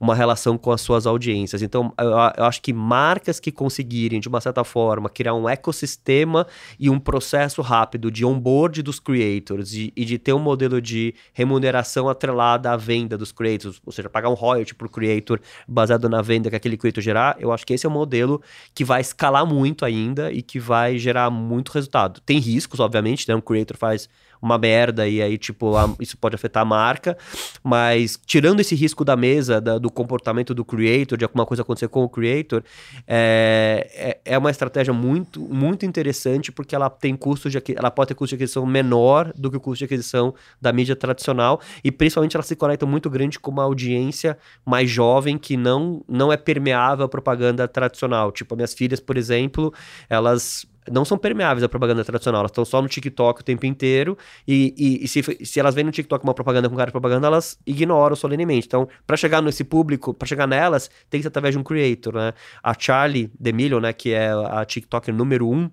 uma 0.00 0.16
relação 0.16 0.58
com 0.58 0.72
as 0.72 0.80
suas 0.80 1.06
audiências. 1.06 1.62
Então, 1.62 1.92
eu, 1.96 2.08
eu, 2.36 2.44
acho 2.44 2.60
que 2.60 2.72
marcas 2.72 3.38
que 3.38 3.52
conseguirem, 3.52 4.18
de 4.18 4.26
uma 4.26 4.40
certa 4.40 4.64
forma, 4.64 5.08
criar 5.08 5.34
um 5.34 5.48
ecossistema 5.48 6.44
e 6.76 6.90
um 6.90 6.98
processo 6.98 7.62
rápido 7.62 8.10
de 8.10 8.24
onboard 8.24 8.82
dos 8.82 8.98
creators 8.98 9.74
e, 9.74 9.92
e 9.94 10.04
de 10.04 10.18
ter 10.18 10.32
um 10.32 10.40
modelo 10.40 10.82
de 10.82 11.14
remuneração 11.32 12.08
atrelada 12.08 12.72
à 12.72 12.76
venda 12.76 13.16
dos 13.16 13.30
creators, 13.30 13.80
ou 13.86 13.92
seja, 13.92 14.10
pagar 14.10 14.28
um 14.28 14.34
royalty 14.34 14.74
por 14.74 14.88
creator 14.88 15.38
baseado 15.68 16.08
na 16.08 16.20
venda 16.20 16.50
que 16.50 16.56
aquele 16.56 16.76
creator 16.76 17.00
gerar, 17.00 17.36
eu 17.38 17.52
acho 17.52 17.64
que 17.64 17.74
esse 17.74 17.86
é 17.86 17.88
um 17.88 17.92
modelo 17.92 18.42
que 18.74 18.84
vai 18.84 19.00
escalar 19.00 19.46
muito 19.46 19.84
ainda 19.84 20.32
e 20.32 20.42
que 20.42 20.58
vai 20.58 20.98
gerar 20.98 21.30
muito 21.30 21.70
resultado. 21.70 22.20
Tem 22.22 22.40
riscos, 22.40 22.80
obviamente, 22.80 23.28
né? 23.28 23.36
Um 23.36 23.40
creator 23.40 23.76
faz 23.76 23.99
uma 24.40 24.58
merda 24.58 25.06
e 25.06 25.20
aí, 25.20 25.36
tipo, 25.36 25.76
a, 25.76 25.94
isso 26.00 26.16
pode 26.16 26.34
afetar 26.34 26.62
a 26.62 26.64
marca. 26.64 27.16
Mas 27.62 28.18
tirando 28.26 28.60
esse 28.60 28.74
risco 28.74 29.04
da 29.04 29.16
mesa, 29.16 29.60
da, 29.60 29.78
do 29.78 29.90
comportamento 29.90 30.54
do 30.54 30.64
creator, 30.64 31.18
de 31.18 31.24
alguma 31.24 31.44
coisa 31.44 31.62
acontecer 31.62 31.88
com 31.88 32.02
o 32.02 32.08
creator, 32.08 32.62
é, 33.06 34.18
é, 34.24 34.32
é, 34.32 34.38
uma 34.38 34.50
estratégia 34.50 34.92
muito, 34.92 35.40
muito 35.40 35.84
interessante 35.84 36.50
porque 36.50 36.74
ela 36.74 36.88
tem 36.88 37.14
custo 37.14 37.50
de 37.50 37.60
ela 37.76 37.90
pode 37.90 38.08
ter 38.08 38.14
custo 38.14 38.30
de 38.30 38.36
aquisição 38.36 38.64
menor 38.64 39.32
do 39.36 39.50
que 39.50 39.56
o 39.56 39.60
custo 39.60 39.80
de 39.80 39.84
aquisição 39.84 40.34
da 40.60 40.72
mídia 40.72 40.96
tradicional 40.96 41.60
e 41.84 41.92
principalmente 41.92 42.36
ela 42.36 42.42
se 42.42 42.56
conecta 42.56 42.86
muito 42.86 43.10
grande 43.10 43.38
com 43.38 43.50
uma 43.50 43.64
audiência 43.64 44.38
mais 44.64 44.88
jovem 44.88 45.36
que 45.36 45.56
não, 45.56 46.02
não 46.08 46.32
é 46.32 46.36
permeável 46.36 47.04
à 47.04 47.08
propaganda 47.08 47.68
tradicional. 47.68 48.32
Tipo, 48.32 48.56
minhas 48.56 48.72
filhas, 48.72 49.00
por 49.00 49.16
exemplo, 49.16 49.72
elas 50.08 50.66
não 50.90 51.04
são 51.04 51.18
permeáveis 51.18 51.62
à 51.62 51.68
propaganda 51.68 52.04
tradicional, 52.04 52.40
elas 52.40 52.50
estão 52.50 52.64
só 52.64 52.80
no 52.80 52.88
TikTok 52.88 53.40
o 53.40 53.44
tempo 53.44 53.66
inteiro 53.66 54.16
e, 54.46 54.74
e, 54.76 55.04
e 55.04 55.08
se, 55.08 55.22
se 55.44 55.60
elas 55.60 55.74
veem 55.74 55.84
no 55.84 55.92
TikTok 55.92 56.24
uma 56.24 56.34
propaganda 56.34 56.68
com 56.68 56.76
cara 56.76 56.86
de 56.86 56.92
propaganda, 56.92 57.26
elas 57.26 57.58
ignoram 57.66 58.16
solenemente. 58.16 58.66
Então, 58.66 58.88
para 59.06 59.16
chegar 59.16 59.42
nesse 59.42 59.64
público, 59.64 60.14
para 60.14 60.26
chegar 60.26 60.46
nelas, 60.46 60.90
tem 61.08 61.18
que 61.18 61.22
ser 61.22 61.28
através 61.28 61.54
de 61.54 61.58
um 61.58 61.62
creator, 61.62 62.14
né? 62.14 62.32
A 62.62 62.74
Charlie 62.78 63.30
DeMillo, 63.38 63.80
né, 63.80 63.92
que 63.92 64.12
é 64.12 64.30
a 64.30 64.64
TikToker 64.64 65.14
número 65.14 65.48
um, 65.48 65.70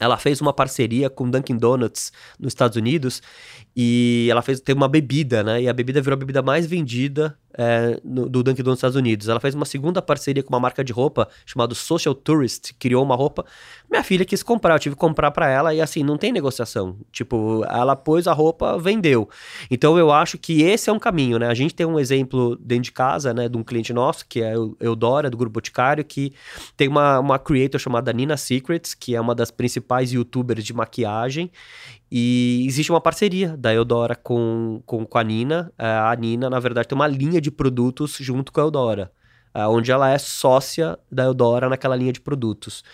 ela 0.00 0.16
fez 0.16 0.40
uma 0.40 0.52
parceria 0.52 1.10
com 1.10 1.30
Dunkin' 1.30 1.56
Donuts 1.56 2.12
nos 2.38 2.52
Estados 2.52 2.76
Unidos 2.76 3.22
e 3.76 4.26
ela 4.30 4.42
fez 4.42 4.60
teve 4.60 4.76
uma 4.76 4.88
bebida, 4.88 5.42
né? 5.42 5.62
E 5.62 5.68
a 5.68 5.72
bebida 5.72 6.00
virou 6.00 6.14
a 6.14 6.18
bebida 6.18 6.42
mais 6.42 6.66
vendida 6.66 7.38
é, 7.56 8.00
no, 8.04 8.28
do 8.28 8.42
Dunkin' 8.42 8.62
Donuts 8.62 8.78
Estados 8.78 8.96
Unidos. 8.96 9.28
Ela 9.28 9.40
fez 9.40 9.54
uma 9.54 9.64
segunda 9.64 10.00
parceria 10.00 10.42
com 10.42 10.52
uma 10.52 10.60
marca 10.60 10.82
de 10.82 10.92
roupa 10.92 11.28
chamada 11.44 11.74
Social 11.74 12.14
Tourist, 12.14 12.72
criou 12.78 13.02
uma 13.02 13.14
roupa. 13.14 13.44
Minha 13.90 14.02
filha 14.02 14.24
quis 14.24 14.42
comprar, 14.42 14.74
eu 14.74 14.78
tive 14.78 14.94
que 14.94 15.00
comprar 15.00 15.30
para 15.30 15.48
ela 15.48 15.74
e 15.74 15.80
assim, 15.80 16.02
não 16.02 16.16
tem 16.16 16.32
negociação. 16.32 16.96
Tipo, 17.10 17.64
ela 17.68 17.94
pôs 17.94 18.26
a 18.26 18.32
roupa, 18.32 18.78
vendeu. 18.78 19.28
Então 19.70 19.98
eu 19.98 20.10
acho 20.10 20.38
que 20.38 20.62
esse 20.62 20.88
é 20.88 20.92
um 20.92 20.98
caminho, 20.98 21.38
né? 21.38 21.48
A 21.48 21.54
gente 21.54 21.74
tem 21.74 21.86
um 21.86 21.98
exemplo 21.98 22.56
dentro 22.56 22.84
de 22.84 22.92
casa, 22.92 23.34
né, 23.34 23.48
de 23.48 23.56
um 23.56 23.62
cliente 23.62 23.92
nosso, 23.92 24.26
que 24.26 24.42
é 24.42 24.58
o 24.58 24.76
Eudora, 24.80 25.30
do 25.30 25.36
Grupo 25.36 25.54
Boticário, 25.54 26.04
que 26.04 26.32
tem 26.76 26.88
uma, 26.88 27.18
uma 27.18 27.38
creator 27.38 27.80
chamada 27.80 28.12
Nina 28.12 28.36
Secrets, 28.36 28.94
que 28.94 29.14
é 29.14 29.20
uma 29.20 29.34
das 29.34 29.50
principais 29.50 30.12
youtubers 30.12 30.64
de 30.64 30.72
maquiagem. 30.72 31.50
E 32.14 32.66
existe 32.66 32.92
uma 32.92 33.00
parceria 33.00 33.56
da 33.56 33.72
Eudora 33.72 34.14
com, 34.14 34.82
com, 34.84 35.06
com 35.06 35.16
a 35.16 35.24
Nina. 35.24 35.72
É, 35.78 35.86
a 35.86 36.14
Nina, 36.14 36.50
na 36.50 36.60
verdade, 36.60 36.86
tem 36.86 36.94
uma 36.94 37.06
linha 37.06 37.40
de 37.40 37.50
produtos 37.50 38.18
junto 38.20 38.52
com 38.52 38.60
a 38.60 38.64
Eudora. 38.64 39.10
É, 39.54 39.66
onde 39.66 39.90
ela 39.90 40.10
é 40.10 40.18
sócia 40.18 40.98
da 41.10 41.24
Eudora 41.24 41.70
naquela 41.70 41.96
linha 41.96 42.12
de 42.12 42.20
produtos. 42.20 42.84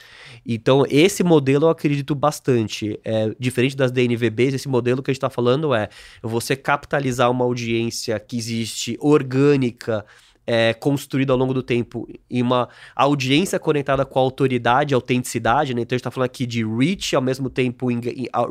Então, 0.47 0.85
esse 0.89 1.25
modelo 1.25 1.67
eu 1.67 1.71
acredito 1.71 2.15
bastante. 2.15 2.97
É, 3.05 3.35
diferente 3.41 3.77
das 3.77 3.91
DNVBs, 3.91 4.55
esse 4.55 4.69
modelo 4.69 5.03
que 5.03 5.11
a 5.11 5.13
gente 5.13 5.19
está 5.19 5.31
falando 5.31 5.75
é 5.75 5.89
você 6.23 6.55
capitalizar 6.55 7.29
uma 7.29 7.45
audiência 7.45 8.21
que 8.21 8.37
existe 8.37 8.97
orgânica, 9.01 10.07
é, 10.51 10.73
construído 10.73 11.31
ao 11.31 11.37
longo 11.37 11.53
do 11.53 11.63
tempo 11.63 12.09
e 12.31 12.41
uma 12.41 12.71
audiência 12.97 13.59
conectada 13.59 14.07
com 14.07 14.19
a 14.19 14.23
autoridade, 14.23 14.95
autenticidade, 14.95 15.75
né? 15.75 15.83
Então 15.83 15.95
a 15.95 15.97
gente 15.99 16.01
está 16.01 16.11
falando 16.11 16.25
aqui 16.25 16.47
de 16.47 16.65
reach 16.65 17.15
ao 17.15 17.21
mesmo 17.21 17.51
tempo, 17.51 17.89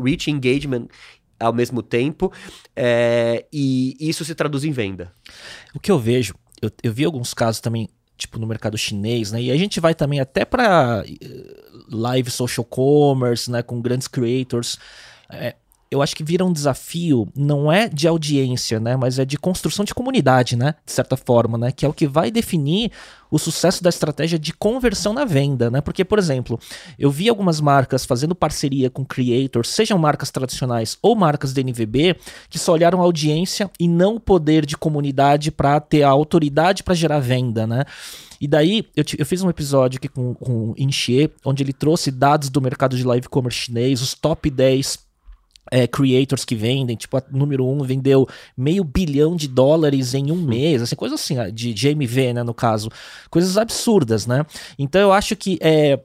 reach 0.04 0.30
engagement 0.30 0.86
ao 1.40 1.52
mesmo 1.52 1.82
tempo, 1.82 2.32
é, 2.76 3.48
e 3.52 3.98
isso 4.00 4.24
se 4.24 4.36
traduz 4.36 4.64
em 4.64 4.72
venda. 4.72 5.12
O 5.74 5.80
que 5.80 5.92
eu 5.92 5.98
vejo, 5.98 6.36
eu, 6.62 6.70
eu 6.84 6.94
vi 6.94 7.04
alguns 7.04 7.34
casos 7.34 7.60
também 7.62 7.90
tipo 8.16 8.38
no 8.38 8.46
mercado 8.46 8.78
chinês, 8.78 9.32
né? 9.32 9.42
E 9.42 9.52
a 9.52 9.58
gente 9.58 9.80
vai 9.80 9.96
também 9.96 10.20
até 10.20 10.46
para 10.46 11.04
eh, 11.08 11.64
live 11.92 12.30
social 12.30 12.66
commerce, 12.66 13.50
né? 13.50 13.64
Com 13.64 13.82
grandes 13.82 14.08
creators. 14.08 14.78
É, 15.32 15.56
eu 15.90 16.02
acho 16.02 16.16
que 16.16 16.24
vira 16.24 16.46
um 16.46 16.52
desafio, 16.52 17.28
não 17.36 17.72
é 17.72 17.88
de 17.88 18.08
audiência, 18.08 18.80
né, 18.80 18.96
mas 18.96 19.20
é 19.20 19.26
de 19.26 19.38
construção 19.38 19.86
de 19.86 19.94
comunidade, 19.94 20.56
né, 20.56 20.76
de 20.86 20.92
certa 20.92 21.16
forma, 21.16 21.58
né, 21.58 21.72
que 21.72 21.86
é 21.86 21.90
o 21.90 21.94
que 21.94 22.08
vai 22.08 22.30
definir 22.32 22.92
o 23.30 23.38
sucesso 23.38 23.84
da 23.84 23.90
estratégia 23.90 24.40
de 24.40 24.54
conversão 24.54 25.14
na 25.14 25.26
venda, 25.26 25.70
né? 25.70 25.82
Porque, 25.82 26.06
por 26.06 26.18
exemplo, 26.18 26.60
eu 26.98 27.12
vi 27.12 27.28
algumas 27.28 27.60
marcas 27.60 28.06
fazendo 28.06 28.34
parceria 28.34 28.90
com 28.90 29.06
creators, 29.06 29.70
sejam 29.70 29.98
marcas 29.98 30.32
tradicionais 30.32 30.98
ou 31.02 31.16
marcas 31.16 31.54
de 31.54 31.64
NVB, 31.64 32.16
que 32.50 32.58
só 32.58 32.74
olharam 32.74 33.02
a 33.02 33.04
audiência 33.04 33.70
e 33.80 33.88
não 33.88 34.16
o 34.16 34.20
poder 34.20 34.66
de 34.66 34.78
comunidade 34.78 35.52
para 35.52 35.80
ter 35.80 36.04
a 36.04 36.10
autoridade 36.10 36.84
para 36.84 36.94
gerar 36.94 37.20
venda, 37.20 37.68
né? 37.68 37.84
E 38.40 38.48
daí, 38.48 38.86
eu, 38.96 39.04
eu, 39.18 39.26
fiz 39.26 39.42
um 39.42 39.50
episódio 39.50 39.98
aqui 39.98 40.08
com, 40.08 40.34
com 40.36 40.70
o 40.70 40.76
Inxie, 40.78 41.32
onde 41.44 41.64
ele 41.64 41.74
trouxe 41.74 42.12
dados 42.12 42.50
do 42.50 42.62
mercado 42.62 42.96
de 42.96 43.04
live 43.04 43.28
commerce 43.28 43.58
chinês, 43.58 44.00
os 44.00 44.14
top 44.14 44.50
10 44.52 45.07
é, 45.72 45.88
creators 45.88 46.46
que 46.46 46.56
vendem, 46.56 46.96
tipo, 46.96 47.18
a 47.18 47.24
número 47.32 47.66
um 47.68 47.84
vendeu 47.84 48.28
meio 48.56 48.84
bilhão 48.84 49.36
de 49.36 49.48
dólares 49.48 50.14
em 50.14 50.32
um 50.32 50.42
mês, 50.42 50.82
assim, 50.82 50.96
coisa 50.96 51.16
assim, 51.16 51.36
de 51.54 51.74
GMV, 51.74 52.34
né, 52.34 52.44
no 52.44 52.54
caso. 52.54 52.90
Coisas 53.30 53.58
absurdas, 53.58 54.26
né? 54.26 54.46
Então 54.78 55.02
eu 55.02 55.14
acho 55.14 55.36
que 55.36 55.58
é 55.62 56.00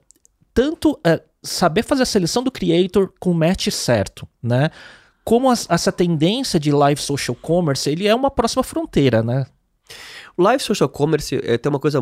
tanto 0.55 0.99
é, 1.05 1.21
saber 1.43 1.83
fazer 1.83 2.03
a 2.03 2.07
seleção 2.07 2.43
do 2.43 2.51
creator 2.51 3.13
com 3.19 3.31
o 3.31 3.35
match 3.35 3.69
certo, 3.71 4.29
né? 4.43 4.71
Como 5.25 5.51
as, 5.51 5.69
essa 5.71 5.93
tendência 5.93 6.59
de 6.59 6.73
live 6.73 7.01
social 7.01 7.37
commerce, 7.41 7.89
ele 7.89 8.07
é 8.07 8.15
uma 8.15 8.31
próxima 8.31 8.63
fronteira, 8.63 9.23
né? 9.23 9.47
O 10.37 10.43
live 10.43 10.62
social 10.62 10.89
commerce 10.89 11.39
é, 11.43 11.59
tem 11.59 11.68
uma 11.68 11.78
coisa 11.78 12.01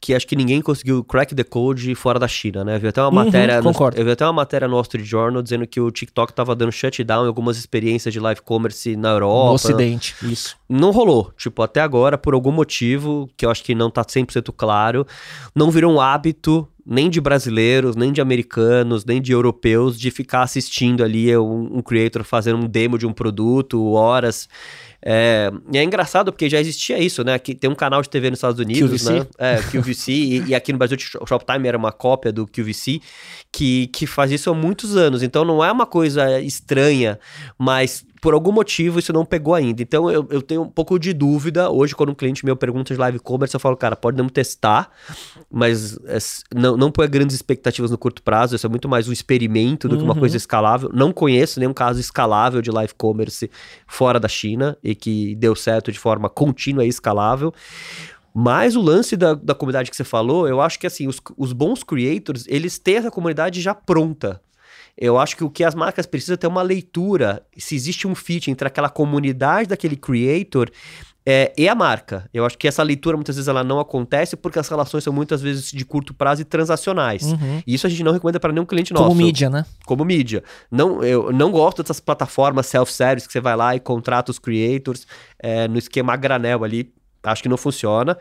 que 0.00 0.14
acho 0.14 0.26
que 0.26 0.36
ninguém 0.36 0.62
conseguiu 0.62 1.02
crack 1.02 1.34
the 1.34 1.42
code 1.42 1.94
fora 1.94 2.18
da 2.18 2.28
China, 2.28 2.64
né? 2.64 2.76
Eu 2.76 2.80
vi 2.80 2.88
até 2.88 3.00
uma 3.02 3.08
uhum, 3.08 3.24
matéria. 3.26 3.60
Concordo. 3.60 3.96
No, 3.96 4.02
eu 4.02 4.06
vi 4.06 4.12
até 4.12 4.24
uma 4.24 4.32
matéria 4.32 4.68
no 4.68 4.74
Wall 4.74 4.82
Street 4.82 5.04
Journal 5.04 5.42
dizendo 5.42 5.66
que 5.66 5.80
o 5.80 5.90
TikTok 5.90 6.32
tava 6.32 6.54
dando 6.54 6.70
shutdown 6.70 7.24
em 7.24 7.28
algumas 7.28 7.56
experiências 7.56 8.12
de 8.12 8.20
live 8.20 8.40
commerce 8.42 8.96
na 8.96 9.10
Europa. 9.10 9.48
No 9.48 9.54
Ocidente, 9.54 10.14
isso. 10.22 10.56
Não 10.68 10.90
rolou. 10.90 11.32
Tipo, 11.36 11.62
até 11.62 11.80
agora, 11.80 12.16
por 12.16 12.34
algum 12.34 12.52
motivo, 12.52 13.28
que 13.36 13.44
eu 13.44 13.50
acho 13.50 13.64
que 13.64 13.74
não 13.74 13.90
tá 13.90 14.04
100% 14.04 14.52
claro, 14.56 15.06
não 15.54 15.70
virou 15.70 15.92
um 15.92 16.00
hábito 16.00 16.68
nem 16.84 17.08
de 17.08 17.20
brasileiros, 17.20 17.94
nem 17.94 18.12
de 18.12 18.20
americanos, 18.20 19.04
nem 19.04 19.22
de 19.22 19.32
europeus 19.32 19.98
de 19.98 20.10
ficar 20.10 20.42
assistindo 20.42 21.04
ali 21.04 21.36
um, 21.36 21.78
um 21.78 21.82
creator 21.82 22.24
fazendo 22.24 22.58
um 22.58 22.66
demo 22.66 22.98
de 22.98 23.06
um 23.06 23.12
produto, 23.12 23.92
horas. 23.92 24.48
É, 25.04 25.50
e 25.72 25.78
é 25.78 25.82
engraçado 25.82 26.32
porque 26.32 26.48
já 26.48 26.60
existia 26.60 26.98
isso, 26.98 27.24
né? 27.24 27.34
Aqui 27.34 27.54
tem 27.54 27.68
um 27.68 27.74
canal 27.74 28.00
de 28.02 28.08
TV 28.08 28.30
nos 28.30 28.38
Estados 28.38 28.60
Unidos, 28.60 29.02
QVC. 29.02 29.12
né? 29.12 29.26
É, 29.36 29.56
QVC, 29.56 30.12
e, 30.12 30.44
e, 30.48 30.54
aqui 30.54 30.72
no 30.72 30.78
Brasil 30.78 30.96
o 31.20 31.26
Shoptime 31.26 31.66
era 31.66 31.76
uma 31.76 31.90
cópia 31.90 32.32
do 32.32 32.46
QVC, 32.46 33.00
que, 33.50 33.88
que 33.88 34.06
faz 34.06 34.30
isso 34.30 34.48
há 34.50 34.54
muitos 34.54 34.96
anos. 34.96 35.22
Então 35.22 35.44
não 35.44 35.64
é 35.64 35.72
uma 35.72 35.86
coisa 35.86 36.40
estranha, 36.40 37.18
mas 37.58 38.04
por 38.22 38.34
algum 38.34 38.52
motivo 38.52 39.00
isso 39.00 39.12
não 39.12 39.24
pegou 39.24 39.52
ainda. 39.52 39.82
Então 39.82 40.08
eu, 40.08 40.24
eu 40.30 40.40
tenho 40.40 40.62
um 40.62 40.68
pouco 40.68 40.96
de 40.96 41.12
dúvida. 41.12 41.68
Hoje, 41.68 41.92
quando 41.92 42.10
um 42.10 42.14
cliente 42.14 42.44
meu 42.44 42.56
pergunta 42.56 42.94
de 42.94 43.00
live 43.00 43.18
commerce, 43.18 43.52
eu 43.52 43.58
falo, 43.58 43.76
cara, 43.76 43.96
pode 43.96 44.16
não 44.16 44.28
testar, 44.28 44.92
mas 45.50 45.98
é, 46.06 46.18
não, 46.54 46.76
não 46.76 46.92
põe 46.92 47.10
grandes 47.10 47.34
expectativas 47.34 47.90
no 47.90 47.98
curto 47.98 48.22
prazo. 48.22 48.54
Isso 48.54 48.64
é 48.64 48.70
muito 48.70 48.88
mais 48.88 49.08
um 49.08 49.12
experimento 49.12 49.88
do 49.88 49.94
uhum. 49.94 49.98
que 49.98 50.04
uma 50.04 50.14
coisa 50.14 50.34
uhum. 50.34 50.38
escalável. 50.38 50.88
Não 50.94 51.12
conheço 51.12 51.58
nenhum 51.58 51.74
caso 51.74 51.98
escalável 51.98 52.62
de 52.62 52.70
live 52.70 52.94
commerce 52.94 53.50
fora 53.88 54.20
da 54.20 54.28
China 54.28 54.78
e 54.84 54.94
que 54.94 55.34
deu 55.34 55.56
certo 55.56 55.90
de 55.90 55.98
forma 55.98 56.30
contínua 56.30 56.84
e 56.84 56.88
escalável. 56.88 57.52
Mas 58.32 58.76
o 58.76 58.80
lance 58.80 59.16
da, 59.16 59.34
da 59.34 59.52
comunidade 59.52 59.90
que 59.90 59.96
você 59.96 60.04
falou, 60.04 60.46
eu 60.46 60.60
acho 60.60 60.78
que 60.78 60.86
assim, 60.86 61.08
os, 61.08 61.20
os 61.36 61.52
bons 61.52 61.82
creators, 61.82 62.44
eles 62.46 62.78
têm 62.78 62.98
essa 62.98 63.10
comunidade 63.10 63.60
já 63.60 63.74
pronta. 63.74 64.40
Eu 64.96 65.18
acho 65.18 65.36
que 65.36 65.44
o 65.44 65.50
que 65.50 65.64
as 65.64 65.74
marcas 65.74 66.06
precisam 66.06 66.34
é 66.34 66.36
ter 66.36 66.46
uma 66.46 66.62
leitura, 66.62 67.42
se 67.56 67.74
existe 67.74 68.06
um 68.06 68.14
fit 68.14 68.50
entre 68.50 68.68
aquela 68.68 68.90
comunidade 68.90 69.68
daquele 69.68 69.96
creator 69.96 70.70
é, 71.24 71.52
e 71.56 71.68
a 71.68 71.74
marca. 71.74 72.28
Eu 72.34 72.44
acho 72.44 72.58
que 72.58 72.66
essa 72.66 72.82
leitura 72.82 73.16
muitas 73.16 73.36
vezes 73.36 73.48
ela 73.48 73.62
não 73.62 73.78
acontece 73.78 74.36
porque 74.36 74.58
as 74.58 74.68
relações 74.68 75.04
são 75.04 75.12
muitas 75.12 75.40
vezes 75.40 75.70
de 75.70 75.84
curto 75.84 76.12
prazo 76.12 76.42
e 76.42 76.44
transacionais. 76.44 77.22
Uhum. 77.22 77.62
E 77.66 77.74
isso 77.74 77.86
a 77.86 77.90
gente 77.90 78.02
não 78.02 78.12
recomenda 78.12 78.40
para 78.40 78.52
nenhum 78.52 78.66
cliente 78.66 78.92
nosso. 78.92 79.08
Como 79.08 79.22
mídia, 79.22 79.48
né? 79.48 79.64
Como 79.86 80.04
mídia. 80.04 80.42
Não, 80.70 81.02
eu 81.02 81.32
não 81.32 81.50
gosto 81.50 81.82
dessas 81.82 82.00
plataformas 82.00 82.66
self-service 82.66 83.26
que 83.26 83.32
você 83.32 83.40
vai 83.40 83.56
lá 83.56 83.76
e 83.76 83.80
contrata 83.80 84.30
os 84.30 84.38
creators 84.38 85.06
é, 85.38 85.68
no 85.68 85.78
esquema 85.78 86.16
granel 86.16 86.64
ali. 86.64 86.92
Acho 87.22 87.42
que 87.42 87.48
não 87.48 87.56
funciona. 87.56 88.18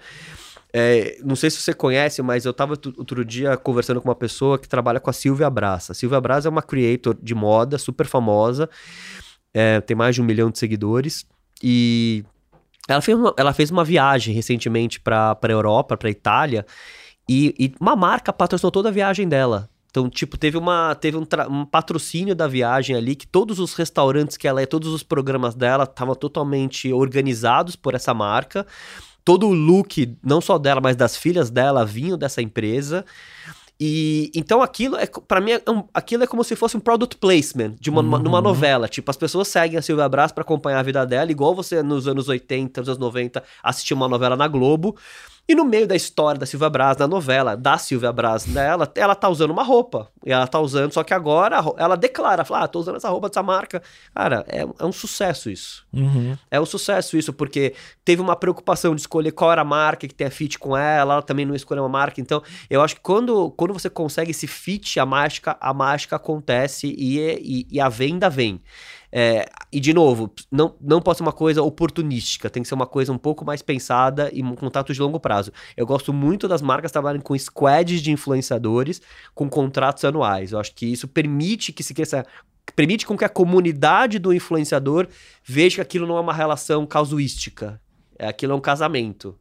É, 0.73 1.17
não 1.23 1.35
sei 1.35 1.49
se 1.49 1.61
você 1.61 1.73
conhece, 1.73 2.21
mas 2.21 2.45
eu 2.45 2.51
estava 2.51 2.73
outro 2.97 3.25
dia 3.25 3.57
conversando 3.57 4.01
com 4.01 4.07
uma 4.07 4.15
pessoa 4.15 4.57
que 4.57 4.69
trabalha 4.69 4.99
com 4.99 5.09
a 5.09 5.13
Silvia 5.13 5.49
Brasa. 5.49 5.91
A 5.91 5.95
Silvia 5.95 6.21
Brasa 6.21 6.47
é 6.47 6.51
uma 6.51 6.61
creator 6.61 7.17
de 7.21 7.35
moda 7.35 7.77
super 7.77 8.05
famosa, 8.05 8.69
é, 9.53 9.81
tem 9.81 9.95
mais 9.95 10.15
de 10.15 10.21
um 10.21 10.25
milhão 10.25 10.49
de 10.49 10.57
seguidores 10.57 11.25
e 11.61 12.23
ela 12.87 13.01
fez 13.01 13.17
uma, 13.17 13.33
ela 13.37 13.53
fez 13.53 13.69
uma 13.69 13.83
viagem 13.83 14.33
recentemente 14.33 14.99
para 14.99 15.37
a 15.41 15.47
Europa, 15.47 15.97
para 15.97 16.09
Itália, 16.09 16.65
e, 17.27 17.53
e, 17.59 17.73
uma 17.79 17.95
marca 17.95 18.31
patrocinou 18.31 18.71
toda 18.71 18.89
a 18.89 18.91
viagem 18.91 19.27
dela. 19.27 19.69
Então, 19.89 20.09
tipo, 20.09 20.37
teve, 20.37 20.57
uma, 20.57 20.95
teve 20.95 21.17
um, 21.17 21.27
um, 21.49 21.65
patrocínio 21.65 22.33
da 22.33 22.47
viagem 22.47 22.95
ali, 22.95 23.13
que 23.13 23.27
todos 23.27 23.59
os 23.59 23.73
restaurantes 23.73 24.37
que 24.37 24.47
ela 24.47 24.61
é, 24.61 24.65
todos 24.65 24.87
os 24.93 25.03
programas 25.03 25.53
dela 25.53 25.83
estavam 25.83 26.15
totalmente 26.15 26.91
organizados 26.93 27.75
por 27.75 27.93
essa 27.93 28.13
marca 28.13 28.65
todo 29.23 29.47
o 29.47 29.53
look, 29.53 30.17
não 30.23 30.41
só 30.41 30.57
dela, 30.57 30.81
mas 30.81 30.95
das 30.95 31.15
filhas 31.15 31.49
dela, 31.49 31.85
vinham 31.85 32.17
dessa 32.17 32.41
empresa. 32.41 33.05
E 33.83 34.31
então 34.35 34.61
aquilo 34.61 34.95
é 34.95 35.07
para 35.07 35.41
mim 35.41 35.53
é 35.53 35.61
um, 35.67 35.83
aquilo 35.91 36.23
é 36.23 36.27
como 36.27 36.43
se 36.43 36.55
fosse 36.55 36.77
um 36.77 36.79
product 36.79 37.17
placement 37.17 37.73
de 37.79 37.89
uma, 37.89 38.01
uhum. 38.01 38.19
numa 38.19 38.39
novela. 38.39 38.87
Tipo, 38.87 39.09
as 39.09 39.17
pessoas 39.17 39.47
seguem 39.47 39.79
a 39.79 39.81
Silvia 39.81 40.07
Brás 40.07 40.31
para 40.31 40.43
acompanhar 40.43 40.79
a 40.79 40.83
vida 40.83 41.03
dela, 41.03 41.31
igual 41.31 41.55
você 41.55 41.81
nos 41.81 42.07
anos 42.07 42.29
80, 42.29 42.79
nos 42.79 42.89
anos 42.89 42.99
90 42.99 43.43
assistia 43.63 43.97
uma 43.97 44.07
novela 44.07 44.35
na 44.35 44.47
Globo. 44.47 44.95
E 45.51 45.55
no 45.55 45.65
meio 45.65 45.85
da 45.85 45.97
história 45.97 46.39
da 46.39 46.45
Silvia 46.45 46.69
Braz, 46.69 46.95
na 46.95 47.05
novela 47.05 47.57
da 47.57 47.77
Silvia 47.77 48.13
Braz 48.13 48.45
dela, 48.45 48.89
ela 48.95 49.13
tá 49.13 49.27
usando 49.27 49.51
uma 49.51 49.63
roupa. 49.63 50.09
E 50.25 50.31
ela 50.31 50.47
tá 50.47 50.61
usando, 50.61 50.93
só 50.93 51.03
que 51.03 51.13
agora 51.13 51.57
ela 51.77 51.97
declara, 51.97 52.45
fala, 52.45 52.63
ah, 52.63 52.67
tô 52.69 52.79
usando 52.79 52.95
essa 52.95 53.09
roupa 53.09 53.27
dessa 53.27 53.43
marca. 53.43 53.83
Cara, 54.15 54.45
é, 54.47 54.61
é 54.61 54.85
um 54.85 54.93
sucesso 54.93 55.49
isso. 55.49 55.85
Uhum. 55.91 56.37
É 56.49 56.57
um 56.57 56.65
sucesso 56.65 57.17
isso, 57.17 57.33
porque 57.33 57.73
teve 58.05 58.21
uma 58.21 58.37
preocupação 58.37 58.95
de 58.95 59.01
escolher 59.01 59.33
qual 59.33 59.51
era 59.51 59.61
a 59.61 59.65
marca 59.65 60.07
que 60.07 60.15
tem 60.15 60.27
a 60.27 60.31
fit 60.31 60.57
com 60.57 60.77
ela, 60.77 61.15
ela 61.15 61.21
também 61.21 61.45
não 61.45 61.53
escolheu 61.53 61.83
uma 61.83 61.89
marca. 61.89 62.21
Então, 62.21 62.41
eu 62.69 62.81
acho 62.81 62.95
que 62.95 63.01
quando, 63.01 63.51
quando 63.51 63.73
você 63.73 63.89
consegue 63.89 64.31
esse 64.31 64.47
fit, 64.47 65.01
a 65.01 65.05
mágica, 65.05 65.57
a 65.59 65.73
mágica 65.73 66.15
acontece 66.15 66.95
e, 66.97 67.19
e, 67.19 67.67
e 67.69 67.81
a 67.81 67.89
venda 67.89 68.29
vem. 68.29 68.61
É, 69.11 69.45
e, 69.71 69.79
de 69.79 69.93
novo, 69.93 70.33
não, 70.49 70.75
não 70.79 71.01
pode 71.01 71.17
ser 71.17 71.23
uma 71.23 71.33
coisa 71.33 71.61
oportunística, 71.61 72.49
tem 72.49 72.63
que 72.63 72.69
ser 72.69 72.75
uma 72.75 72.87
coisa 72.87 73.11
um 73.11 73.17
pouco 73.17 73.43
mais 73.43 73.61
pensada 73.61 74.29
e 74.33 74.41
um 74.41 74.55
contato 74.55 74.93
de 74.93 75.01
longo 75.01 75.19
prazo. 75.19 75.51
Eu 75.75 75.85
gosto 75.85 76.13
muito 76.13 76.47
das 76.47 76.61
marcas 76.61 76.91
trabalharem 76.91 77.21
com 77.21 77.37
squads 77.37 78.01
de 78.01 78.11
influenciadores 78.11 79.01
com 79.35 79.49
contratos 79.49 80.05
anuais. 80.05 80.51
Eu 80.51 80.59
acho 80.59 80.73
que 80.73 80.85
isso 80.85 81.07
permite 81.07 81.73
que 81.73 81.83
se 81.83 81.93
cresça 81.93 82.25
permite 82.75 83.05
com 83.05 83.17
que 83.17 83.25
a 83.25 83.29
comunidade 83.29 84.17
do 84.17 84.33
influenciador 84.33 85.07
veja 85.43 85.75
que 85.75 85.81
aquilo 85.81 86.07
não 86.07 86.17
é 86.17 86.21
uma 86.21 86.33
relação 86.33 86.85
casuística. 86.85 87.81
É, 88.21 88.27
aquilo 88.27 88.53
é 88.53 88.55
um 88.55 88.61
casamento. 88.61 89.35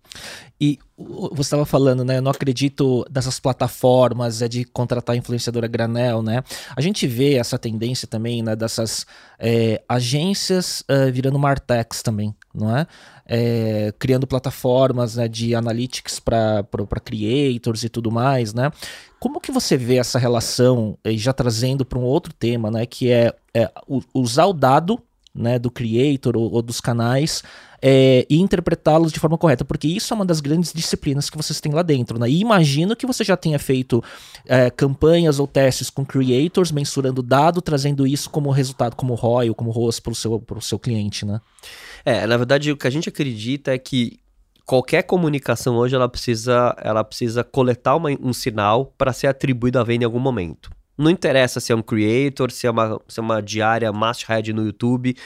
E 0.59 0.79
você 0.97 1.43
estava 1.43 1.67
falando, 1.67 2.03
né? 2.03 2.17
Eu 2.17 2.23
não 2.23 2.31
acredito 2.31 3.05
dessas 3.11 3.39
plataformas 3.39 4.41
é 4.41 4.49
de 4.49 4.65
contratar 4.65 5.15
influenciadora 5.15 5.69
granel, 5.69 6.23
né? 6.23 6.43
A 6.75 6.81
gente 6.81 7.07
vê 7.07 7.35
essa 7.35 7.59
tendência 7.59 8.09
também, 8.09 8.43
né? 8.43 8.57
Dessas 8.57 9.05
é, 9.39 9.83
agências 9.87 10.83
uh, 10.91 11.13
virando 11.13 11.39
martex 11.39 12.03
também, 12.03 12.35
não 12.55 12.75
é? 12.75 12.87
é 13.27 13.93
criando 13.99 14.27
plataformas 14.27 15.17
né, 15.17 15.29
de 15.29 15.55
analytics 15.55 16.19
para 16.19 16.65
creators 17.05 17.85
e 17.85 17.91
tudo 17.91 18.11
mais, 18.11 18.55
né? 18.55 18.73
Como 19.19 19.43
que 19.43 19.53
você 19.53 19.77
vê 19.77 19.97
essa 19.97 20.19
relação, 20.19 20.97
já 21.05 21.35
trazendo 21.35 21.85
para 21.85 21.99
um 21.99 22.03
outro 22.03 22.33
tema, 22.33 22.71
né? 22.71 22.87
Que 22.87 23.13
é, 23.13 23.35
é 23.53 23.71
usar 24.15 24.47
o 24.47 24.55
dado 24.55 24.99
né, 25.35 25.59
do 25.59 25.71
creator 25.71 26.37
ou, 26.37 26.53
ou 26.53 26.63
dos 26.63 26.81
canais 26.81 27.43
é, 27.83 28.27
e 28.29 28.39
interpretá-los 28.41 29.13
de 29.13 29.19
forma 29.19 29.39
correta, 29.39 29.65
porque 29.65 29.89
isso 29.89 30.13
é 30.13 30.17
uma 30.17 30.25
das 30.25 30.41
grandes 30.41 30.73
disciplinas 30.73 31.31
que 31.31 31.37
vocês 31.37 31.61
têm 31.61 31.73
lá 31.73 31.83
dentro. 31.83 32.19
Né? 32.19 32.29
E 32.29 32.41
imagino 32.41 32.95
que 32.95 33.07
você 33.07 33.25
já 33.25 33.37
tenha 33.37 33.59
feito 33.59 34.03
é, 34.47 34.71
campanhas 34.71 35.39
ou 35.39 35.47
testes 35.47 35.89
com 35.91 36.05
creators, 36.05 36.71
mensurando 36.71 37.23
dado, 37.23 37.61
trazendo 37.61 38.07
isso 38.07 38.29
como 38.31 38.51
resultado, 38.51 38.97
como 38.97 39.15
ROI 39.15 39.49
ou 39.49 39.55
como 39.55 39.71
ROAS 39.71 40.01
para 40.01 40.13
o 40.13 40.15
seu, 40.15 40.43
seu 40.61 40.79
cliente. 40.79 41.25
Né? 41.25 41.41
É, 42.05 42.27
na 42.27 42.37
verdade, 42.37 42.71
o 42.73 42.77
que 42.77 42.87
a 42.87 42.91
gente 42.91 43.09
acredita 43.09 43.73
é 43.73 43.79
que 43.79 44.19
qualquer 44.67 45.03
comunicação 45.03 45.77
hoje 45.77 45.95
ela 45.97 46.09
precisa, 46.09 46.77
ela 46.79 47.03
precisa 47.03 47.43
coletar 47.43 47.97
uma, 47.97 48.11
um 48.21 48.33
sinal 48.33 48.95
para 48.97 49.13
ser 49.13 49.27
atribuído 49.27 49.79
à 49.79 49.83
venda 49.83 50.05
em 50.05 50.07
algum 50.07 50.21
momento. 50.21 50.71
Não 51.01 51.11
interessa 51.11 51.61
se 51.61 51.73
é 51.73 51.75
um 51.75 51.81
creator, 51.81 52.51
se 52.51 52.67
é 52.67 52.71
uma, 52.71 53.01
se 53.09 53.19
é 53.19 53.23
uma 53.23 53.41
diária 53.41 53.91
masthead 53.91 54.53
no 54.53 54.67
YouTube. 54.67 55.17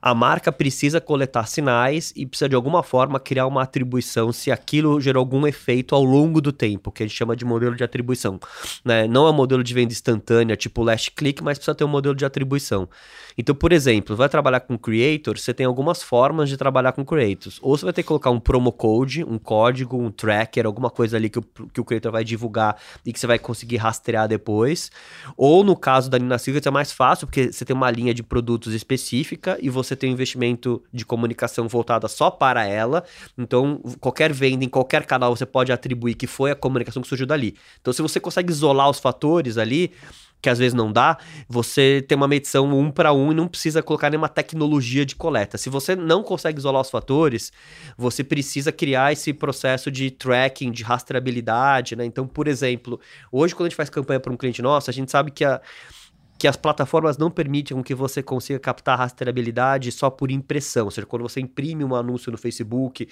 A 0.00 0.14
marca 0.14 0.52
precisa 0.52 1.00
coletar 1.00 1.46
sinais 1.46 2.12
e 2.16 2.24
precisa 2.24 2.48
de 2.48 2.54
alguma 2.54 2.82
forma 2.82 3.18
criar 3.18 3.46
uma 3.46 3.62
atribuição 3.62 4.32
se 4.32 4.50
aquilo 4.50 5.00
gerou 5.00 5.20
algum 5.20 5.46
efeito 5.46 5.94
ao 5.94 6.04
longo 6.04 6.40
do 6.40 6.52
tempo, 6.52 6.92
que 6.92 7.02
a 7.02 7.06
gente 7.06 7.16
chama 7.16 7.34
de 7.34 7.44
modelo 7.44 7.74
de 7.74 7.84
atribuição. 7.84 8.38
Né? 8.84 9.06
Não 9.06 9.26
é 9.26 9.30
um 9.30 9.34
modelo 9.34 9.62
de 9.62 9.74
venda 9.74 9.92
instantânea, 9.92 10.56
tipo 10.56 10.82
last 10.82 11.10
click, 11.10 11.42
mas 11.42 11.58
precisa 11.58 11.74
ter 11.74 11.84
um 11.84 11.88
modelo 11.88 12.14
de 12.14 12.24
atribuição. 12.24 12.88
Então, 13.36 13.54
por 13.54 13.72
exemplo, 13.72 14.16
vai 14.16 14.28
trabalhar 14.28 14.60
com 14.60 14.76
creators, 14.76 15.42
você 15.42 15.54
tem 15.54 15.64
algumas 15.64 16.02
formas 16.02 16.48
de 16.48 16.56
trabalhar 16.56 16.90
com 16.90 17.04
creators. 17.04 17.58
Ou 17.62 17.76
você 17.76 17.84
vai 17.84 17.92
ter 17.92 18.02
que 18.02 18.08
colocar 18.08 18.30
um 18.30 18.40
promo 18.40 18.72
code, 18.72 19.22
um 19.24 19.38
código, 19.38 19.96
um 19.96 20.10
tracker, 20.10 20.66
alguma 20.66 20.90
coisa 20.90 21.16
ali 21.16 21.30
que 21.30 21.38
o, 21.38 21.42
que 21.72 21.80
o 21.80 21.84
creator 21.84 22.10
vai 22.10 22.24
divulgar 22.24 22.76
e 23.06 23.12
que 23.12 23.20
você 23.20 23.28
vai 23.28 23.38
conseguir 23.38 23.76
rastrear 23.76 24.26
depois. 24.26 24.90
Ou 25.36 25.62
no 25.62 25.76
caso 25.76 26.10
da 26.10 26.18
Nina 26.18 26.36
Silva, 26.36 26.60
é 26.64 26.70
mais 26.70 26.90
fácil, 26.90 27.28
porque 27.28 27.52
você 27.52 27.64
tem 27.64 27.76
uma 27.76 27.90
linha 27.90 28.12
de 28.12 28.24
produtos 28.24 28.74
específica 28.74 29.56
e 29.62 29.70
você 29.70 29.87
tem 29.96 30.10
um 30.10 30.12
investimento 30.12 30.82
de 30.92 31.04
comunicação 31.04 31.68
voltada 31.68 32.08
só 32.08 32.30
para 32.30 32.64
ela. 32.64 33.04
Então, 33.36 33.80
qualquer 34.00 34.32
venda 34.32 34.64
em 34.64 34.68
qualquer 34.68 35.04
canal 35.04 35.34
você 35.34 35.46
pode 35.46 35.72
atribuir 35.72 36.14
que 36.14 36.26
foi 36.26 36.50
a 36.50 36.56
comunicação 36.56 37.02
que 37.02 37.08
surgiu 37.08 37.26
dali. 37.26 37.56
Então, 37.80 37.92
se 37.92 38.02
você 38.02 38.18
consegue 38.20 38.50
isolar 38.50 38.88
os 38.88 38.98
fatores 38.98 39.58
ali, 39.58 39.92
que 40.40 40.48
às 40.48 40.58
vezes 40.58 40.74
não 40.74 40.92
dá, 40.92 41.18
você 41.48 42.04
tem 42.06 42.16
uma 42.16 42.28
medição 42.28 42.66
um 42.78 42.90
para 42.90 43.12
um 43.12 43.32
e 43.32 43.34
não 43.34 43.48
precisa 43.48 43.82
colocar 43.82 44.10
nenhuma 44.10 44.28
tecnologia 44.28 45.04
de 45.04 45.16
coleta. 45.16 45.58
Se 45.58 45.68
você 45.68 45.96
não 45.96 46.22
consegue 46.22 46.58
isolar 46.58 46.82
os 46.82 46.90
fatores, 46.90 47.52
você 47.96 48.22
precisa 48.22 48.70
criar 48.70 49.12
esse 49.12 49.32
processo 49.32 49.90
de 49.90 50.10
tracking, 50.10 50.70
de 50.70 50.82
rastreabilidade, 50.82 51.96
né? 51.96 52.04
Então, 52.04 52.26
por 52.26 52.46
exemplo, 52.46 53.00
hoje 53.32 53.54
quando 53.54 53.66
a 53.66 53.68
gente 53.70 53.76
faz 53.76 53.90
campanha 53.90 54.20
para 54.20 54.32
um 54.32 54.36
cliente 54.36 54.62
nosso, 54.62 54.90
a 54.90 54.92
gente 54.92 55.10
sabe 55.10 55.30
que 55.30 55.44
a 55.44 55.60
que 56.38 56.46
as 56.46 56.56
plataformas 56.56 57.18
não 57.18 57.30
permitem 57.30 57.76
que 57.82 57.94
você 57.94 58.22
consiga 58.22 58.60
captar 58.60 58.96
rastreabilidade 58.96 59.90
só 59.90 60.08
por 60.08 60.30
impressão, 60.30 60.84
ou 60.84 60.90
seja, 60.90 61.06
quando 61.06 61.22
você 61.22 61.40
imprime 61.40 61.84
um 61.84 61.94
anúncio 61.94 62.30
no 62.30 62.38
Facebook 62.38 63.08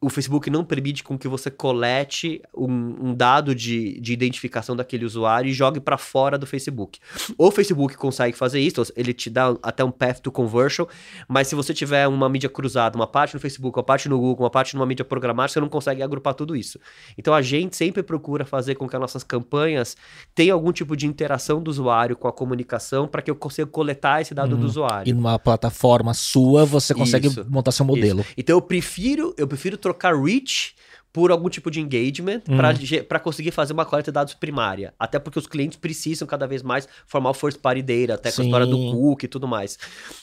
o 0.00 0.08
Facebook 0.08 0.48
não 0.48 0.64
permite 0.64 1.02
com 1.02 1.18
que 1.18 1.26
você 1.26 1.50
colete 1.50 2.40
um, 2.56 3.08
um 3.08 3.14
dado 3.14 3.54
de, 3.54 4.00
de, 4.00 4.12
identificação 4.12 4.76
daquele 4.76 5.04
usuário 5.04 5.50
e 5.50 5.52
jogue 5.52 5.80
para 5.80 5.98
fora 5.98 6.38
do 6.38 6.46
Facebook. 6.46 7.00
O 7.36 7.50
Facebook 7.50 7.96
consegue 7.96 8.36
fazer 8.36 8.60
isso, 8.60 8.82
ele 8.94 9.12
te 9.12 9.28
dá 9.28 9.56
até 9.60 9.82
um 9.82 9.90
path 9.90 10.20
to 10.20 10.30
conversion, 10.30 10.86
mas 11.26 11.48
se 11.48 11.56
você 11.56 11.74
tiver 11.74 12.06
uma 12.06 12.28
mídia 12.28 12.48
cruzada, 12.48 12.96
uma 12.96 13.08
parte 13.08 13.34
no 13.34 13.40
Facebook, 13.40 13.76
uma 13.76 13.82
parte 13.82 14.08
no 14.08 14.18
Google, 14.18 14.44
uma 14.44 14.50
parte 14.50 14.76
numa 14.76 14.86
mídia 14.86 15.04
programática, 15.04 15.54
você 15.54 15.60
não 15.60 15.68
consegue 15.68 16.00
agrupar 16.00 16.34
tudo 16.34 16.54
isso. 16.54 16.78
Então 17.16 17.34
a 17.34 17.42
gente 17.42 17.76
sempre 17.76 18.02
procura 18.02 18.44
fazer 18.44 18.76
com 18.76 18.88
que 18.88 18.94
as 18.94 19.00
nossas 19.00 19.24
campanhas 19.24 19.96
tenham 20.32 20.56
algum 20.56 20.70
tipo 20.70 20.96
de 20.96 21.06
interação 21.06 21.60
do 21.60 21.70
usuário 21.70 22.16
com 22.16 22.28
a 22.28 22.32
comunicação 22.32 23.08
para 23.08 23.20
que 23.20 23.30
eu 23.30 23.34
consiga 23.34 23.66
coletar 23.66 24.20
esse 24.20 24.32
dado 24.32 24.54
hum, 24.54 24.58
do 24.58 24.62
uhum. 24.62 24.68
usuário. 24.68 25.10
E 25.10 25.12
numa 25.12 25.38
plataforma 25.40 26.14
sua, 26.14 26.64
você 26.64 26.94
consegue 26.94 27.26
isso, 27.26 27.44
montar 27.48 27.72
seu 27.72 27.84
modelo. 27.84 28.20
Isso. 28.20 28.34
Então 28.36 28.56
eu 28.56 28.62
prefiro, 28.62 29.34
eu 29.36 29.48
prefiro 29.48 29.76
trocar 29.88 30.14
reach 30.14 30.74
por 31.18 31.32
algum 31.32 31.48
tipo 31.48 31.68
de 31.68 31.80
engagement 31.80 32.42
uhum. 32.48 33.02
para 33.08 33.18
conseguir 33.18 33.50
fazer 33.50 33.72
uma 33.72 33.84
coleta 33.84 34.12
de 34.12 34.14
dados 34.14 34.34
primária. 34.34 34.94
Até 34.96 35.18
porque 35.18 35.36
os 35.36 35.48
clientes 35.48 35.76
precisam 35.76 36.28
cada 36.28 36.46
vez 36.46 36.62
mais 36.62 36.88
formar 37.08 37.30
o 37.30 37.34
first 37.34 37.58
party 37.58 37.82
data, 37.82 38.14
até 38.14 38.30
com 38.30 38.40
a 38.40 38.44
história 38.44 38.64
do 38.64 38.92
cookie 38.92 39.26
e 39.26 39.28
tudo 39.28 39.48
mais. 39.48 39.76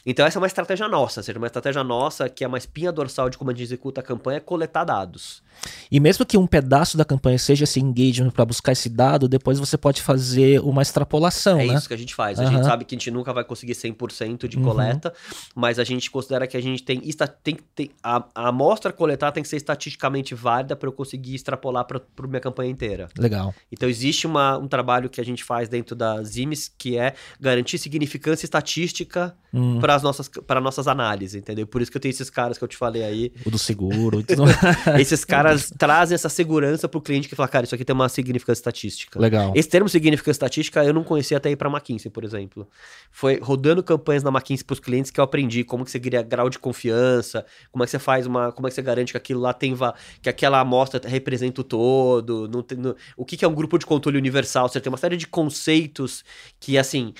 Então 0.05 0.25
essa 0.25 0.37
é 0.37 0.39
uma 0.39 0.47
estratégia 0.47 0.87
nossa, 0.87 1.19
ou 1.19 1.23
seja, 1.25 1.37
uma 1.37 1.47
estratégia 1.47 1.83
nossa 1.83 2.29
que 2.29 2.45
é 2.45 2.47
uma 2.47 2.57
espinha 2.57 2.93
dorsal 2.93 3.29
de 3.29 3.37
como 3.37 3.51
a 3.51 3.53
gente 3.53 3.63
executa 3.63 3.99
a 3.99 4.03
campanha 4.05 4.37
é 4.37 4.39
coletar 4.39 4.85
dados. 4.85 5.43
E 5.91 5.99
mesmo 5.99 6.25
que 6.25 6.37
um 6.37 6.47
pedaço 6.47 6.97
da 6.97 7.05
campanha 7.05 7.37
seja 7.37 7.63
esse 7.63 7.79
engagement 7.79 8.31
para 8.31 8.45
buscar 8.45 8.71
esse 8.71 8.89
dado, 8.89 9.27
depois 9.27 9.59
você 9.59 9.77
pode 9.77 10.01
fazer 10.01 10.59
uma 10.61 10.81
extrapolação, 10.81 11.59
é 11.59 11.67
né? 11.67 11.75
isso 11.75 11.87
que 11.87 11.93
a 11.93 11.97
gente 11.97 12.13
faz. 12.13 12.39
Uhum. 12.39 12.47
A 12.47 12.51
gente 12.51 12.65
sabe 12.65 12.85
que 12.85 12.95
a 12.95 12.97
gente 12.97 13.11
nunca 13.11 13.33
vai 13.33 13.43
conseguir 13.43 13.73
100% 13.73 14.47
de 14.47 14.57
uhum. 14.57 14.63
coleta, 14.63 15.09
uhum. 15.09 15.43
mas 15.55 15.79
a 15.79 15.83
gente 15.83 16.09
considera 16.09 16.47
que 16.47 16.57
a 16.57 16.61
gente 16.61 16.83
tem, 16.83 16.99
tem, 17.43 17.57
tem 17.73 17.89
a, 18.03 18.23
a 18.33 18.47
amostra 18.49 18.91
coletada 18.91 19.33
tem 19.33 19.43
que 19.43 19.49
ser 19.49 19.57
estatisticamente 19.57 20.35
válida 20.35 20.75
para 20.85 20.89
eu 20.89 20.93
conseguir 20.93 21.35
extrapolar 21.35 21.85
para 21.85 21.97
a 21.97 22.27
minha 22.27 22.39
campanha 22.39 22.69
inteira. 22.69 23.07
Legal. 23.17 23.53
Então 23.71 23.89
existe 23.89 24.27
uma, 24.27 24.57
um 24.57 24.67
trabalho 24.67 25.09
que 25.09 25.19
a 25.19 25.25
gente 25.25 25.43
faz 25.43 25.67
dentro 25.67 25.95
da 25.95 26.21
Zimes 26.23 26.71
que 26.77 26.97
é 26.97 27.15
garantir 27.39 27.77
significância 27.77 28.45
estatística 28.45 29.35
hum. 29.55 29.79
para 29.79 29.95
as 29.95 30.03
nossas 30.03 30.27
para 30.27 30.59
nossas 30.59 30.87
análises, 30.87 31.35
entendeu? 31.35 31.65
Por 31.65 31.81
isso 31.81 31.89
que 31.89 31.97
eu 31.97 32.01
tenho 32.01 32.11
esses 32.11 32.29
caras 32.29 32.57
que 32.57 32.63
eu 32.63 32.67
te 32.67 32.77
falei 32.77 33.03
aí. 33.03 33.31
O 33.45 33.49
do 33.49 33.57
seguro. 33.57 34.23
esses 34.99 35.23
caras 35.23 35.71
trazem 35.77 36.15
essa 36.15 36.29
segurança 36.29 36.87
para 36.89 36.97
o 36.97 37.01
cliente 37.01 37.29
que 37.29 37.35
fala, 37.35 37.47
cara, 37.47 37.65
isso 37.65 37.75
aqui 37.75 37.85
tem 37.85 37.93
uma 37.93 38.09
significância 38.09 38.59
estatística. 38.59 39.19
Legal. 39.19 39.53
Esse 39.55 39.69
termo 39.69 39.87
significância 39.87 40.31
estatística 40.31 40.83
eu 40.83 40.93
não 40.93 41.03
conhecia 41.03 41.37
até 41.37 41.49
ir 41.49 41.55
para 41.55 41.69
McKinsey, 41.69 42.11
por 42.11 42.23
exemplo. 42.23 42.67
Foi 43.11 43.39
rodando 43.41 43.83
campanhas 43.83 44.23
na 44.23 44.29
McKinsey 44.29 44.65
para 44.65 44.73
os 44.73 44.79
clientes 44.79 45.11
que 45.11 45.19
eu 45.19 45.23
aprendi 45.23 45.63
como 45.63 45.85
que 45.85 45.91
você 45.91 45.99
cria 45.99 46.21
grau 46.21 46.49
de 46.49 46.59
confiança, 46.59 47.45
como 47.71 47.83
é 47.83 47.87
que 47.87 47.91
você 47.91 47.99
faz 47.99 48.25
uma, 48.25 48.51
como 48.51 48.67
é 48.67 48.69
que 48.69 48.75
você 48.75 48.81
garante 48.81 49.13
que 49.13 49.17
aquilo 49.17 49.39
lá 49.39 49.53
tem 49.53 49.75
que 50.21 50.29
aquela 50.29 50.59
amostra 50.59 51.01
representa 51.05 51.61
o 51.61 51.63
todo, 51.63 52.47
não 52.47 52.61
tem, 52.61 52.77
não, 52.77 52.95
o 53.17 53.25
que, 53.25 53.37
que 53.37 53.45
é 53.45 53.47
um 53.47 53.53
grupo 53.53 53.77
de 53.77 53.85
controle 53.85 54.17
universal, 54.17 54.69
você 54.69 54.79
tem 54.79 54.91
uma 54.91 54.97
série 54.97 55.17
de 55.17 55.27
conceitos 55.27 56.23
que 56.59 56.77
assim 56.77 57.13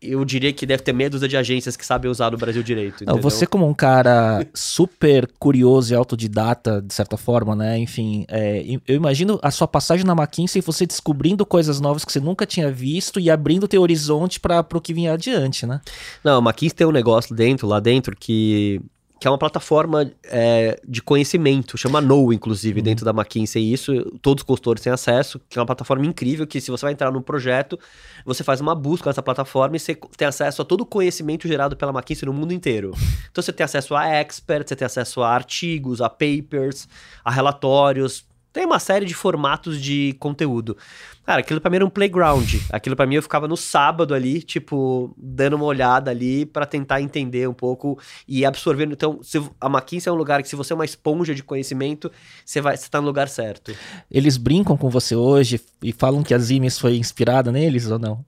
eu 0.00 0.24
diria 0.24 0.52
que 0.52 0.66
deve 0.66 0.82
ter 0.82 0.92
meia 0.92 1.08
dúzia 1.08 1.28
de 1.28 1.36
agências 1.36 1.76
que 1.76 1.84
sabem 1.84 2.10
usar 2.10 2.30
no 2.30 2.36
Brasil 2.36 2.62
direito. 2.62 3.04
Não, 3.06 3.18
você, 3.18 3.46
como 3.46 3.66
um 3.66 3.72
cara 3.72 4.46
super 4.52 5.28
curioso 5.38 5.92
e 5.92 5.96
autodidata, 5.96 6.82
de 6.82 6.92
certa 6.92 7.16
forma, 7.16 7.56
né? 7.56 7.78
Enfim, 7.78 8.26
é, 8.28 8.62
eu 8.86 8.94
imagino 8.94 9.38
a 9.42 9.50
sua 9.50 9.66
passagem 9.66 10.04
na 10.04 10.12
McKinsey 10.12 10.60
você 10.60 10.86
descobrindo 10.86 11.46
coisas 11.46 11.80
novas 11.80 12.04
que 12.04 12.12
você 12.12 12.20
nunca 12.20 12.44
tinha 12.44 12.70
visto 12.70 13.18
e 13.18 13.30
abrindo 13.30 13.66
teu 13.66 13.80
horizonte 13.80 14.38
para 14.38 14.64
o 14.74 14.80
que 14.80 14.92
vinha 14.92 15.14
adiante, 15.14 15.66
né? 15.66 15.80
Não, 16.22 16.38
a 16.38 16.42
McKinsey 16.42 16.76
tem 16.76 16.86
um 16.86 16.92
negócio 16.92 17.34
dentro, 17.34 17.66
lá 17.66 17.80
dentro, 17.80 18.14
que 18.14 18.80
que 19.18 19.26
é 19.26 19.30
uma 19.30 19.38
plataforma 19.38 20.10
é, 20.24 20.78
de 20.86 21.00
conhecimento, 21.00 21.78
chama 21.78 22.00
Know, 22.00 22.32
inclusive, 22.32 22.80
uhum. 22.80 22.84
dentro 22.84 23.04
da 23.04 23.12
McKinsey. 23.12 23.62
E 23.62 23.72
isso 23.72 23.92
todos 24.20 24.42
os 24.42 24.46
consultores 24.46 24.82
têm 24.82 24.92
acesso, 24.92 25.40
que 25.48 25.58
é 25.58 25.60
uma 25.60 25.66
plataforma 25.66 26.04
incrível, 26.04 26.46
que 26.46 26.60
se 26.60 26.70
você 26.70 26.84
vai 26.84 26.92
entrar 26.92 27.10
num 27.10 27.22
projeto, 27.22 27.78
você 28.24 28.44
faz 28.44 28.60
uma 28.60 28.74
busca 28.74 29.08
nessa 29.08 29.22
plataforma 29.22 29.76
e 29.76 29.80
você 29.80 29.94
tem 30.16 30.28
acesso 30.28 30.60
a 30.60 30.64
todo 30.64 30.82
o 30.82 30.86
conhecimento 30.86 31.48
gerado 31.48 31.76
pela 31.76 31.92
McKinsey 31.92 32.26
no 32.26 32.32
mundo 32.32 32.52
inteiro. 32.52 32.92
Então 33.30 33.42
você 33.42 33.52
tem 33.52 33.64
acesso 33.64 33.94
a 33.94 34.06
experts, 34.06 34.68
você 34.68 34.76
tem 34.76 34.86
acesso 34.86 35.22
a 35.22 35.30
artigos, 35.30 36.00
a 36.00 36.10
papers, 36.10 36.86
a 37.24 37.30
relatórios, 37.30 38.26
tem 38.56 38.64
uma 38.64 38.78
série 38.78 39.04
de 39.04 39.12
formatos 39.12 39.78
de 39.78 40.14
conteúdo. 40.18 40.78
Cara, 41.26 41.40
aquilo 41.40 41.60
pra 41.60 41.68
mim 41.68 41.76
era 41.76 41.84
um 41.84 41.90
playground. 41.90 42.54
Aquilo 42.70 42.94
pra 42.94 43.04
mim 43.04 43.16
eu 43.16 43.22
ficava 43.22 43.48
no 43.48 43.56
sábado 43.56 44.14
ali, 44.14 44.40
tipo, 44.40 45.12
dando 45.18 45.56
uma 45.56 45.64
olhada 45.64 46.08
ali 46.08 46.46
para 46.46 46.64
tentar 46.64 47.00
entender 47.00 47.48
um 47.48 47.52
pouco 47.52 47.98
e 48.28 48.44
absorvendo. 48.44 48.92
Então, 48.92 49.18
se, 49.22 49.42
a 49.60 49.66
McKinsey 49.66 50.08
é 50.08 50.12
um 50.12 50.16
lugar 50.16 50.40
que 50.40 50.48
se 50.48 50.54
você 50.54 50.72
é 50.72 50.76
uma 50.76 50.84
esponja 50.84 51.34
de 51.34 51.42
conhecimento, 51.42 52.12
você 52.44 52.60
vai 52.60 52.76
você 52.76 52.88
tá 52.88 53.00
no 53.00 53.08
lugar 53.08 53.28
certo. 53.28 53.74
Eles 54.08 54.36
brincam 54.36 54.76
com 54.76 54.88
você 54.88 55.16
hoje 55.16 55.60
e 55.82 55.92
falam 55.92 56.22
que 56.22 56.32
a 56.32 56.38
Zimes 56.38 56.78
foi 56.78 56.96
inspirada 56.96 57.50
neles 57.50 57.90
ou 57.90 57.98
não? 57.98 58.24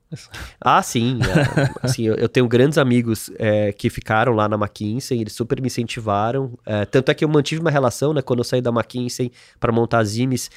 Ah, 0.60 0.82
sim. 0.82 1.20
É, 1.22 1.70
assim, 1.86 2.02
eu, 2.04 2.14
eu, 2.14 2.28
tenho 2.28 2.48
grandes 2.48 2.78
amigos 2.78 3.30
é, 3.38 3.72
que 3.72 3.90
ficaram 3.90 4.32
lá 4.32 4.48
na 4.48 4.56
McKinsey, 4.56 5.20
eles 5.20 5.34
super 5.34 5.60
me 5.60 5.66
incentivaram. 5.66 6.58
É, 6.64 6.84
tanto 6.84 7.10
é 7.10 7.14
que 7.14 7.24
eu 7.24 7.28
mantive 7.28 7.60
uma 7.60 7.70
relação, 7.70 8.12
né? 8.12 8.22
Quando 8.22 8.40
eu 8.40 8.44
saí 8.44 8.60
da 8.60 8.70
McKinsey 8.70 9.30
para 9.60 9.70
montar 9.70 9.98
a 9.98 10.04
Zimes, 10.04 10.50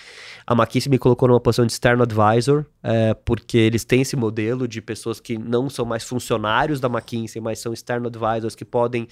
a 0.45 0.53
McKinsey 0.53 0.89
me 0.89 0.97
colocou 0.97 1.27
numa 1.27 1.39
posição 1.39 1.65
de 1.65 1.71
externo 1.71 2.03
advisor 2.03 2.65
é, 2.83 3.13
porque 3.13 3.57
eles 3.57 3.83
têm 3.83 4.01
esse 4.01 4.15
modelo 4.15 4.67
de 4.67 4.81
pessoas 4.81 5.19
que 5.19 5.37
não 5.37 5.69
são 5.69 5.85
mais 5.85 6.03
funcionários 6.03 6.79
da 6.79 6.87
McKinsey, 6.87 7.41
mas 7.41 7.59
são 7.59 7.73
external 7.73 8.07
advisors 8.07 8.55
que 8.55 8.65
podem 8.65 9.07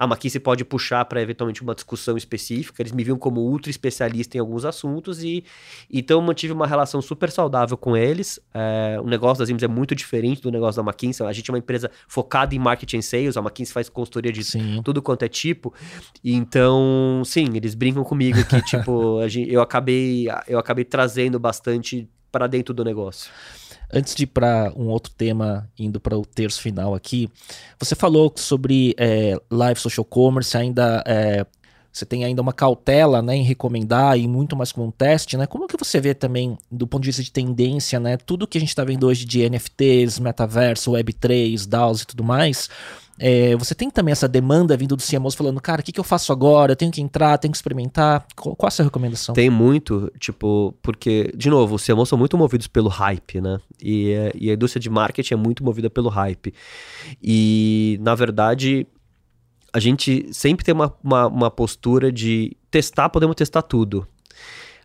a 0.00 0.06
McKinsey 0.06 0.40
pode 0.40 0.64
puxar 0.64 1.04
para 1.04 1.20
eventualmente 1.20 1.60
uma 1.60 1.74
discussão 1.74 2.16
específica. 2.16 2.80
Eles 2.80 2.90
me 2.90 3.04
viam 3.04 3.18
como 3.18 3.42
ultra 3.42 3.70
especialista 3.70 4.38
em 4.38 4.40
alguns 4.40 4.64
assuntos 4.64 5.22
e 5.22 5.44
então 5.92 6.18
eu 6.18 6.22
mantive 6.22 6.54
uma 6.54 6.66
relação 6.66 7.02
super 7.02 7.30
saudável 7.30 7.76
com 7.76 7.94
eles. 7.94 8.40
É, 8.54 8.98
o 8.98 9.06
negócio 9.06 9.40
das 9.40 9.50
IMS 9.50 9.62
é 9.62 9.68
muito 9.68 9.94
diferente 9.94 10.40
do 10.40 10.50
negócio 10.50 10.82
da 10.82 10.90
McKinsey. 10.90 11.26
A 11.26 11.32
gente 11.34 11.50
é 11.50 11.52
uma 11.52 11.58
empresa 11.58 11.90
focada 12.08 12.54
em 12.54 12.58
marketing 12.58 12.96
and 12.96 13.02
sales. 13.02 13.36
A 13.36 13.40
McKinsey 13.40 13.74
faz 13.74 13.90
consultoria 13.90 14.32
de 14.32 14.42
sim. 14.42 14.80
tudo 14.82 15.02
quanto 15.02 15.22
é 15.22 15.28
tipo. 15.28 15.74
Então, 16.24 17.20
sim, 17.26 17.48
eles 17.54 17.74
brincam 17.74 18.02
comigo 18.02 18.42
que 18.46 18.62
tipo 18.64 19.20
eu 19.46 19.60
acabei 19.60 20.28
eu 20.48 20.58
acabei 20.58 20.86
trazendo 20.86 21.38
bastante 21.38 22.08
para 22.32 22.46
dentro 22.46 22.72
do 22.72 22.82
negócio. 22.82 23.30
Antes 23.92 24.14
de 24.14 24.24
ir 24.24 24.28
para 24.28 24.72
um 24.76 24.88
outro 24.88 25.12
tema, 25.12 25.68
indo 25.78 25.98
para 26.00 26.16
o 26.16 26.24
terço 26.24 26.60
final 26.60 26.94
aqui, 26.94 27.28
você 27.78 27.94
falou 27.94 28.32
sobre 28.36 28.94
é, 28.98 29.36
live 29.50 29.80
social 29.80 30.04
commerce 30.04 30.56
ainda 30.56 31.02
é, 31.06 31.44
você 31.92 32.06
tem 32.06 32.24
ainda 32.24 32.40
uma 32.40 32.52
cautela 32.52 33.20
né, 33.20 33.36
em 33.36 33.42
recomendar 33.42 34.16
e 34.16 34.28
muito 34.28 34.54
mais 34.54 34.70
como 34.70 34.86
um 34.86 34.90
teste, 34.90 35.36
né? 35.36 35.46
Como 35.46 35.66
que 35.66 35.76
você 35.76 36.00
vê 36.00 36.14
também, 36.14 36.56
do 36.70 36.86
ponto 36.86 37.02
de 37.02 37.08
vista 37.08 37.22
de 37.22 37.32
tendência, 37.32 37.98
né? 37.98 38.16
Tudo 38.16 38.46
que 38.46 38.58
a 38.58 38.60
gente 38.60 38.70
está 38.70 38.84
vendo 38.84 39.08
hoje 39.08 39.24
de 39.24 39.48
NFTs, 39.48 40.20
metaverso, 40.20 40.92
Web3, 40.92 41.66
DAOs 41.66 42.02
e 42.02 42.06
tudo 42.06 42.22
mais, 42.22 42.70
é, 43.22 43.54
você 43.54 43.74
tem 43.74 43.90
também 43.90 44.12
essa 44.12 44.26
demanda 44.26 44.74
vindo 44.78 44.96
do 44.96 45.02
CMOs 45.02 45.34
falando, 45.34 45.60
cara, 45.60 45.82
o 45.82 45.84
que, 45.84 45.92
que 45.92 46.00
eu 46.00 46.04
faço 46.04 46.32
agora? 46.32 46.72
Eu 46.72 46.76
tenho 46.76 46.90
que 46.90 47.02
entrar, 47.02 47.36
tenho 47.36 47.52
que 47.52 47.58
experimentar. 47.58 48.26
Qual, 48.34 48.56
qual 48.56 48.68
a 48.68 48.70
sua 48.70 48.86
recomendação? 48.86 49.34
Tem 49.34 49.50
muito, 49.50 50.10
tipo, 50.18 50.74
porque, 50.80 51.30
de 51.36 51.50
novo, 51.50 51.74
os 51.74 51.84
CMOs 51.84 52.08
são 52.08 52.16
muito 52.16 52.38
movidos 52.38 52.66
pelo 52.66 52.88
hype, 52.88 53.42
né? 53.42 53.60
E, 53.78 54.14
e 54.34 54.50
a 54.50 54.54
indústria 54.54 54.80
de 54.80 54.88
marketing 54.88 55.34
é 55.34 55.36
muito 55.36 55.62
movida 55.62 55.90
pelo 55.90 56.08
hype. 56.08 56.54
E, 57.22 57.98
na 58.00 58.14
verdade, 58.14 58.86
a 59.70 59.78
gente 59.78 60.26
sempre 60.32 60.64
tem 60.64 60.74
uma, 60.74 60.90
uma, 61.04 61.26
uma 61.26 61.50
postura 61.50 62.10
de 62.10 62.56
testar, 62.70 63.10
podemos 63.10 63.36
testar 63.36 63.60
tudo. 63.60 64.08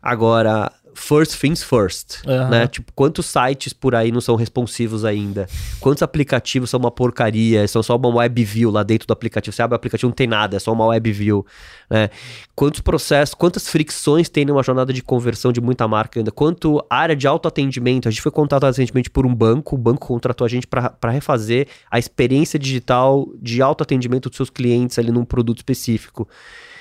Agora, 0.01 0.69
first 0.95 1.39
things 1.39 1.61
first, 1.61 2.23
uhum. 2.25 2.49
né? 2.49 2.67
Tipo, 2.67 2.91
quantos 2.93 3.25
sites 3.25 3.73
por 3.73 3.93
aí 3.93 4.11
não 4.11 4.21
são 4.21 4.35
responsivos 4.35 5.05
ainda? 5.05 5.47
Quantos 5.79 6.01
aplicativos 6.01 6.69
são 6.69 6.79
uma 6.79 6.89
porcaria, 6.89 7.67
são 7.67 7.83
só 7.83 7.95
uma 7.95 8.09
web 8.09 8.43
view 8.43 8.71
lá 8.71 8.81
dentro 8.81 9.07
do 9.07 9.13
aplicativo? 9.13 9.53
Você 9.55 9.61
abre 9.61 9.75
o 9.75 9.77
aplicativo, 9.77 10.09
não 10.09 10.15
tem 10.15 10.27
nada, 10.27 10.55
é 10.55 10.59
só 10.59 10.71
uma 10.71 10.85
web 10.87 11.11
view, 11.11 11.45
né? 11.89 12.09
Quantos 12.55 12.79
processos, 12.79 13.35
quantas 13.35 13.67
fricções 13.67 14.29
tem 14.29 14.45
numa 14.45 14.63
jornada 14.63 14.93
de 14.93 15.03
conversão 15.03 15.51
de 15.51 15.59
muita 15.59 15.87
marca 15.87 16.19
ainda? 16.19 16.31
Quanto 16.31 16.83
área 16.89 17.15
de 17.15 17.27
autoatendimento? 17.27 18.07
A 18.07 18.11
gente 18.11 18.21
foi 18.21 18.31
contratado 18.31 18.71
recentemente 18.71 19.09
por 19.09 19.25
um 19.25 19.35
banco, 19.35 19.75
o 19.75 19.77
banco 19.77 20.07
contratou 20.07 20.45
a 20.45 20.49
gente 20.49 20.65
para 20.65 21.11
refazer 21.11 21.67
a 21.91 21.99
experiência 21.99 22.57
digital 22.57 23.27
de 23.41 23.61
autoatendimento 23.61 24.29
dos 24.29 24.37
seus 24.37 24.49
clientes 24.49 24.97
ali 24.97 25.11
num 25.11 25.25
produto 25.25 25.57
específico. 25.57 26.27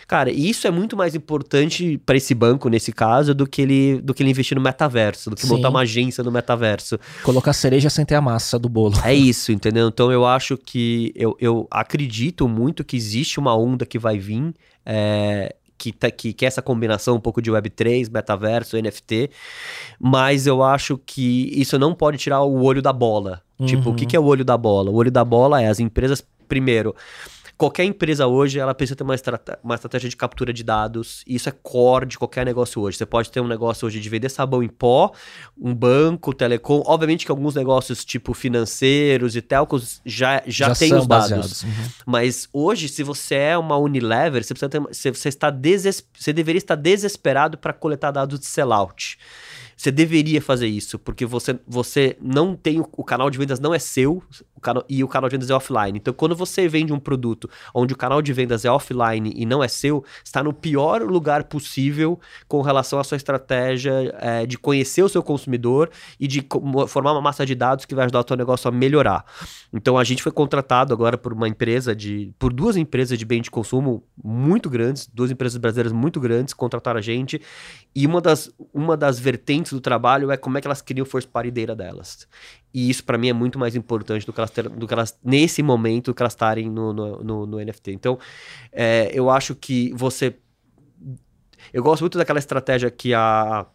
Cara, 0.07 0.31
isso 0.31 0.67
é 0.67 0.71
muito 0.71 0.97
mais 0.97 1.15
importante 1.15 1.99
para 2.05 2.17
esse 2.17 2.35
banco, 2.35 2.69
nesse 2.69 2.93
caso, 2.93 3.35
do 3.35 3.47
que 3.47 3.63
ele, 3.63 4.01
do 4.01 4.13
que 4.13 4.23
ele 4.23 4.31
investir 4.31 4.57
no 4.57 4.63
metaverso, 4.63 5.31
do 5.31 5.37
que 5.37 5.43
Sim. 5.43 5.49
montar 5.49 5.71
uma 5.71 5.81
agência 5.81 6.23
no 6.23 6.31
metaverso. 6.31 6.99
Colocar 7.23 7.53
cereja 7.53 7.89
sem 7.89 8.05
ter 8.05 8.15
a 8.15 8.21
massa 8.21 8.59
do 8.59 8.69
bolo. 8.69 8.95
É 9.05 9.15
isso, 9.15 9.53
entendeu? 9.53 9.89
Então 9.89 10.13
eu 10.13 10.27
acho 10.27 10.57
que. 10.57 11.13
Eu, 11.15 11.37
eu 11.41 11.67
acredito 11.71 12.49
muito 12.49 12.85
que 12.85 12.97
existe 12.97 13.39
uma 13.39 13.57
onda 13.57 13.87
que 13.87 13.99
vai 13.99 14.19
vir. 14.19 14.55
É, 14.85 15.55
que, 15.77 15.93
tá, 15.93 16.11
que, 16.11 16.33
que 16.33 16.45
é 16.45 16.49
essa 16.49 16.63
combinação 16.63 17.17
um 17.17 17.21
pouco 17.21 17.43
de 17.43 17.51
Web3, 17.51 18.11
metaverso, 18.11 18.77
NFT, 18.81 19.31
mas 19.99 20.47
eu 20.47 20.63
acho 20.63 20.99
que 20.99 21.51
isso 21.55 21.79
não 21.79 21.95
pode 21.95 22.17
tirar 22.17 22.43
o 22.43 22.63
olho 22.63 22.81
da 22.81 22.93
bola. 22.93 23.43
Uhum. 23.59 23.67
Tipo, 23.67 23.91
o 23.91 23.95
que, 23.95 24.05
uhum. 24.05 24.09
que 24.09 24.17
é 24.17 24.21
o 24.21 24.25
olho 24.25 24.45
da 24.45 24.57
bola? 24.57 24.91
O 24.91 24.95
olho 24.95 25.11
da 25.11 25.25
bola 25.25 25.61
é 25.61 25.69
as 25.69 25.81
empresas, 25.81 26.25
primeiro, 26.49 26.95
Qualquer 27.57 27.85
empresa 27.85 28.27
hoje, 28.27 28.59
ela 28.59 28.75
precisa 28.75 28.97
ter 28.97 29.05
uma, 29.05 29.15
uma 29.63 29.75
estratégia 29.75 30.09
de 30.09 30.17
captura 30.17 30.53
de 30.53 30.65
dados. 30.65 31.23
E 31.27 31.37
isso 31.37 31.49
é 31.49 31.53
core 31.53 32.07
de 32.07 32.19
qualquer 32.19 32.45
negócio 32.45 32.83
hoje. 32.83 32.99
Você 32.99 33.07
pode 33.07 33.31
ter 33.31 33.41
um 33.41 33.47
negócio 33.47 33.87
hoje 33.87 34.01
de 34.01 34.09
vender 34.09 34.29
sabão 34.29 34.63
em 34.63 34.69
pó, 34.69 35.13
um 35.57 35.75
banco, 35.75 36.35
telecom. 36.35 36.83
Obviamente 36.87 37.25
que 37.25 37.31
alguns 37.31 37.55
negócios 37.55 38.05
tipo 38.05 38.35
financeiros 38.35 39.37
e 39.37 39.43
telcos 39.43 40.01
já, 40.05 40.43
já, 40.47 40.69
já 40.69 40.75
tem 40.75 40.95
os 40.95 41.07
dados. 41.07 41.63
Uhum. 41.63 41.71
Mas 42.07 42.49
hoje, 42.53 42.89
se 42.89 43.03
você 43.03 43.35
é 43.37 43.59
uma 43.59 43.77
Unilever, 43.77 44.43
você, 44.43 44.55
precisa 44.55 44.69
ter, 44.69 44.81
você, 44.81 45.11
você, 45.11 45.29
está 45.29 45.53
você 46.13 46.33
deveria 46.33 46.59
estar 46.59 46.75
desesperado 46.75 47.57
para 47.57 47.73
coletar 47.73 48.11
dados 48.11 48.41
de 48.41 48.47
sellout. 48.47 49.19
Você 49.85 49.93
deveria 49.93 50.41
fazer 50.41 50.67
isso, 50.67 50.99
porque 50.99 51.27
você, 51.27 51.61
você 51.69 52.17
não 52.19 52.57
tem. 52.57 52.81
O, 52.81 53.05
canal 53.05 53.29
de 53.29 53.37
vendas 53.37 53.61
não 53.61 53.75
é 53.75 53.79
seu 53.79 54.23
o 54.33 54.85
e 54.89 55.05
o 55.05 55.09
canal 55.09 55.29
de 55.29 55.37
vendas 55.37 55.51
é 55.51 55.55
offline. 55.55 55.99
Então, 55.99 56.15
quando 56.15 56.35
você 56.35 56.67
vende 56.67 56.91
um 56.91 56.99
produto 56.99 57.51
onde 57.75 57.93
o 57.93 57.97
canal 57.97 58.23
de 58.23 58.33
vendas 58.33 58.65
é 58.65 58.71
offline 58.71 59.31
e 59.37 59.45
não 59.45 59.63
é 59.63 59.69
seu, 59.69 60.03
está 60.25 60.43
no 60.43 60.55
pior 60.55 61.03
lugar 61.03 61.45
possível 61.45 62.19
com 62.49 62.63
relação 62.63 62.99
à 62.99 63.05
sua 63.05 63.17
estratégia 63.17 63.93
é, 64.21 64.47
de 64.47 64.57
conhecer 64.57 65.03
o 65.03 65.09
seu 65.09 65.23
consumidor 65.23 65.91
e 66.19 66.27
de 66.27 66.47
formar 66.89 67.13
uma 67.13 67.21
massa 67.21 67.45
de 67.45 67.55
dados 67.55 67.85
que 67.85 67.95
vai 67.95 68.07
ajudar 68.07 68.21
o 68.21 68.25
seu 68.27 68.39
negócio 68.39 68.69
a 68.69 68.73
melhorar. 68.73 69.23
Então, 69.71 69.99
a 69.99 70.05
gente 70.05 70.23
foi 70.23 70.33
contratado 70.33 70.95
agora 70.95 71.19
por 71.19 71.35
uma 71.35 71.47
empresa 71.47 71.95
de. 71.95 72.33
por 72.39 72.55
duas 72.55 72.79
empresas 72.79 73.19
de 73.19 73.27
bem 73.27 73.43
de 73.43 73.51
consumo 73.51 74.03
muito 74.17 74.71
grandes, 74.71 75.07
duas 75.13 75.31
empresas 75.31 75.59
brasileiras 75.59 75.93
muito 75.93 76.19
grandes, 76.19 76.55
contrataram 76.55 76.99
a 76.99 77.03
gente. 77.03 77.39
E 77.95 78.07
uma 78.07 78.23
das, 78.23 78.51
uma 78.73 78.97
das 78.97 79.19
vertentes 79.19 79.74
do 79.75 79.81
trabalho 79.81 80.31
é 80.31 80.37
como 80.37 80.57
é 80.57 80.61
que 80.61 80.67
elas 80.67 80.81
criam 80.81 81.07
party 81.31 81.51
data 81.51 81.75
delas. 81.75 82.27
E 82.73 82.89
isso 82.89 83.05
para 83.05 83.19
mim 83.19 83.29
é 83.29 83.33
muito 83.33 83.59
mais 83.59 83.77
importante 83.77 84.25
do 84.25 84.33
que 84.33 84.41
elas, 84.41 84.51
ter, 84.51 84.69
do 84.69 84.87
que 84.87 84.95
elas 84.95 85.19
nesse 85.23 85.63
momento, 85.63 86.07
do 86.07 86.15
que 86.15 86.23
elas 86.23 86.33
estarem 86.33 86.71
no, 86.71 86.93
no, 86.93 87.23
no, 87.23 87.47
no 87.47 87.65
NFT. 87.65 87.93
Então, 87.93 88.19
é, 88.73 89.11
eu 89.13 89.31
acho 89.31 89.55
que 89.55 89.93
você. 89.95 90.37
Eu 91.73 91.83
gosto 91.83 92.03
muito 92.03 92.19
daquela 92.19 92.39
estratégia 92.39 92.91
que 92.91 93.13
a 93.15 93.67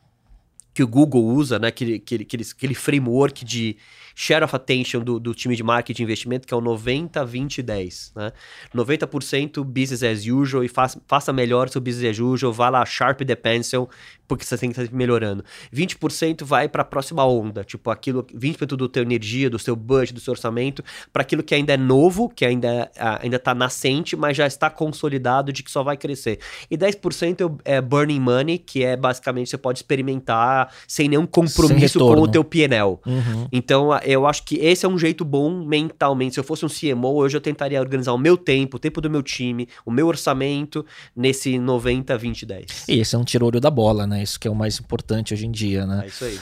que 0.74 0.84
o 0.84 0.88
Google 0.88 1.26
usa, 1.26 1.60
né? 1.60 1.72
Que, 1.72 2.00
que, 2.00 2.24
que 2.24 2.38
aquele 2.38 2.74
framework 2.74 3.44
de 3.44 3.76
share 4.20 4.44
of 4.44 4.54
attention 4.54 5.00
do, 5.00 5.18
do 5.18 5.34
time 5.34 5.56
de 5.56 5.64
marketing 5.64 6.02
e 6.02 6.04
investimento, 6.04 6.46
que 6.46 6.54
é 6.54 6.58
o 6.58 6.60
90, 6.60 7.26
20, 7.26 7.62
10. 7.62 8.12
Né? 8.18 8.34
90% 8.76 9.64
business 9.64 10.04
as 10.04 10.26
usual 10.26 10.62
e 10.62 10.68
faça, 10.68 11.02
faça 11.08 11.32
melhor 11.32 11.70
seu 11.70 11.80
business 11.80 12.12
as 12.12 12.20
usual, 12.20 12.52
vá 12.52 12.70
lá, 12.70 12.86
sharp 12.86 13.22
the 13.22 13.34
pencil, 13.34 13.88
porque 14.28 14.44
você 14.44 14.58
tem 14.58 14.72
que 14.72 14.80
estar 14.80 14.96
melhorando. 14.96 15.44
20% 15.74 16.44
vai 16.44 16.68
para 16.68 16.82
a 16.82 16.86
próxima 16.86 17.26
onda, 17.26 17.64
tipo 17.64 17.90
aquilo, 17.90 18.24
20% 18.26 18.68
do 18.68 18.90
teu 18.90 19.04
energia, 19.04 19.50
do 19.50 19.58
seu 19.58 19.74
budget, 19.74 20.14
do 20.14 20.20
seu 20.20 20.32
orçamento, 20.32 20.84
para 21.14 21.22
aquilo 21.22 21.42
que 21.42 21.56
ainda 21.56 21.74
é 21.74 21.78
novo, 21.78 22.28
que 22.28 22.46
ainda 22.46 22.92
ainda 23.22 23.38
está 23.38 23.56
nascente, 23.56 24.18
mas 24.18 24.36
já 24.36 24.46
está 24.46 24.70
consolidado 24.70 25.54
de 25.54 25.64
que 25.64 25.72
só 25.72 25.82
vai 25.82 25.96
crescer. 25.96 26.40
E 26.70 26.78
10% 26.78 27.60
é 27.66 27.80
burning 27.82 28.20
money, 28.20 28.58
que 28.60 28.84
é 28.84 28.96
basicamente 28.96 29.50
você 29.50 29.58
pode 29.58 29.80
experimentar 29.80 30.72
sem 30.88 31.08
nenhum 31.08 31.26
compromisso 31.26 32.00
sem 32.00 32.08
com 32.08 32.22
o 32.22 32.28
teu 32.28 32.44
PNL. 32.44 33.00
Uhum. 33.06 33.48
Então, 33.52 33.92
eu 34.14 34.26
acho 34.26 34.44
que 34.44 34.56
esse 34.56 34.86
é 34.86 34.90
um 34.90 34.98
jeito 34.98 35.24
bom 35.24 35.64
mentalmente. 35.64 36.34
Se 36.34 36.40
eu 36.40 36.44
fosse 36.44 36.66
um 36.66 36.70
CMO, 36.70 37.16
hoje 37.16 37.38
eu 37.38 37.42
tentaria 37.42 37.80
organizar 37.80 38.14
o 38.14 38.18
meu 38.18 38.38
tempo, 38.38 38.78
o 38.78 38.80
tempo 38.80 39.00
do 39.02 39.10
meu 39.10 39.22
time, 39.22 39.68
o 39.86 39.92
meu 39.92 40.08
orçamento 40.08 40.86
nesse 41.16 41.60
90, 41.60 42.18
20, 42.18 42.46
10. 42.46 42.66
E 42.88 43.00
esse 43.00 43.16
é 43.16 43.18
um 43.18 43.24
tiro 43.24 43.50
da 43.60 43.70
bola, 43.70 44.08
né? 44.08 44.24
Isso 44.24 44.40
que 44.40 44.48
é 44.48 44.52
o 44.52 44.56
mais 44.56 44.80
importante 44.80 45.34
hoje 45.34 45.46
em 45.46 45.52
dia, 45.52 45.86
né? 45.86 46.02
É 46.06 46.08
isso 46.08 46.26
aí. 46.26 46.40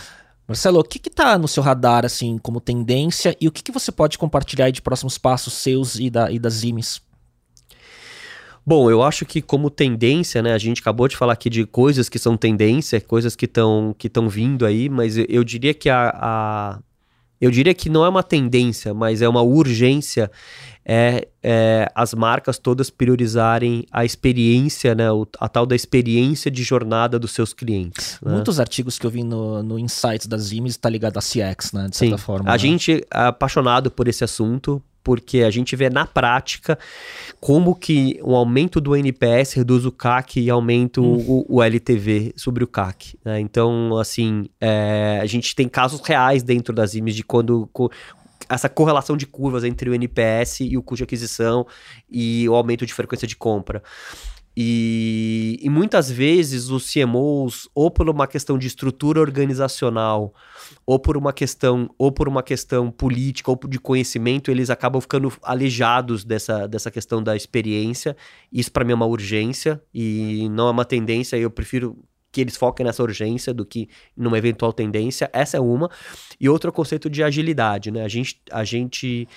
Marcelo, 0.48 0.80
o 0.80 0.84
que 0.84 1.06
está 1.10 1.38
no 1.38 1.48
seu 1.48 1.62
radar, 1.62 2.06
assim, 2.06 2.38
como 2.38 2.62
tendência 2.62 3.36
e 3.40 3.50
o 3.50 3.52
que, 3.52 3.62
que 3.62 3.72
você 3.72 3.92
pode 3.92 4.18
compartilhar 4.18 4.70
de 4.72 4.82
próximos 4.82 5.18
passos 5.18 5.54
seus 5.54 6.00
e, 6.00 6.10
da, 6.10 6.32
e 6.32 6.40
das 6.40 6.64
IMES? 6.64 7.02
Bom, 8.66 8.90
eu 8.90 9.04
acho 9.04 9.26
que 9.26 9.42
como 9.42 9.70
tendência, 9.70 10.42
né, 10.42 10.54
a 10.54 10.58
gente 10.58 10.82
acabou 10.82 11.08
de 11.08 11.18
falar 11.18 11.34
aqui 11.34 11.50
de 11.50 11.66
coisas 11.66 12.08
que 12.08 12.20
são 12.20 12.38
tendência, 12.38 13.00
coisas 13.00 13.36
que 13.36 13.46
estão 13.46 13.96
que 13.98 14.10
vindo 14.30 14.66
aí, 14.66 14.90
mas 14.90 15.18
eu, 15.18 15.26
eu 15.28 15.44
diria 15.44 15.74
que 15.74 15.90
a, 15.90 16.14
a, 16.14 16.80
eu 17.40 17.52
diria 17.52 17.74
que 17.74 17.90
não 17.90 18.04
é 18.04 18.10
uma 18.10 18.24
tendência, 18.24 18.94
mas 18.94 19.22
é 19.22 19.30
uma 19.30 19.42
urgência 19.42 20.32
é, 20.90 21.28
é, 21.44 21.92
as 21.94 22.14
marcas 22.14 22.58
todas 22.58 22.90
priorizarem 22.90 23.86
a 23.92 24.06
experiência, 24.06 24.96
né, 24.96 25.12
o, 25.12 25.28
a 25.38 25.50
tal 25.50 25.66
da 25.66 25.76
experiência 25.76 26.50
de 26.50 26.64
jornada 26.64 27.20
dos 27.20 27.32
seus 27.32 27.54
clientes. 27.54 28.18
Né? 28.24 28.32
Muitos 28.32 28.58
artigos 28.58 28.98
que 28.98 29.06
eu 29.06 29.10
vi 29.10 29.22
no, 29.22 29.62
no 29.62 29.78
Insights 29.78 30.28
das 30.28 30.44
Zimes 30.44 30.74
está 30.74 30.90
ligado 30.90 31.18
a 31.18 31.22
CX, 31.22 31.74
né, 31.74 31.88
de 31.90 31.98
certa 31.98 32.18
Sim, 32.18 32.24
forma. 32.24 32.50
A 32.50 32.54
né? 32.54 32.58
gente 32.58 33.06
é 33.14 33.20
apaixonado 33.20 33.92
por 33.92 34.08
esse 34.08 34.24
assunto, 34.24 34.82
porque 35.08 35.44
a 35.44 35.50
gente 35.50 35.74
vê 35.74 35.90
na 35.90 36.06
prática 36.06 36.78
como 37.40 37.74
que 37.74 38.20
o 38.22 38.36
aumento 38.36 38.82
do 38.82 38.94
NPS 38.94 39.54
reduz 39.54 39.86
o 39.86 39.92
CAC 39.92 40.42
e 40.42 40.50
aumenta 40.50 41.00
o, 41.00 41.46
o, 41.48 41.64
LTV 41.64 42.34
sobre 42.36 42.62
o 42.62 42.68
CAC. 42.68 43.18
Né? 43.24 43.40
Então, 43.40 43.98
assim, 43.98 44.50
é, 44.60 45.22
a 45.22 45.26
gente 45.26 45.56
tem 45.56 45.70
casos 45.70 46.02
reais 46.02 46.44
dentro 46.44 46.76
das 46.76 46.94
IMES 46.94 47.16
de 47.16 47.24
quando 47.24 47.70
essa 48.50 48.68
correlação 48.68 49.16
de 49.16 49.26
curvas 49.26 49.64
entre 49.64 49.90
o 49.90 49.94
NPS 49.94 50.60
e 50.60 50.78
o 50.78 50.84
custo 50.84 50.98
de 50.98 51.04
aquisição 51.06 51.66
e 52.12 52.48
o 52.50 52.54
aumento 52.54 52.86
de 52.86 52.94
frequência 52.94 53.26
de 53.26 53.38
compra. 53.38 53.82
E, 54.60 55.60
e, 55.62 55.70
muitas 55.70 56.10
vezes 56.10 56.70
os 56.70 56.92
CMOs, 56.92 57.70
ou 57.76 57.92
por 57.92 58.10
uma 58.10 58.26
questão 58.26 58.58
de 58.58 58.66
estrutura 58.66 59.22
organizacional, 59.22 60.34
ou 60.84 60.98
por 60.98 61.16
uma 61.16 61.32
questão, 61.32 61.88
ou 61.96 62.12
por 62.12 62.28
uma 62.28 62.42
questão 62.42 62.90
política, 62.90 63.52
ou 63.52 63.60
de 63.70 63.78
conhecimento, 63.80 64.50
eles 64.50 64.72
acabam 64.72 65.00
ficando 65.00 65.32
aleijados 65.44 66.24
dessa, 66.24 66.68
dessa 66.68 66.90
questão 66.90 67.22
da 67.22 67.36
experiência. 67.36 68.18
Isso 68.52 68.72
para 68.72 68.84
mim 68.84 68.94
é 68.94 68.96
uma 68.96 69.06
urgência 69.06 69.80
e 69.94 70.50
não 70.50 70.70
é 70.70 70.72
uma 70.72 70.86
tendência. 70.86 71.38
Eu 71.38 71.52
prefiro 71.52 71.96
que 72.32 72.42
eles 72.42 72.58
foquem 72.58 72.84
nessa 72.84 73.04
urgência 73.04 73.54
do 73.54 73.66
que 73.66 73.88
numa 74.16 74.40
eventual 74.40 74.74
tendência. 74.74 75.30
Essa 75.34 75.58
é 75.58 75.60
uma. 75.60 75.90
E 76.40 76.50
outro 76.50 76.70
é 76.70 76.72
o 76.72 76.74
conceito 76.74 77.12
de 77.12 77.24
agilidade, 77.24 77.92
né? 77.92 78.04
A 78.04 78.08
gente, 78.08 78.42
a 78.52 78.64
gente 78.64 79.28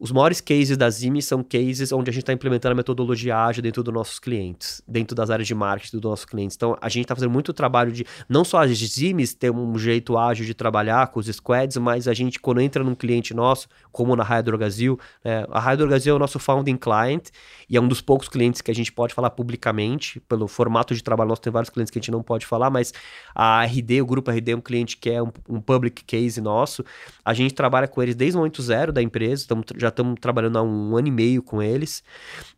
os 0.00 0.12
maiores 0.12 0.40
cases 0.40 0.76
da 0.76 0.88
Zime 0.88 1.20
são 1.20 1.42
cases 1.42 1.90
onde 1.90 2.08
a 2.08 2.12
gente 2.12 2.22
está 2.22 2.32
implementando 2.32 2.72
a 2.72 2.76
metodologia 2.76 3.36
ágil 3.36 3.60
dentro 3.60 3.82
dos 3.82 3.92
nossos 3.92 4.20
clientes, 4.20 4.80
dentro 4.86 5.14
das 5.16 5.28
áreas 5.28 5.48
de 5.48 5.54
marketing 5.56 5.96
dos 5.96 6.10
nossos 6.10 6.24
clientes. 6.24 6.56
Então, 6.56 6.78
a 6.80 6.88
gente 6.88 7.02
está 7.02 7.16
fazendo 7.16 7.32
muito 7.32 7.52
trabalho 7.52 7.90
de, 7.90 8.06
não 8.28 8.44
só 8.44 8.62
as 8.62 8.70
Zimes 8.70 9.34
ter 9.34 9.50
um 9.50 9.76
jeito 9.76 10.16
ágil 10.16 10.46
de 10.46 10.54
trabalhar 10.54 11.08
com 11.08 11.18
os 11.18 11.26
squads, 11.26 11.76
mas 11.78 12.06
a 12.06 12.14
gente, 12.14 12.38
quando 12.38 12.60
entra 12.60 12.84
num 12.84 12.94
cliente 12.94 13.34
nosso, 13.34 13.68
como 13.90 14.14
na 14.14 14.22
Raia 14.22 14.42
Drogazil, 14.42 15.00
é, 15.24 15.44
a 15.50 15.58
Raia 15.58 15.76
Drogazil 15.76 16.12
é 16.12 16.16
o 16.16 16.18
nosso 16.18 16.38
founding 16.38 16.76
client 16.76 17.30
e 17.68 17.76
é 17.76 17.80
um 17.80 17.88
dos 17.88 18.00
poucos 18.00 18.28
clientes 18.28 18.60
que 18.60 18.70
a 18.70 18.74
gente 18.74 18.92
pode 18.92 19.12
falar 19.12 19.30
publicamente, 19.30 20.20
pelo 20.28 20.46
formato 20.46 20.94
de 20.94 21.02
trabalho 21.02 21.30
nosso, 21.30 21.42
tem 21.42 21.52
vários 21.52 21.70
clientes 21.70 21.90
que 21.90 21.98
a 21.98 22.00
gente 22.00 22.12
não 22.12 22.22
pode 22.22 22.46
falar, 22.46 22.70
mas 22.70 22.94
a 23.34 23.64
RD, 23.64 24.00
o 24.02 24.06
grupo 24.06 24.30
RD 24.30 24.52
é 24.52 24.56
um 24.56 24.60
cliente 24.60 24.96
que 24.96 25.10
é 25.10 25.20
um, 25.20 25.32
um 25.48 25.60
public 25.60 26.04
case 26.04 26.40
nosso, 26.40 26.84
a 27.24 27.34
gente 27.34 27.52
trabalha 27.52 27.88
com 27.88 28.00
eles 28.00 28.14
desde 28.14 28.36
o 28.36 28.38
momento 28.38 28.62
zero 28.62 28.92
da 28.92 29.02
empresa, 29.02 29.44
tamo, 29.48 29.64
já 29.76 29.87
estamos 29.88 30.16
trabalhando 30.20 30.58
há 30.58 30.62
um 30.62 30.96
ano 30.96 31.08
e 31.08 31.10
meio 31.10 31.42
com 31.42 31.62
eles. 31.62 32.02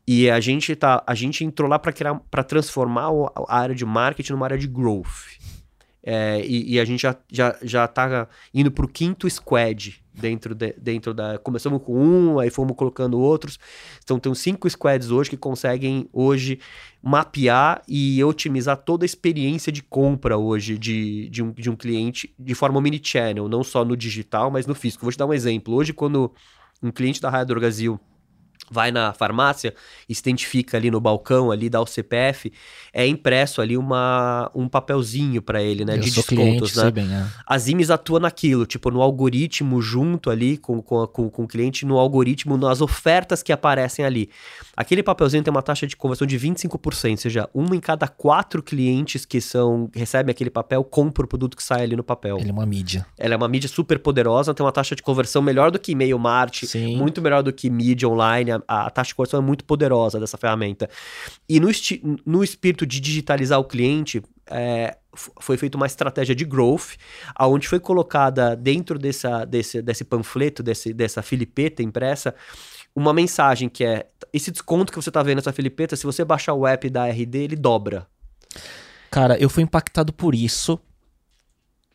E 0.06 0.30
a 0.30 0.40
gente 0.40 0.74
tá, 0.74 1.02
a 1.06 1.14
gente 1.14 1.44
entrou 1.44 1.68
lá 1.68 1.78
para 1.78 1.92
criar, 1.92 2.14
para 2.30 2.42
transformar 2.42 3.10
a 3.48 3.58
área 3.58 3.74
de 3.74 3.84
marketing 3.84 4.32
numa 4.32 4.46
área 4.46 4.58
de 4.58 4.66
growth. 4.66 5.38
É, 6.02 6.42
e, 6.44 6.74
e, 6.74 6.80
a 6.80 6.84
gente 6.84 7.02
já, 7.02 7.14
já, 7.30 7.56
já 7.62 7.86
tá 7.86 8.26
indo 8.54 8.70
para 8.70 8.86
o 8.86 8.88
quinto 8.88 9.28
squad 9.28 10.02
dentro, 10.14 10.54
de, 10.54 10.72
dentro 10.72 11.12
da. 11.12 11.38
Começamos 11.38 11.82
com 11.82 11.94
um, 11.94 12.38
aí 12.38 12.48
fomos 12.48 12.74
colocando 12.74 13.18
outros. 13.18 13.58
Então 14.02 14.18
tem 14.18 14.34
cinco 14.34 14.68
squads 14.68 15.10
hoje 15.10 15.28
que 15.28 15.36
conseguem 15.36 16.08
hoje 16.10 16.58
mapear 17.02 17.82
e 17.86 18.22
otimizar 18.24 18.78
toda 18.78 19.04
a 19.04 19.06
experiência 19.06 19.70
de 19.70 19.82
compra 19.82 20.38
hoje 20.38 20.78
de, 20.78 21.28
de, 21.28 21.42
um, 21.42 21.52
de 21.52 21.68
um 21.68 21.76
cliente 21.76 22.34
de 22.38 22.54
forma 22.54 22.78
omnichannel, 22.78 23.46
não 23.48 23.62
só 23.62 23.84
no 23.84 23.96
digital, 23.96 24.50
mas 24.50 24.66
no 24.66 24.74
físico. 24.74 25.04
Vou 25.04 25.12
te 25.12 25.18
dar 25.18 25.26
um 25.26 25.34
exemplo. 25.34 25.74
Hoje, 25.74 25.92
quando 25.92 26.32
um 26.82 26.90
cliente 26.90 27.20
da 27.20 27.30
Raia 27.30 27.44
Brasil 27.54 28.00
vai 28.70 28.92
na 28.92 29.12
farmácia 29.12 29.74
e 30.08 30.14
se 30.14 30.20
identifica 30.20 30.76
ali 30.76 30.90
no 30.90 31.00
balcão, 31.00 31.50
ali 31.50 31.68
dá 31.68 31.80
o 31.80 31.86
CPF, 31.86 32.52
é 32.92 33.06
impresso 33.06 33.60
ali 33.60 33.76
uma, 33.76 34.50
um 34.54 34.68
papelzinho 34.68 35.42
para 35.42 35.62
ele, 35.62 35.84
né? 35.84 35.96
Eu 35.96 36.00
de 36.00 36.10
descontos, 36.10 36.76
né? 36.76 36.90
Bem, 36.90 37.12
é. 37.12 37.26
A 37.46 37.58
Zimes 37.58 37.90
atua 37.90 38.20
naquilo, 38.20 38.66
tipo, 38.66 38.90
no 38.90 39.02
algoritmo 39.02 39.82
junto 39.82 40.30
ali 40.30 40.56
com, 40.56 40.80
com, 40.80 41.06
com, 41.06 41.30
com 41.30 41.42
o 41.44 41.48
cliente, 41.48 41.84
no 41.84 41.98
algoritmo, 41.98 42.56
nas 42.56 42.80
ofertas 42.80 43.42
que 43.42 43.52
aparecem 43.52 44.04
ali. 44.04 44.30
Aquele 44.76 45.02
papelzinho 45.02 45.42
tem 45.42 45.50
uma 45.50 45.62
taxa 45.62 45.86
de 45.86 45.96
conversão 45.96 46.26
de 46.26 46.38
25%, 46.38 47.10
ou 47.10 47.16
seja, 47.16 47.48
uma 47.52 47.74
em 47.74 47.80
cada 47.80 48.06
quatro 48.08 48.62
clientes 48.62 49.24
que 49.24 49.40
são 49.40 49.90
recebem 49.94 50.30
aquele 50.30 50.50
papel 50.50 50.82
compra 50.84 51.24
o 51.24 51.28
produto 51.28 51.56
que 51.56 51.62
sai 51.62 51.82
ali 51.82 51.96
no 51.96 52.04
papel. 52.04 52.38
Ele 52.38 52.50
é 52.50 52.52
uma 52.52 52.66
mídia. 52.66 53.06
Ela 53.18 53.34
é 53.34 53.36
uma 53.36 53.48
mídia 53.48 53.68
super 53.68 53.98
poderosa, 53.98 54.54
tem 54.54 54.64
uma 54.64 54.72
taxa 54.72 54.94
de 54.94 55.02
conversão 55.02 55.42
melhor 55.42 55.70
do 55.70 55.78
que 55.78 55.92
e-mail 55.92 56.18
marketing, 56.18 56.66
Sim. 56.66 56.96
muito 56.96 57.20
melhor 57.20 57.42
do 57.42 57.52
que 57.52 57.68
mídia 57.70 58.08
online, 58.08 58.50
a, 58.66 58.86
a, 58.86 58.90
taxa 58.90 59.08
de 59.08 59.14
conversão 59.14 59.40
é 59.40 59.42
muito 59.42 59.64
poderosa 59.64 60.18
dessa 60.18 60.36
ferramenta. 60.36 60.88
E 61.48 61.60
no, 61.60 61.68
no 62.24 62.44
espírito 62.44 62.86
de 62.86 63.00
digitalizar 63.00 63.58
o 63.58 63.64
cliente, 63.64 64.22
é, 64.50 64.96
foi 65.40 65.56
feita 65.56 65.76
uma 65.76 65.86
estratégia 65.86 66.34
de 66.34 66.44
growth, 66.44 66.96
aonde 67.34 67.68
foi 67.68 67.80
colocada 67.80 68.54
dentro 68.56 68.98
dessa, 68.98 69.44
desse, 69.44 69.80
desse 69.82 70.04
panfleto, 70.04 70.62
desse, 70.62 70.92
dessa 70.92 71.22
filipeta 71.22 71.82
impressa, 71.82 72.34
uma 72.94 73.12
mensagem 73.12 73.68
que 73.68 73.84
é: 73.84 74.06
esse 74.32 74.50
desconto 74.50 74.92
que 74.92 75.00
você 75.00 75.10
está 75.10 75.22
vendo 75.22 75.36
nessa 75.36 75.52
filipeta, 75.52 75.96
se 75.96 76.04
você 76.04 76.24
baixar 76.24 76.54
o 76.54 76.66
app 76.66 76.88
da 76.90 77.06
RD, 77.06 77.38
ele 77.38 77.56
dobra. 77.56 78.06
Cara, 79.10 79.36
eu 79.38 79.48
fui 79.48 79.62
impactado 79.62 80.12
por 80.12 80.34
isso. 80.34 80.78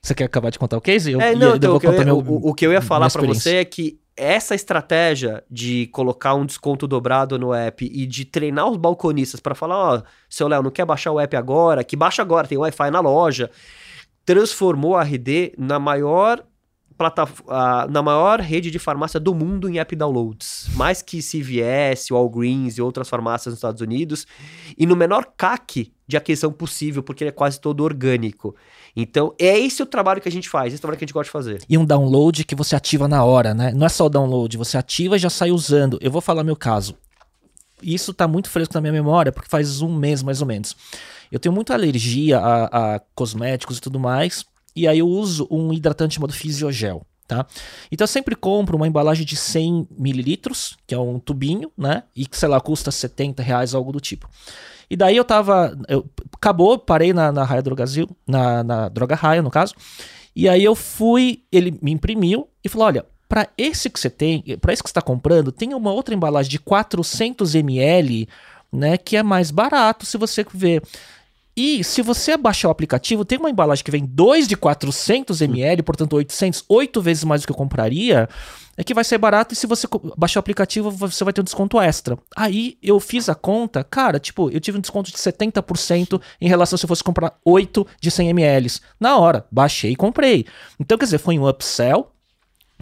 Você 0.02 0.14
quer 0.14 0.26
acabar 0.26 0.52
de 0.52 0.60
contar 0.60 0.78
o 0.78 0.82
case? 0.82 1.12
Eu, 1.12 1.20
é, 1.20 1.34
não, 1.34 1.56
então, 1.56 1.76
o, 1.76 1.80
que 1.80 1.88
eu, 1.88 2.06
meu, 2.06 2.18
o, 2.20 2.50
o, 2.50 2.54
que 2.54 2.66
eu 2.66 2.72
ia 2.72 2.82
falar 2.82 3.10
para 3.10 3.26
você 3.26 3.56
é 3.56 3.66
que 3.66 4.00
essa 4.18 4.56
estratégia 4.56 5.44
de 5.50 5.88
colocar 5.88 6.36
um 6.36 6.46
desconto 6.46 6.88
dobrado 6.88 7.38
no 7.38 7.54
app 7.54 7.86
e 7.86 8.06
de 8.06 8.24
treinar 8.26 8.70
os 8.70 8.78
balconistas 8.78 9.40
para 9.40 9.54
falar, 9.54 9.78
ó, 9.78 9.98
oh, 9.98 10.04
seu 10.30 10.48
Léo, 10.48 10.64
não 10.64 10.72
quer 10.72 10.86
baixar 10.86 11.12
o 11.12 11.20
app 11.20 11.36
agora? 11.36 11.84
Que 11.84 11.96
baixa 11.96 12.22
agora, 12.22 12.48
tem 12.48 12.58
Wi-Fi 12.58 12.92
na 12.92 13.02
loja. 13.02 13.50
Transformou 14.26 14.96
a 14.96 15.04
RD 15.04 15.54
na 15.58 15.80
maior 15.80 16.44
plataforma, 16.98 17.88
na 17.88 18.02
maior 18.02 18.40
rede 18.40 18.72
de 18.72 18.80
farmácia 18.80 19.20
do 19.20 19.36
mundo 19.36 19.70
em 19.70 19.80
app 19.80 19.96
downloads, 19.96 20.70
mais 20.76 21.02
que 21.02 21.20
CVS, 21.20 22.10
Walgreens 22.12 22.78
e 22.78 22.82
outras 22.82 23.10
farmácias 23.10 23.54
nos 23.54 23.58
Estados 23.58 23.82
Unidos, 23.82 24.26
e 24.78 24.86
no 24.86 24.96
menor 24.96 25.26
CAC 25.38 25.94
de 26.08 26.16
aquisição 26.16 26.52
possível, 26.52 27.04
porque 27.04 27.24
ele 27.24 27.30
é 27.30 27.34
quase 27.34 27.60
todo 27.60 27.84
orgânico. 27.84 28.56
Então, 28.96 29.34
é 29.38 29.60
esse 29.60 29.84
o 29.84 29.86
trabalho 29.86 30.22
que 30.22 30.30
a 30.30 30.32
gente 30.32 30.48
faz, 30.48 30.68
esse 30.68 30.76
é 30.76 30.80
o 30.80 30.82
trabalho 30.82 30.98
que 30.98 31.04
a 31.04 31.08
gente 31.08 31.14
gosta 31.14 31.28
de 31.28 31.32
fazer. 31.32 31.62
E 31.68 31.78
um 31.78 31.84
download 31.84 32.46
que 32.46 32.56
você 32.56 32.76
ativa 32.76 33.08
na 33.08 33.24
hora, 33.24 33.54
né? 33.54 33.74
Não 33.76 33.86
é 33.86 33.90
só 33.90 34.06
o 34.06 34.10
download, 34.10 34.58
você 34.58 34.78
ativa 34.78 35.18
e 35.18 35.20
já 35.20 35.30
sai 35.30 35.52
usando. 35.52 35.98
Eu 36.02 36.10
vou 36.10 36.22
falar 36.22 36.44
meu 36.44 36.56
caso. 36.56 36.96
Isso 37.84 38.14
tá 38.14 38.28
muito 38.28 38.50
fresco 38.50 38.74
na 38.74 38.82
minha 38.82 38.94
memória, 38.94 39.32
porque 39.32 39.50
faz 39.50 39.82
um 39.82 39.94
mês 39.94 40.24
mais 40.24 40.40
ou 40.40 40.48
menos. 40.48 40.78
Eu 41.30 41.40
tenho 41.40 41.54
muita 41.54 41.74
alergia 41.74 42.40
a, 42.40 42.96
a 42.96 43.00
cosméticos 43.14 43.78
e 43.78 43.82
tudo 43.82 44.00
mais, 44.00 44.46
e 44.74 44.88
aí 44.88 45.00
eu 45.00 45.08
uso 45.08 45.46
um 45.52 45.74
hidratante 45.74 46.16
chamado 46.16 46.34
Fisiogel. 46.34 47.06
Tá? 47.28 47.44
Então 47.92 48.04
eu 48.04 48.08
sempre 48.08 48.36
compro 48.36 48.78
uma 48.78 48.88
embalagem 48.88 49.26
de 49.26 49.36
100 49.36 49.88
mililitros, 49.98 50.78
que 50.86 50.94
é 50.94 51.00
um 51.00 51.20
tubinho, 51.20 51.72
né? 51.76 52.04
E 52.16 52.28
que, 52.28 52.38
sei 52.38 52.48
lá, 52.48 52.62
custa 52.62 52.92
70 52.92 53.42
reais, 53.42 53.74
algo 53.74 53.92
do 53.92 54.00
tipo. 54.00 54.30
E 54.90 54.96
daí 54.96 55.18
eu 55.18 55.26
tava. 55.26 55.78
Eu, 55.88 56.06
acabou, 56.34 56.78
parei 56.78 57.14
na, 57.14 57.32
na 57.32 57.44
Raia 57.44 57.62
Drogazil, 57.62 58.10
na, 58.28 58.64
na 58.64 58.90
Droga 58.90 59.16
Raia, 59.16 59.42
no 59.42 59.52
caso. 59.52 59.74
E 60.36 60.50
aí 60.50 60.64
eu 60.64 60.76
fui, 60.76 61.44
ele 61.52 61.78
me 61.82 61.92
imprimiu 61.92 62.48
e 62.64 62.70
falou: 62.70 62.88
olha, 62.88 63.06
para 63.28 63.48
esse 63.58 63.90
que 63.90 64.00
você 64.00 64.10
tem, 64.10 64.42
para 64.60 64.74
esse 64.74 64.84
que 64.84 64.90
você 64.90 64.92
está 64.92 65.02
comprando, 65.02 65.52
tem 65.52 65.74
uma 65.74 65.92
outra 65.92 66.14
embalagem 66.14 66.50
de 66.50 66.60
400 66.60 67.56
ml, 67.56 68.28
né, 68.72 68.98
que 68.98 69.18
é 69.18 69.24
mais 69.24 69.52
barato 69.52 70.06
se 70.06 70.18
você 70.18 70.46
ver. 70.54 70.82
E 71.58 71.86
se 71.86 72.02
você 72.02 72.36
baixar 72.36 72.68
o 72.68 72.72
aplicativo, 72.72 73.24
tem 73.24 73.38
uma 73.38 73.50
embalagem 73.50 73.84
que 73.84 73.90
vem 73.90 74.06
2 74.06 74.46
de 74.46 74.58
400 74.58 75.42
ml, 75.42 75.84
portanto 75.84 76.14
800, 76.14 76.66
8 76.68 77.02
vezes 77.02 77.24
mais 77.24 77.42
do 77.42 77.46
que 77.48 77.52
eu 77.52 77.56
compraria, 77.56 78.28
é 78.78 78.84
que 78.84 78.94
vai 78.94 79.04
ser 79.04 79.18
barato 79.18 79.54
e 79.54 79.58
se 79.58 79.66
você 79.66 79.88
baixar 80.18 80.40
o 80.40 80.42
aplicativo, 80.42 80.92
você 80.92 81.24
vai 81.24 81.32
ter 81.32 81.42
um 81.42 81.44
desconto 81.44 81.80
extra. 81.80 82.18
Aí 82.36 82.78
eu 82.82 83.00
fiz 83.00 83.30
a 83.30 83.36
conta, 83.36 83.84
cara, 83.84 84.20
tipo, 84.20 84.50
eu 84.50 84.60
tive 84.60 84.78
um 84.78 84.82
desconto 84.82 85.12
de 85.12 85.18
70% 85.18 86.22
em 86.42 86.48
relação 86.48 86.78
se 86.78 86.84
eu 86.84 86.88
fosse 86.88 87.04
comprar 87.04 87.38
8 87.46 87.88
de 88.02 88.12
100 88.12 88.30
ml. 88.30 88.72
Na 89.00 89.18
hora, 89.18 89.46
baixei 89.50 89.92
e 89.92 89.96
comprei. 89.96 90.46
Então, 90.80 90.98
quer 90.98 91.06
dizer, 91.06 91.20
foi 91.20 91.40
um 91.40 91.48
upsell, 91.48 92.12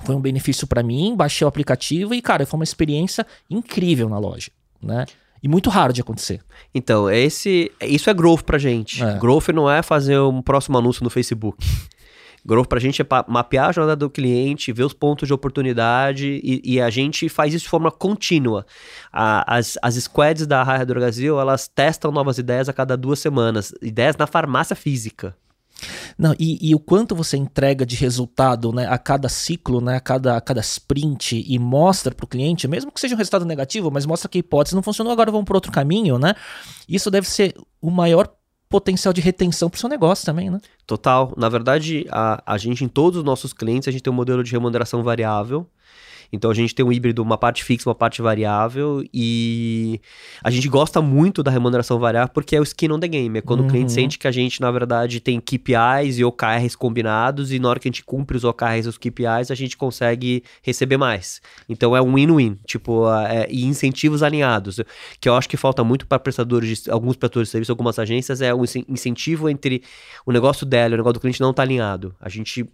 foi 0.03 0.15
um 0.15 0.21
benefício 0.21 0.65
para 0.65 0.81
mim, 0.81 1.15
baixei 1.15 1.45
o 1.45 1.47
aplicativo 1.47 2.13
e, 2.13 2.21
cara, 2.21 2.45
foi 2.45 2.59
uma 2.59 2.63
experiência 2.63 3.25
incrível 3.49 4.09
na 4.09 4.17
loja, 4.17 4.51
né? 4.81 5.05
E 5.41 5.47
muito 5.47 5.69
raro 5.69 5.91
de 5.91 5.99
acontecer. 5.99 6.39
Então, 6.73 7.09
esse, 7.09 7.69
isso 7.81 8.09
é 8.09 8.13
growth 8.13 8.43
pra 8.43 8.57
gente. 8.57 9.03
É. 9.03 9.19
Growth 9.19 9.49
não 9.49 9.69
é 9.69 9.83
fazer 9.83 10.17
um 10.17 10.41
próximo 10.41 10.77
anúncio 10.77 11.03
no 11.03 11.09
Facebook. 11.09 11.63
Growth 12.45 12.67
pra 12.67 12.79
gente 12.79 13.01
é 13.01 13.05
mapear 13.27 13.69
a 13.69 13.71
jornada 13.71 13.95
do 13.95 14.09
cliente, 14.09 14.73
ver 14.73 14.83
os 14.83 14.93
pontos 14.93 15.27
de 15.27 15.33
oportunidade 15.33 16.41
e, 16.43 16.61
e 16.63 16.81
a 16.81 16.89
gente 16.89 17.29
faz 17.29 17.53
isso 17.53 17.63
de 17.63 17.69
forma 17.69 17.89
contínua. 17.89 18.65
A, 19.11 19.57
as, 19.57 19.77
as 19.81 19.95
squads 19.95 20.45
da 20.45 20.61
Raia 20.63 20.85
do 20.85 20.93
Brasil, 20.93 21.39
elas 21.39 21.67
testam 21.67 22.11
novas 22.11 22.37
ideias 22.37 22.67
a 22.67 22.73
cada 22.73 22.97
duas 22.97 23.19
semanas. 23.19 23.73
Ideias 23.81 24.17
na 24.17 24.27
farmácia 24.27 24.75
física. 24.75 25.35
Não, 26.17 26.33
e, 26.39 26.69
e, 26.69 26.75
o 26.75 26.79
quanto 26.79 27.15
você 27.15 27.35
entrega 27.35 27.85
de 27.85 27.95
resultado 27.95 28.71
né, 28.71 28.87
a 28.87 28.97
cada 28.97 29.27
ciclo, 29.27 29.81
né, 29.81 29.97
a, 29.97 29.99
cada, 29.99 30.37
a 30.37 30.41
cada 30.41 30.61
sprint 30.61 31.43
e 31.45 31.59
mostra 31.59 32.13
para 32.13 32.23
o 32.23 32.27
cliente, 32.27 32.67
mesmo 32.67 32.91
que 32.91 32.99
seja 32.99 33.15
um 33.15 33.17
resultado 33.17 33.45
negativo, 33.45 33.91
mas 33.91 34.05
mostra 34.05 34.29
que 34.29 34.37
a 34.37 34.39
hipótese 34.39 34.75
não 34.75 34.83
funcionou, 34.83 35.11
agora 35.11 35.31
vamos 35.31 35.45
por 35.45 35.55
outro 35.55 35.71
caminho, 35.71 36.17
né? 36.17 36.35
Isso 36.87 37.09
deve 37.09 37.27
ser 37.27 37.55
o 37.81 37.89
maior 37.89 38.33
potencial 38.73 39.13
de 39.13 39.21
retenção 39.21 39.69
para 39.69 39.77
o 39.77 39.79
seu 39.79 39.87
negócio 39.87 40.25
também, 40.25 40.49
né? 40.49 40.59
Total. 40.87 41.31
Na 41.37 41.47
verdade, 41.47 42.07
a, 42.09 42.41
a 42.43 42.57
gente, 42.57 42.83
em 42.83 42.87
todos 42.87 43.19
os 43.19 43.23
nossos 43.23 43.53
clientes, 43.53 43.87
a 43.87 43.91
gente 43.91 44.01
tem 44.01 44.11
um 44.11 44.15
modelo 44.15 44.43
de 44.43 44.51
remuneração 44.51 45.03
variável. 45.03 45.67
Então 46.33 46.49
a 46.49 46.53
gente 46.53 46.73
tem 46.73 46.83
um 46.83 46.91
híbrido, 46.91 47.21
uma 47.21 47.37
parte 47.37 47.63
fixa, 47.63 47.87
uma 47.87 47.93
parte 47.93 48.19
variável, 48.19 49.05
e 49.13 50.01
a 50.43 50.49
gente 50.49 50.67
gosta 50.67 50.99
muito 50.99 51.43
da 51.43 51.51
remuneração 51.51 51.99
variável 51.99 52.33
porque 52.33 52.55
é 52.55 52.59
o 52.59 52.63
skin 52.63 52.91
on 52.91 52.99
the 52.99 53.07
game. 53.07 53.37
É 53.37 53.41
quando 53.41 53.59
uhum. 53.59 53.67
o 53.67 53.69
cliente 53.69 53.89
uhum. 53.89 53.95
sente 53.95 54.17
que 54.17 54.27
a 54.27 54.31
gente, 54.31 54.59
na 54.59 54.71
verdade, 54.71 55.19
tem 55.19 55.39
KPIs 55.39 56.17
e 56.17 56.25
OKRs 56.25 56.75
combinados, 56.75 57.51
e 57.51 57.59
na 57.59 57.69
hora 57.69 57.79
que 57.79 57.87
a 57.87 57.91
gente 57.91 58.03
cumpre 58.03 58.35
os 58.35 58.43
OKRs 58.43 58.87
e 58.87 58.89
os 58.89 58.97
KPIs, 58.97 59.51
a 59.51 59.55
gente 59.55 59.77
consegue 59.77 60.43
receber 60.63 60.97
mais. 60.97 61.39
Então 61.69 61.95
é 61.95 62.01
um 62.01 62.15
win-win, 62.15 62.57
tipo, 62.65 63.07
é, 63.13 63.47
e 63.49 63.65
incentivos 63.65 64.23
alinhados. 64.23 64.79
Que 65.21 65.29
eu 65.29 65.35
acho 65.35 65.47
que 65.47 65.55
falta 65.55 65.83
muito 65.83 66.07
para 66.07 66.17
prestadores 66.17 66.83
de 66.83 66.89
alguns 66.89 67.15
prestadores 67.15 67.49
de 67.49 67.51
serviço, 67.51 67.71
algumas 67.71 67.99
agências, 67.99 68.41
é 68.41 68.53
um 68.55 68.63
incentivo 68.89 69.47
entre 69.49 69.83
o 70.25 70.31
negócio 70.31 70.65
dela 70.65 70.93
e 70.93 70.95
o 70.95 70.97
negócio 70.97 71.13
do 71.13 71.19
cliente 71.19 71.39
não 71.39 71.53
tá 71.53 71.61
alinhado. 71.61 72.15
A 72.19 72.27
gente 72.27 72.65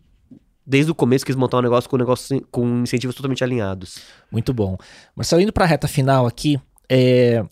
desde 0.70 0.92
o 0.92 0.96
começo 0.96 1.26
quis 1.26 1.36
montar 1.36 1.58
um 1.58 1.64
negócio 1.64 1.90
com, 1.90 1.96
um 1.96 2.00
negócio, 2.00 2.48
com 2.52 2.82
incentivos 2.84 3.16
totalmente 3.16 3.44
alinhados. 3.44 3.98
Muito 4.32 4.54
bom. 4.54 4.78
Marcelo, 5.16 5.42
indo 5.42 5.52
para 5.52 5.66
a 5.66 5.68
reta 5.68 5.88
final 5.88 6.28
aqui, 6.28 6.62
é... 6.88 7.42
o 7.42 7.50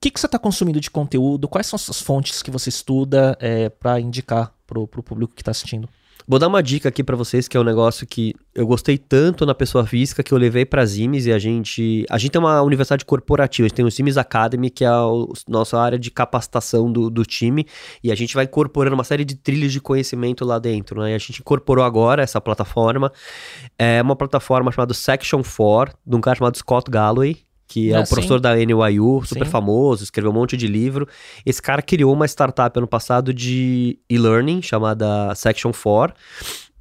que, 0.00 0.10
que 0.10 0.18
você 0.18 0.26
está 0.26 0.36
consumindo 0.36 0.80
de 0.80 0.90
conteúdo? 0.90 1.46
Quais 1.46 1.68
são 1.68 1.76
as 1.76 2.02
fontes 2.02 2.42
que 2.42 2.50
você 2.50 2.68
estuda 2.68 3.38
é, 3.40 3.68
para 3.68 4.00
indicar 4.00 4.52
para 4.66 4.80
o 4.80 4.88
público 4.88 5.36
que 5.36 5.42
está 5.42 5.52
assistindo? 5.52 5.88
Vou 6.28 6.40
dar 6.40 6.48
uma 6.48 6.60
dica 6.60 6.88
aqui 6.88 7.04
para 7.04 7.14
vocês, 7.14 7.46
que 7.46 7.56
é 7.56 7.60
um 7.60 7.62
negócio 7.62 8.04
que 8.04 8.34
eu 8.52 8.66
gostei 8.66 8.98
tanto 8.98 9.46
na 9.46 9.54
pessoa 9.54 9.86
física 9.86 10.24
que 10.24 10.34
eu 10.34 10.38
levei 10.38 10.66
para 10.66 10.84
Zimes 10.84 11.24
e 11.24 11.32
a 11.32 11.38
gente. 11.38 12.04
A 12.10 12.18
gente 12.18 12.32
tem 12.32 12.40
uma 12.40 12.60
universidade 12.62 13.04
corporativa, 13.04 13.66
a 13.66 13.68
gente 13.68 13.76
tem 13.76 13.84
o 13.84 13.90
Zimes 13.90 14.16
Academy, 14.16 14.68
que 14.68 14.84
é 14.84 14.88
a 14.88 15.04
nossa 15.46 15.78
área 15.78 15.96
de 15.96 16.10
capacitação 16.10 16.90
do, 16.90 17.08
do 17.08 17.24
time, 17.24 17.64
e 18.02 18.10
a 18.10 18.14
gente 18.16 18.34
vai 18.34 18.44
incorporando 18.44 18.94
uma 18.94 19.04
série 19.04 19.24
de 19.24 19.36
trilhos 19.36 19.72
de 19.72 19.80
conhecimento 19.80 20.44
lá 20.44 20.58
dentro, 20.58 21.00
né? 21.00 21.12
E 21.12 21.14
a 21.14 21.18
gente 21.18 21.38
incorporou 21.40 21.84
agora 21.84 22.24
essa 22.24 22.40
plataforma. 22.40 23.12
É 23.78 24.02
uma 24.02 24.16
plataforma 24.16 24.72
chamada 24.72 24.94
Section 24.94 25.42
4, 25.44 25.96
de 26.04 26.16
um 26.16 26.20
cara 26.20 26.36
chamado 26.36 26.58
Scott 26.58 26.90
Galloway, 26.90 27.45
que 27.66 27.92
é, 27.92 27.96
é 27.96 28.00
o 28.00 28.06
professor 28.06 28.36
sim. 28.36 28.42
da 28.42 28.56
NYU, 28.56 29.22
super 29.24 29.46
sim. 29.46 29.50
famoso, 29.50 30.04
escreveu 30.04 30.30
um 30.30 30.34
monte 30.34 30.56
de 30.56 30.66
livro. 30.66 31.08
Esse 31.44 31.60
cara 31.60 31.82
criou 31.82 32.12
uma 32.12 32.26
startup 32.26 32.78
ano 32.78 32.86
passado 32.86 33.34
de 33.34 33.98
e-learning 34.08 34.62
chamada 34.62 35.34
Section 35.34 35.72
4. 35.72 36.14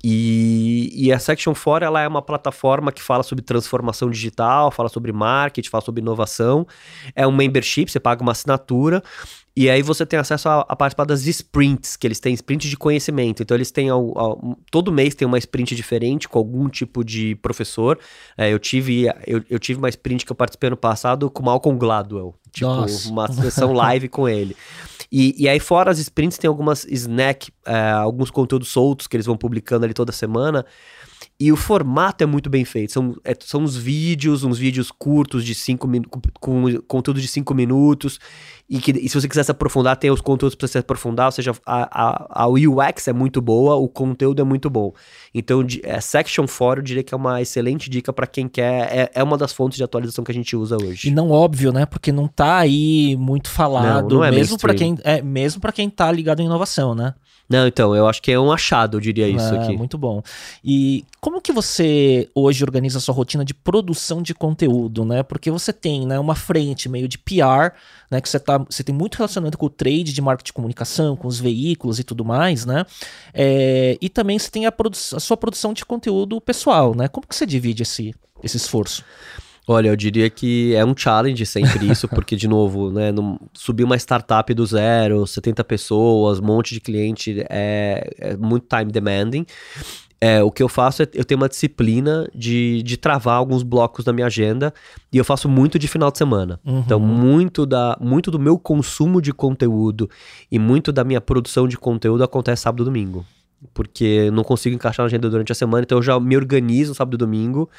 E, 0.07 0.91
e, 0.93 1.11
a 1.11 1.17
Section 1.17 1.55
4 1.55 1.83
ela 1.83 1.99
é 1.99 2.07
uma 2.07 2.21
plataforma 2.21 2.91
que 2.91 3.01
fala 3.01 3.23
sobre 3.23 3.43
transformação 3.43 4.07
digital, 4.07 4.69
fala 4.69 4.87
sobre 4.87 5.11
marketing, 5.11 5.67
fala 5.67 5.83
sobre 5.83 5.99
inovação. 5.99 6.67
É 7.15 7.25
um 7.25 7.31
membership, 7.31 7.89
você 7.89 7.99
paga 7.99 8.21
uma 8.21 8.31
assinatura 8.31 9.01
e 9.57 9.69
aí 9.69 9.81
você 9.81 10.05
tem 10.05 10.19
acesso 10.19 10.49
a, 10.49 10.61
a, 10.67 10.75
participar 10.75 11.05
das 11.05 11.25
sprints, 11.25 11.95
que 11.95 12.05
eles 12.05 12.19
têm 12.19 12.33
sprints 12.33 12.69
de 12.69 12.75
conhecimento. 12.75 13.41
Então 13.41 13.55
eles 13.55 13.71
têm 13.71 13.89
ao, 13.89 14.17
ao, 14.17 14.57
todo 14.69 14.91
mês 14.91 15.15
tem 15.15 15.25
uma 15.25 15.37
sprint 15.37 15.73
diferente 15.73 16.27
com 16.27 16.37
algum 16.37 16.67
tipo 16.67 17.05
de 17.05 17.35
professor. 17.35 17.97
É, 18.37 18.51
eu 18.51 18.59
tive 18.59 19.05
eu, 19.25 19.41
eu, 19.49 19.57
tive 19.57 19.79
uma 19.79 19.87
sprint 19.87 20.25
que 20.25 20.31
eu 20.31 20.35
participei 20.35 20.69
no 20.69 20.75
passado 20.75 21.29
com 21.29 21.41
Malcolm 21.41 21.79
Gladwell, 21.79 22.35
tipo 22.51 22.69
Nossa. 22.69 23.09
uma 23.09 23.31
sessão 23.31 23.71
live 23.71 24.09
com 24.09 24.27
ele. 24.27 24.57
E, 25.09 25.43
e, 25.43 25.47
aí 25.47 25.59
fora 25.59 25.89
as 25.89 25.99
sprints 25.99 26.37
tem 26.37 26.47
algumas 26.49 26.83
snack, 26.85 27.49
é, 27.65 27.91
alguns 27.91 28.29
conteúdos 28.29 28.67
soltos 28.67 29.07
que 29.07 29.15
eles 29.15 29.25
vão 29.25 29.37
publicando 29.37 29.85
ali 29.85 29.93
toda 29.93 30.11
semana. 30.11 30.65
E 31.37 31.51
o 31.51 31.57
formato 31.57 32.23
é 32.23 32.27
muito 32.27 32.49
bem 32.49 32.63
feito. 32.63 32.93
São, 32.93 33.15
é, 33.23 33.35
são 33.39 33.61
uns 33.61 33.75
vídeos, 33.75 34.43
uns 34.43 34.57
vídeos 34.57 34.89
curtos 34.89 35.43
de 35.43 35.53
5 35.53 35.85
minutos, 35.87 36.11
com, 36.39 36.61
com 36.61 36.81
conteúdo 36.87 37.19
de 37.19 37.27
5 37.27 37.53
minutos. 37.53 38.19
E, 38.69 38.79
que, 38.79 38.91
e 38.91 39.09
se 39.09 39.19
você 39.19 39.27
quiser 39.27 39.43
se 39.43 39.51
aprofundar, 39.51 39.95
tem 39.97 40.09
os 40.09 40.21
conteúdos 40.21 40.55
para 40.55 40.67
se 40.67 40.77
aprofundar. 40.77 41.27
Ou 41.27 41.31
seja, 41.31 41.51
a, 41.65 42.43
a, 42.43 42.43
a 42.43 42.47
UX 42.47 43.07
é 43.07 43.13
muito 43.13 43.41
boa, 43.41 43.75
o 43.75 43.87
conteúdo 43.87 44.41
é 44.41 44.45
muito 44.45 44.69
bom. 44.69 44.93
Então, 45.33 45.63
de, 45.63 45.81
é, 45.83 45.99
Section 45.99 46.45
4 46.47 46.79
eu 46.79 46.83
diria 46.83 47.03
que 47.03 47.13
é 47.13 47.17
uma 47.17 47.41
excelente 47.41 47.89
dica 47.89 48.13
para 48.13 48.25
quem 48.25 48.47
quer. 48.47 48.89
É, 48.91 49.11
é 49.15 49.23
uma 49.23 49.37
das 49.37 49.51
fontes 49.51 49.77
de 49.77 49.83
atualização 49.83 50.23
que 50.23 50.31
a 50.31 50.33
gente 50.33 50.55
usa 50.55 50.77
hoje. 50.81 51.09
E 51.09 51.11
não 51.11 51.29
óbvio, 51.29 51.73
né? 51.73 51.85
Porque 51.85 52.13
não 52.13 52.27
tá 52.27 52.59
aí 52.59 53.15
muito 53.17 53.49
falado, 53.49 54.09
não, 54.09 54.19
não 54.19 54.23
é 54.23 54.31
mesmo 54.31 54.57
para 54.57 54.73
quem 54.73 54.97
é 55.03 55.21
mesmo 55.21 55.59
para 55.59 55.71
quem 55.71 55.89
tá 55.89 56.11
ligado 56.11 56.41
em 56.41 56.45
inovação, 56.45 56.95
né? 56.95 57.13
Não, 57.47 57.67
então, 57.67 57.95
eu 57.95 58.07
acho 58.07 58.21
que 58.21 58.31
é 58.31 58.39
um 58.39 58.51
achado, 58.51 58.97
eu 58.97 59.01
diria 59.01 59.27
isso 59.27 59.53
é, 59.53 59.59
aqui. 59.59 59.77
Muito 59.77 59.97
bom. 59.97 60.21
E 60.63 61.05
como 61.21 61.39
que 61.39 61.51
você 61.51 62.27
hoje 62.33 62.63
organiza 62.63 62.97
a 62.97 63.01
sua 63.01 63.13
rotina 63.13 63.45
de 63.45 63.53
produção 63.53 64.21
de 64.21 64.33
conteúdo, 64.33 65.05
né? 65.05 65.21
Porque 65.21 65.51
você 65.51 65.71
tem 65.71 66.07
né, 66.07 66.19
uma 66.19 66.35
frente 66.35 66.89
meio 66.89 67.07
de 67.07 67.19
PR, 67.19 67.71
né? 68.09 68.19
Que 68.19 68.27
você, 68.27 68.39
tá, 68.39 68.57
você 68.57 68.83
tem 68.83 68.95
muito 68.95 69.15
relacionamento 69.15 69.57
com 69.57 69.67
o 69.67 69.69
trade 69.69 70.11
de 70.11 70.21
marketing 70.21 70.47
de 70.47 70.53
comunicação, 70.53 71.15
com 71.15 71.27
os 71.27 71.39
veículos 71.39 71.99
e 71.99 72.03
tudo 72.03 72.25
mais, 72.25 72.65
né? 72.65 72.83
É, 73.33 73.97
e 74.01 74.09
também 74.09 74.39
você 74.39 74.49
tem 74.49 74.65
a, 74.65 74.73
a 75.13 75.19
sua 75.19 75.37
produção 75.37 75.71
de 75.71 75.85
conteúdo 75.85 76.41
pessoal, 76.41 76.95
né? 76.95 77.07
Como 77.07 77.27
que 77.27 77.35
você 77.35 77.45
divide 77.45 77.83
esse, 77.83 78.15
esse 78.43 78.57
esforço? 78.57 79.03
Olha, 79.67 79.89
eu 79.89 79.95
diria 79.95 80.29
que 80.29 80.75
é 80.75 80.85
um 80.85 80.95
challenge 80.95 81.43
sempre 81.45 81.89
isso, 81.89 82.07
porque, 82.07 82.35
de 82.35 82.47
novo, 82.47 82.91
né, 82.91 83.11
subir 83.53 83.83
uma 83.83 83.95
startup 83.97 84.53
do 84.53 84.65
zero, 84.65 85.25
70 85.25 85.63
pessoas, 85.63 86.39
um 86.39 86.43
monte 86.43 86.73
de 86.73 86.79
cliente, 86.79 87.43
é, 87.49 88.09
é 88.19 88.37
muito 88.37 88.67
time 88.67 88.91
demanding. 88.91 89.45
É, 90.21 90.41
o 90.41 90.49
que 90.49 90.63
eu 90.63 90.69
faço 90.69 91.03
é, 91.03 91.07
eu 91.13 91.25
tenho 91.25 91.39
uma 91.39 91.49
disciplina 91.49 92.27
de, 92.33 92.81
de 92.83 92.95
travar 92.95 93.35
alguns 93.35 93.63
blocos 93.63 94.05
da 94.05 94.13
minha 94.13 94.27
agenda 94.27 94.73
e 95.11 95.17
eu 95.17 95.25
faço 95.25 95.49
muito 95.49 95.77
de 95.77 95.87
final 95.87 96.09
de 96.09 96.17
semana. 96.17 96.59
Uhum. 96.65 96.79
Então, 96.79 96.99
muito, 96.99 97.65
da, 97.65 97.97
muito 97.99 98.31
do 98.31 98.39
meu 98.39 98.57
consumo 98.57 99.21
de 99.21 99.33
conteúdo 99.33 100.09
e 100.49 100.57
muito 100.57 100.91
da 100.91 101.03
minha 101.03 101.19
produção 101.19 101.67
de 101.67 101.77
conteúdo 101.77 102.23
acontece 102.23 102.63
sábado 102.63 102.83
e 102.83 102.85
domingo 102.85 103.25
porque 103.73 104.29
não 104.31 104.43
consigo 104.43 104.75
encaixar 104.75 105.03
na 105.03 105.07
agenda 105.07 105.29
durante 105.29 105.51
a 105.51 105.55
semana, 105.55 105.83
então 105.83 105.97
eu 105.97 106.01
já 106.01 106.19
me 106.19 106.35
organizo 106.35 106.93
sábado 106.93 107.15
e 107.15 107.17
domingo 107.17 107.69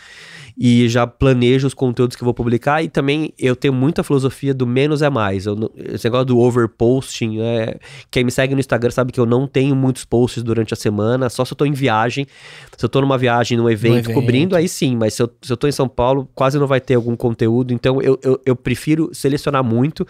e 0.59 0.89
já 0.89 1.07
planejo 1.07 1.67
os 1.67 1.75
conteúdos 1.75 2.17
que 2.17 2.23
eu 2.23 2.25
vou 2.25 2.33
publicar 2.33 2.83
e 2.83 2.89
também 2.89 3.33
eu 3.39 3.55
tenho 3.55 3.75
muita 3.75 4.03
filosofia 4.03 4.55
do 4.55 4.67
menos 4.67 5.03
é 5.03 5.11
mais. 5.11 5.45
Eu, 5.47 5.71
esse 5.77 6.05
negócio 6.05 6.27
do 6.27 6.39
overposting, 6.39 7.41
é, 7.41 7.79
quem 8.11 8.25
me 8.25 8.31
segue 8.31 8.55
no 8.55 8.61
Instagram 8.61 8.91
sabe 8.91 9.13
que 9.13 9.21
eu 9.21 9.27
não 9.27 9.47
tenho 9.47 9.77
muitos 9.77 10.05
posts 10.05 10.43
durante 10.43 10.73
a 10.73 10.77
semana, 10.77 11.29
só 11.29 11.45
se 11.45 11.53
eu 11.53 11.57
tô 11.57 11.67
em 11.67 11.73
viagem. 11.73 12.27
Se 12.77 12.85
eu 12.85 12.89
tô 12.89 13.01
numa 13.01 13.19
viagem, 13.19 13.57
num 13.57 13.69
evento, 13.69 14.11
evento. 14.11 14.15
cobrindo, 14.15 14.57
aí 14.57 14.69
sim, 14.69 14.97
mas 14.97 15.15
se 15.15 15.23
eu, 15.23 15.31
se 15.43 15.53
eu 15.53 15.57
tô 15.57 15.67
em 15.67 15.73
São 15.73 15.89
Paulo, 15.89 16.29
quase 16.35 16.59
não 16.59 16.67
vai 16.67 16.81
ter 16.81 16.95
algum 16.95 17.17
conteúdo, 17.17 17.73
então 17.73 18.01
eu, 18.01 18.19
eu, 18.23 18.41
eu 18.45 18.57
prefiro 18.57 19.11
selecionar 19.13 19.63
muito. 19.63 20.07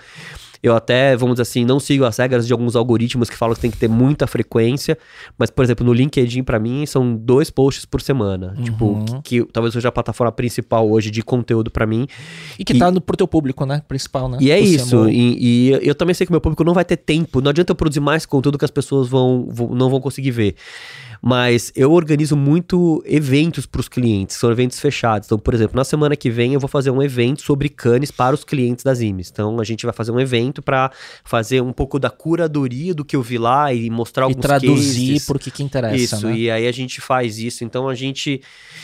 Eu 0.69 0.77
até, 0.77 1.17
vamos 1.17 1.35
dizer 1.35 1.43
assim, 1.43 1.65
não 1.65 1.79
sigo 1.79 2.05
as 2.05 2.17
regras 2.17 2.47
de 2.47 2.53
alguns 2.53 2.75
algoritmos 2.75 3.31
que 3.31 3.37
falam 3.37 3.55
que 3.55 3.61
tem 3.61 3.71
que 3.71 3.77
ter 3.77 3.89
muita 3.89 4.27
frequência, 4.27 4.99
mas, 5.39 5.51
por 5.51 5.65
exemplo, 5.65 5.87
no 5.87 5.93
LinkedIn, 5.93 6.43
para 6.43 6.59
mim, 6.59 6.85
são 6.87 7.15
dois 7.15 7.51
posts 7.51 7.85
por 7.85 8.01
semana. 8.01 8.55
Tipo, 8.63 8.87
uhum. 8.87 9.05
Tipo, 9.05 9.23
que, 9.23 9.45
que, 9.45 9.53
talvez 9.53 9.73
seja 9.73 9.89
a 9.89 9.93
plataforma 9.93 10.33
principal 10.33 10.91
hoje 10.91 11.11
de 11.11 11.23
conteúdo 11.23 11.71
para 11.71 11.87
mim. 11.87 12.07
E 12.59 12.65
que 12.65 12.73
e, 12.73 12.79
tá 12.79 12.91
no, 12.91 13.01
pro 13.01 13.17
teu 13.17 13.29
público, 13.29 13.65
né? 13.65 13.83
Principal, 13.87 14.29
né? 14.29 14.39
E 14.41 14.51
é 14.51 14.59
isso. 14.59 15.09
E, 15.09 15.71
e, 15.71 15.89
eu 15.89 15.95
também 15.95 16.15
sei 16.15 16.27
que 16.27 16.31
o 16.31 16.35
meu 16.35 16.41
público 16.41 16.65
não 16.65 16.75
vai 16.75 16.85
ter 16.85 16.97
tempo. 16.97 17.41
Não 17.41 17.51
adianta 17.51 17.73
eu 17.73 17.77
produzir 17.77 18.01
mais 18.01 18.27
conteúdo 18.27 18.59
que 18.59 18.65
as 18.65 18.71
pessoas 18.71 19.09
vão, 19.09 19.47
vão 19.49 19.69
não 19.69 19.89
vão 19.89 20.01
conseguir 20.01 20.31
ver. 20.31 20.57
Mas 21.23 21.73
eu 21.75 21.93
organizo 21.93 22.37
muito 22.37 23.03
eventos 23.07 23.67
para 23.67 23.81
os 23.81 23.89
clientes, 23.89 24.37
são 24.37 24.51
eventos 24.51 24.79
fechados. 24.81 25.27
Então, 25.27 25.39
por 25.39 25.55
exemplo, 25.55 25.77
na 25.77 25.85
semana 25.85 26.17
que 26.17 26.31
vem 26.31 26.55
eu 26.55 26.61
vou 26.61 26.69
fazer 26.69 26.91
um 26.91 27.03
evento 27.03 27.43
sobre 27.43 27.69
canes 27.69 28.11
para 28.11 28.35
os 28.35 28.45
clientes 28.45 28.85
das 28.85 29.01
IMES. 29.01 29.31
Então, 29.31 29.61
a 29.61 29.65
gente 29.65 29.85
vai 29.85 29.93
fazer 29.93 30.13
um 30.13 30.21
evento 30.21 30.63
para 30.63 30.91
fazer 31.25 31.61
um 31.61 31.73
pouco 31.73 31.99
da 31.99 32.11
curadoria 32.11 32.95
do 32.95 33.05
que 33.05 33.17
eu 33.17 33.23
vi 33.23 33.39
lá 33.39 33.73
e 33.73 33.91
mostrar 33.91 34.25
e 34.25 34.29
alguns 34.29 34.43
traduzir 34.43 35.25
por 35.27 35.39
que 35.39 35.63
interessa. 35.63 36.17
Isso, 36.17 36.27
né? 36.27 36.37
e 36.37 36.51
aí 36.51 36.67
a 36.67 36.73
gente 36.73 37.01
faz 37.01 37.39
isso. 37.39 37.65
Então, 37.65 37.89
a 37.89 37.95
gente. 37.95 38.41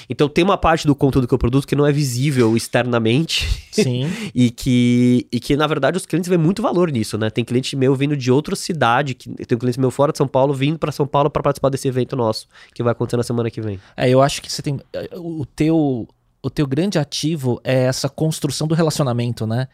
Então, 0.09 0.28
tem 0.28 0.45
uma 0.45 0.57
parte 0.57 0.87
do 0.87 0.95
conteúdo 0.95 1.26
que 1.26 1.35
eu 1.35 1.39
produzo 1.39 1.66
que 1.66 1.76
não 1.76 1.87
é 1.87 1.93
visível 1.93 2.57
externamente. 2.57 3.49
Sim. 3.70 4.11
e, 4.35 4.51
que, 4.51 5.26
e 5.33 5.41
que, 5.41 5.57
na 5.57 5.66
verdade, 5.66 5.97
os 5.97 6.07
clientes 6.07 6.28
veem 6.28 6.41
muito 6.41 6.62
valor 6.62 6.91
nisso, 6.91 7.16
né? 7.16 7.30
Tem 7.30 7.45
cliente 7.45 7.76
meu 7.76 7.95
vindo 7.95 8.16
de 8.16 8.30
outra 8.30 8.55
cidade, 8.57 9.14
que, 9.14 9.30
tem 9.30 9.57
um 9.57 9.59
cliente 9.59 9.80
meu 9.80 9.91
fora 9.91 10.12
de 10.12 10.18
São 10.18 10.28
Paulo 10.28 10.53
vindo 10.55 10.78
para 10.78 10.93
São 10.93 11.07
Paulo 11.07 11.30
para 11.30 11.43
participar 11.43 11.68
desse 11.68 11.89
evento 11.89 12.16
nosso, 12.23 12.47
que 12.75 12.83
vai 12.83 12.93
acontecer 12.93 13.16
na 13.16 13.23
semana 13.23 13.51
que 13.51 13.61
vem. 13.61 13.81
É, 13.97 14.09
eu 14.09 14.23
acho 14.23 14.41
que 14.41 14.51
você 14.51 14.62
tem. 14.62 14.81
Eh, 14.93 15.11
o 15.16 15.45
teu, 15.45 16.09
o 16.43 16.51
teu 16.51 16.66
grande 16.66 16.99
ativo 16.99 17.61
é 17.62 17.85
essa 17.85 18.09
construção 18.09 18.66
do 18.66 18.75
relacionamento, 18.75 19.47
né? 19.47 19.68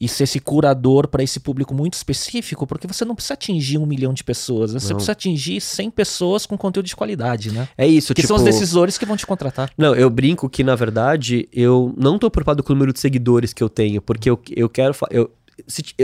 E 0.00 0.08
ser 0.08 0.24
esse 0.24 0.40
curador 0.40 1.06
para 1.06 1.22
esse 1.22 1.38
público 1.38 1.72
muito 1.72 1.94
específico, 1.94 2.66
porque 2.66 2.86
você 2.86 3.04
não 3.04 3.14
precisa 3.14 3.34
atingir 3.34 3.78
um 3.78 3.86
milhão 3.86 4.12
de 4.12 4.24
pessoas, 4.24 4.74
né? 4.74 4.80
você 4.80 4.92
precisa 4.92 5.12
atingir 5.12 5.60
100 5.60 5.90
pessoas 5.90 6.46
com 6.46 6.58
conteúdo 6.58 6.86
de 6.86 6.96
qualidade, 6.96 7.52
né? 7.52 7.68
É 7.78 7.86
isso, 7.86 8.12
que 8.12 8.20
tipo... 8.20 8.28
são 8.28 8.36
os 8.36 8.42
decisores 8.42 8.98
que 8.98 9.06
vão 9.06 9.16
te 9.16 9.24
contratar. 9.24 9.70
Não, 9.78 9.94
eu 9.94 10.10
brinco 10.10 10.50
que, 10.50 10.64
na 10.64 10.74
verdade, 10.74 11.48
eu 11.52 11.94
não 11.96 12.18
tô 12.18 12.28
preocupado 12.28 12.62
com 12.64 12.72
o 12.72 12.74
número 12.74 12.92
de 12.92 12.98
seguidores 12.98 13.52
que 13.52 13.62
eu 13.62 13.68
tenho, 13.68 14.02
porque 14.02 14.28
eu, 14.28 14.40
eu 14.56 14.68
quero... 14.68 14.94
Eu, 15.10 15.30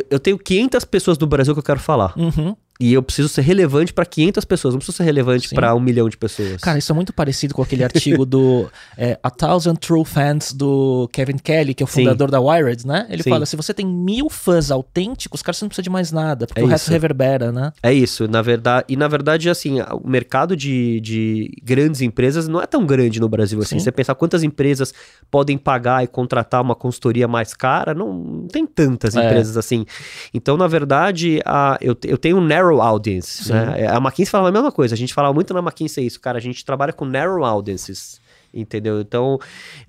eu 0.09 0.20
tenho 0.20 0.38
500 0.38 0.84
pessoas 0.84 1.18
no 1.18 1.26
Brasil 1.26 1.53
que 1.53 1.59
eu 1.59 1.64
quero 1.64 1.80
falar. 1.80 2.16
Uhum. 2.16 2.55
E 2.81 2.95
eu 2.95 3.03
preciso 3.03 3.28
ser 3.28 3.43
relevante 3.43 3.93
para 3.93 4.07
500 4.07 4.43
pessoas, 4.47 4.72
não 4.72 4.78
preciso 4.78 4.97
ser 4.97 5.05
relevante 5.05 5.55
para 5.55 5.74
um 5.74 5.81
milhão 5.81 6.09
de 6.09 6.16
pessoas. 6.16 6.62
Cara, 6.62 6.78
isso 6.78 6.91
é 6.91 6.95
muito 6.95 7.12
parecido 7.12 7.53
com 7.53 7.61
aquele 7.61 7.85
artigo 7.85 8.24
do 8.24 8.70
é, 8.97 9.18
A 9.22 9.31
Thousand 9.31 9.74
True 9.74 10.05
Fans 10.05 10.55
do 10.55 11.07
Kevin 11.12 11.37
Kelly, 11.37 11.74
que 11.74 11.83
é 11.83 11.85
o 11.85 11.87
fundador 11.87 12.28
Sim. 12.28 12.33
da 12.33 12.41
Wired, 12.41 12.87
né? 12.87 13.07
Ele 13.11 13.22
Sim. 13.22 13.28
fala: 13.28 13.45
se 13.45 13.55
você 13.55 13.74
tem 13.74 13.87
mil 13.87 14.31
fãs 14.31 14.70
autênticos, 14.70 15.43
cara, 15.43 15.55
você 15.55 15.64
não 15.64 15.68
precisa 15.68 15.83
de 15.83 15.91
mais 15.91 16.11
nada, 16.11 16.47
porque 16.47 16.59
é 16.59 16.64
o 16.64 16.66
isso. 16.66 16.72
resto 16.72 16.91
reverbera, 16.91 17.53
né? 17.53 17.70
É 17.83 17.93
isso, 17.93 18.26
na 18.26 18.41
verdade. 18.41 18.87
E 18.89 18.97
na 18.97 19.09
verdade, 19.09 19.51
assim, 19.51 19.83
o 19.83 20.09
mercado 20.09 20.57
de, 20.57 21.01
de 21.01 21.51
grandes 21.62 22.01
empresas 22.01 22.49
não 22.49 22.62
é 22.62 22.66
tão 22.66 22.87
grande 22.87 23.20
no 23.20 23.28
Brasil 23.28 23.61
assim. 23.61 23.78
Sim. 23.78 23.85
Você 23.85 23.93
pensar 23.93 24.14
quantas 24.14 24.43
empresas 24.43 24.95
podem 25.31 25.59
pagar 25.59 26.03
e 26.03 26.07
contratar 26.07 26.62
uma 26.62 26.74
consultoria 26.74 27.28
mais 27.28 27.53
cara, 27.53 27.93
não, 27.93 28.14
não 28.14 28.49
tem 28.49 28.64
tantas 28.64 29.16
é. 29.16 29.26
empresas 29.26 29.59
assim. 29.59 29.85
Então, 30.33 30.57
na 30.57 30.66
verdade, 30.66 31.43
a, 31.45 31.76
eu, 31.83 31.95
eu 32.05 32.16
tenho 32.16 32.39
um 32.39 32.41
narrow 32.41 32.70
narrow 32.71 32.83
audience. 32.83 33.53
Né? 33.53 33.87
A 33.89 33.97
McKinsey 33.97 34.31
falava 34.31 34.49
a 34.49 34.53
mesma 34.53 34.73
coisa. 34.73 34.95
A 34.95 34.99
gente 34.99 35.12
falava 35.12 35.35
muito 35.35 35.53
na 35.53 35.61
McKinsey 35.61 36.07
isso, 36.07 36.21
cara. 36.21 36.39
A 36.39 36.41
gente 36.41 36.64
trabalha 36.64 36.93
com 36.93 37.05
narrow 37.05 37.45
audiences. 37.45 38.21
Entendeu? 38.53 39.01
Então. 39.01 39.39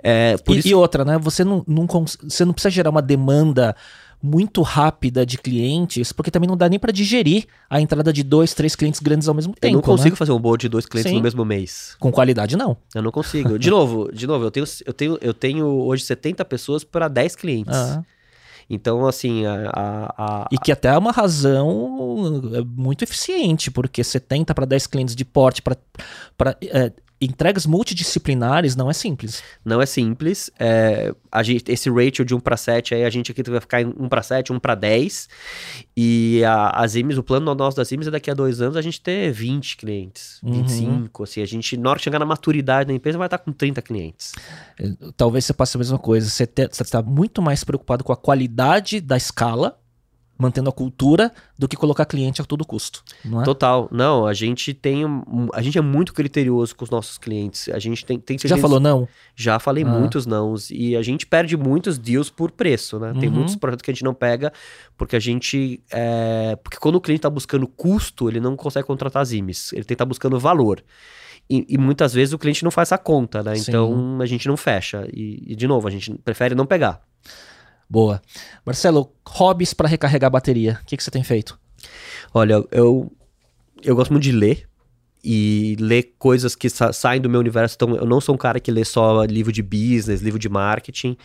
É, 0.04 0.36
e, 0.48 0.58
isso... 0.58 0.68
e, 0.68 0.76
outra, 0.76 1.04
né? 1.04 1.18
Você 1.18 1.44
não, 1.44 1.64
não, 1.68 1.88
você 1.88 2.46
não 2.46 2.54
precisa 2.54 2.70
gerar 2.70 2.90
uma 2.90 3.02
demanda 3.02 3.76
muito 4.24 4.62
rápida 4.62 5.26
de 5.26 5.36
clientes, 5.36 6.12
porque 6.14 6.30
também 6.30 6.48
não 6.48 6.56
dá 6.56 6.70
nem 6.70 6.78
para 6.78 6.92
digerir 6.92 7.48
a 7.68 7.82
entrada 7.82 8.14
de 8.14 8.22
dois, 8.22 8.54
três 8.54 8.76
clientes 8.76 9.00
grandes 9.00 9.28
ao 9.28 9.34
mesmo 9.34 9.52
tempo. 9.54 9.74
Eu 9.74 9.78
não 9.78 9.82
consigo 9.82 10.12
né? 10.12 10.16
fazer 10.16 10.32
um 10.32 10.40
board 10.40 10.62
de 10.62 10.70
dois 10.70 10.86
clientes 10.86 11.10
Sim. 11.10 11.18
no 11.18 11.24
mesmo 11.24 11.44
mês. 11.44 11.96
Com 12.00 12.12
qualidade, 12.12 12.56
não. 12.56 12.78
Eu 12.94 13.02
não 13.02 13.12
consigo. 13.12 13.58
De 13.62 13.72
novo, 13.72 14.12
de 14.14 14.28
novo, 14.28 14.46
eu 14.46 14.52
tenho, 14.52 14.66
eu 14.86 14.94
tenho, 14.94 15.18
eu 15.22 15.34
tenho 15.34 15.66
hoje 15.66 16.04
70 16.04 16.46
pessoas 16.46 16.84
para 16.84 17.08
10 17.08 17.36
clientes. 17.36 17.76
Ah. 17.76 18.04
Então, 18.74 19.06
assim, 19.06 19.46
a, 19.46 19.70
a, 19.76 20.14
a... 20.18 20.48
E 20.50 20.58
que 20.58 20.72
até 20.72 20.88
é 20.88 20.98
uma 20.98 21.12
razão 21.12 22.42
é, 22.56 22.62
muito 22.62 23.04
eficiente, 23.04 23.70
porque 23.70 24.02
70 24.02 24.56
para 24.56 24.66
10 24.66 24.88
clientes 24.88 25.14
de 25.14 25.26
porte 25.26 25.62
para 25.62 25.76
é, 26.64 26.94
entregas 27.22 27.68
multidisciplinares 27.68 28.76
não 28.76 28.90
é 28.90 28.94
simples. 28.94 29.44
Não 29.64 29.80
é 29.80 29.86
simples. 29.86 30.50
É, 30.60 31.14
a 31.32 31.44
gente, 31.44 31.72
esse 31.72 31.88
ratio 31.90 32.26
de 32.26 32.34
1 32.34 32.40
para 32.40 32.58
7, 32.58 32.96
aí 32.96 33.06
a 33.06 33.10
gente 33.12 33.32
aqui 33.32 33.44
vai 33.44 33.60
ficar 33.60 33.82
em 33.82 33.86
1 33.86 34.10
para 34.10 34.24
7, 34.24 34.52
1 34.52 34.60
para 34.60 34.74
10. 34.74 35.30
E 35.96 36.44
a, 36.44 36.70
as 36.70 36.96
IMES, 36.96 37.20
o 37.20 37.24
plano 37.24 37.54
nosso 37.54 37.78
das 37.78 37.92
IMES 37.92 38.08
é 38.08 38.12
daqui 38.12 38.32
a 38.32 38.34
dois 38.34 38.60
anos 38.60 38.76
a 38.76 38.82
gente 38.82 39.00
ter 39.00 39.32
20 39.32 39.78
clientes, 39.78 40.40
uhum. 40.42 40.64
25. 40.64 41.24
Assim, 41.24 41.42
a 41.42 41.46
gente, 41.46 41.78
na 41.78 41.92
hora 41.92 42.00
de 42.00 42.04
chegar 42.04 42.18
na 42.18 42.26
maturidade 42.26 42.88
da 42.88 42.94
empresa, 42.94 43.20
vai 43.20 43.28
estar 43.28 43.38
com 43.38 43.52
30 43.52 43.82
clientes. 43.84 44.32
É, 44.80 44.92
talvez 45.16 45.46
você 45.46 45.54
passe 45.54 45.78
a 45.78 45.80
mesma 45.80 46.00
coisa. 46.00 46.28
Você 46.28 46.44
está 46.44 47.04
muito 47.04 47.40
mais 47.42 47.64
preocupado 47.64 48.04
com 48.04 48.12
a 48.12 48.18
qualidade 48.18 49.00
da 49.00 49.16
escala 49.16 49.81
mantendo 50.42 50.70
a 50.70 50.74
cultura 50.74 51.32
do 51.58 51.68
que 51.68 51.78
colocar 51.78 52.04
cliente 52.06 52.42
a 52.42 52.44
todo 52.44 52.66
custo. 52.66 53.04
Não 53.24 53.42
é? 53.42 53.46
Total. 53.46 53.88
Não, 53.92 54.26
a 54.26 54.34
gente 54.34 54.74
tem. 54.74 55.04
A 55.54 55.62
gente 55.62 55.78
é 55.78 55.82
muito 55.82 56.14
criterioso 56.14 56.76
com 56.76 56.84
os 56.84 56.90
nossos 56.90 57.20
clientes. 57.20 57.70
A 57.70 57.78
gente 57.78 58.04
tem. 58.04 58.20
tem 58.20 58.38
Já 58.44 58.58
falou 58.58 58.80
não? 58.80 59.08
Já 59.36 59.60
falei 59.60 59.84
ah. 59.84 59.88
muitos 59.88 60.26
nãos. 60.26 60.72
E 60.72 60.96
a 60.96 61.02
gente 61.04 61.28
perde 61.28 61.56
muitos 61.56 62.00
deals 62.00 62.30
por 62.32 62.50
preço, 62.50 63.00
né? 63.00 63.12
Uhum. 63.12 63.20
Tem 63.20 63.30
muitos 63.30 63.56
projetos 63.56 63.84
que 63.84 63.92
a 63.92 63.94
gente 63.94 64.04
não 64.04 64.16
pega 64.16 64.52
porque 64.98 65.16
a 65.16 65.20
gente. 65.20 65.82
É... 65.92 66.58
Porque 66.64 66.78
quando 66.78 66.96
o 66.96 67.02
cliente 67.02 67.20
está 67.20 67.30
buscando 67.30 67.68
custo, 67.68 68.28
ele 68.28 68.40
não 68.40 68.56
consegue 68.56 68.88
contratar 68.88 69.22
as 69.22 69.32
IMES. 69.32 69.72
Ele 69.74 69.84
tem 69.84 69.88
que 69.90 69.94
estar 69.94 70.06
tá 70.06 70.10
buscando 70.10 70.40
valor. 70.40 70.84
E, 71.50 71.66
e, 71.68 71.78
muitas 71.78 72.14
vezes 72.14 72.34
o 72.34 72.40
cliente 72.40 72.64
não 72.64 72.72
faz 72.72 72.94
a 72.94 72.98
conta, 72.98 73.44
né? 73.44 73.56
Sim. 73.56 73.72
Então 73.72 74.22
a 74.22 74.26
gente 74.26 74.48
não 74.48 74.56
fecha. 74.56 75.06
E, 75.12 75.52
e, 75.52 75.56
de 75.56 75.68
novo, 75.68 75.88
a 75.88 75.92
gente 75.92 76.14
prefere 76.24 76.56
não 76.56 76.66
pegar. 76.66 77.02
Boa. 77.92 78.22
Marcelo, 78.66 79.12
hobbies 79.28 79.74
para 79.74 79.86
recarregar 79.86 80.30
a 80.30 80.32
bateria. 80.32 80.80
O 80.82 80.86
que, 80.86 80.96
que 80.96 81.04
você 81.04 81.12
tem 81.12 81.26
feito? 81.26 81.60
Olha, 82.34 82.64
eu, 82.72 83.12
eu 83.84 83.94
gosto 83.98 84.12
muito 84.12 84.24
de 84.24 84.32
ler 84.32 84.66
e 85.22 85.76
ler 85.78 86.14
coisas 86.18 86.56
que 86.56 86.70
sa 86.70 86.94
saem 86.94 87.20
do 87.20 87.30
meu 87.30 87.42
universo. 87.42 87.76
Então, 87.76 87.94
eu 87.98 88.06
não 88.06 88.22
sou 88.22 88.34
um 88.34 88.38
cara 88.38 88.62
que 88.62 88.72
lê 88.72 88.86
só 88.86 89.26
livro 89.26 89.52
de 89.52 89.62
business, 89.62 90.22
livro 90.22 90.40
de 90.40 90.48
marketing. 90.48 91.18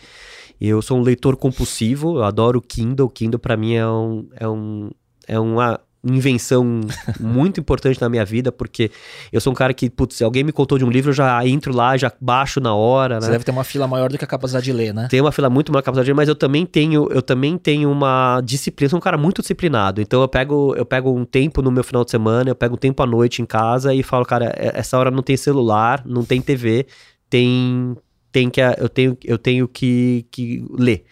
Eu 0.59 0.81
sou 0.81 0.97
um 0.97 1.01
leitor 1.01 1.37
compulsivo, 1.37 2.17
eu 2.17 2.23
adoro 2.25 2.61
Kindle. 2.61 3.09
Kindle 3.11 3.39
para 3.39 3.55
mim 3.55 3.75
é 3.75 3.87
um, 3.87 4.27
é 4.35 4.49
um, 4.49 4.91
é 5.25 5.39
uma 5.39 5.79
invenção 6.03 6.81
muito 7.19 7.59
importante 7.59 7.99
na 7.99 8.09
minha 8.09 8.23
vida, 8.25 8.51
porque 8.51 8.91
eu 9.31 9.41
sou 9.41 9.51
um 9.51 9.55
cara 9.55 9.73
que, 9.73 9.89
putz, 9.89 10.17
se 10.17 10.23
alguém 10.23 10.43
me 10.43 10.51
contou 10.51 10.77
de 10.77 10.85
um 10.85 10.89
livro, 10.89 11.09
eu 11.11 11.13
já 11.13 11.45
entro 11.45 11.73
lá, 11.75 11.97
já 11.97 12.11
baixo 12.19 12.59
na 12.59 12.73
hora, 12.73 13.15
né? 13.15 13.21
Você 13.21 13.31
deve 13.31 13.43
ter 13.43 13.51
uma 13.51 13.63
fila 13.63 13.87
maior 13.87 14.09
do 14.09 14.17
que 14.17 14.23
a 14.23 14.27
capacidade 14.27 14.65
de 14.65 14.73
ler, 14.73 14.93
né? 14.93 15.07
Tem 15.09 15.21
uma 15.21 15.31
fila 15.31 15.49
muito 15.49 15.71
maior 15.71 15.81
que 15.81 15.89
a 15.89 15.91
capacidade 15.91 16.05
de 16.05 16.11
ler, 16.11 16.15
mas 16.15 16.29
eu 16.29 16.35
também 16.35 16.65
tenho, 16.65 17.07
eu 17.11 17.21
também 17.21 17.57
tenho 17.57 17.91
uma 17.91 18.41
disciplina, 18.41 18.87
eu 18.87 18.89
sou 18.91 18.97
um 18.97 19.01
cara 19.01 19.17
muito 19.17 19.41
disciplinado. 19.41 20.01
Então 20.01 20.21
eu 20.21 20.27
pego, 20.27 20.75
eu 20.75 20.85
pego 20.85 21.11
um 21.11 21.25
tempo 21.25 21.61
no 21.61 21.71
meu 21.71 21.83
final 21.83 22.03
de 22.03 22.11
semana, 22.11 22.49
eu 22.49 22.55
pego 22.55 22.75
um 22.75 22.77
tempo 22.77 23.01
à 23.01 23.05
noite 23.05 23.41
em 23.41 23.45
casa 23.45 23.93
e 23.93 24.03
falo, 24.03 24.25
cara, 24.25 24.53
é, 24.57 24.71
essa 24.75 24.97
hora 24.97 25.11
não 25.11 25.23
tem 25.23 25.35
celular, 25.37 26.03
não 26.05 26.23
tem 26.23 26.41
TV, 26.41 26.85
tem 27.29 27.95
tem 28.31 28.49
que, 28.49 28.61
eu 28.61 28.89
tenho, 28.89 29.17
eu 29.23 29.37
tenho 29.37 29.67
que, 29.67 30.25
que 30.31 30.65
ler. 30.71 31.05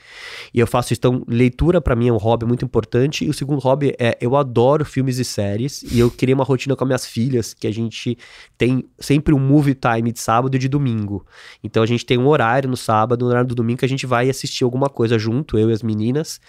E 0.53 0.59
eu 0.59 0.67
faço 0.67 0.93
isso. 0.93 0.99
Então, 0.99 1.23
leitura 1.27 1.79
para 1.81 1.95
mim 1.95 2.09
é 2.09 2.13
um 2.13 2.17
hobby 2.17 2.45
muito 2.45 2.65
importante. 2.65 3.25
E 3.25 3.29
o 3.29 3.33
segundo 3.33 3.59
hobby 3.59 3.95
é 3.97 4.17
eu 4.21 4.35
adoro 4.35 4.85
filmes 4.85 5.17
e 5.17 5.25
séries. 5.25 5.83
E 5.83 5.99
eu 5.99 6.11
criei 6.11 6.33
uma 6.33 6.43
rotina 6.43 6.75
com 6.75 6.83
as 6.83 6.87
minhas 6.87 7.05
filhas, 7.05 7.53
que 7.53 7.67
a 7.67 7.71
gente 7.71 8.17
tem 8.57 8.85
sempre 8.99 9.33
um 9.33 9.39
movie 9.39 9.75
time 9.75 10.11
de 10.11 10.19
sábado 10.19 10.55
e 10.55 10.59
de 10.59 10.67
domingo. 10.67 11.25
Então 11.63 11.81
a 11.81 11.85
gente 11.85 12.05
tem 12.05 12.17
um 12.17 12.27
horário 12.27 12.69
no 12.69 12.77
sábado, 12.77 13.23
no 13.23 13.31
horário 13.31 13.47
do 13.47 13.55
domingo, 13.55 13.79
que 13.79 13.85
a 13.85 13.89
gente 13.89 14.05
vai 14.05 14.29
assistir 14.29 14.63
alguma 14.63 14.89
coisa 14.89 15.17
junto, 15.17 15.57
eu 15.57 15.69
e 15.69 15.73
as 15.73 15.81
meninas. 15.81 16.39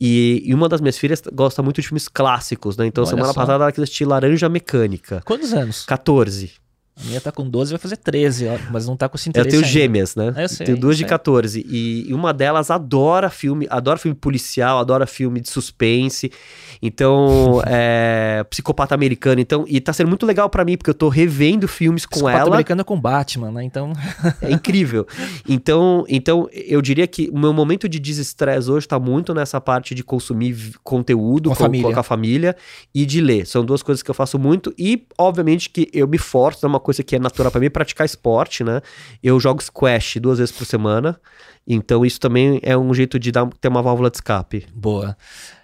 E, 0.00 0.42
e 0.44 0.54
uma 0.54 0.68
das 0.68 0.80
minhas 0.80 0.98
filhas 0.98 1.22
gosta 1.32 1.62
muito 1.62 1.80
de 1.80 1.86
filmes 1.86 2.08
clássicos, 2.08 2.76
né? 2.76 2.86
Então 2.86 3.04
Olha 3.04 3.10
semana 3.10 3.32
só. 3.32 3.40
passada 3.40 3.64
ela 3.64 3.72
quis 3.72 3.82
assistir 3.82 4.04
Laranja 4.06 4.48
Mecânica. 4.48 5.22
Quantos 5.24 5.52
anos? 5.52 5.84
14. 5.84 6.65
A 6.98 7.04
minha 7.04 7.20
tá 7.20 7.30
com 7.30 7.48
12, 7.48 7.72
vai 7.72 7.78
fazer 7.78 7.98
13, 7.98 8.48
ó, 8.48 8.58
mas 8.70 8.86
não 8.86 8.96
tá 8.96 9.06
com 9.06 9.16
esse 9.16 9.28
interesse. 9.28 9.48
Eu 9.48 9.50
tenho 9.50 9.62
ainda. 9.62 9.72
gêmeas, 9.72 10.16
né? 10.16 10.32
Eu 10.34 10.48
sei, 10.48 10.64
tenho 10.64 10.78
duas 10.78 10.96
sei. 10.96 11.04
de 11.04 11.08
14. 11.10 11.66
E, 11.68 12.08
e, 12.08 12.14
uma 12.14 12.32
delas 12.32 12.70
adora 12.70 13.28
filme, 13.28 13.66
adora 13.68 13.98
filme 13.98 14.16
policial, 14.16 14.78
adora 14.78 15.06
filme 15.06 15.40
de 15.40 15.50
suspense. 15.50 16.32
Então, 16.80 17.62
é, 17.66 18.44
psicopata 18.50 18.94
americano. 18.94 19.40
Então, 19.40 19.64
e 19.66 19.80
tá 19.80 19.92
sendo 19.92 20.08
muito 20.08 20.26
legal 20.26 20.48
para 20.48 20.64
mim, 20.64 20.76
porque 20.76 20.90
eu 20.90 20.94
tô 20.94 21.08
revendo 21.08 21.66
filmes 21.66 22.04
com 22.04 22.16
psicopata 22.16 22.38
ela. 22.38 22.50
americano 22.50 22.80
é 22.80 22.84
com 22.84 23.00
Batman, 23.00 23.50
né? 23.50 23.64
Então. 23.64 23.92
é 24.42 24.50
incrível. 24.50 25.06
Então, 25.48 26.04
então, 26.08 26.48
eu 26.52 26.80
diria 26.80 27.06
que 27.06 27.28
o 27.32 27.38
meu 27.38 27.52
momento 27.52 27.88
de 27.88 27.98
desestresse 27.98 28.70
hoje 28.70 28.86
tá 28.86 28.98
muito 28.98 29.34
nessa 29.34 29.60
parte 29.60 29.94
de 29.94 30.02
consumir 30.02 30.74
conteúdo 30.82 31.50
com, 31.50 31.54
a 31.54 31.56
família. 31.56 31.92
com 31.92 32.00
a 32.00 32.02
família 32.02 32.56
e 32.94 33.04
de 33.06 33.20
ler. 33.20 33.46
São 33.46 33.64
duas 33.64 33.82
coisas 33.82 34.02
que 34.02 34.10
eu 34.10 34.14
faço 34.14 34.38
muito. 34.38 34.72
E, 34.78 35.06
obviamente, 35.18 35.70
que 35.70 35.88
eu 35.92 36.06
me 36.06 36.18
forço, 36.18 36.64
é 36.64 36.68
uma 36.68 36.80
coisa 36.80 37.02
que 37.02 37.16
é 37.16 37.18
natural 37.18 37.50
para 37.50 37.60
mim, 37.60 37.70
praticar 37.70 38.04
esporte, 38.04 38.62
né? 38.62 38.80
Eu 39.22 39.38
jogo 39.40 39.62
squash 39.62 40.18
duas 40.20 40.38
vezes 40.38 40.54
por 40.54 40.64
semana, 40.64 41.18
então 41.66 42.04
isso 42.04 42.20
também 42.20 42.60
é 42.62 42.76
um 42.76 42.92
jeito 42.94 43.18
de 43.18 43.32
dar, 43.32 43.48
ter 43.60 43.68
uma 43.68 43.82
válvula 43.82 44.10
de 44.10 44.16
escape. 44.16 44.66
Boa. 44.74 45.16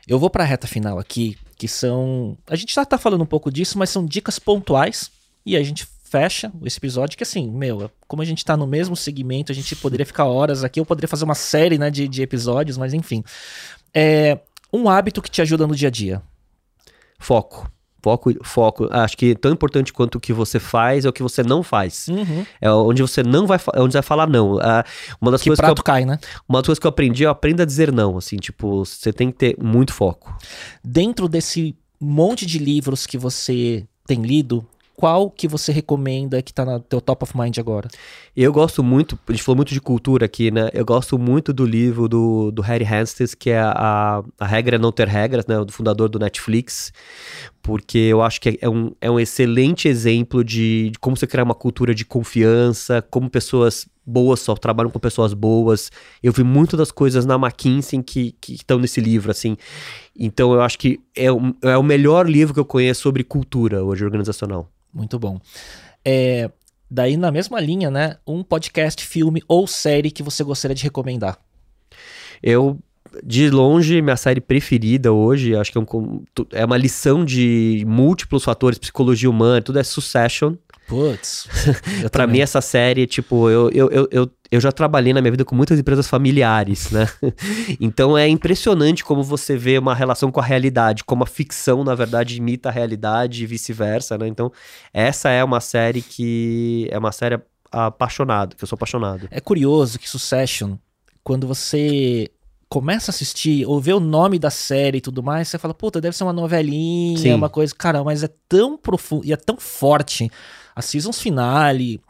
Eu 0.06 0.18
vou 0.18 0.28
para 0.28 0.44
a 0.44 0.46
reta 0.46 0.66
final 0.66 0.98
aqui, 0.98 1.36
que 1.56 1.68
são. 1.68 2.36
A 2.46 2.56
gente 2.56 2.74
já 2.74 2.84
tá 2.84 2.98
falando 2.98 3.22
um 3.22 3.26
pouco 3.26 3.50
disso, 3.50 3.78
mas 3.78 3.90
são 3.90 4.04
dicas 4.04 4.38
pontuais 4.38 5.10
e 5.46 5.56
a 5.56 5.62
gente 5.62 5.86
fecha 6.04 6.52
esse 6.64 6.78
episódio, 6.78 7.16
que 7.16 7.22
assim, 7.22 7.50
meu, 7.50 7.90
como 8.06 8.20
a 8.20 8.24
gente 8.24 8.44
tá 8.44 8.54
no 8.54 8.66
mesmo 8.66 8.94
segmento, 8.94 9.50
a 9.50 9.54
gente 9.54 9.74
poderia 9.74 10.04
ficar 10.04 10.26
horas 10.26 10.62
aqui, 10.62 10.78
eu 10.78 10.84
poderia 10.84 11.08
fazer 11.08 11.24
uma 11.24 11.34
série 11.34 11.78
né, 11.78 11.90
de, 11.90 12.06
de 12.06 12.20
episódios, 12.20 12.76
mas 12.76 12.92
enfim. 12.92 13.24
É 13.94 14.38
um 14.72 14.88
hábito 14.88 15.22
que 15.22 15.30
te 15.30 15.40
ajuda 15.40 15.66
no 15.66 15.74
dia 15.74 15.88
a 15.88 15.90
dia. 15.90 16.22
Foco. 17.18 17.70
Foco, 18.02 18.32
foco. 18.42 18.88
Acho 18.90 19.16
que 19.16 19.34
tão 19.36 19.52
importante 19.52 19.92
quanto 19.92 20.16
o 20.16 20.20
que 20.20 20.32
você 20.32 20.58
faz 20.58 21.04
é 21.04 21.08
o 21.08 21.12
que 21.12 21.22
você 21.22 21.42
não 21.44 21.62
faz. 21.62 22.08
Uhum. 22.08 22.44
É 22.60 22.70
onde 22.70 23.00
você 23.00 23.22
não 23.22 23.46
vai, 23.46 23.60
é 23.74 23.80
onde 23.80 23.92
vai 23.92 24.02
falar 24.02 24.28
não. 24.28 24.58
Ah, 24.60 24.84
uma 25.20 25.30
das 25.30 25.40
que 25.40 25.48
coisas 25.48 25.60
prato 25.60 25.76
que 25.76 25.80
eu, 25.80 25.84
cai, 25.84 26.04
né? 26.04 26.18
Uma 26.48 26.58
das 26.58 26.66
coisas 26.66 26.80
que 26.80 26.86
eu 26.86 26.90
aprendi, 26.90 27.22
eu 27.22 27.30
aprendo 27.30 27.62
a 27.62 27.64
dizer 27.64 27.92
não. 27.92 28.18
Assim, 28.18 28.36
tipo, 28.36 28.84
você 28.84 29.12
tem 29.12 29.30
que 29.30 29.38
ter 29.38 29.56
muito 29.62 29.92
foco. 29.92 30.36
Dentro 30.82 31.28
desse 31.28 31.76
monte 32.00 32.44
de 32.44 32.58
livros 32.58 33.06
que 33.06 33.16
você 33.16 33.86
tem 34.04 34.20
lido, 34.22 34.66
qual 35.02 35.30
que 35.30 35.48
você 35.48 35.72
recomenda 35.72 36.40
que 36.42 36.52
tá 36.52 36.64
no 36.64 36.78
teu 36.78 37.00
top 37.00 37.24
of 37.24 37.36
mind 37.36 37.58
agora? 37.58 37.88
Eu 38.36 38.52
gosto 38.52 38.84
muito, 38.84 39.18
a 39.26 39.32
gente 39.32 39.42
falou 39.42 39.56
muito 39.56 39.72
de 39.72 39.80
cultura 39.80 40.26
aqui, 40.26 40.50
né? 40.50 40.68
Eu 40.72 40.84
gosto 40.84 41.18
muito 41.18 41.52
do 41.52 41.64
livro 41.64 42.08
do, 42.08 42.50
do 42.50 42.62
Harry 42.62 42.84
Hastings, 42.84 43.34
que 43.34 43.50
é 43.50 43.60
a, 43.60 44.22
a 44.38 44.46
Regra 44.46 44.76
é 44.76 44.78
Não 44.78 44.92
Ter 44.92 45.08
Regras, 45.08 45.46
né? 45.46 45.56
Do 45.64 45.72
fundador 45.72 46.08
do 46.08 46.18
Netflix, 46.18 46.92
porque 47.62 47.98
eu 47.98 48.20
acho 48.20 48.40
que 48.40 48.58
é 48.60 48.68
um, 48.68 48.92
é 49.00 49.10
um 49.10 49.20
excelente 49.20 49.88
exemplo 49.88 50.42
de, 50.42 50.90
de 50.90 50.98
como 50.98 51.16
você 51.16 51.26
criar 51.26 51.44
uma 51.44 51.54
cultura 51.54 51.94
de 51.94 52.04
confiança, 52.04 53.00
como 53.08 53.30
pessoas 53.30 53.86
boas 54.04 54.40
só 54.40 54.54
trabalham 54.54 54.90
com 54.90 54.98
pessoas 54.98 55.32
boas. 55.32 55.90
Eu 56.22 56.32
vi 56.32 56.42
muito 56.42 56.76
das 56.76 56.90
coisas 56.90 57.24
na 57.24 57.36
McKinsey 57.36 58.02
que 58.02 58.34
estão 58.48 58.78
nesse 58.78 59.00
livro, 59.00 59.30
assim. 59.30 59.56
Então 60.18 60.52
eu 60.52 60.60
acho 60.60 60.78
que 60.78 61.00
é, 61.16 61.26
é 61.26 61.78
o 61.78 61.82
melhor 61.82 62.28
livro 62.28 62.52
que 62.52 62.60
eu 62.60 62.64
conheço 62.64 63.02
sobre 63.02 63.22
cultura 63.22 63.84
hoje 63.84 64.04
organizacional. 64.04 64.68
Muito 64.92 65.18
bom. 65.18 65.40
É, 66.04 66.50
daí, 66.90 67.16
na 67.16 67.30
mesma 67.30 67.60
linha, 67.60 67.90
né? 67.90 68.16
Um 68.26 68.42
podcast, 68.42 69.04
filme 69.06 69.42
ou 69.46 69.66
série 69.66 70.10
que 70.10 70.22
você 70.22 70.42
gostaria 70.42 70.74
de 70.74 70.82
recomendar? 70.82 71.38
Eu, 72.42 72.78
de 73.24 73.50
longe, 73.50 74.00
minha 74.02 74.16
série 74.16 74.40
preferida 74.40 75.12
hoje, 75.12 75.54
acho 75.54 75.72
que 75.72 75.78
é, 75.78 75.80
um, 75.80 76.24
é 76.52 76.64
uma 76.64 76.76
lição 76.76 77.24
de 77.24 77.84
múltiplos 77.86 78.44
fatores, 78.44 78.78
psicologia 78.78 79.28
humana, 79.28 79.60
tudo 79.60 79.78
é 79.78 79.82
Succession. 79.82 80.54
Putz. 80.86 81.48
pra 82.10 82.26
mim, 82.26 82.40
essa 82.40 82.60
série, 82.60 83.06
tipo, 83.06 83.48
eu, 83.48 83.70
eu, 83.70 83.90
eu, 83.90 84.08
eu, 84.10 84.30
eu 84.50 84.60
já 84.60 84.70
trabalhei 84.70 85.12
na 85.14 85.20
minha 85.20 85.30
vida 85.30 85.44
com 85.44 85.54
muitas 85.54 85.78
empresas 85.78 86.06
familiares, 86.06 86.90
né? 86.90 87.08
então 87.80 88.18
é 88.18 88.28
impressionante 88.28 89.04
como 89.04 89.22
você 89.22 89.56
vê 89.56 89.78
uma 89.78 89.94
relação 89.94 90.30
com 90.30 90.40
a 90.40 90.44
realidade, 90.44 91.04
como 91.04 91.22
a 91.22 91.26
ficção, 91.26 91.82
na 91.82 91.94
verdade, 91.94 92.36
imita 92.36 92.68
a 92.68 92.72
realidade 92.72 93.42
e 93.42 93.46
vice-versa, 93.46 94.18
né? 94.18 94.26
Então, 94.26 94.52
essa 94.92 95.30
é 95.30 95.42
uma 95.42 95.60
série 95.60 96.02
que. 96.02 96.88
É 96.90 96.98
uma 96.98 97.12
série 97.12 97.40
apaixonado, 97.70 98.54
que 98.54 98.62
eu 98.62 98.68
sou 98.68 98.76
apaixonado. 98.76 99.28
É 99.30 99.40
curioso 99.40 99.98
que 99.98 100.08
Succession, 100.08 100.76
quando 101.24 101.46
você 101.46 102.28
começa 102.72 103.10
a 103.10 103.12
assistir 103.12 103.66
ou 103.66 103.78
vê 103.78 103.92
o 103.92 104.00
nome 104.00 104.38
da 104.38 104.48
série 104.48 104.96
e 104.96 105.00
tudo 105.02 105.22
mais, 105.22 105.46
você 105.46 105.58
fala, 105.58 105.74
puta, 105.74 106.00
deve 106.00 106.16
ser 106.16 106.24
uma 106.24 106.32
novelinha, 106.32 107.18
Sim. 107.18 107.34
uma 107.34 107.50
coisa. 107.50 107.74
Cara, 107.76 108.02
mas 108.02 108.22
é 108.22 108.30
tão 108.48 108.78
profundo 108.78 109.26
e 109.26 109.30
é 109.30 109.36
tão 109.36 109.58
forte. 109.58 110.30
As 110.74 110.86
seasons 110.86 111.20
finale, 111.20 112.00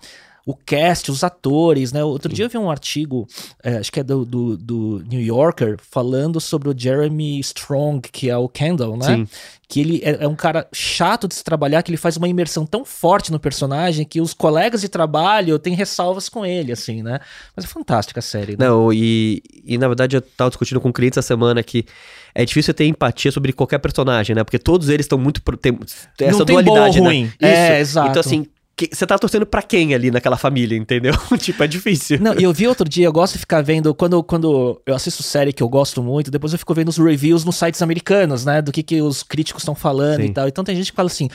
o 0.44 0.54
cast, 0.54 1.10
os 1.10 1.22
atores, 1.22 1.92
né? 1.92 2.02
Outro 2.02 2.30
Sim. 2.30 2.36
dia 2.36 2.44
eu 2.46 2.48
vi 2.48 2.58
um 2.58 2.70
artigo, 2.70 3.28
é, 3.62 3.76
acho 3.76 3.92
que 3.92 4.00
é 4.00 4.02
do, 4.02 4.24
do, 4.24 4.56
do, 4.56 5.04
New 5.08 5.20
Yorker, 5.20 5.76
falando 5.80 6.40
sobre 6.40 6.68
o 6.68 6.74
Jeremy 6.76 7.38
Strong, 7.40 8.08
que 8.10 8.28
é 8.28 8.36
o 8.36 8.48
Kendall, 8.48 8.96
né? 8.96 9.16
Sim. 9.16 9.28
Que 9.68 9.80
ele 9.80 10.02
é, 10.04 10.24
é, 10.24 10.28
um 10.28 10.34
cara 10.34 10.66
chato 10.72 11.28
de 11.28 11.34
se 11.34 11.44
trabalhar, 11.44 11.82
que 11.82 11.90
ele 11.90 11.96
faz 11.96 12.16
uma 12.16 12.28
imersão 12.28 12.66
tão 12.66 12.84
forte 12.84 13.30
no 13.30 13.38
personagem 13.38 14.04
que 14.04 14.20
os 14.20 14.34
colegas 14.34 14.80
de 14.80 14.88
trabalho 14.88 15.58
têm 15.58 15.74
ressalvas 15.74 16.28
com 16.28 16.44
ele, 16.44 16.72
assim, 16.72 17.02
né? 17.02 17.20
Mas 17.56 17.64
é 17.64 17.68
fantástica 17.68 18.18
a 18.18 18.22
série. 18.22 18.52
Né? 18.52 18.66
Não, 18.66 18.92
e, 18.92 19.42
e 19.64 19.78
na 19.78 19.86
verdade 19.86 20.16
eu 20.16 20.20
tava 20.20 20.50
discutindo 20.50 20.80
com 20.80 20.92
clientes 20.92 21.16
essa 21.16 21.28
semana 21.28 21.62
que 21.62 21.86
é 22.34 22.44
difícil 22.44 22.74
ter 22.74 22.86
empatia 22.86 23.30
sobre 23.30 23.52
qualquer 23.52 23.78
personagem, 23.78 24.34
né? 24.34 24.42
Porque 24.42 24.58
todos 24.58 24.88
eles 24.88 25.04
estão 25.04 25.18
muito. 25.18 25.40
Tem, 25.56 25.78
tem 26.16 26.28
essa 26.28 26.38
Não 26.38 26.46
dualidade, 26.46 26.94
tem 26.94 27.02
bom 27.02 27.08
ou 27.08 27.14
ruim. 27.14 27.32
né? 27.40 27.76
É, 27.76 27.80
exato. 27.80 28.10
Então, 28.10 28.20
assim, 28.20 28.46
você 28.90 29.06
tá 29.06 29.18
torcendo 29.18 29.46
pra 29.46 29.62
quem 29.62 29.94
ali 29.94 30.10
naquela 30.10 30.36
família, 30.36 30.76
entendeu? 30.76 31.12
tipo, 31.38 31.62
é 31.62 31.66
difícil. 31.66 32.18
Não, 32.20 32.38
e 32.38 32.42
eu 32.42 32.52
vi 32.52 32.66
outro 32.66 32.88
dia, 32.88 33.06
eu 33.06 33.12
gosto 33.12 33.34
de 33.34 33.40
ficar 33.40 33.62
vendo, 33.62 33.94
quando, 33.94 34.22
quando 34.22 34.80
eu 34.86 34.94
assisto 34.94 35.22
série 35.22 35.52
que 35.52 35.62
eu 35.62 35.68
gosto 35.68 36.02
muito, 36.02 36.30
depois 36.30 36.52
eu 36.52 36.58
fico 36.58 36.74
vendo 36.74 36.88
os 36.88 36.98
reviews 36.98 37.44
nos 37.44 37.56
sites 37.56 37.82
americanos, 37.82 38.44
né? 38.44 38.62
Do 38.62 38.72
que, 38.72 38.82
que 38.82 39.02
os 39.02 39.22
críticos 39.22 39.62
estão 39.62 39.74
falando 39.74 40.22
Sim. 40.22 40.28
e 40.28 40.32
tal. 40.32 40.48
Então 40.48 40.64
tem 40.64 40.74
gente 40.74 40.90
que 40.90 40.96
fala 40.96 41.08
assim, 41.08 41.28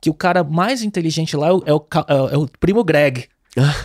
que 0.00 0.08
o 0.08 0.14
cara 0.14 0.44
mais 0.44 0.82
inteligente 0.82 1.36
lá 1.36 1.48
é 1.48 1.52
o, 1.52 1.62
é 1.66 1.72
o, 1.74 1.86
é 2.32 2.38
o 2.38 2.48
primo 2.60 2.84
Greg 2.84 3.26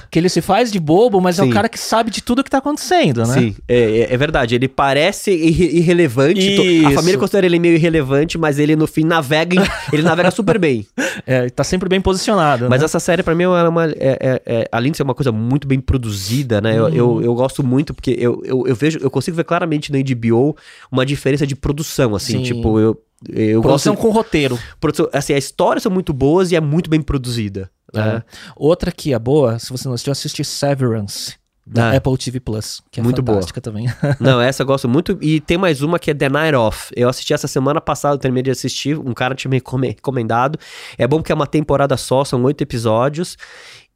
que 0.09 0.17
ele 0.17 0.29
se 0.29 0.41
faz 0.41 0.71
de 0.71 0.79
bobo, 0.79 1.21
mas 1.21 1.35
Sim. 1.35 1.43
é 1.43 1.45
o 1.45 1.49
cara 1.49 1.69
que 1.69 1.79
sabe 1.79 2.09
de 2.09 2.21
tudo 2.21 2.43
que 2.43 2.49
tá 2.49 2.57
acontecendo, 2.57 3.25
né? 3.25 3.33
Sim, 3.33 3.55
é, 3.67 3.77
é, 3.77 4.13
é 4.13 4.17
verdade. 4.17 4.55
Ele 4.55 4.67
parece 4.67 5.31
irre 5.31 5.77
irrelevante. 5.77 6.39
Isso. 6.39 6.87
A 6.87 6.91
família 6.91 7.17
considera 7.19 7.45
ele 7.45 7.59
meio 7.59 7.75
irrelevante, 7.75 8.37
mas 8.37 8.57
ele 8.57 8.75
no 8.75 8.87
fim 8.87 9.03
navega, 9.03 9.61
ele 9.93 10.01
navega 10.01 10.31
super 10.31 10.57
bem. 10.57 10.87
É, 11.25 11.49
tá 11.49 11.63
sempre 11.63 11.87
bem 11.87 12.01
posicionado. 12.01 12.67
Mas 12.69 12.79
né? 12.79 12.85
essa 12.85 12.99
série, 12.99 13.21
para 13.21 13.35
mim, 13.35 13.43
é 13.43 13.47
uma. 13.47 13.85
É, 13.85 13.95
é, 13.99 14.41
é, 14.45 14.69
além 14.71 14.91
de 14.91 14.97
ser 14.97 15.03
uma 15.03 15.15
coisa 15.15 15.31
muito 15.31 15.67
bem 15.67 15.79
produzida, 15.79 16.59
né? 16.59 16.81
Uhum. 16.81 16.87
Eu, 16.87 16.95
eu, 16.95 17.21
eu, 17.23 17.35
gosto 17.35 17.63
muito, 17.63 17.93
porque 17.93 18.15
eu, 18.19 18.41
eu, 18.43 18.65
eu, 18.65 18.75
vejo, 18.75 18.97
eu 18.99 19.11
consigo 19.11 19.37
ver 19.37 19.43
claramente 19.43 19.91
na 19.91 19.99
HBO 19.99 20.57
uma 20.91 21.05
diferença 21.05 21.45
de 21.45 21.55
produção, 21.55 22.15
assim, 22.15 22.37
Sim. 22.37 22.43
tipo, 22.43 22.79
eu. 22.79 22.99
Eu 23.27 23.61
produção 23.61 23.95
gosto, 23.95 24.07
com 24.07 24.13
roteiro. 24.13 24.57
Produção, 24.79 25.09
assim, 25.11 25.33
as 25.33 25.43
histórias 25.43 25.83
são 25.83 25.91
muito 25.91 26.13
boas 26.13 26.53
e 26.53 26.55
é 26.55 26.61
muito 26.61 26.89
bem 26.89 27.01
produzida. 27.01 27.69
Né? 27.93 28.23
Outra 28.55 28.91
que 28.91 29.13
é 29.13 29.19
boa, 29.19 29.59
se 29.59 29.69
você 29.71 29.87
não 29.87 29.95
assistiu, 29.95 30.11
assiste 30.11 30.43
Severance. 30.43 31.39
Da 31.71 31.91
ah, 31.91 31.97
Apple 31.97 32.17
TV 32.17 32.39
Plus, 32.39 32.81
que 32.89 32.99
é 32.99 33.03
muito 33.03 33.23
fantástica 33.23 33.61
boa. 33.61 33.73
também. 33.73 33.93
não, 34.19 34.41
essa 34.41 34.63
eu 34.63 34.65
gosto 34.65 34.89
muito. 34.89 35.19
E 35.21 35.39
tem 35.39 35.55
mais 35.55 35.83
uma 35.83 35.99
que 35.99 36.09
é 36.09 36.15
The 36.15 36.27
Night 36.27 36.55
Off. 36.55 36.91
Eu 36.95 37.07
assisti 37.07 37.31
essa 37.31 37.47
semana 37.47 37.79
passada, 37.79 38.17
terminei 38.17 38.41
de 38.41 38.49
assistir. 38.49 38.97
Um 38.97 39.13
cara 39.13 39.35
tinha 39.35 39.51
me 39.51 39.61
recomendado. 39.87 40.57
É 40.97 41.07
bom 41.07 41.17
porque 41.17 41.31
é 41.31 41.35
uma 41.35 41.45
temporada 41.45 41.95
só, 41.95 42.25
são 42.25 42.41
oito 42.43 42.63
episódios. 42.63 43.37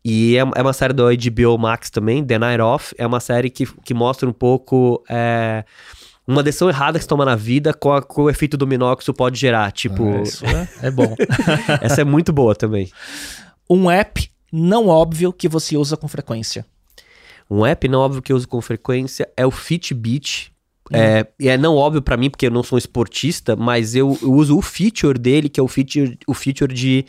E 0.05 0.37
é, 0.37 0.41
é 0.41 0.61
uma 0.61 0.73
série 0.73 0.93
do 0.93 1.05
HBO 1.05 1.57
Max 1.57 1.89
também, 1.89 2.23
The 2.23 2.37
Night 2.37 2.61
Off. 2.61 2.93
É 2.95 3.07
uma 3.07 3.19
série 3.19 3.49
que, 3.49 3.65
que 3.83 3.93
mostra 3.93 4.29
um 4.29 4.33
pouco. 4.33 5.03
É, 5.09 5.63
uma 6.27 6.43
decisão 6.43 6.69
errada 6.69 6.99
que 6.99 7.03
você 7.03 7.09
toma 7.09 7.25
na 7.25 7.35
vida 7.35 7.73
com, 7.73 7.91
a, 7.91 8.03
com 8.03 8.23
o 8.23 8.29
efeito 8.29 8.55
dominó 8.55 8.95
que 8.95 9.01
isso 9.01 9.13
pode 9.15 9.39
gerar. 9.39 9.71
Tipo. 9.71 10.17
Ah, 10.17 10.21
isso 10.21 10.45
é, 10.45 10.69
é 10.83 10.91
bom. 10.91 11.15
essa 11.81 12.01
é 12.01 12.03
muito 12.03 12.31
boa 12.31 12.53
também 12.53 12.91
um 13.69 13.89
app 13.89 14.29
não 14.51 14.87
óbvio 14.87 15.33
que 15.33 15.47
você 15.47 15.75
usa 15.77 15.97
com 15.97 16.07
frequência? 16.07 16.65
Um 17.49 17.65
app 17.65 17.87
não 17.87 17.99
óbvio 17.99 18.21
que 18.21 18.31
eu 18.31 18.37
uso 18.37 18.47
com 18.47 18.61
frequência 18.61 19.29
é 19.35 19.45
o 19.45 19.51
Fitbit. 19.51 20.51
Hum. 20.91 20.95
É, 20.95 21.27
é 21.39 21.57
não 21.57 21.75
óbvio 21.75 22.01
para 22.01 22.17
mim, 22.17 22.29
porque 22.29 22.47
eu 22.47 22.51
não 22.51 22.63
sou 22.63 22.75
um 22.75 22.79
esportista, 22.79 23.55
mas 23.55 23.95
eu, 23.95 24.17
eu, 24.21 24.31
uso 24.33 24.57
o 24.57 24.61
feature 24.61 25.17
dele, 25.17 25.49
que 25.49 25.59
é 25.59 25.63
o 25.63 25.67
feature, 25.67 26.17
o 26.27 26.33
feature 26.33 26.73
de, 26.73 27.05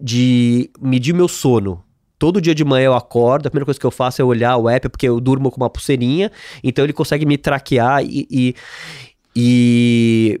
de 0.00 0.70
medir 0.80 1.14
meu 1.14 1.28
sono. 1.28 1.82
Todo 2.18 2.40
dia 2.40 2.54
de 2.54 2.64
manhã 2.64 2.86
eu 2.86 2.94
acordo, 2.94 3.46
a 3.46 3.50
primeira 3.50 3.66
coisa 3.66 3.78
que 3.78 3.84
eu 3.84 3.90
faço 3.90 4.22
é 4.22 4.24
olhar 4.24 4.56
o 4.56 4.68
app, 4.68 4.88
porque 4.88 5.06
eu 5.06 5.20
durmo 5.20 5.50
com 5.50 5.58
uma 5.58 5.68
pulseirinha, 5.68 6.32
então 6.64 6.82
ele 6.84 6.94
consegue 6.94 7.26
me 7.26 7.36
traquear 7.36 8.02
e, 8.02 8.26
e, 8.30 8.54
e 9.36 10.40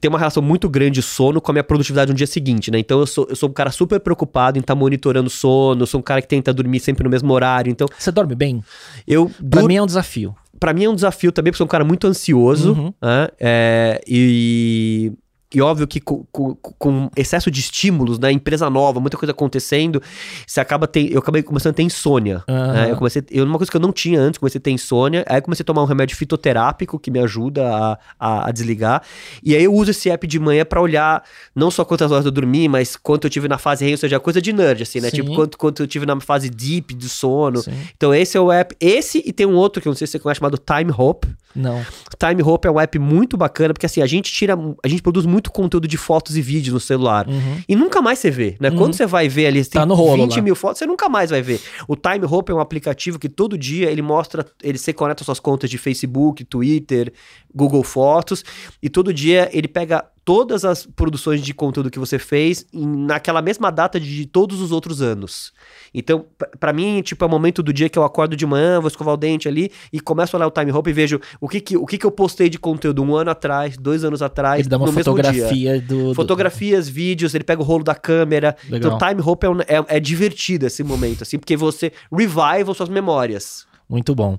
tem 0.00 0.08
uma 0.08 0.18
relação 0.18 0.42
muito 0.42 0.68
grande 0.68 1.02
sono 1.02 1.40
com 1.40 1.50
a 1.50 1.54
minha 1.54 1.64
produtividade 1.64 2.10
no 2.10 2.16
dia 2.16 2.26
seguinte, 2.26 2.70
né? 2.70 2.78
Então 2.78 3.00
eu 3.00 3.06
sou, 3.06 3.26
eu 3.28 3.36
sou 3.36 3.48
um 3.48 3.52
cara 3.52 3.70
super 3.70 3.98
preocupado 4.00 4.58
em 4.58 4.60
estar 4.60 4.74
tá 4.74 4.78
monitorando 4.78 5.30
sono, 5.30 5.82
eu 5.82 5.86
sou 5.86 6.00
um 6.00 6.02
cara 6.02 6.20
que 6.20 6.28
tenta 6.28 6.52
dormir 6.52 6.80
sempre 6.80 7.04
no 7.04 7.10
mesmo 7.10 7.32
horário, 7.32 7.70
então... 7.70 7.88
Você 7.98 8.12
dorme 8.12 8.34
bem? 8.34 8.62
Eu... 9.06 9.30
Pra 9.50 9.60
dur... 9.60 9.68
mim 9.68 9.76
é 9.76 9.82
um 9.82 9.86
desafio. 9.86 10.34
Pra 10.58 10.74
mim 10.74 10.84
é 10.84 10.90
um 10.90 10.94
desafio 10.94 11.32
também, 11.32 11.50
porque 11.50 11.62
eu 11.62 11.64
sou 11.64 11.66
um 11.66 11.68
cara 11.68 11.84
muito 11.84 12.06
ansioso, 12.06 12.72
uhum. 12.72 12.94
né? 13.00 13.28
É, 13.40 14.00
e 14.06 15.12
e 15.52 15.60
óbvio 15.60 15.86
que 15.86 16.00
com, 16.00 16.24
com, 16.30 16.54
com, 16.54 17.10
excesso 17.16 17.50
de 17.50 17.58
estímulos, 17.58 18.20
né? 18.20 18.30
Empresa 18.30 18.70
nova, 18.70 19.00
muita 19.00 19.16
coisa 19.16 19.32
acontecendo, 19.32 20.00
você 20.46 20.60
acaba 20.60 20.86
ter, 20.86 21.12
eu 21.12 21.18
acabei 21.18 21.42
começando 21.42 21.72
a 21.72 21.74
ter 21.74 21.82
insônia. 21.82 22.44
Uhum. 22.48 22.72
Né? 22.72 22.90
Eu 22.92 22.96
comecei, 22.96 23.24
eu, 23.30 23.44
uma 23.44 23.58
coisa 23.58 23.68
que 23.68 23.76
eu 23.76 23.80
não 23.80 23.92
tinha 23.92 24.20
antes, 24.20 24.38
comecei 24.38 24.60
a 24.60 24.62
ter 24.62 24.70
insônia. 24.70 25.24
Aí 25.28 25.40
comecei 25.40 25.62
a 25.62 25.66
tomar 25.66 25.82
um 25.82 25.86
remédio 25.86 26.16
fitoterápico 26.16 27.00
que 27.00 27.10
me 27.10 27.18
ajuda 27.18 27.68
a, 27.68 27.98
a, 28.18 28.48
a 28.48 28.52
desligar. 28.52 29.02
E 29.42 29.56
aí 29.56 29.64
eu 29.64 29.74
uso 29.74 29.90
esse 29.90 30.08
app 30.08 30.24
de 30.24 30.38
manhã 30.38 30.64
para 30.64 30.80
olhar 30.80 31.24
não 31.54 31.68
só 31.68 31.84
quantas 31.84 32.12
horas 32.12 32.24
eu 32.24 32.30
dormi, 32.30 32.68
mas 32.68 32.94
quanto 32.94 33.26
eu 33.26 33.30
tive 33.30 33.48
na 33.48 33.58
fase 33.58 33.84
REM, 33.84 33.94
ou 33.94 33.98
seja, 33.98 34.20
coisa 34.20 34.40
de 34.40 34.52
nerd, 34.52 34.84
assim, 34.84 35.00
né? 35.00 35.10
Sim. 35.10 35.16
Tipo, 35.16 35.34
quanto, 35.34 35.58
quanto 35.58 35.82
eu 35.82 35.86
tive 35.88 36.06
na 36.06 36.20
fase 36.20 36.48
deep 36.48 36.94
de 36.94 37.08
sono. 37.08 37.60
Sim. 37.60 37.72
Então 37.96 38.14
esse 38.14 38.36
é 38.36 38.40
o 38.40 38.52
app. 38.52 38.76
Esse 38.78 39.20
e 39.26 39.32
tem 39.32 39.46
um 39.46 39.56
outro 39.56 39.82
que 39.82 39.88
eu 39.88 39.90
não 39.90 39.96
sei 39.96 40.06
se 40.06 40.12
você 40.12 40.18
conhece, 40.20 40.38
chamado 40.38 40.58
Time 40.58 40.92
Hope. 40.96 41.26
Não. 41.54 41.84
Time 42.18 42.42
Hope 42.42 42.68
é 42.68 42.70
um 42.70 42.78
app 42.78 42.98
muito 42.98 43.36
bacana, 43.36 43.74
porque 43.74 43.86
assim, 43.86 44.02
a 44.02 44.06
gente 44.06 44.32
tira, 44.32 44.56
a 44.82 44.88
gente 44.88 45.02
produz 45.02 45.26
muito 45.26 45.50
conteúdo 45.50 45.88
de 45.88 45.96
fotos 45.96 46.36
e 46.36 46.42
vídeos 46.42 46.74
no 46.74 46.80
celular. 46.80 47.28
Uhum. 47.28 47.62
E 47.68 47.74
nunca 47.74 48.00
mais 48.00 48.18
você 48.18 48.30
vê, 48.30 48.56
né? 48.60 48.70
Uhum. 48.70 48.76
Quando 48.76 48.94
você 48.94 49.06
vai 49.06 49.28
ver 49.28 49.46
ali, 49.46 49.64
tá 49.64 49.84
no 49.84 49.94
rolo 49.94 50.24
20 50.24 50.36
lá. 50.36 50.42
mil 50.42 50.54
fotos, 50.54 50.78
você 50.78 50.86
nunca 50.86 51.08
mais 51.08 51.30
vai 51.30 51.42
ver. 51.42 51.60
O 51.88 51.96
Time 51.96 52.24
Hope 52.24 52.52
é 52.52 52.54
um 52.54 52.60
aplicativo 52.60 53.18
que 53.18 53.28
todo 53.28 53.58
dia 53.58 53.90
ele 53.90 54.02
mostra, 54.02 54.46
ele 54.62 54.78
se 54.78 54.92
conecta 54.92 55.22
às 55.22 55.26
suas 55.26 55.40
contas 55.40 55.68
de 55.68 55.78
Facebook, 55.78 56.44
Twitter, 56.44 57.12
Google 57.54 57.82
Fotos, 57.82 58.44
e 58.82 58.88
todo 58.88 59.12
dia 59.12 59.50
ele 59.52 59.66
pega 59.66 60.04
todas 60.24 60.64
as 60.64 60.86
produções 60.86 61.40
de 61.40 61.52
conteúdo 61.54 61.90
que 61.90 61.98
você 61.98 62.18
fez 62.18 62.66
naquela 62.72 63.40
mesma 63.40 63.70
data 63.70 63.98
de 63.98 64.26
todos 64.26 64.60
os 64.60 64.72
outros 64.72 65.02
anos. 65.02 65.52
Então, 65.92 66.26
para 66.58 66.72
mim, 66.72 67.02
tipo, 67.02 67.24
é 67.24 67.26
o 67.26 67.30
momento 67.30 67.62
do 67.62 67.72
dia 67.72 67.88
que 67.88 67.98
eu 67.98 68.04
acordo 68.04 68.36
de 68.36 68.46
manhã, 68.46 68.80
vou 68.80 68.88
escovar 68.88 69.14
o 69.14 69.16
dente 69.16 69.48
ali 69.48 69.70
e 69.92 70.00
começo 70.00 70.36
a 70.36 70.38
olhar 70.38 70.46
o 70.46 70.50
time 70.50 70.70
hope 70.72 70.90
e 70.90 70.92
vejo 70.92 71.20
o 71.40 71.48
que 71.48 71.60
que, 71.60 71.76
o 71.76 71.86
que 71.86 71.98
que 71.98 72.06
eu 72.06 72.10
postei 72.10 72.48
de 72.48 72.58
conteúdo 72.58 73.02
um 73.02 73.14
ano 73.14 73.30
atrás, 73.30 73.76
dois 73.76 74.04
anos 74.04 74.22
atrás, 74.22 74.60
ele 74.60 74.68
dá 74.68 74.76
uma 74.76 74.86
no 74.86 74.92
fotografia 74.92 75.42
mesmo 75.42 75.54
dia. 75.54 75.80
Do, 75.80 76.14
Fotografias, 76.14 76.86
do... 76.86 76.92
vídeos, 76.92 77.34
ele 77.34 77.44
pega 77.44 77.62
o 77.62 77.64
rolo 77.64 77.84
da 77.84 77.94
câmera. 77.94 78.56
Legal. 78.68 78.96
Então, 78.96 79.08
time 79.08 79.22
hope 79.22 79.46
é, 79.46 79.76
é, 79.76 79.96
é 79.96 80.00
divertido 80.00 80.66
esse 80.66 80.82
momento, 80.82 81.22
assim, 81.22 81.38
porque 81.38 81.56
você 81.56 81.92
revive 82.12 82.74
suas 82.74 82.88
memórias. 82.88 83.66
Muito 83.88 84.14
bom. 84.14 84.38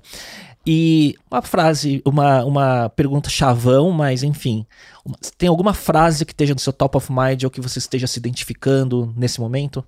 E 0.66 1.16
uma 1.30 1.42
frase, 1.42 2.00
uma, 2.04 2.44
uma 2.44 2.88
pergunta 2.90 3.28
chavão, 3.28 3.90
mas 3.90 4.22
enfim. 4.22 4.64
Uma, 5.04 5.16
tem 5.36 5.48
alguma 5.48 5.74
frase 5.74 6.24
que 6.24 6.32
esteja 6.32 6.54
no 6.54 6.60
seu 6.60 6.72
top 6.72 6.96
of 6.96 7.12
mind 7.12 7.42
ou 7.42 7.50
que 7.50 7.60
você 7.60 7.78
esteja 7.78 8.06
se 8.06 8.18
identificando 8.18 9.12
nesse 9.16 9.40
momento? 9.40 9.84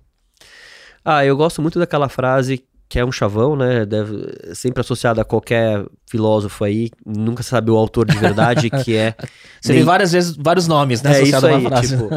Ah, 1.05 1.25
eu 1.25 1.37
gosto 1.37 1.63
muito 1.63 1.79
daquela 1.79 2.09
frase 2.09 2.65
que 2.89 2.99
é 2.99 3.05
um 3.05 3.11
chavão, 3.11 3.57
né? 3.57 3.85
Deve, 3.85 4.55
sempre 4.55 4.81
associada 4.81 5.23
a 5.23 5.25
qualquer 5.25 5.85
filósofo 6.07 6.63
aí, 6.65 6.91
nunca 7.05 7.43
sabe 7.43 7.71
o 7.71 7.77
autor 7.77 8.07
de 8.07 8.17
verdade, 8.17 8.71
que 8.71 8.95
é. 8.95 9.15
Você 9.61 9.73
nem... 9.73 9.83
várias 9.83 10.13
vezes 10.13 10.37
vários 10.37 10.69
nomes, 10.69 11.03
né? 11.03 11.19
É 11.19 11.23
isso 11.23 11.47
aí, 11.47 11.65
tipo, 11.81 12.09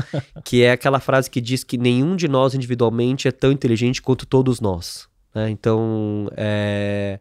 que 0.43 0.63
é 0.63 0.71
aquela 0.71 0.99
frase 0.99 1.29
que 1.29 1.41
diz 1.41 1.63
que 1.63 1.77
nenhum 1.77 2.15
de 2.15 2.27
nós 2.27 2.53
individualmente 2.53 3.27
é 3.27 3.31
tão 3.31 3.51
inteligente 3.51 4.01
quanto 4.01 4.25
todos 4.25 4.59
nós. 4.59 5.07
Né? 5.33 5.49
Então, 5.49 6.29
é 6.35 7.19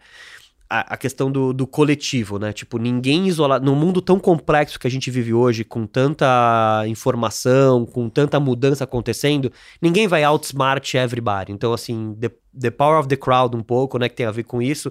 a, 0.68 0.96
questão 0.96 1.30
do, 1.30 1.52
do, 1.52 1.66
coletivo, 1.66 2.38
né? 2.38 2.52
Tipo, 2.52 2.78
ninguém 2.78 3.28
isolado. 3.28 3.64
Num 3.64 3.76
mundo 3.76 4.02
tão 4.02 4.18
complexo 4.18 4.78
que 4.78 4.86
a 4.86 4.90
gente 4.90 5.10
vive 5.10 5.32
hoje, 5.32 5.64
com 5.64 5.86
tanta 5.86 6.84
informação, 6.88 7.86
com 7.86 8.08
tanta 8.08 8.40
mudança 8.40 8.84
acontecendo, 8.84 9.52
ninguém 9.80 10.08
vai 10.08 10.24
outsmart 10.24 10.94
everybody. 10.94 11.52
Então, 11.52 11.72
assim, 11.72 12.16
the, 12.20 12.30
the 12.58 12.70
power 12.70 12.98
of 12.98 13.08
the 13.08 13.16
crowd 13.16 13.56
um 13.56 13.62
pouco, 13.62 13.96
né? 13.98 14.08
Que 14.08 14.16
tem 14.16 14.26
a 14.26 14.32
ver 14.32 14.42
com 14.42 14.60
isso. 14.60 14.90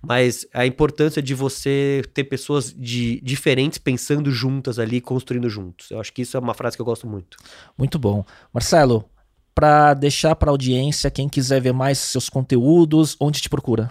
Mas 0.00 0.46
a 0.54 0.64
importância 0.64 1.20
de 1.20 1.34
você 1.34 2.02
ter 2.14 2.24
pessoas 2.24 2.72
de, 2.72 3.20
diferentes 3.20 3.78
pensando 3.78 4.30
juntas 4.30 4.78
ali, 4.78 5.00
construindo 5.00 5.48
juntos. 5.48 5.90
Eu 5.90 6.00
acho 6.00 6.12
que 6.12 6.22
isso 6.22 6.36
é 6.36 6.40
uma 6.40 6.54
frase 6.54 6.76
que 6.76 6.82
eu 6.82 6.86
gosto 6.86 7.06
muito. 7.06 7.36
Muito 7.76 7.98
bom. 7.98 8.24
Marcelo, 8.54 9.04
para 9.52 9.92
deixar 9.94 10.36
para 10.36 10.50
audiência, 10.50 11.10
quem 11.10 11.28
quiser 11.28 11.60
ver 11.60 11.72
mais 11.72 11.98
seus 11.98 12.28
conteúdos, 12.28 13.16
onde 13.18 13.40
te 13.40 13.48
procura? 13.48 13.90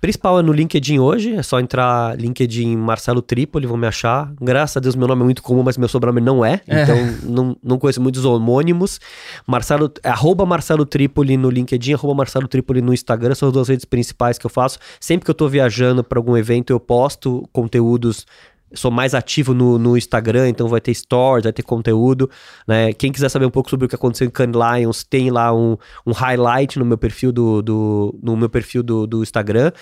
Principal 0.00 0.38
é 0.38 0.42
no 0.42 0.52
LinkedIn 0.52 1.00
hoje, 1.00 1.34
é 1.34 1.42
só 1.42 1.58
entrar 1.58 2.16
LinkedIn 2.16 2.76
Marcelo 2.76 3.20
Tripoli, 3.20 3.66
vão 3.66 3.76
me 3.76 3.86
achar. 3.86 4.32
Graças 4.40 4.76
a 4.76 4.80
Deus 4.80 4.94
meu 4.94 5.08
nome 5.08 5.22
é 5.22 5.24
muito 5.24 5.42
comum, 5.42 5.62
mas 5.64 5.76
meu 5.76 5.88
sobrenome 5.88 6.20
não 6.20 6.44
é, 6.44 6.60
é. 6.68 6.82
então 6.82 6.96
não, 7.24 7.56
não 7.60 7.78
conheço 7.78 8.00
muitos 8.00 8.24
homônimos. 8.24 9.00
Marcelo, 9.44 9.92
é 10.04 10.08
arroba 10.08 10.46
Marcelo 10.46 10.86
Tripoli 10.86 11.36
no 11.36 11.50
LinkedIn, 11.50 11.94
arroba 11.94 12.14
Marcelo 12.14 12.46
Tripoli 12.46 12.80
no 12.80 12.94
Instagram, 12.94 13.34
são 13.34 13.48
as 13.48 13.52
duas 13.52 13.68
redes 13.68 13.84
principais 13.84 14.38
que 14.38 14.46
eu 14.46 14.50
faço. 14.50 14.78
Sempre 15.00 15.24
que 15.24 15.30
eu 15.32 15.34
tô 15.34 15.48
viajando 15.48 16.04
para 16.04 16.18
algum 16.18 16.36
evento, 16.36 16.70
eu 16.70 16.78
posto 16.78 17.48
conteúdos 17.52 18.24
sou 18.74 18.90
mais 18.90 19.14
ativo 19.14 19.54
no, 19.54 19.78
no, 19.78 19.96
Instagram, 19.96 20.48
então 20.48 20.68
vai 20.68 20.80
ter 20.80 20.94
stories, 20.94 21.44
vai 21.44 21.52
ter 21.52 21.62
conteúdo, 21.62 22.30
né? 22.66 22.92
Quem 22.92 23.10
quiser 23.10 23.28
saber 23.28 23.46
um 23.46 23.50
pouco 23.50 23.70
sobre 23.70 23.86
o 23.86 23.88
que 23.88 23.94
aconteceu 23.94 24.26
em 24.26 24.30
Cannes 24.30 24.56
Lions, 24.56 25.04
tem 25.04 25.30
lá 25.30 25.54
um, 25.54 25.76
um 26.06 26.12
highlight 26.12 26.78
no 26.78 26.84
meu 26.84 26.98
perfil 26.98 27.32
do, 27.32 27.62
do 27.62 28.18
no 28.22 28.36
meu 28.36 28.48
perfil 28.48 28.82
do, 28.82 29.06
do 29.06 29.22
Instagram. 29.22 29.72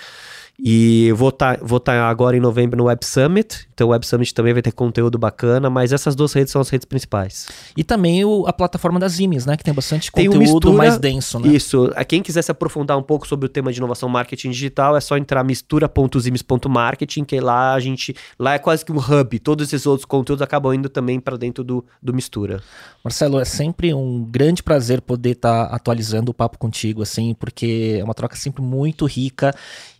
E 0.59 1.11
vou 1.11 1.29
estar 1.29 1.57
tá, 1.57 1.63
vou 1.63 1.79
tá 1.79 2.09
agora 2.09 2.35
em 2.35 2.39
novembro 2.39 2.75
no 2.77 2.85
Web 2.85 3.05
Summit. 3.05 3.67
Então 3.73 3.87
o 3.87 3.89
Web 3.91 4.07
Summit 4.07 4.33
também 4.33 4.53
vai 4.53 4.61
ter 4.61 4.71
conteúdo 4.71 5.17
bacana, 5.17 5.69
mas 5.69 5.93
essas 5.93 6.15
duas 6.15 6.33
redes 6.33 6.51
são 6.51 6.59
as 6.59 6.69
redes 6.69 6.85
principais. 6.85 7.47
E 7.75 7.83
também 7.83 8.25
o, 8.25 8.47
a 8.47 8.53
plataforma 8.53 8.99
das 8.99 9.19
IMES, 9.19 9.45
né? 9.45 9.55
Que 9.55 9.63
tem 9.63 9.73
bastante 9.73 10.11
tem 10.11 10.25
conteúdo 10.25 10.41
mistura, 10.41 10.75
mais 10.75 10.97
denso, 10.97 11.39
né? 11.39 11.49
Isso. 11.49 11.91
A 11.95 12.03
quem 12.03 12.23
quiser 12.23 12.41
se 12.41 12.49
aprofundar 12.49 12.97
um 12.97 13.03
pouco 13.03 13.27
sobre 13.27 13.45
o 13.45 13.49
tema 13.49 13.71
de 13.71 13.77
inovação 13.77 14.09
marketing 14.09 14.49
digital, 14.49 14.97
é 14.97 14.99
só 14.99 15.15
entrar 15.15 15.43
mistura.zimes.marketing, 15.43 17.23
que 17.23 17.39
lá 17.39 17.75
a 17.75 17.79
gente. 17.79 18.15
Lá 18.39 18.55
é 18.55 18.59
quase 18.59 18.83
que 18.83 18.91
um 18.91 18.97
hub. 18.97 19.37
Todos 19.39 19.67
esses 19.67 19.85
outros 19.85 20.05
conteúdos 20.05 20.41
acabam 20.41 20.73
indo 20.73 20.89
também 20.89 21.19
para 21.19 21.37
dentro 21.37 21.63
do, 21.63 21.85
do 22.01 22.13
Mistura. 22.13 22.63
Marcelo, 23.03 23.39
é 23.39 23.45
sempre 23.45 23.93
um 23.93 24.23
grande 24.23 24.63
prazer 24.63 25.01
poder 25.01 25.31
estar 25.31 25.67
tá 25.67 25.75
atualizando 25.75 26.31
o 26.31 26.33
papo 26.33 26.57
contigo, 26.57 27.03
assim, 27.03 27.35
porque 27.39 27.97
é 27.99 28.03
uma 28.03 28.13
troca 28.13 28.35
sempre 28.35 28.61
muito 28.61 29.05
rica. 29.05 29.53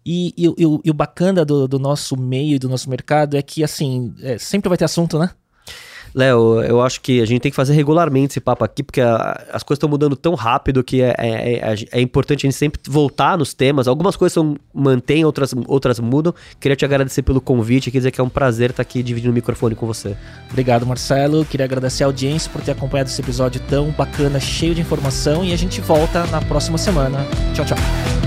E, 0.09 0.33
e, 0.37 0.47
e, 0.47 0.63
e 0.85 0.89
o 0.89 0.93
bacana 0.93 1.43
do, 1.43 1.67
do, 1.67 1.77
nosso 1.77 2.15
meio 2.15 2.57
do 2.57 2.69
nosso 2.69 2.89
mercado 2.89 3.35
é 3.35 3.41
que, 3.41 3.61
assim, 3.61 4.13
é, 4.21 4.37
sempre 4.37 4.69
vai 4.69 4.77
ter 4.77 4.85
assunto, 4.85 5.19
né? 5.19 5.31
Léo, 6.15 6.63
eu 6.63 6.81
acho 6.81 7.01
que 7.01 7.21
a 7.21 7.25
gente 7.25 7.41
tem 7.41 7.51
que 7.51 7.55
fazer 7.57 7.73
regularmente 7.73 8.31
esse 8.31 8.39
papo 8.39 8.63
aqui, 8.63 8.83
porque 8.83 9.01
a, 9.01 9.45
as 9.51 9.63
coisas 9.63 9.79
estão 9.79 9.89
mudando 9.89 10.15
tão 10.15 10.33
rápido 10.33 10.81
que 10.81 11.01
é, 11.01 11.13
é, 11.17 11.55
é, 11.55 11.75
é, 11.91 12.01
importante 12.01 12.47
a 12.47 12.49
gente 12.49 12.57
sempre 12.57 12.79
voltar 12.87 13.37
nos 13.37 13.53
temas. 13.53 13.85
Algumas 13.85 14.15
coisas 14.15 14.33
são, 14.33 14.55
mantêm, 14.73 15.25
outras, 15.25 15.53
outras 15.67 15.99
mudam. 15.99 16.33
Queria 16.57 16.77
te 16.77 16.85
agradecer 16.85 17.21
pelo 17.21 17.41
convite, 17.41 17.91
quer 17.91 17.97
dizer 17.97 18.11
que 18.11 18.21
é 18.21 18.23
um 18.23 18.29
prazer 18.29 18.69
estar 18.69 18.83
aqui 18.83 19.03
dividindo 19.03 19.31
o 19.31 19.35
microfone 19.35 19.75
com 19.75 19.85
você. 19.85 20.15
Obrigado, 20.49 20.85
Marcelo. 20.85 21.43
Queria 21.43 21.65
agradecer 21.65 22.05
a 22.05 22.07
audiência 22.07 22.49
por 22.49 22.61
ter 22.61 22.71
acompanhado 22.71 23.09
esse 23.09 23.21
episódio 23.21 23.59
tão 23.67 23.91
bacana, 23.91 24.39
cheio 24.39 24.73
de 24.73 24.79
informação, 24.79 25.43
e 25.43 25.51
a 25.51 25.57
gente 25.57 25.81
volta 25.81 26.25
na 26.27 26.41
próxima 26.41 26.77
semana. 26.77 27.27
Tchau, 27.53 27.65
tchau. 27.65 28.26